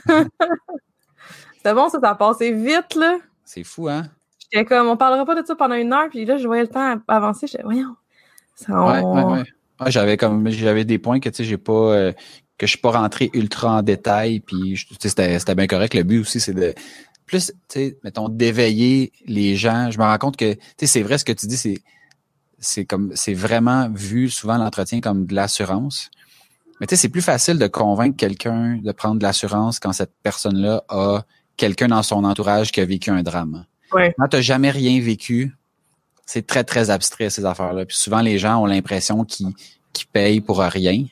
C'était 1.56 1.74
bon, 1.74 1.88
ça, 1.88 1.98
ça 2.00 2.10
a 2.10 2.14
passé 2.14 2.52
vite, 2.52 2.94
là. 2.96 3.18
C'est 3.44 3.64
fou, 3.64 3.88
hein? 3.88 4.04
J'étais 4.40 4.64
comme, 4.64 4.88
on 4.88 4.96
parlera 4.96 5.24
pas 5.24 5.40
de 5.40 5.46
ça 5.46 5.54
pendant 5.54 5.76
une 5.76 5.92
heure, 5.92 6.08
puis 6.10 6.24
là, 6.24 6.36
je 6.36 6.46
voyais 6.46 6.62
le 6.62 6.68
temps 6.68 6.96
avancer. 7.08 7.46
J'étais, 7.46 7.62
voyons. 7.62 7.96
Ça, 8.54 8.72
Ouais, 8.84 9.00
ouais, 9.00 9.24
ouais. 9.24 9.90
j'avais 9.90 10.16
comme, 10.16 10.48
j'avais 10.50 10.84
des 10.84 10.98
points 10.98 11.20
que, 11.20 11.28
tu 11.28 11.36
sais, 11.36 11.44
j'ai 11.44 11.56
pas, 11.56 11.72
euh, 11.72 12.12
que 12.58 12.66
je 12.66 12.72
suis 12.72 12.78
pas 12.80 12.90
rentré 12.90 13.30
ultra 13.32 13.78
en 13.78 13.82
détail, 13.82 14.40
puis, 14.40 14.74
tu 14.74 14.94
sais, 15.00 15.08
c'était, 15.08 15.38
c'était 15.38 15.54
bien 15.54 15.66
correct. 15.66 15.94
Le 15.94 16.02
but 16.02 16.20
aussi, 16.20 16.40
c'est 16.40 16.52
de, 16.54 16.74
plus, 17.26 17.46
tu 17.46 17.54
sais, 17.68 17.98
mettons, 18.04 18.28
d'éveiller 18.28 19.12
les 19.26 19.56
gens. 19.56 19.90
Je 19.90 19.98
me 19.98 20.04
rends 20.04 20.18
compte 20.18 20.36
que, 20.36 20.52
tu 20.52 20.60
sais, 20.80 20.86
c'est 20.86 21.02
vrai 21.02 21.18
ce 21.18 21.24
que 21.24 21.32
tu 21.32 21.46
dis, 21.46 21.56
c'est, 21.56 21.78
c'est 22.64 22.84
comme 22.84 23.12
c'est 23.14 23.34
vraiment 23.34 23.88
vu 23.90 24.28
souvent 24.30 24.56
l'entretien 24.56 25.00
comme 25.00 25.26
de 25.26 25.34
l'assurance. 25.34 26.10
Mais 26.80 26.86
tu 26.86 26.96
sais, 26.96 27.02
c'est 27.02 27.08
plus 27.08 27.22
facile 27.22 27.58
de 27.58 27.66
convaincre 27.66 28.16
quelqu'un 28.16 28.78
de 28.82 28.92
prendre 28.92 29.18
de 29.18 29.22
l'assurance 29.22 29.78
quand 29.78 29.92
cette 29.92 30.12
personne-là 30.22 30.82
a 30.88 31.22
quelqu'un 31.56 31.88
dans 31.88 32.02
son 32.02 32.24
entourage 32.24 32.72
qui 32.72 32.80
a 32.80 32.84
vécu 32.84 33.10
un 33.10 33.22
drame. 33.22 33.64
Ouais. 33.92 34.14
Quand 34.18 34.28
tu 34.28 34.42
jamais 34.42 34.70
rien 34.70 35.00
vécu, 35.00 35.56
c'est 36.26 36.46
très, 36.46 36.64
très 36.64 36.90
abstrait, 36.90 37.30
ces 37.30 37.44
affaires-là. 37.44 37.86
Puis 37.86 37.96
souvent, 37.96 38.20
les 38.20 38.38
gens 38.38 38.60
ont 38.60 38.66
l'impression 38.66 39.24
qu'ils 39.24 39.54
payent 40.12 40.40
pour 40.40 40.58
rien. 40.58 41.04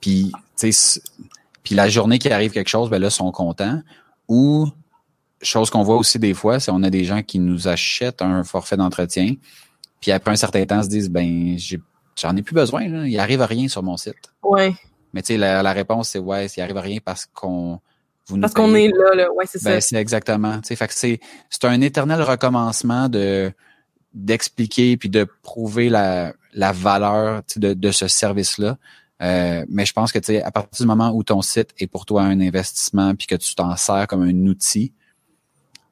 Puis, 0.00 0.32
tu 0.56 0.72
sais, 0.72 1.00
puis 1.62 1.74
la 1.74 1.88
journée 1.88 2.18
qui 2.18 2.30
arrive 2.30 2.52
quelque 2.52 2.68
chose, 2.68 2.88
ben 2.88 2.98
là, 2.98 3.08
ils 3.08 3.12
sont 3.12 3.30
contents. 3.30 3.82
Ou, 4.28 4.68
chose 5.42 5.70
qu'on 5.70 5.82
voit 5.82 5.96
aussi 5.96 6.18
des 6.18 6.34
fois, 6.34 6.60
c'est 6.60 6.70
on 6.70 6.82
a 6.82 6.90
des 6.90 7.04
gens 7.04 7.22
qui 7.22 7.38
nous 7.38 7.68
achètent 7.68 8.22
un 8.22 8.44
forfait 8.44 8.76
d'entretien, 8.76 9.34
puis 10.00 10.10
après 10.10 10.30
un 10.30 10.36
certain 10.36 10.64
temps, 10.64 10.82
se 10.82 10.88
disent, 10.88 11.10
ben, 11.10 11.56
j'en 12.16 12.36
ai, 12.36 12.42
plus 12.42 12.54
besoin, 12.54 12.88
là. 12.88 13.06
il 13.06 13.18
arrive 13.18 13.42
à 13.42 13.46
rien 13.46 13.68
sur 13.68 13.82
mon 13.82 13.96
site. 13.96 14.32
Ouais. 14.42 14.74
Mais 15.12 15.22
tu 15.22 15.34
sais, 15.34 15.36
la, 15.38 15.72
réponse, 15.72 16.10
c'est 16.10 16.18
ouais, 16.18 16.46
il 16.46 16.60
arrive 16.60 16.76
à 16.76 16.82
rien 16.82 16.98
parce 17.04 17.26
qu'on 17.26 17.80
vous 18.26 18.38
Parce 18.38 18.52
qu'on 18.52 18.74
est 18.74 18.88
là, 18.88 19.14
là. 19.14 19.32
Ouais, 19.32 19.44
c'est 19.46 19.62
ben, 19.64 19.80
ça. 19.80 19.88
C'est 19.88 19.96
exactement. 19.96 20.60
Tu 20.60 20.68
sais, 20.68 20.76
fait 20.76 20.88
que 20.88 20.94
c'est, 20.94 21.20
c'est 21.48 21.64
un 21.64 21.80
éternel 21.80 22.22
recommencement 22.22 23.08
de 23.08 23.52
d'expliquer 24.14 24.96
puis 24.96 25.10
de 25.10 25.26
prouver 25.42 25.90
la, 25.90 26.32
la 26.54 26.72
valeur 26.72 27.42
de, 27.56 27.74
de 27.74 27.90
ce 27.92 28.08
service-là. 28.08 28.78
Euh, 29.20 29.64
mais 29.68 29.84
je 29.84 29.92
pense 29.92 30.12
que 30.12 30.18
tu 30.18 30.26
sais, 30.26 30.42
à 30.42 30.50
partir 30.50 30.84
du 30.84 30.86
moment 30.86 31.10
où 31.10 31.22
ton 31.22 31.42
site 31.42 31.74
est 31.78 31.86
pour 31.86 32.06
toi 32.06 32.22
un 32.22 32.40
investissement 32.40 33.14
puis 33.14 33.26
que 33.26 33.34
tu 33.34 33.54
t'en 33.54 33.76
sers 33.76 34.06
comme 34.06 34.22
un 34.22 34.46
outil, 34.46 34.92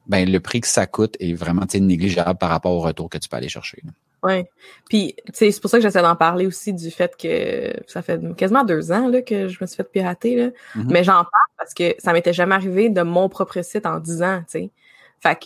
ben 0.07 0.29
le 0.29 0.39
prix 0.39 0.61
que 0.61 0.67
ça 0.67 0.87
coûte 0.87 1.15
est 1.19 1.33
vraiment 1.33 1.65
négligeable 1.73 2.37
par 2.37 2.49
rapport 2.49 2.71
au 2.71 2.79
retour 2.79 3.09
que 3.09 3.17
tu 3.17 3.29
peux 3.29 3.37
aller 3.37 3.49
chercher. 3.49 3.83
Oui. 4.23 4.45
Puis, 4.89 5.15
c'est 5.33 5.59
pour 5.61 5.69
ça 5.69 5.77
que 5.77 5.83
j'essaie 5.83 6.01
d'en 6.01 6.15
parler 6.15 6.47
aussi 6.47 6.73
du 6.73 6.89
fait 6.89 7.15
que 7.17 7.73
ça 7.87 8.01
fait 8.01 8.19
quasiment 8.35 8.63
deux 8.63 8.91
ans 8.91 9.07
là, 9.07 9.21
que 9.21 9.47
je 9.47 9.57
me 9.61 9.67
suis 9.67 9.77
fait 9.77 9.83
pirater. 9.83 10.35
Là. 10.35 10.47
Mm-hmm. 10.75 10.91
Mais 10.91 11.03
j'en 11.03 11.13
parle 11.13 11.47
parce 11.57 11.73
que 11.73 11.95
ça 11.99 12.13
m'était 12.13 12.33
jamais 12.33 12.55
arrivé 12.55 12.89
de 12.89 13.01
mon 13.01 13.29
propre 13.29 13.61
site 13.61 13.85
en 13.85 13.99
dix 13.99 14.23
ans, 14.23 14.39
tu 14.49 14.59
sais. 14.59 14.69
Fait 15.19 15.35
que 15.35 15.45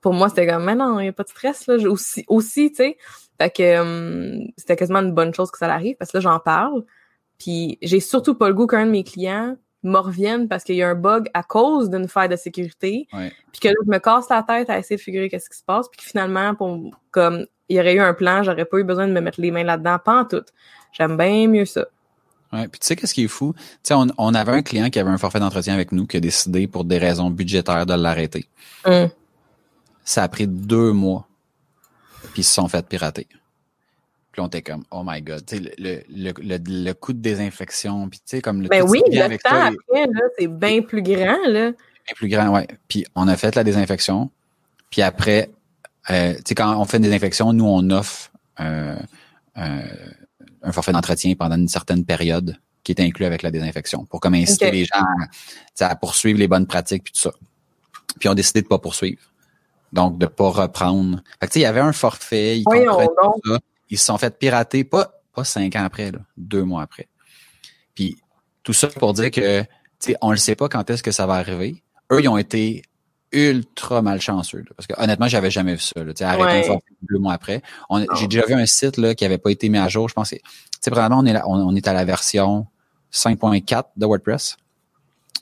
pour 0.00 0.14
moi, 0.14 0.30
c'était 0.30 0.46
comme, 0.46 0.64
mais 0.64 0.74
non, 0.74 0.98
il 1.00 1.04
n'y 1.04 1.08
a 1.08 1.12
pas 1.12 1.24
de 1.24 1.28
stress, 1.28 1.66
là, 1.66 1.76
aussi, 1.88 2.24
aussi 2.28 2.70
tu 2.70 2.76
sais. 2.76 2.96
Fait 3.38 3.50
que 3.50 3.80
hum, 3.80 4.50
c'était 4.56 4.76
quasiment 4.76 5.00
une 5.00 5.12
bonne 5.12 5.34
chose 5.34 5.50
que 5.50 5.58
ça 5.58 5.72
arrive 5.72 5.96
parce 5.96 6.12
que 6.12 6.18
là, 6.18 6.22
j'en 6.22 6.38
parle. 6.38 6.84
Puis 7.38 7.78
j'ai 7.82 8.00
surtout 8.00 8.34
pas 8.34 8.48
le 8.48 8.54
goût 8.54 8.66
qu'un 8.66 8.86
de 8.86 8.90
mes 8.90 9.04
clients 9.04 9.56
me 9.82 9.98
reviennent 9.98 10.48
parce 10.48 10.64
qu'il 10.64 10.76
y 10.76 10.82
a 10.82 10.88
un 10.88 10.94
bug 10.94 11.28
à 11.34 11.42
cause 11.42 11.90
d'une 11.90 12.08
faille 12.08 12.28
de 12.28 12.36
sécurité. 12.36 13.08
Puis 13.10 13.60
que 13.60 13.68
là, 13.68 13.74
je 13.84 13.90
me 13.90 13.98
casse 13.98 14.28
la 14.28 14.42
tête 14.42 14.70
à 14.70 14.78
essayer 14.78 14.96
de 14.96 15.00
figurer 15.00 15.28
qu'est-ce 15.28 15.48
qui 15.48 15.56
se 15.56 15.64
passe. 15.64 15.88
Puis 15.88 15.98
que 16.00 16.04
finalement, 16.04 16.54
pour, 16.54 16.78
comme 17.10 17.46
il 17.68 17.76
y 17.76 17.80
aurait 17.80 17.94
eu 17.94 18.00
un 18.00 18.14
plan, 18.14 18.42
j'aurais 18.42 18.64
pas 18.64 18.78
eu 18.78 18.84
besoin 18.84 19.06
de 19.06 19.12
me 19.12 19.20
mettre 19.20 19.40
les 19.40 19.50
mains 19.50 19.64
là-dedans, 19.64 19.98
pas 19.98 20.20
en 20.20 20.24
tout. 20.24 20.44
J'aime 20.92 21.16
bien 21.16 21.48
mieux 21.48 21.64
ça. 21.64 21.86
Ouais, 22.52 22.66
puis 22.66 22.80
tu 22.80 22.86
sais 22.86 22.96
qu'est-ce 22.96 23.14
qui 23.14 23.24
est 23.24 23.28
fou? 23.28 23.54
Tu 23.54 23.60
sais, 23.84 23.94
on, 23.94 24.08
on, 24.18 24.34
avait 24.34 24.52
un 24.52 24.62
client 24.62 24.90
qui 24.90 24.98
avait 24.98 25.10
un 25.10 25.18
forfait 25.18 25.38
d'entretien 25.38 25.72
avec 25.72 25.92
nous 25.92 26.06
qui 26.06 26.16
a 26.16 26.20
décidé 26.20 26.66
pour 26.66 26.84
des 26.84 26.98
raisons 26.98 27.30
budgétaires 27.30 27.86
de 27.86 27.94
l'arrêter. 27.94 28.46
Hum. 28.84 29.08
Ça 30.04 30.24
a 30.24 30.28
pris 30.28 30.48
deux 30.48 30.92
mois. 30.92 31.28
Puis 32.32 32.42
ils 32.42 32.44
se 32.44 32.52
sont 32.52 32.66
fait 32.66 32.84
pirater. 32.86 33.28
Puis 34.32 34.40
on 34.40 34.46
était 34.46 34.62
comme, 34.62 34.84
oh 34.92 35.02
my 35.04 35.22
God, 35.22 35.44
tu 35.44 35.56
sais, 35.56 35.74
le, 35.78 36.02
le, 36.08 36.32
le, 36.38 36.58
le, 36.64 36.92
coup 36.92 37.12
de 37.12 37.18
désinfection, 37.18 38.08
puis 38.08 38.20
tu 38.20 38.36
sais, 38.36 38.40
comme 38.40 38.62
le 38.62 38.68
Ben 38.68 38.82
oui, 38.82 39.02
le 39.08 39.36
temps 39.38 39.50
après, 39.50 40.06
là, 40.06 40.20
c'est 40.38 40.46
bien 40.46 40.82
plus 40.82 41.02
grand, 41.02 41.38
là. 41.48 41.72
Bien 41.72 42.14
plus 42.14 42.28
grand, 42.28 42.48
ouais. 42.50 42.68
Puis 42.86 43.04
on 43.16 43.26
a 43.26 43.36
fait 43.36 43.56
la 43.56 43.64
désinfection, 43.64 44.30
puis 44.90 45.02
après, 45.02 45.50
euh, 46.10 46.34
tu 46.34 46.42
sais, 46.46 46.54
quand 46.54 46.76
on 46.76 46.84
fait 46.84 46.98
une 46.98 47.02
désinfection, 47.02 47.52
nous, 47.52 47.66
on 47.66 47.90
offre 47.90 48.30
euh, 48.60 48.96
euh, 49.58 49.82
un 50.62 50.72
forfait 50.72 50.92
d'entretien 50.92 51.34
pendant 51.34 51.56
une 51.56 51.68
certaine 51.68 52.04
période 52.04 52.56
qui 52.84 52.92
est 52.92 53.00
inclus 53.00 53.24
avec 53.24 53.42
la 53.42 53.50
désinfection 53.50 54.04
pour 54.06 54.20
comme 54.20 54.34
inciter 54.34 54.70
les 54.70 54.84
gens 54.84 55.04
à, 55.80 55.86
à, 55.86 55.96
poursuivre 55.96 56.38
les 56.38 56.48
bonnes 56.48 56.66
pratiques 56.66 57.04
puis 57.04 57.12
tout 57.12 57.20
ça. 57.20 57.32
Puis 58.18 58.28
on 58.28 58.32
a 58.32 58.34
décidé 58.34 58.62
de 58.62 58.68
pas 58.68 58.78
poursuivre. 58.78 59.20
Donc, 59.92 60.18
de 60.18 60.26
pas 60.26 60.50
reprendre. 60.50 61.20
Fait 61.40 61.46
que, 61.46 61.52
tu 61.52 61.52
sais, 61.54 61.60
il 61.60 61.62
y 61.64 61.66
avait 61.66 61.80
un 61.80 61.92
forfait, 61.92 62.60
ils 62.60 62.64
oui, 62.70 62.84
comprenaient 62.84 63.08
ça 63.44 63.58
ils 63.90 63.98
se 63.98 64.06
sont 64.06 64.18
fait 64.18 64.38
pirater 64.38 64.84
pas, 64.84 65.20
pas 65.34 65.44
cinq 65.44 65.76
ans 65.76 65.84
après, 65.84 66.10
là, 66.10 66.20
deux 66.36 66.64
mois 66.64 66.82
après. 66.82 67.08
Puis 67.94 68.16
tout 68.62 68.72
ça 68.72 68.88
pour 68.88 69.12
dire 69.12 69.30
que 69.30 69.64
on 70.22 70.30
ne 70.30 70.36
sait 70.36 70.54
pas 70.54 70.68
quand 70.68 70.88
est-ce 70.88 71.02
que 71.02 71.12
ça 71.12 71.26
va 71.26 71.34
arriver. 71.34 71.82
Eux, 72.10 72.20
ils 72.22 72.28
ont 72.28 72.38
été 72.38 72.82
ultra 73.32 74.02
malchanceux. 74.02 74.64
parce 74.76 74.86
que 74.86 74.94
honnêtement, 75.00 75.28
j'avais 75.28 75.50
jamais 75.50 75.74
vu 75.74 75.80
ça. 75.80 76.02
Là, 76.02 76.12
arrêter 76.20 76.70
ouais. 76.70 76.78
deux 77.02 77.18
mois 77.18 77.34
après. 77.34 77.62
J'ai 78.16 78.26
déjà 78.26 78.46
vu 78.46 78.54
un 78.54 78.66
site 78.66 78.96
là, 78.96 79.14
qui 79.14 79.24
avait 79.24 79.38
pas 79.38 79.50
été 79.50 79.68
mis 79.68 79.78
à 79.78 79.88
jour. 79.88 80.08
Je 80.08 80.14
pense 80.14 80.30
que 80.30 80.90
probablement 80.90 81.20
on 81.20 81.26
est, 81.26 81.32
là, 81.32 81.44
on, 81.46 81.74
est 81.76 81.86
à 81.86 81.92
la 81.92 82.04
version 82.04 82.66
5.4 83.12 83.84
de 83.96 84.06
WordPress. 84.06 84.56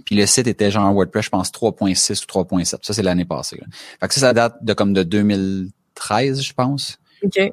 Puis 0.04 0.16
le 0.16 0.26
site 0.26 0.46
était 0.46 0.70
genre 0.70 0.92
WordPress, 0.92 1.26
je 1.26 1.30
pense 1.30 1.50
3.6 1.50 2.22
ou 2.22 2.44
3.7. 2.44 2.64
Ça, 2.82 2.94
c'est 2.94 3.02
l'année 3.02 3.24
passée. 3.24 3.56
Là. 3.56 3.66
Fait 4.00 4.08
que 4.08 4.14
ça, 4.14 4.20
ça 4.20 4.32
date 4.32 4.56
de 4.62 4.72
comme 4.74 4.92
de 4.92 5.02
2013, 5.02 6.42
je 6.42 6.52
pense. 6.52 6.98
OK. 7.22 7.52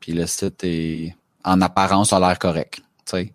Puis 0.00 0.12
le 0.12 0.26
site 0.26 0.64
est 0.64 1.14
en 1.44 1.60
apparence 1.60 2.12
a 2.12 2.20
l'air 2.20 2.38
correct. 2.38 2.80
sais. 3.04 3.32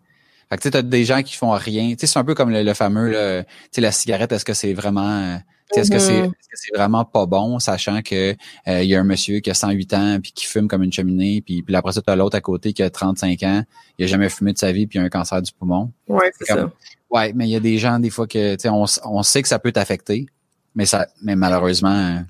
Fait 0.50 0.58
que 0.58 0.70
tu 0.70 0.78
as 0.78 0.82
des 0.82 1.06
gens 1.06 1.24
qui 1.24 1.36
font 1.36 1.52
rien. 1.52 1.96
C'est 1.98 2.18
un 2.18 2.24
peu 2.24 2.36
comme 2.36 2.52
le, 2.52 2.74
fameux 2.74 3.10
là, 3.10 3.44
la 3.78 3.92
cigarette, 3.92 4.32
est-ce 4.32 4.46
que 4.46 4.54
c'est 4.54 4.74
vraiment 4.74 5.40
est-ce 5.76 5.92
que 5.92 6.00
c'est 6.00 6.22
Mm-hmm. 6.22 6.32
c'est 6.54 6.78
vraiment 6.78 7.06
pas 7.06 7.26
bon, 7.26 7.60
sachant 7.60 8.02
que 8.02 8.36
euh, 8.68 8.84
il 8.84 8.90
y 8.90 8.96
a 8.96 9.00
un 9.00 9.04
monsieur 9.04 9.40
qui 9.40 9.50
a 9.50 9.54
108 9.54 9.94
ans 9.94 10.20
puis 10.22 10.32
qui 10.32 10.46
fume 10.46 10.68
comme 10.68 10.84
une 10.84 10.94
cheminée, 10.94 11.42
puis, 11.42 11.64
puis 11.64 11.76
après 11.76 11.92
ça, 11.92 12.02
tu 12.02 12.10
as 12.10 12.16
l'autre 12.16 12.38
à 12.38 12.42
côté 12.42 12.74
qui 12.74 12.84
a 12.84 12.90
35 12.90 13.44
ans, 13.44 13.64
il 13.98 14.06
a 14.06 14.08
jamais 14.08 14.30
fumé 14.30 14.54
de 14.54 14.58
sa 14.58 14.72
vie 14.72 14.88
puis 14.88 15.00
il 15.00 15.02
a 15.02 15.06
un 15.06 15.10
cancer 15.10 15.42
du 15.42 15.52
poumon. 15.52 15.92
Ouais, 16.08 16.32
c'est 16.38 16.46
ça. 16.46 16.72
Ouais, 17.10 17.34
mais 17.34 17.48
il 17.48 17.52
y 17.52 17.56
a 17.56 17.60
des 17.60 17.78
gens 17.78 18.00
des 18.00 18.10
fois 18.10 18.28
que 18.28 18.56
on, 18.70 18.86
on 19.04 19.24
sait 19.24 19.42
que 19.42 19.48
ça 19.48 19.60
peut 19.60 19.72
t'affecter, 19.72 20.28
mais 20.76 20.86
ça 20.86 21.08
mais 21.22 21.36
malheureusement 21.36 22.24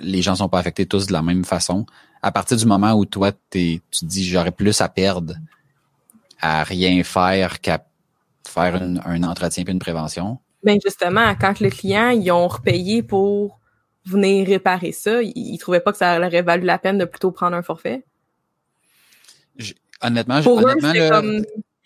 les 0.00 0.22
gens 0.22 0.34
sont 0.34 0.48
pas 0.48 0.58
affectés 0.58 0.86
tous 0.86 1.06
de 1.06 1.12
la 1.12 1.22
même 1.22 1.44
façon 1.44 1.86
à 2.24 2.32
partir 2.32 2.56
du 2.56 2.64
moment 2.64 2.94
où 2.94 3.04
toi, 3.04 3.28
es, 3.28 3.80
tu 3.90 4.00
te 4.00 4.04
dis 4.06 4.24
j'aurais 4.24 4.50
plus 4.50 4.80
à 4.80 4.88
perdre 4.88 5.34
à 6.40 6.64
rien 6.64 7.02
faire 7.04 7.60
qu'à 7.60 7.84
faire 8.48 8.76
une, 8.76 8.98
un 9.04 9.22
entretien 9.24 9.62
puis 9.62 9.74
une 9.74 9.78
prévention. 9.78 10.38
Ben 10.62 10.78
justement, 10.82 11.34
quand 11.38 11.60
le 11.60 11.68
client, 11.68 12.08
ils 12.08 12.30
ont 12.30 12.48
repayé 12.48 13.02
pour 13.02 13.60
venir 14.06 14.46
réparer 14.46 14.92
ça, 14.92 15.22
ils, 15.22 15.32
ils 15.36 15.58
trouvaient 15.58 15.80
pas 15.80 15.92
que 15.92 15.98
ça 15.98 16.16
aurait 16.18 16.40
valu 16.40 16.64
la 16.64 16.78
peine 16.78 16.96
de 16.96 17.04
plutôt 17.04 17.30
prendre 17.30 17.56
un 17.56 17.62
forfait? 17.62 18.04
Honnêtement, 20.02 20.42
Pour 20.42 20.60
eux, 20.60 20.64
honnêtement, 20.64 20.92
comme 21.10 21.44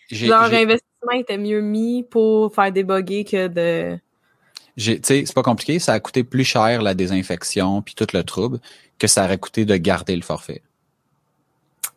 j'ai- 0.09 0.29
leur 0.29 0.51
j'ai- 0.51 0.63
investissement 0.63 1.13
était 1.15 1.39
mieux 1.39 1.61
mis 1.61 2.05
pour 2.05 2.55
faire 2.55 2.71
débugger 2.71 3.25
que 3.25 3.49
de. 3.49 3.99
C'est 4.79 5.35
pas 5.35 5.43
compliqué, 5.43 5.79
ça 5.79 5.93
a 5.93 6.01
coûté 6.01 6.25
plus 6.25 6.45
cher 6.45 6.83
la 6.83 6.95
désinfection 6.95 7.83
puis 7.83 7.95
tout 7.95 8.07
le 8.15 8.23
trouble 8.23 8.61
que 8.99 9.07
ça 9.07 9.25
aurait 9.25 9.39
coûté 9.39 9.65
de 9.65 9.77
garder 9.77 10.17
le 10.17 10.23
forfait. 10.23 10.63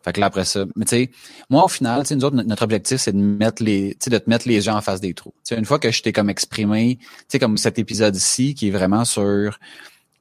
Fait 0.04 0.12
que 0.12 0.20
là, 0.20 0.26
après 0.26 0.44
ça, 0.44 0.64
mais 0.74 0.84
tu 0.84 0.90
sais, 0.90 1.10
moi, 1.48 1.64
au 1.64 1.68
final, 1.68 2.02
nous 2.10 2.24
autres, 2.24 2.34
notre- 2.34 2.62
objectif, 2.64 3.00
c'est 3.00 3.12
de 3.12 3.18
mettre 3.18 3.62
les, 3.62 3.96
de 4.04 4.18
te 4.18 4.28
mettre 4.28 4.48
les 4.48 4.60
gens 4.60 4.76
en 4.76 4.80
face 4.80 5.00
des 5.00 5.14
trous. 5.14 5.32
Tu 5.44 5.54
sais, 5.54 5.58
une 5.58 5.64
fois 5.64 5.78
que 5.78 5.92
je 5.92 6.02
t'ai 6.02 6.12
comme 6.12 6.28
exprimé, 6.28 6.96
tu 6.98 7.06
sais, 7.28 7.38
comme 7.38 7.56
cet 7.56 7.78
épisode-ci, 7.78 8.54
qui 8.54 8.68
est 8.68 8.70
vraiment 8.72 9.04
sur 9.04 9.58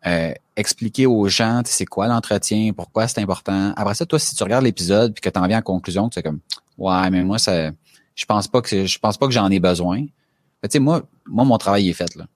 euh, 0.05 0.34
expliquer 0.55 1.07
aux 1.07 1.28
gens, 1.30 1.62
c'est 1.66 1.88
quoi 1.88 2.07
l'entretien, 2.07 2.74
pourquoi 2.74 3.07
c'est 3.07 3.22
important. 3.22 3.74
Après 3.76 3.95
ça, 3.95 4.05
toi, 4.05 4.20
si 4.20 4.36
tu 4.36 4.43
regardes 4.43 4.66
l'épisode 4.66 5.14
puis 5.14 5.22
que 5.22 5.30
tu 5.30 5.39
en 5.39 5.47
viens 5.47 5.59
en 5.59 5.64
conclusion, 5.64 6.09
tu 6.09 6.20
es 6.20 6.24
comme, 6.24 6.41
ouais, 6.78 7.09
mais 7.09 7.24
moi, 7.24 7.39
ça, 7.39 7.72
je 8.14 8.26
pense 8.26 8.47
pas 8.47 8.62
que, 8.62 8.86
je 8.86 8.99
pense 8.99 9.18
pas 9.18 9.26
que 9.26 9.34
j'en 9.34 9.49
ai 9.49 9.59
besoin. 9.59 10.01
Tu 10.01 10.70
sais, 10.70 10.80
moi, 10.80 11.01
moi, 11.26 11.43
mon 11.43 11.57
travail 11.57 11.89
est 11.89 11.93
fait, 11.93 12.16
là. 12.16 12.28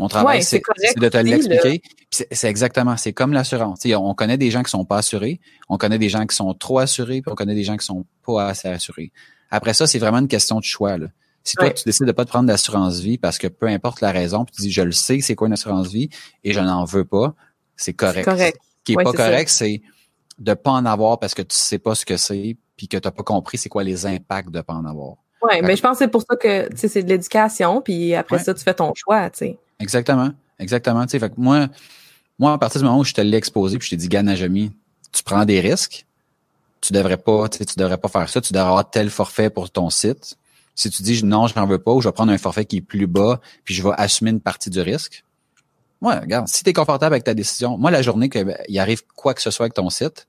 Mon 0.00 0.08
travail, 0.08 0.38
Ouais, 0.38 0.42
c'est 0.42 0.62
de 0.96 1.08
te 1.10 1.18
l'expliquer. 1.18 1.82
C'est 2.10 2.48
exactement, 2.48 2.96
c'est 2.96 3.12
comme 3.12 3.34
l'assurance. 3.34 3.80
Tu 3.80 3.90
sais, 3.90 3.94
On 3.94 4.14
connaît 4.14 4.38
des 4.38 4.50
gens 4.50 4.62
qui 4.62 4.70
sont 4.70 4.86
pas 4.86 4.96
assurés, 4.96 5.40
on 5.68 5.76
connaît 5.76 5.98
des 5.98 6.08
gens 6.08 6.24
qui 6.26 6.34
sont 6.34 6.54
trop 6.54 6.78
assurés, 6.78 7.20
puis 7.20 7.30
on 7.30 7.34
connaît 7.34 7.54
des 7.54 7.64
gens 7.64 7.76
qui 7.76 7.84
sont 7.84 8.06
pas 8.26 8.46
assez 8.48 8.68
assurés. 8.68 9.12
Après 9.50 9.74
ça, 9.74 9.86
c'est 9.86 9.98
vraiment 9.98 10.18
une 10.18 10.26
question 10.28 10.58
de 10.58 10.64
choix. 10.64 10.96
Là. 10.96 11.08
Si 11.44 11.54
toi, 11.56 11.66
Ouais. 11.66 11.74
tu 11.74 11.84
décides 11.84 12.06
de 12.06 12.12
pas 12.12 12.24
te 12.24 12.30
prendre 12.30 12.46
d'assurance 12.46 13.00
vie 13.00 13.18
parce 13.18 13.36
que 13.36 13.46
peu 13.46 13.66
importe 13.66 14.00
la 14.00 14.10
raison, 14.10 14.44
puis 14.46 14.54
tu 14.56 14.62
dis 14.62 14.70
je 14.72 14.80
le 14.82 14.92
sais, 14.92 15.20
c'est 15.20 15.34
quoi 15.34 15.48
une 15.48 15.52
assurance 15.52 15.88
vie 15.88 16.08
et 16.44 16.52
je 16.54 16.60
n'en 16.60 16.84
veux 16.86 17.04
pas, 17.04 17.34
c'est 17.76 17.92
correct. 17.92 18.24
correct. 18.24 18.56
Ce 18.62 18.84
qui 18.84 18.92
est 18.92 18.96
Ouais, 18.96 19.04
pas 19.04 19.12
correct, 19.12 19.48
c'est 19.50 19.82
de 20.38 20.54
pas 20.54 20.70
en 20.70 20.86
avoir 20.86 21.18
parce 21.18 21.34
que 21.34 21.42
tu 21.42 21.54
sais 21.54 21.78
pas 21.78 21.94
ce 21.94 22.06
que 22.06 22.16
c'est, 22.16 22.56
puis 22.78 22.88
que 22.88 22.96
t'as 22.96 23.10
pas 23.10 23.22
compris 23.22 23.58
c'est 23.58 23.68
quoi 23.68 23.84
les 23.84 24.06
impacts 24.06 24.50
de 24.50 24.62
pas 24.62 24.72
en 24.72 24.86
avoir. 24.86 25.16
Ouais, 25.42 25.60
mais 25.62 25.76
je 25.76 25.82
pense 25.82 25.98
que 25.98 26.04
c'est 26.04 26.10
pour 26.10 26.22
ça 26.22 26.36
que 26.36 26.68
tu 26.70 26.76
sais, 26.78 26.88
c'est 26.88 27.02
de 27.02 27.08
l'éducation, 27.10 27.82
puis 27.82 28.14
après 28.14 28.36
Ouais. 28.36 28.42
ça, 28.42 28.54
tu 28.54 28.62
fais 28.62 28.72
ton 28.74 28.92
choix, 28.94 29.28
tu 29.30 29.38
sais. 29.38 29.58
Exactement. 29.80 30.30
Exactement. 30.58 31.06
Tu 31.06 31.18
moi, 31.36 31.68
moi, 32.38 32.52
à 32.52 32.58
partir 32.58 32.80
du 32.80 32.86
moment 32.86 33.00
où 33.00 33.04
je 33.04 33.14
te 33.14 33.20
l'ai 33.20 33.36
exposé, 33.36 33.78
puis 33.78 33.86
je 33.86 33.90
t'ai 33.90 33.96
dit, 33.96 34.08
Gana 34.08 34.32
Najami, 34.32 34.72
tu 35.12 35.22
prends 35.22 35.44
des 35.44 35.60
risques, 35.60 36.06
tu 36.80 36.92
devrais 36.92 37.16
pas, 37.16 37.48
tu 37.48 37.64
tu 37.64 37.74
devrais 37.76 37.98
pas 37.98 38.08
faire 38.08 38.28
ça, 38.28 38.40
tu 38.40 38.52
devrais 38.52 38.68
avoir 38.68 38.90
tel 38.90 39.10
forfait 39.10 39.50
pour 39.50 39.70
ton 39.70 39.90
site. 39.90 40.36
Si 40.74 40.88
tu 40.90 41.02
dis 41.02 41.24
non, 41.24 41.46
je 41.46 41.54
n'en 41.56 41.66
veux 41.66 41.78
pas, 41.78 41.92
ou 41.92 42.00
je 42.00 42.08
vais 42.08 42.12
prendre 42.12 42.32
un 42.32 42.38
forfait 42.38 42.64
qui 42.64 42.78
est 42.78 42.82
plus 42.82 43.06
bas, 43.06 43.40
puis 43.64 43.74
je 43.74 43.82
vais 43.82 43.92
assumer 43.96 44.30
une 44.30 44.40
partie 44.40 44.70
du 44.70 44.80
risque. 44.80 45.24
Moi, 46.00 46.18
regarde, 46.20 46.48
si 46.48 46.62
tu 46.64 46.70
es 46.70 46.72
confortable 46.72 47.14
avec 47.14 47.24
ta 47.24 47.34
décision, 47.34 47.76
moi, 47.76 47.90
la 47.90 48.00
journée 48.00 48.30
qu'il 48.30 48.78
arrive 48.78 49.02
quoi 49.14 49.34
que 49.34 49.42
ce 49.42 49.50
soit 49.50 49.64
avec 49.64 49.74
ton 49.74 49.90
site, 49.90 50.26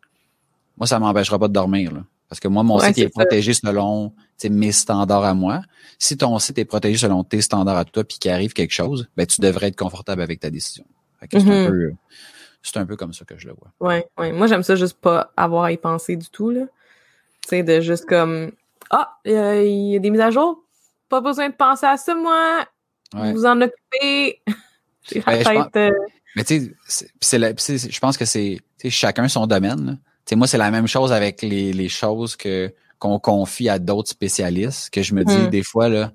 moi, 0.77 0.87
ça 0.87 0.99
m'empêchera 0.99 1.39
pas 1.39 1.47
de 1.47 1.53
dormir. 1.53 1.93
Là. 1.93 2.03
Parce 2.31 2.39
que 2.39 2.47
moi, 2.47 2.63
mon 2.63 2.79
Ouais, 2.79 2.87
site 2.87 2.99
est 2.99 3.09
protégé 3.09 3.53
selon 3.53 4.13
mes 4.49 4.71
standards 4.71 5.25
à 5.25 5.33
moi. 5.33 5.63
Si 5.99 6.15
ton 6.15 6.39
site 6.39 6.57
est 6.59 6.65
protégé 6.65 6.97
selon 6.97 7.25
tes 7.25 7.41
standards 7.41 7.75
à 7.75 7.83
toi, 7.83 8.05
puis 8.05 8.19
qu'il 8.19 8.31
arrive 8.31 8.53
quelque 8.53 8.71
chose, 8.71 9.09
ben 9.17 9.27
tu 9.27 9.41
devrais 9.41 9.67
être 9.67 9.75
confortable 9.75 10.21
avec 10.21 10.39
ta 10.39 10.49
décision. 10.49 10.85
Que 11.29 11.37
c'est 11.41 11.65
un 11.65 11.67
peu, 11.67 11.91
c'est 12.63 12.77
un 12.77 12.85
peu 12.85 12.95
comme 12.95 13.11
ça 13.11 13.25
que 13.25 13.37
je 13.37 13.49
le 13.49 13.53
vois. 13.53 13.73
Ouais, 13.85 14.07
ouais. 14.17 14.31
Moi, 14.31 14.47
j'aime 14.47 14.63
ça 14.63 14.77
juste 14.77 14.97
pas 15.01 15.33
avoir 15.35 15.65
à 15.65 15.73
y 15.73 15.77
penser 15.77 16.15
du 16.15 16.29
tout. 16.29 16.53
Tu 16.53 16.59
sais, 17.49 17.63
de 17.63 17.81
juste 17.81 18.05
comme, 18.05 18.53
ah, 18.89 19.17
euh, 19.27 19.61
il 19.65 19.91
y 19.91 19.95
a 19.97 19.99
des 19.99 20.09
mises 20.09 20.21
à 20.21 20.31
jour. 20.31 20.63
Pas 21.09 21.19
besoin 21.19 21.49
de 21.49 21.53
penser 21.53 21.85
à 21.85 21.97
ça, 21.97 22.15
moi. 22.15 22.65
Ouais. 23.13 23.33
Vous 23.33 23.45
en 23.45 23.59
occupez. 23.59 24.41
J'ai 25.11 25.19
la 25.19 25.43
Ben, 25.43 25.43
tête, 25.65 25.75
euh, 25.75 25.91
Mais 26.37 26.45
tu 26.45 26.73
sais, 26.87 27.07
je 27.91 27.99
pense 27.99 28.17
que 28.17 28.23
c'est 28.23 28.61
chacun 28.87 29.27
son 29.27 29.47
domaine. 29.47 29.85
là. 29.85 29.93
Sais, 30.25 30.35
moi, 30.35 30.47
c'est 30.47 30.57
la 30.57 30.71
même 30.71 30.87
chose 30.87 31.11
avec 31.11 31.41
les, 31.41 31.73
les 31.73 31.89
choses 31.89 32.35
que 32.35 32.73
qu'on 32.99 33.17
confie 33.19 33.67
à 33.67 33.79
d'autres 33.79 34.09
spécialistes, 34.09 34.91
que 34.91 35.01
je 35.01 35.15
me 35.15 35.25
dis 35.25 35.35
Hmm. 35.35 35.49
des 35.49 35.63
fois, 35.63 35.89
là, 35.89 36.11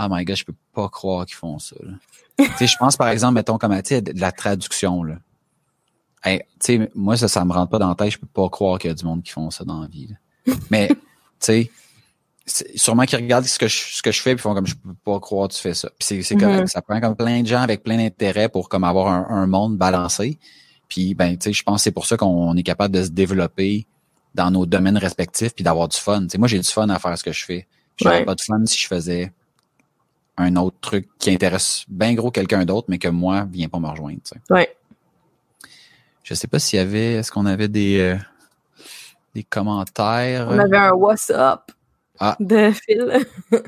oh 0.00 0.06
my 0.10 0.24
god, 0.24 0.34
je 0.36 0.44
peux 0.44 0.54
pas 0.74 0.88
croire 0.88 1.24
qu'ils 1.24 1.36
font 1.36 1.58
ça. 1.60 1.76
là. 1.80 1.92
tu 2.38 2.44
sais, 2.58 2.66
je 2.66 2.76
pense 2.76 2.96
par 2.96 3.08
exemple, 3.08 3.34
mettons 3.34 3.58
comme 3.58 3.74
tu 3.82 3.88
sais, 3.90 4.02
de 4.02 4.20
la 4.20 4.32
traduction. 4.32 5.04
Là. 5.04 5.16
Hey, 6.24 6.40
tu 6.60 6.78
sais, 6.78 6.90
moi, 6.96 7.16
ça, 7.16 7.28
ça 7.28 7.44
me 7.44 7.52
rentre 7.52 7.70
pas 7.70 7.78
dans 7.78 7.88
la 7.88 7.94
tête, 7.94 8.10
je 8.10 8.18
peux 8.18 8.26
pas 8.26 8.48
croire 8.48 8.78
qu'il 8.80 8.88
y 8.88 8.90
a 8.90 8.94
du 8.94 9.04
monde 9.04 9.22
qui 9.22 9.30
font 9.30 9.50
ça 9.50 9.64
dans 9.64 9.80
la 9.82 9.86
vie. 9.86 10.08
là. 10.08 10.54
Mais, 10.70 10.88
tu 10.88 10.96
sais, 11.38 11.70
sûrement 12.74 13.04
qu'ils 13.04 13.18
regardent 13.20 13.44
ce 13.46 13.58
que 13.58 13.68
je, 13.68 13.76
ce 13.76 14.02
que 14.02 14.10
je 14.10 14.20
fais 14.20 14.34
puis 14.34 14.42
font 14.42 14.54
comme 14.54 14.66
je 14.66 14.74
peux 14.74 14.94
pas 15.04 15.20
croire 15.20 15.46
que 15.48 15.54
tu 15.54 15.60
fais 15.60 15.74
ça. 15.74 15.88
Puis 15.90 16.06
c'est, 16.06 16.22
c'est 16.22 16.36
correct. 16.36 16.60
Mhm. 16.62 16.66
Ça 16.66 16.82
prend 16.82 17.00
comme 17.00 17.14
plein 17.16 17.42
de 17.42 17.46
gens 17.46 17.60
avec 17.60 17.84
plein 17.84 17.96
d'intérêts 17.96 18.48
pour 18.48 18.68
comme 18.68 18.82
avoir 18.84 19.06
un, 19.08 19.26
un 19.30 19.46
monde 19.46 19.76
balancé. 19.76 20.38
Puis 20.88 21.14
ben 21.14 21.36
tu 21.36 21.44
sais, 21.44 21.52
je 21.52 21.62
pense 21.62 21.80
que 21.80 21.84
c'est 21.84 21.92
pour 21.92 22.06
ça 22.06 22.16
qu'on 22.16 22.56
est 22.56 22.62
capable 22.62 22.94
de 22.94 23.02
se 23.02 23.08
développer 23.10 23.86
dans 24.34 24.50
nos 24.50 24.66
domaines 24.66 24.98
respectifs 24.98 25.54
puis 25.54 25.64
d'avoir 25.64 25.88
du 25.88 25.96
fun. 25.96 26.22
Tu 26.22 26.28
sais, 26.30 26.38
moi 26.38 26.48
j'ai 26.48 26.58
du 26.58 26.68
fun 26.68 26.88
à 26.88 26.98
faire 26.98 27.16
ce 27.18 27.24
que 27.24 27.32
je 27.32 27.44
fais. 27.44 27.66
J'aurais 27.96 28.18
Ouais. 28.18 28.24
pas 28.24 28.34
de 28.34 28.40
fun 28.42 28.64
si 28.66 28.78
je 28.78 28.86
faisais 28.86 29.32
un 30.36 30.54
autre 30.56 30.76
truc 30.82 31.08
qui 31.18 31.30
intéresse 31.30 31.84
bien 31.88 32.12
gros 32.14 32.30
quelqu'un 32.30 32.64
d'autre, 32.66 32.86
mais 32.90 32.98
que 32.98 33.08
moi 33.08 33.46
vient 33.50 33.68
pas 33.68 33.78
me 33.78 33.88
rejoindre. 33.88 34.20
Ouais. 34.50 34.76
Je 36.22 36.34
sais 36.34 36.46
pas 36.46 36.58
s'il 36.58 36.78
y 36.78 36.82
avait, 36.82 37.14
est-ce 37.14 37.32
qu'on 37.32 37.46
avait 37.46 37.68
des 37.68 37.98
euh, 38.00 38.16
des 39.34 39.44
commentaires? 39.44 40.48
On 40.50 40.58
avait 40.58 40.76
un 40.76 40.92
What's 40.92 41.30
up 41.30 41.72
Ah. 42.20 42.36
de 42.40 42.70
Phil. 42.72 43.26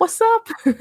What's 0.00 0.20
up? 0.22 0.76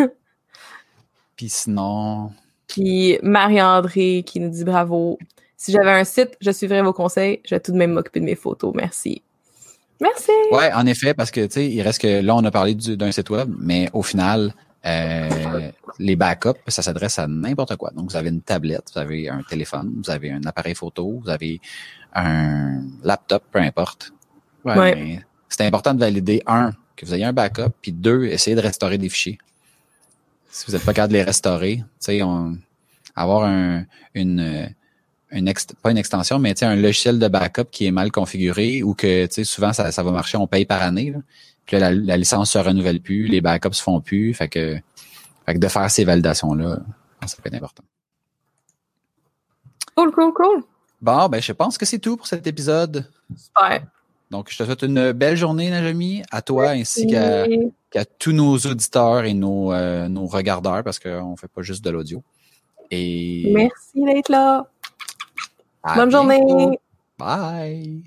Puis 1.35 1.49
sinon, 1.49 2.31
Puis 2.71 3.19
Marie-André 3.21 4.23
qui 4.25 4.39
nous 4.39 4.49
dit 4.49 4.63
bravo. 4.63 5.19
Si 5.57 5.71
j'avais 5.73 5.91
un 5.91 6.03
site, 6.05 6.37
je 6.39 6.51
suivrais 6.51 6.81
vos 6.81 6.93
conseils. 6.93 7.41
Je 7.45 7.53
vais 7.53 7.59
tout 7.59 7.71
de 7.73 7.77
même 7.77 7.91
m'occuper 7.91 8.19
de 8.21 8.25
mes 8.25 8.35
photos. 8.35 8.73
Merci. 8.73 9.21
Merci. 9.99 10.31
Ouais, 10.51 10.71
en 10.73 10.85
effet, 10.85 11.13
parce 11.13 11.29
que 11.31 11.45
tu 11.45 11.51
sais, 11.53 11.69
il 11.69 11.81
reste 11.81 12.01
que 12.01 12.21
là, 12.21 12.33
on 12.35 12.43
a 12.45 12.49
parlé 12.51 12.73
du- 12.73 12.95
d'un 12.97 13.11
site 13.11 13.29
web, 13.29 13.53
mais 13.59 13.89
au 13.93 14.01
final, 14.01 14.53
euh, 14.85 15.69
les 15.99 16.15
backups, 16.15 16.57
ça 16.69 16.81
s'adresse 16.81 17.19
à 17.19 17.27
n'importe 17.27 17.75
quoi. 17.75 17.91
Donc, 17.91 18.09
vous 18.09 18.15
avez 18.15 18.29
une 18.29 18.41
tablette, 18.41 18.85
vous 18.95 18.99
avez 18.99 19.29
un 19.29 19.41
téléphone, 19.47 19.91
vous 20.03 20.09
avez 20.09 20.31
un 20.31 20.43
appareil 20.45 20.73
photo, 20.73 21.19
vous 21.23 21.29
avez 21.29 21.59
un 22.15 22.81
laptop, 23.03 23.43
peu 23.51 23.59
importe. 23.59 24.11
Ouais, 24.65 25.19
C'est 25.49 25.65
important 25.65 25.93
de 25.93 25.99
valider, 25.99 26.41
un, 26.47 26.71
que 26.95 27.05
vous 27.05 27.13
ayez 27.13 27.25
un 27.25 27.33
backup, 27.33 27.69
puis 27.81 27.91
deux, 27.91 28.25
essayez 28.25 28.55
de 28.55 28.61
restaurer 28.61 28.97
des 28.97 29.09
fichiers. 29.09 29.37
Si 30.51 30.65
vous 30.67 30.73
n'êtes 30.73 30.83
pas 30.85 30.93
capable 30.93 31.13
de 31.13 31.17
les 31.17 31.23
restaurer, 31.23 31.77
tu 31.77 31.83
sais, 31.99 32.21
on- 32.23 32.57
avoir 33.15 33.43
un, 33.45 33.85
une, 34.13 34.73
une 35.31 35.47
ext- 35.49 35.73
pas 35.81 35.91
une 35.91 35.97
extension, 35.97 36.39
mais 36.39 36.53
tu 36.53 36.59
sais, 36.59 36.65
un 36.65 36.75
logiciel 36.75 37.19
de 37.19 37.27
backup 37.27 37.65
qui 37.71 37.85
est 37.85 37.91
mal 37.91 38.11
configuré 38.11 38.83
ou 38.83 38.93
que 38.93 39.25
tu 39.27 39.33
sais, 39.33 39.43
souvent 39.43 39.73
ça, 39.73 39.91
ça 39.91 40.03
va 40.03 40.11
marcher, 40.11 40.37
on 40.37 40.47
paye 40.47 40.65
par 40.65 40.81
année. 40.81 41.11
Là. 41.11 41.19
Puis 41.65 41.77
là, 41.79 41.91
la, 41.91 41.95
la 41.95 42.17
licence 42.17 42.51
se 42.51 42.57
renouvelle 42.57 42.99
plus, 43.01 43.27
les 43.27 43.39
backups 43.41 43.73
se 43.73 43.81
font 43.83 44.01
plus. 44.01 44.33
Fait 44.33 44.49
que, 44.49 44.77
fait 45.45 45.53
que 45.53 45.59
de 45.59 45.67
faire 45.67 45.89
ces 45.89 46.03
validations-là, 46.03 46.79
ça 47.25 47.37
peut 47.41 47.47
être 47.47 47.55
important. 47.55 47.83
Cool, 49.95 50.11
cool, 50.11 50.33
cool. 50.33 50.63
Bon, 51.01 51.27
ben 51.29 51.41
je 51.41 51.51
pense 51.51 51.77
que 51.77 51.85
c'est 51.85 51.99
tout 51.99 52.17
pour 52.17 52.27
cet 52.27 52.45
épisode. 52.47 53.09
Super. 53.35 53.83
Donc, 54.29 54.49
je 54.49 54.57
te 54.57 54.63
souhaite 54.63 54.83
une 54.83 55.11
belle 55.11 55.35
journée, 55.35 55.69
Najami, 55.69 56.23
à 56.31 56.41
toi 56.41 56.69
ainsi 56.69 57.05
qu'à 57.07 57.45
Qu'à 57.91 58.05
tous 58.05 58.31
nos 58.31 58.57
auditeurs 58.57 59.25
et 59.25 59.33
nos, 59.33 59.73
euh, 59.73 60.07
nos 60.07 60.25
regardeurs, 60.25 60.83
parce 60.83 60.97
qu'on 60.97 61.35
fait 61.35 61.49
pas 61.49 61.61
juste 61.61 61.83
de 61.83 61.89
l'audio. 61.91 62.23
Et 62.89 63.51
Merci 63.53 64.01
d'être 64.03 64.29
là. 64.29 64.65
à 65.83 65.95
Bonne 65.95 66.09
bientôt. 66.09 66.29
journée. 66.29 66.79
Bye. 67.19 68.03